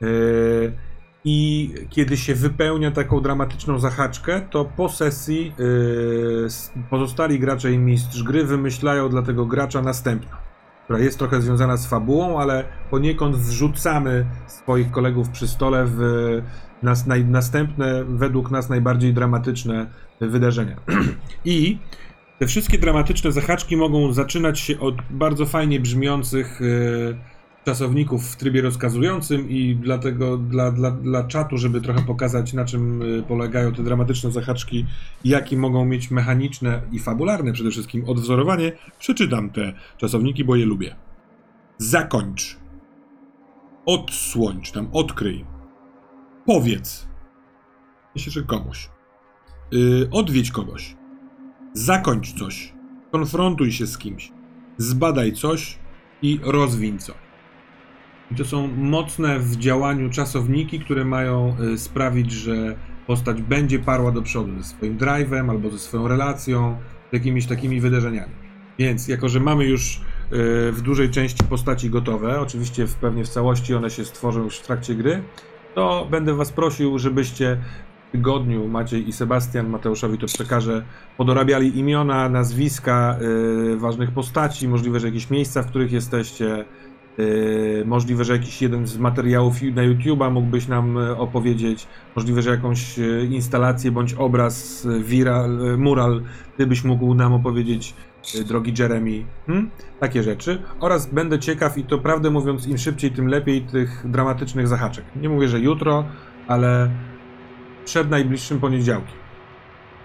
Yy, 0.01 0.73
I 1.23 1.69
kiedy 1.89 2.17
się 2.17 2.35
wypełnia 2.35 2.91
taką 2.91 3.21
dramatyczną 3.21 3.79
zahaczkę, 3.79 4.41
to 4.49 4.65
po 4.65 4.89
sesji 4.89 5.53
s- 6.45 6.73
pozostali 6.89 7.39
gracze 7.39 7.71
i 7.71 7.77
mistrz 7.77 8.23
gry 8.23 8.45
wymyślają 8.45 9.09
dla 9.09 9.21
tego 9.21 9.45
gracza 9.45 9.81
następną, 9.81 10.37
która 10.83 10.99
jest 10.99 11.19
trochę 11.19 11.41
związana 11.41 11.77
z 11.77 11.87
fabułą, 11.87 12.39
ale 12.39 12.63
poniekąd 12.89 13.35
wrzucamy 13.35 14.25
swoich 14.47 14.91
kolegów 14.91 15.29
przy 15.29 15.47
stole 15.47 15.85
w 15.87 15.99
nas, 16.83 17.07
naj, 17.07 17.25
następne, 17.25 18.03
według 18.05 18.51
nas 18.51 18.69
najbardziej 18.69 19.13
dramatyczne 19.13 19.87
wydarzenia. 20.21 20.75
I 21.45 21.77
te 22.41 22.47
wszystkie 22.47 22.77
dramatyczne 22.77 23.31
zahaczki 23.31 23.77
mogą 23.77 24.13
zaczynać 24.13 24.59
się 24.59 24.79
od 24.79 24.95
bardzo 25.09 25.45
fajnie 25.45 25.79
brzmiących 25.79 26.61
e, 26.61 27.65
czasowników 27.65 28.31
w 28.31 28.35
trybie 28.35 28.61
rozkazującym 28.61 29.49
i 29.49 29.75
dlatego 29.75 30.37
dla, 30.37 30.71
dla, 30.71 30.91
dla 30.91 31.23
czatu, 31.23 31.57
żeby 31.57 31.81
trochę 31.81 32.01
pokazać 32.01 32.53
na 32.53 32.65
czym 32.65 33.01
e, 33.19 33.23
polegają 33.23 33.73
te 33.73 33.83
dramatyczne 33.83 34.31
zahaczki 34.31 34.85
jakie 35.23 35.57
mogą 35.57 35.85
mieć 35.85 36.11
mechaniczne 36.11 36.81
i 36.91 36.99
fabularne 36.99 37.53
przede 37.53 37.71
wszystkim 37.71 38.09
odwzorowanie, 38.09 38.71
przeczytam 38.99 39.49
te 39.49 39.73
czasowniki, 39.97 40.43
bo 40.43 40.55
je 40.55 40.65
lubię. 40.65 40.95
Zakończ. 41.77 42.57
Odsłoń, 43.85 44.61
czy 44.61 44.73
tam 44.73 44.87
odkryj. 44.93 45.45
Powiedz. 46.45 47.07
Myślę, 48.15 48.31
że 48.31 48.43
komuś. 48.43 48.89
Yy, 49.71 50.07
odwiedź 50.11 50.51
kogoś. 50.51 51.00
Zakończ 51.73 52.33
coś. 52.33 52.73
Konfrontuj 53.11 53.71
się 53.71 53.87
z 53.87 53.97
kimś. 53.97 54.31
Zbadaj 54.77 55.33
coś 55.33 55.77
i 56.21 56.39
rozwiń 56.43 56.99
coś. 56.99 57.15
I 58.31 58.35
to 58.35 58.45
są 58.45 58.67
mocne 58.67 59.39
w 59.39 59.55
działaniu 59.55 60.09
czasowniki, 60.09 60.79
które 60.79 61.05
mają 61.05 61.55
y, 61.73 61.77
sprawić, 61.77 62.31
że 62.31 62.75
postać 63.07 63.41
będzie 63.41 63.79
parła 63.79 64.11
do 64.11 64.21
przodu 64.21 64.57
ze 64.57 64.63
swoim 64.63 64.97
drive'em 64.97 65.49
albo 65.49 65.69
ze 65.69 65.79
swoją 65.79 66.07
relacją, 66.07 66.77
z 67.09 67.13
jakimiś 67.13 67.45
takimi 67.45 67.81
wydarzeniami. 67.81 68.33
Więc 68.79 69.07
jako, 69.07 69.29
że 69.29 69.39
mamy 69.39 69.65
już 69.65 69.97
y, 69.97 70.01
w 70.71 70.81
dużej 70.81 71.09
części 71.09 71.43
postaci 71.43 71.89
gotowe, 71.89 72.39
oczywiście 72.39 72.87
w, 72.87 72.95
pewnie 72.95 73.23
w 73.23 73.29
całości 73.29 73.75
one 73.75 73.89
się 73.89 74.05
stworzą 74.05 74.43
już 74.43 74.57
w 74.57 74.65
trakcie 74.65 74.95
gry, 74.95 75.23
to 75.75 76.07
będę 76.11 76.33
was 76.33 76.51
prosił, 76.51 76.99
żebyście 76.99 77.57
tygodniu 78.11 78.67
Maciej 78.67 79.09
i 79.09 79.13
Sebastian, 79.13 79.69
Mateuszowi 79.69 80.17
to 80.17 80.25
przekażę, 80.25 80.83
podorabiali 81.17 81.79
imiona, 81.79 82.29
nazwiska 82.29 83.17
y, 83.73 83.77
ważnych 83.77 84.11
postaci, 84.11 84.67
możliwe, 84.67 84.99
że 84.99 85.07
jakieś 85.07 85.29
miejsca, 85.29 85.63
w 85.63 85.67
których 85.67 85.91
jesteście, 85.91 86.65
y, 87.19 87.83
możliwe, 87.85 88.23
że 88.23 88.33
jakiś 88.33 88.61
jeden 88.61 88.87
z 88.87 88.97
materiałów 88.97 89.61
na 89.61 89.81
YouTube'a 89.81 90.31
mógłbyś 90.31 90.67
nam 90.67 90.97
y, 90.97 91.17
opowiedzieć, 91.17 91.87
możliwe, 92.15 92.41
że 92.41 92.49
jakąś 92.49 92.99
y, 92.99 93.27
instalację 93.31 93.91
bądź 93.91 94.13
obraz, 94.13 94.85
y, 94.85 95.03
viral, 95.03 95.77
mural, 95.77 96.21
ty 96.57 96.67
byś 96.67 96.83
mógł 96.83 97.13
nam 97.13 97.33
opowiedzieć, 97.33 97.93
y, 98.35 98.43
drogi 98.43 98.73
Jeremy. 98.79 99.25
Hmm? 99.47 99.69
Takie 99.99 100.23
rzeczy. 100.23 100.61
Oraz 100.79 101.05
będę 101.13 101.39
ciekaw 101.39 101.77
i 101.77 101.83
to 101.83 101.97
prawdę 101.97 102.29
mówiąc, 102.29 102.67
im 102.67 102.77
szybciej, 102.77 103.11
tym 103.11 103.27
lepiej 103.27 103.61
tych 103.61 104.03
dramatycznych 104.05 104.67
zahaczek. 104.67 105.05
Nie 105.15 105.29
mówię, 105.29 105.47
że 105.47 105.59
jutro, 105.59 106.05
ale 106.47 106.89
przed 107.85 108.09
najbliższym 108.09 108.59
poniedziałkiem. 108.59 109.15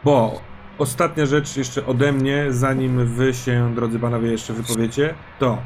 Bo 0.05 0.40
ostatnia 0.78 1.27
rzecz 1.27 1.57
jeszcze 1.57 1.86
ode 1.86 2.12
mnie, 2.12 2.47
zanim 2.51 3.07
wy 3.07 3.35
się, 3.35 3.74
drodzy 3.74 3.98
panowie, 3.98 4.31
jeszcze 4.31 4.53
wypowiecie, 4.53 5.15
to 5.39 5.59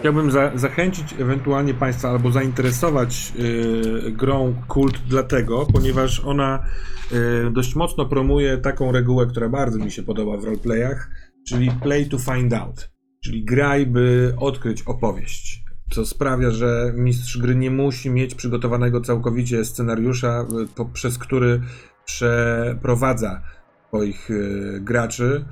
chciałbym 0.00 0.30
za 0.30 0.50
zachęcić 0.54 1.14
ewentualnie 1.18 1.74
państwa 1.74 2.10
albo 2.10 2.32
zainteresować 2.32 3.32
yy, 3.36 4.12
grą 4.12 4.54
Kult 4.68 4.98
dlatego, 5.08 5.66
ponieważ 5.72 6.20
ona 6.20 6.64
yy, 7.10 7.50
dość 7.52 7.74
mocno 7.74 8.06
promuje 8.06 8.58
taką 8.58 8.92
regułę, 8.92 9.26
która 9.26 9.48
bardzo 9.48 9.78
mi 9.78 9.90
się 9.90 10.02
podoba 10.02 10.36
w 10.36 10.44
roleplayach, 10.44 11.10
czyli 11.48 11.70
play 11.82 12.08
to 12.08 12.18
find 12.18 12.54
out. 12.54 12.90
Czyli 13.24 13.44
graj, 13.44 13.86
by 13.86 14.34
odkryć 14.38 14.82
opowieść. 14.82 15.59
Co 15.90 16.06
sprawia, 16.06 16.50
że 16.50 16.92
mistrz 16.96 17.38
gry 17.38 17.54
nie 17.54 17.70
musi 17.70 18.10
mieć 18.10 18.34
przygotowanego 18.34 19.00
całkowicie 19.00 19.64
scenariusza, 19.64 20.46
y, 20.64 20.74
poprzez 20.76 21.18
który 21.18 21.60
przeprowadza 22.04 23.42
swoich 23.88 24.30
y, 24.30 24.80
graczy, 24.82 25.44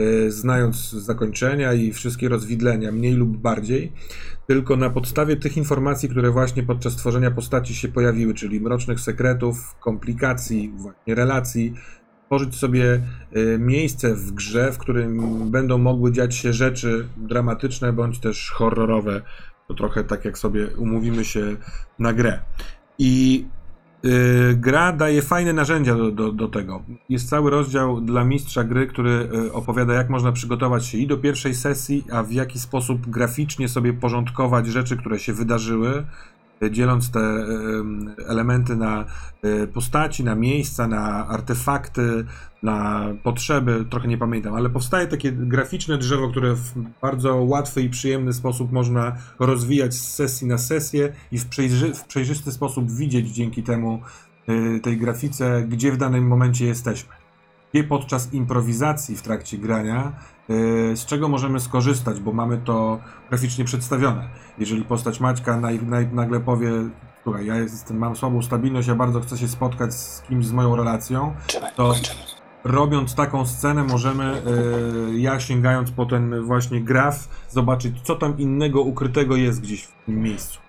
y, 0.00 0.32
znając 0.32 0.90
zakończenia 0.90 1.72
i 1.72 1.92
wszystkie 1.92 2.28
rozwidlenia, 2.28 2.92
mniej 2.92 3.14
lub 3.14 3.36
bardziej, 3.36 3.92
tylko 4.46 4.76
na 4.76 4.90
podstawie 4.90 5.36
tych 5.36 5.56
informacji, 5.56 6.08
które 6.08 6.30
właśnie 6.30 6.62
podczas 6.62 6.96
tworzenia 6.96 7.30
postaci 7.30 7.74
się 7.74 7.88
pojawiły, 7.88 8.34
czyli 8.34 8.60
mrocznych 8.60 9.00
sekretów, 9.00 9.74
komplikacji, 9.80 10.72
właśnie 10.76 11.14
relacji, 11.14 11.74
tworzyć 12.26 12.54
sobie 12.54 13.00
miejsce 13.58 14.14
w 14.14 14.32
grze, 14.32 14.72
w 14.72 14.78
którym 14.78 15.20
będą 15.50 15.78
mogły 15.78 16.12
dziać 16.12 16.34
się 16.34 16.52
rzeczy 16.52 17.08
dramatyczne 17.16 17.92
bądź 17.92 18.20
też 18.20 18.50
horrorowe. 18.50 19.22
To 19.68 19.74
trochę 19.74 20.04
tak 20.04 20.24
jak 20.24 20.38
sobie 20.38 20.66
umówimy 20.76 21.24
się 21.24 21.56
na 21.98 22.12
grę. 22.12 22.40
I 22.98 23.44
y, 24.04 24.54
gra 24.54 24.92
daje 24.92 25.22
fajne 25.22 25.52
narzędzia 25.52 25.94
do, 25.94 26.10
do, 26.10 26.32
do 26.32 26.48
tego. 26.48 26.82
Jest 27.08 27.28
cały 27.28 27.50
rozdział 27.50 28.00
dla 28.00 28.24
mistrza 28.24 28.64
gry, 28.64 28.86
który 28.86 29.28
y, 29.46 29.52
opowiada, 29.52 29.94
jak 29.94 30.10
można 30.10 30.32
przygotować 30.32 30.86
się 30.86 30.98
i 30.98 31.06
do 31.06 31.16
pierwszej 31.16 31.54
sesji, 31.54 32.04
a 32.12 32.22
w 32.22 32.32
jaki 32.32 32.58
sposób 32.58 33.10
graficznie 33.10 33.68
sobie 33.68 33.92
porządkować 33.92 34.66
rzeczy, 34.66 34.96
które 34.96 35.18
się 35.18 35.32
wydarzyły, 35.32 36.06
dzieląc 36.70 37.10
te 37.10 37.20
elementy 38.28 38.76
na 38.76 39.04
y, 39.44 39.66
postaci, 39.66 40.24
na 40.24 40.34
miejsca, 40.34 40.86
na 40.86 41.26
artefakty, 41.26 42.24
na 42.62 43.06
potrzeby, 43.22 43.84
trochę 43.90 44.08
nie 44.08 44.18
pamiętam, 44.18 44.54
ale 44.54 44.70
powstaje 44.70 45.06
takie 45.06 45.32
graficzne 45.32 45.98
drzewo, 45.98 46.28
które 46.28 46.54
w 46.54 46.72
bardzo 47.02 47.36
łatwy 47.36 47.82
i 47.82 47.90
przyjemny 47.90 48.32
sposób 48.32 48.72
można 48.72 49.16
rozwijać 49.38 49.94
z 49.94 50.14
sesji 50.14 50.46
na 50.46 50.58
sesję 50.58 51.12
i 51.32 51.38
w, 51.38 51.46
przejrzy, 51.46 51.94
w 51.94 52.04
przejrzysty 52.04 52.52
sposób 52.52 52.92
widzieć 52.92 53.30
dzięki 53.30 53.62
temu 53.62 54.00
y, 54.48 54.80
tej 54.80 54.96
grafice, 54.96 55.64
gdzie 55.68 55.92
w 55.92 55.96
danym 55.96 56.26
momencie 56.26 56.66
jesteśmy. 56.66 57.23
Gdzie 57.74 57.84
podczas 57.84 58.32
improwizacji 58.32 59.16
w 59.16 59.22
trakcie 59.22 59.58
grania, 59.58 60.12
y, 60.50 60.96
z 60.96 61.06
czego 61.06 61.28
możemy 61.28 61.60
skorzystać, 61.60 62.20
bo 62.20 62.32
mamy 62.32 62.58
to 62.58 62.98
graficznie 63.28 63.64
przedstawione. 63.64 64.28
Jeżeli 64.58 64.84
postać 64.84 65.20
Maćka 65.20 65.60
naj, 65.60 65.82
naj, 65.82 66.06
nagle 66.06 66.40
powie, 66.40 66.70
słuchaj, 67.22 67.46
ja 67.46 67.56
jestem, 67.56 67.98
mam 67.98 68.16
słabą 68.16 68.42
stabilność, 68.42 68.88
ja 68.88 68.94
bardzo 68.94 69.20
chcę 69.20 69.38
się 69.38 69.48
spotkać 69.48 69.94
z 69.94 70.22
kimś 70.22 70.46
z 70.46 70.52
moją 70.52 70.76
relacją, 70.76 71.34
to 71.76 71.94
robiąc 72.64 73.14
taką 73.14 73.46
scenę 73.46 73.84
możemy, 73.84 74.42
y, 75.12 75.18
ja 75.18 75.40
sięgając 75.40 75.90
po 75.90 76.06
ten 76.06 76.42
właśnie 76.42 76.80
graf, 76.80 77.28
zobaczyć 77.50 78.00
co 78.02 78.16
tam 78.16 78.38
innego 78.38 78.82
ukrytego 78.82 79.36
jest 79.36 79.60
gdzieś 79.60 79.82
w 79.84 79.92
tym 80.06 80.22
miejscu. 80.22 80.63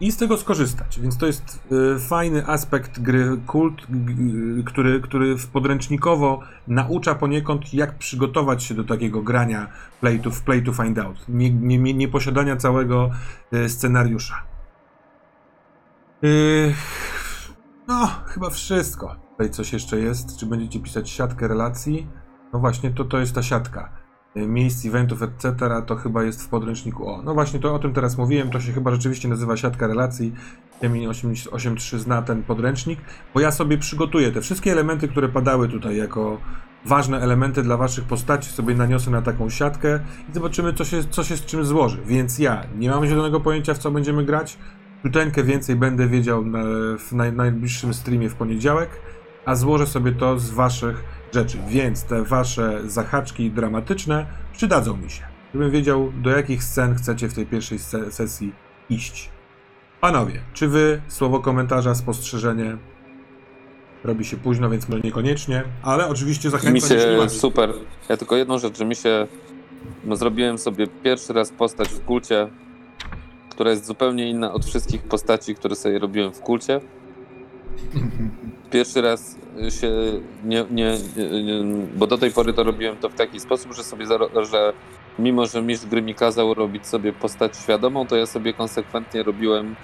I 0.00 0.12
z 0.12 0.16
tego 0.16 0.36
skorzystać. 0.36 1.00
Więc 1.00 1.18
to 1.18 1.26
jest 1.26 1.60
y, 1.96 1.98
fajny 1.98 2.46
aspekt 2.46 3.00
gry 3.00 3.40
Kult, 3.46 3.86
który, 4.66 5.00
który 5.00 5.36
podręcznikowo 5.52 6.40
naucza 6.68 7.14
poniekąd, 7.14 7.74
jak 7.74 7.98
przygotować 7.98 8.62
się 8.62 8.74
do 8.74 8.84
takiego 8.84 9.22
grania 9.22 9.68
play 10.00 10.20
to, 10.20 10.30
play 10.44 10.62
to 10.62 10.72
find 10.72 10.98
out. 10.98 11.28
Nie, 11.28 11.50
nie, 11.50 11.78
nie, 11.78 11.94
nie 11.94 12.08
posiadania 12.08 12.56
całego 12.56 13.10
y, 13.52 13.68
scenariusza. 13.68 14.42
Y, 16.24 16.74
no, 17.88 18.06
chyba 18.26 18.50
wszystko. 18.50 19.16
Tutaj 19.30 19.50
coś 19.50 19.72
jeszcze 19.72 20.00
jest. 20.00 20.36
Czy 20.36 20.46
będziecie 20.46 20.80
pisać 20.80 21.10
siatkę 21.10 21.48
relacji? 21.48 22.06
No 22.52 22.58
właśnie, 22.58 22.90
to, 22.90 23.04
to 23.04 23.18
jest 23.18 23.34
ta 23.34 23.42
siatka. 23.42 24.03
Y, 24.36 24.46
Miejsc, 24.46 24.86
eventów, 24.86 25.22
etc. 25.22 25.54
To 25.86 25.96
chyba 25.96 26.22
jest 26.22 26.42
w 26.42 26.48
podręczniku. 26.48 27.08
O, 27.08 27.22
no 27.22 27.34
właśnie, 27.34 27.60
to 27.60 27.74
o 27.74 27.78
tym 27.78 27.92
teraz 27.92 28.18
mówiłem. 28.18 28.50
To 28.50 28.60
się 28.60 28.72
chyba 28.72 28.90
rzeczywiście 28.90 29.28
nazywa 29.28 29.56
siatka 29.56 29.86
relacji. 29.86 30.32
Jemi 30.82 31.08
8.3 31.08 31.98
zna 31.98 32.22
ten 32.22 32.42
podręcznik, 32.42 33.00
bo 33.34 33.40
ja 33.40 33.50
sobie 33.50 33.78
przygotuję 33.78 34.32
te 34.32 34.40
wszystkie 34.40 34.72
elementy, 34.72 35.08
które 35.08 35.28
padały 35.28 35.68
tutaj 35.68 35.96
jako 35.96 36.38
ważne 36.84 37.20
elementy 37.20 37.62
dla 37.62 37.76
waszych 37.76 38.04
postaci, 38.04 38.50
sobie 38.50 38.74
naniosę 38.74 39.10
na 39.10 39.22
taką 39.22 39.50
siatkę 39.50 40.00
i 40.30 40.32
zobaczymy, 40.32 40.72
co 40.72 40.84
się, 40.84 41.04
co 41.04 41.24
się 41.24 41.36
z 41.36 41.44
czym 41.44 41.64
złoży. 41.64 41.98
Więc 42.06 42.38
ja 42.38 42.64
nie 42.78 42.90
mam 42.90 43.06
zielonego 43.06 43.40
pojęcia, 43.40 43.74
w 43.74 43.78
co 43.78 43.90
będziemy 43.90 44.24
grać. 44.24 44.58
Ciuteńkę 45.02 45.44
więcej 45.44 45.76
będę 45.76 46.08
wiedział 46.08 46.44
w 46.98 47.12
naj, 47.12 47.32
najbliższym 47.32 47.94
streamie 47.94 48.28
w 48.28 48.34
poniedziałek, 48.34 48.90
a 49.44 49.54
złożę 49.54 49.86
sobie 49.86 50.12
to 50.12 50.38
z 50.38 50.50
waszych 50.50 51.04
rzeczy, 51.34 51.58
więc 51.68 52.04
te 52.04 52.22
wasze 52.22 52.80
zahaczki 52.86 53.50
dramatyczne 53.50 54.26
przydadzą 54.52 54.96
mi 54.96 55.10
się, 55.10 55.24
żebym 55.54 55.70
wiedział 55.70 56.12
do 56.22 56.30
jakich 56.30 56.64
scen 56.64 56.94
chcecie 56.94 57.28
w 57.28 57.34
tej 57.34 57.46
pierwszej 57.46 57.78
se- 57.78 58.12
sesji 58.12 58.52
iść. 58.90 59.30
Panowie, 60.00 60.40
czy 60.52 60.68
wy 60.68 61.02
słowo 61.08 61.40
komentarza, 61.40 61.94
spostrzeżenie 61.94 62.76
robi 64.04 64.24
się 64.24 64.36
późno, 64.36 64.70
więc 64.70 64.88
może 64.88 65.00
niekoniecznie, 65.00 65.64
ale 65.82 66.08
oczywiście 66.08 66.50
zachęcam 66.50 66.74
Mi 66.74 66.80
się 66.80 67.28
super. 67.28 67.72
Ja 68.08 68.16
tylko 68.16 68.36
jedną 68.36 68.58
rzecz, 68.58 68.78
że 68.78 68.84
mi 68.84 68.96
się. 68.96 69.26
No, 70.04 70.16
zrobiłem 70.16 70.58
sobie 70.58 70.86
pierwszy 70.86 71.32
raz 71.32 71.50
postać 71.50 71.88
w 71.88 72.04
kulcie, 72.04 72.48
która 73.50 73.70
jest 73.70 73.86
zupełnie 73.86 74.30
inna 74.30 74.52
od 74.52 74.64
wszystkich 74.64 75.02
postaci, 75.02 75.54
które 75.54 75.76
sobie 75.76 75.98
robiłem 75.98 76.32
w 76.32 76.40
kulcie. 76.40 76.80
Pierwszy 78.74 79.00
raz 79.00 79.36
się 79.80 79.90
nie, 80.44 80.64
nie, 80.70 80.98
nie, 81.42 81.64
bo 81.96 82.06
do 82.06 82.18
tej 82.18 82.30
pory 82.30 82.52
to 82.52 82.64
robiłem 82.64 82.96
to 82.96 83.08
w 83.08 83.14
taki 83.14 83.40
sposób, 83.40 83.74
że 83.74 83.84
sobie, 83.84 84.06
że 84.50 84.72
mimo, 85.18 85.46
że 85.46 85.62
mistrz 85.62 85.86
gry 85.86 86.02
mi 86.02 86.14
kazał 86.14 86.54
robić 86.54 86.86
sobie 86.86 87.12
postać 87.12 87.56
świadomą, 87.56 88.06
to 88.06 88.16
ja 88.16 88.26
sobie 88.26 88.52
konsekwentnie 88.52 89.22
robiłem 89.22 89.76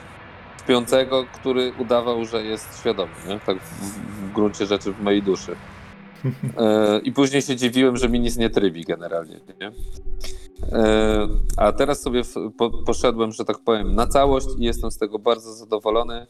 śpiącego, 0.65 1.25
który 1.35 1.73
udawał, 1.79 2.25
że 2.25 2.45
jest 2.45 2.81
świadomy, 2.81 3.13
nie? 3.29 3.41
tak 3.47 3.59
w, 3.59 3.71
w 4.29 4.33
gruncie 4.33 4.67
rzeczy 4.67 4.93
w 4.93 5.01
mojej 5.01 5.23
duszy. 5.23 5.57
E, 6.59 7.01
I 7.05 7.13
później 7.13 7.43
się 7.43 7.57
dziwiłem, 7.57 7.97
że 7.97 8.09
mi 8.09 8.21
nic 8.21 8.37
nie 8.37 8.51
trybi 8.51 8.85
generalnie. 8.85 9.41
Nie? 9.61 9.73
E, 10.73 11.29
A 11.57 11.73
teraz 11.73 12.03
sobie 12.03 12.23
poszedłem, 12.87 13.33
że 13.33 13.45
tak 13.45 13.59
powiem, 13.59 13.95
na 13.95 14.07
całość 14.07 14.47
i 14.59 14.65
jestem 14.65 14.91
z 14.91 14.99
tego 14.99 15.19
bardzo 15.19 15.53
zadowolony. 15.53 16.27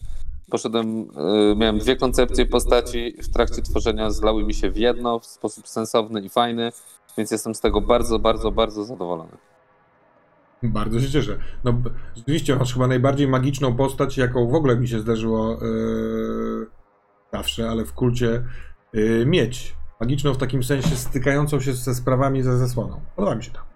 Poszedłem, 0.51 1.09
e, 1.17 1.57
miałem 1.57 1.79
dwie 1.79 1.97
koncepcje 1.97 2.47
postaci, 2.47 3.15
w 3.23 3.29
trakcie 3.29 3.63
tworzenia 3.63 4.11
zlały 4.11 4.45
mi 4.45 4.55
się 4.55 4.71
w 4.71 4.77
jedno 4.77 5.19
w 5.19 5.27
sposób 5.27 5.69
sensowny 5.69 6.21
i 6.21 6.29
fajny, 6.29 6.73
więc 7.19 7.31
jestem 7.31 7.55
z 7.55 7.61
tego 7.61 7.81
bardzo, 7.81 8.19
bardzo, 8.19 8.53
bardzo 8.53 8.85
zadowolony. 8.85 9.37
Bardzo 10.63 11.01
się 11.01 11.11
cieszę. 11.11 11.39
No, 11.65 11.75
rzeczywiście 12.17 12.57
masz 12.57 12.73
chyba 12.73 12.87
najbardziej 12.87 13.29
magiczną 13.29 13.77
postać, 13.77 14.19
jaką 14.19 14.49
w 14.49 14.55
ogóle 14.55 14.77
mi 14.77 14.89
się 14.89 15.01
zdarzyło 15.01 15.51
yy, 15.51 16.67
zawsze, 17.33 17.71
ale 17.71 17.85
w 17.85 17.93
kulcie 17.93 18.45
yy, 18.93 19.27
mieć. 19.27 19.77
Magiczną 20.01 20.35
w 20.35 20.39
takim 20.39 20.63
sensie 20.63 20.97
stykającą 20.97 21.61
się 21.61 21.73
ze 21.73 21.95
sprawami 21.95 22.43
ze 22.43 22.59
zasłoną. 22.59 23.01
Podoba 23.17 23.35
mi 23.35 23.45
się 23.45 23.51
to. 23.51 23.70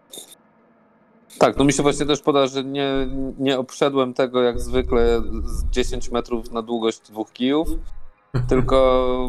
Tak, 1.45 1.57
no 1.57 1.65
mi 1.65 1.73
się 1.73 1.83
właśnie 1.83 2.07
też 2.07 2.21
poda, 2.21 2.47
że 2.47 2.65
nie, 2.65 2.91
nie 3.39 3.59
obszedłem 3.59 4.15
tego 4.15 4.43
jak 4.43 4.61
zwykle 4.61 5.23
z 5.45 5.65
10 5.71 6.11
metrów 6.11 6.53
na 6.53 6.63
długość 6.63 7.01
dwóch 7.01 7.33
kijów, 7.33 7.69
tylko, 8.49 9.29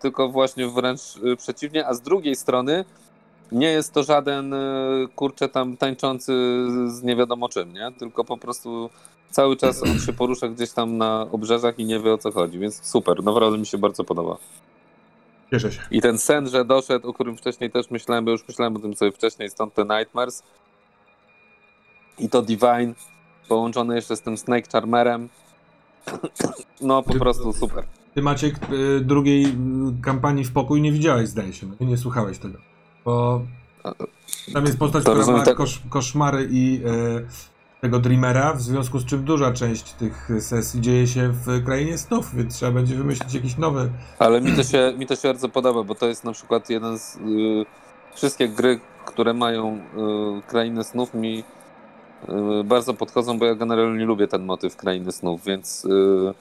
tylko 0.00 0.28
właśnie 0.28 0.68
wręcz 0.68 1.00
y, 1.16 1.36
przeciwnie, 1.36 1.86
a 1.86 1.94
z 1.94 2.02
drugiej 2.02 2.36
strony 2.36 2.84
nie 3.52 3.66
jest 3.66 3.94
to 3.94 4.02
żaden 4.02 4.54
y, 4.54 4.58
kurczę 5.16 5.48
tam 5.48 5.76
tańczący 5.76 6.32
z 6.86 7.02
nie 7.02 7.16
wiadomo 7.16 7.48
czym, 7.48 7.72
nie? 7.72 7.92
Tylko 7.98 8.24
po 8.24 8.36
prostu 8.36 8.90
cały 9.30 9.56
czas 9.56 9.82
on 9.82 9.98
się 9.98 10.12
porusza 10.12 10.48
gdzieś 10.48 10.72
tam 10.72 10.96
na 10.96 11.26
obrzeżach 11.32 11.78
i 11.78 11.84
nie 11.84 12.00
wie 12.00 12.12
o 12.12 12.18
co 12.18 12.32
chodzi, 12.32 12.58
więc 12.58 12.86
super, 12.86 13.24
naprawdę 13.24 13.58
mi 13.58 13.66
się 13.66 13.78
bardzo 13.78 14.04
podoba. 14.04 14.36
Cieszę 15.50 15.72
się. 15.72 15.80
I 15.90 16.00
ten 16.00 16.18
sen, 16.18 16.48
że 16.48 16.64
doszedł, 16.64 17.08
o 17.08 17.14
którym 17.14 17.36
wcześniej 17.36 17.70
też 17.70 17.90
myślałem, 17.90 18.24
bo 18.24 18.30
już 18.30 18.48
myślałem 18.48 18.76
o 18.76 18.78
tym 18.78 18.96
sobie 18.96 19.12
wcześniej, 19.12 19.50
stąd 19.50 19.74
te 19.74 19.82
Nightmares. 19.82 20.42
I 22.18 22.28
to 22.28 22.42
Divine, 22.42 22.94
połączone 23.48 23.96
jeszcze 23.96 24.16
z 24.16 24.20
tym 24.20 24.38
Snake 24.38 24.68
Charmerem. 24.72 25.28
No 26.80 27.02
po 27.02 27.14
prostu 27.14 27.52
super. 27.52 27.84
Ty 28.14 28.22
Maciek 28.22 28.54
yy, 28.70 29.00
drugiej 29.00 29.42
yy, 29.42 29.52
kampanii 30.02 30.44
w 30.44 30.52
pokój 30.52 30.80
nie 30.80 30.92
widziałeś, 30.92 31.28
zdaje 31.28 31.52
się. 31.52 31.66
No, 31.80 31.86
nie, 31.86 31.96
słuchałeś 31.96 32.38
tego. 32.38 32.58
Bo 33.04 33.42
tam 34.52 34.64
jest 34.64 34.78
postać, 34.78 35.04
To 35.04 35.10
która 35.10 35.18
rozumiem 35.18 35.40
ma 35.40 35.44
tak- 35.46 35.56
kosz, 35.56 35.82
koszmary 35.90 36.48
i 36.50 36.80
yy, 36.80 37.26
tego 37.80 37.98
Dreamera, 37.98 38.54
w 38.54 38.62
związku 38.62 38.98
z 38.98 39.04
czym 39.04 39.24
duża 39.24 39.52
część 39.52 39.92
tych 39.92 40.30
sesji 40.40 40.80
dzieje 40.80 41.06
się 41.06 41.28
w 41.28 41.64
krainie 41.64 41.98
snów, 41.98 42.34
więc 42.34 42.54
trzeba 42.56 42.72
będzie 42.72 42.94
wymyślić 42.94 43.34
jakiś 43.34 43.56
nowy 43.56 43.90
Ale 44.18 44.40
mi 44.40 44.56
to 44.56 44.62
się, 44.62 44.94
mi 44.98 45.06
to 45.06 45.16
się 45.16 45.28
bardzo 45.28 45.48
podoba, 45.48 45.82
bo 45.82 45.94
to 45.94 46.06
jest 46.06 46.24
na 46.24 46.32
przykład 46.32 46.70
jeden 46.70 46.98
z... 46.98 47.16
Y, 47.16 47.66
wszystkie 48.14 48.48
gry, 48.48 48.80
które 49.06 49.34
mają 49.34 49.76
y, 49.76 50.42
Krainy 50.46 50.84
Snów 50.84 51.14
mi 51.14 51.38
y, 51.38 51.44
bardzo 52.64 52.94
podchodzą, 52.94 53.38
bo 53.38 53.44
ja 53.44 53.54
generalnie 53.54 54.04
lubię 54.04 54.28
ten 54.28 54.44
motyw 54.44 54.76
Krainy 54.76 55.12
Snów, 55.12 55.44
więc... 55.44 55.84
Y, 55.84 56.34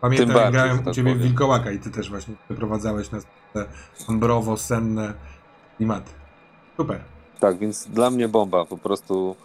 Pamiętam, 0.00 0.26
Tym 0.26 0.36
jak 0.36 0.44
bardziej, 0.44 0.52
grałem 0.52 0.76
że 0.76 0.82
u 0.82 0.84
tak 0.84 0.94
ciebie 0.94 1.14
w. 1.14 1.22
Wilkołaka 1.22 1.70
i 1.70 1.78
ty 1.78 1.90
też 1.90 2.10
właśnie 2.10 2.34
wyprowadzałeś 2.48 3.10
nas 3.10 3.26
te 3.52 3.64
ambrowo-senne 4.08 5.14
klimaty. 5.76 6.10
Super. 6.76 7.00
Tak, 7.40 7.58
więc 7.58 7.86
dla 7.86 8.10
mnie 8.10 8.28
bomba 8.28 8.64
po 8.64 8.78
prostu. 8.78 9.36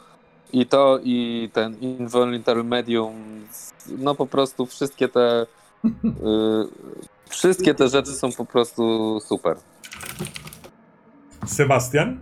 I 0.54 0.66
to, 0.66 1.00
i 1.04 1.50
ten 1.54 1.80
Involuntary 1.80 2.64
Medium, 2.64 3.14
no 3.98 4.16
po 4.16 4.26
prostu 4.28 4.66
wszystkie 4.66 5.08
te. 5.08 5.46
y, 5.86 5.90
wszystkie 7.30 7.74
te 7.74 7.90
rzeczy 7.90 8.12
są 8.12 8.32
po 8.32 8.46
prostu 8.46 9.20
super. 9.20 9.58
Sebastian? 11.46 12.18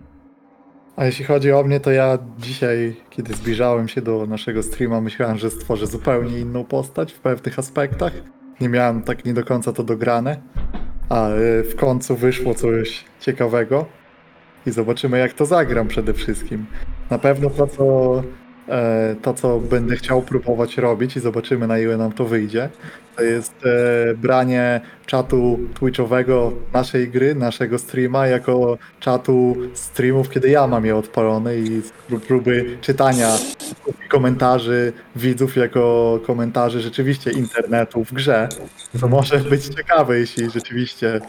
A 0.96 1.04
jeśli 1.04 1.24
chodzi 1.24 1.52
o 1.52 1.64
mnie, 1.64 1.80
to 1.80 1.90
ja 1.90 2.18
dzisiaj, 2.38 2.96
kiedy 3.10 3.34
zbliżałem 3.34 3.88
się 3.88 4.02
do 4.02 4.26
naszego 4.26 4.62
streama, 4.62 5.00
myślałem, 5.00 5.38
że 5.38 5.50
stworzę 5.50 5.86
zupełnie 5.86 6.38
inną 6.38 6.64
postać 6.64 7.12
w 7.12 7.20
pewnych 7.20 7.58
aspektach. 7.58 8.12
Nie 8.60 8.68
miałem 8.68 9.02
tak 9.02 9.24
nie 9.24 9.34
do 9.34 9.44
końca 9.44 9.72
to 9.72 9.82
dograne, 9.82 10.36
a 11.08 11.30
y, 11.30 11.62
w 11.62 11.76
końcu 11.76 12.16
wyszło 12.16 12.54
coś 12.54 13.04
ciekawego 13.20 13.86
i 14.66 14.70
zobaczymy, 14.70 15.18
jak 15.18 15.32
to 15.32 15.46
zagram 15.46 15.88
przede 15.88 16.12
wszystkim. 16.12 16.66
Na 17.10 17.18
pewno 17.18 17.50
to, 17.50 17.66
co, 17.66 18.22
to, 19.22 19.34
co 19.34 19.58
będę 19.60 19.96
chciał 19.96 20.22
próbować 20.22 20.78
robić 20.78 21.16
i 21.16 21.20
zobaczymy, 21.20 21.66
na 21.66 21.78
ile 21.78 21.96
nam 21.96 22.12
to 22.12 22.24
wyjdzie, 22.24 22.68
to 23.16 23.22
jest 23.22 23.54
e, 23.66 24.14
branie 24.14 24.80
czatu 25.06 25.58
twitchowego 25.74 26.52
naszej 26.72 27.08
gry, 27.08 27.34
naszego 27.34 27.78
streama, 27.78 28.26
jako 28.26 28.78
czatu 29.00 29.56
streamów, 29.74 30.30
kiedy 30.30 30.48
ja 30.48 30.66
mam 30.66 30.86
je 30.86 30.96
odpalone 30.96 31.56
i 31.56 31.82
pró- 32.10 32.20
próby 32.20 32.78
czytania 32.80 33.28
komentarzy 34.08 34.92
widzów 35.16 35.56
jako 35.56 36.18
komentarzy 36.26 36.80
rzeczywiście 36.80 37.30
internetu 37.30 38.04
w 38.04 38.12
grze, 38.12 38.48
to 39.00 39.08
może 39.08 39.38
być 39.38 39.68
ciekawe, 39.68 40.18
jeśli 40.18 40.50
rzeczywiście 40.50 41.20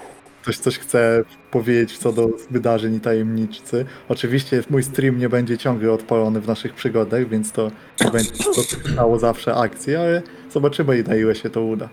ktoś 0.46 0.58
coś 0.58 0.80
chce 0.80 1.24
powiedzieć 1.52 1.98
co 1.98 2.12
do 2.14 2.30
wydarzeń 2.52 2.96
i 2.96 3.00
tajemniczcy. 3.00 3.86
Oczywiście 4.10 4.64
mój 4.70 4.84
stream 4.84 5.18
nie 5.18 5.30
będzie 5.30 5.58
ciągle 5.58 5.92
odpalony 5.92 6.42
w 6.42 6.48
naszych 6.48 6.74
przygodach, 6.74 7.30
więc 7.30 7.52
to 7.52 7.72
będzie 8.14 8.32
dotykało 8.56 9.20
zawsze 9.20 9.56
akcji, 9.56 9.96
ale 9.96 10.22
zobaczymy 10.52 11.04
na 11.04 11.16
ile 11.16 11.36
się 11.36 11.50
to 11.50 11.62
uda. 11.62 11.90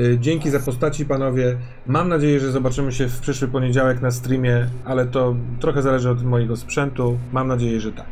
Y, 0.00 0.18
Dzięki 0.20 0.50
za 0.50 0.60
postaci, 0.60 1.06
panowie. 1.06 1.56
Mam 1.86 2.08
nadzieję, 2.08 2.40
że 2.40 2.52
zobaczymy 2.52 2.92
się 2.92 3.08
w 3.08 3.20
przyszły 3.20 3.48
poniedziałek 3.48 4.00
na 4.02 4.10
streamie, 4.10 4.68
ale 4.84 5.06
to 5.06 5.36
trochę 5.60 5.82
zależy 5.82 6.10
od 6.10 6.24
mojego 6.24 6.56
sprzętu. 6.56 7.18
Mam 7.32 7.48
nadzieję, 7.48 7.80
że 7.80 7.92
tak. 7.92 8.06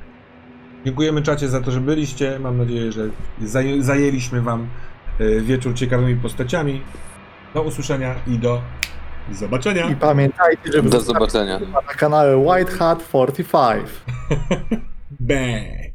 Dziękujemy 0.84 1.22
czacie 1.22 1.48
za 1.48 1.60
to, 1.60 1.70
że 1.70 1.80
byliście. 1.80 2.38
Mam 2.38 2.58
nadzieję, 2.58 2.92
że 2.92 3.08
zaję- 3.44 3.82
zajęliśmy 3.82 4.40
wam 4.40 4.66
y, 5.20 5.40
wieczór 5.40 5.74
ciekawymi 5.74 6.16
postaciami. 6.16 6.80
Do 7.54 7.62
usłyszenia 7.62 8.14
i 8.26 8.38
do 8.38 8.60
zobaczenia. 9.32 9.90
I 9.90 9.96
pamiętajcie, 9.96 10.72
żeby 10.72 10.88
Do 10.88 11.00
zobaczenia. 11.00 11.58
na 11.58 11.80
kanale 11.82 12.36
White 12.36 12.72
Hat 12.72 13.08
45. 13.08 13.88
Bang! 15.20 15.93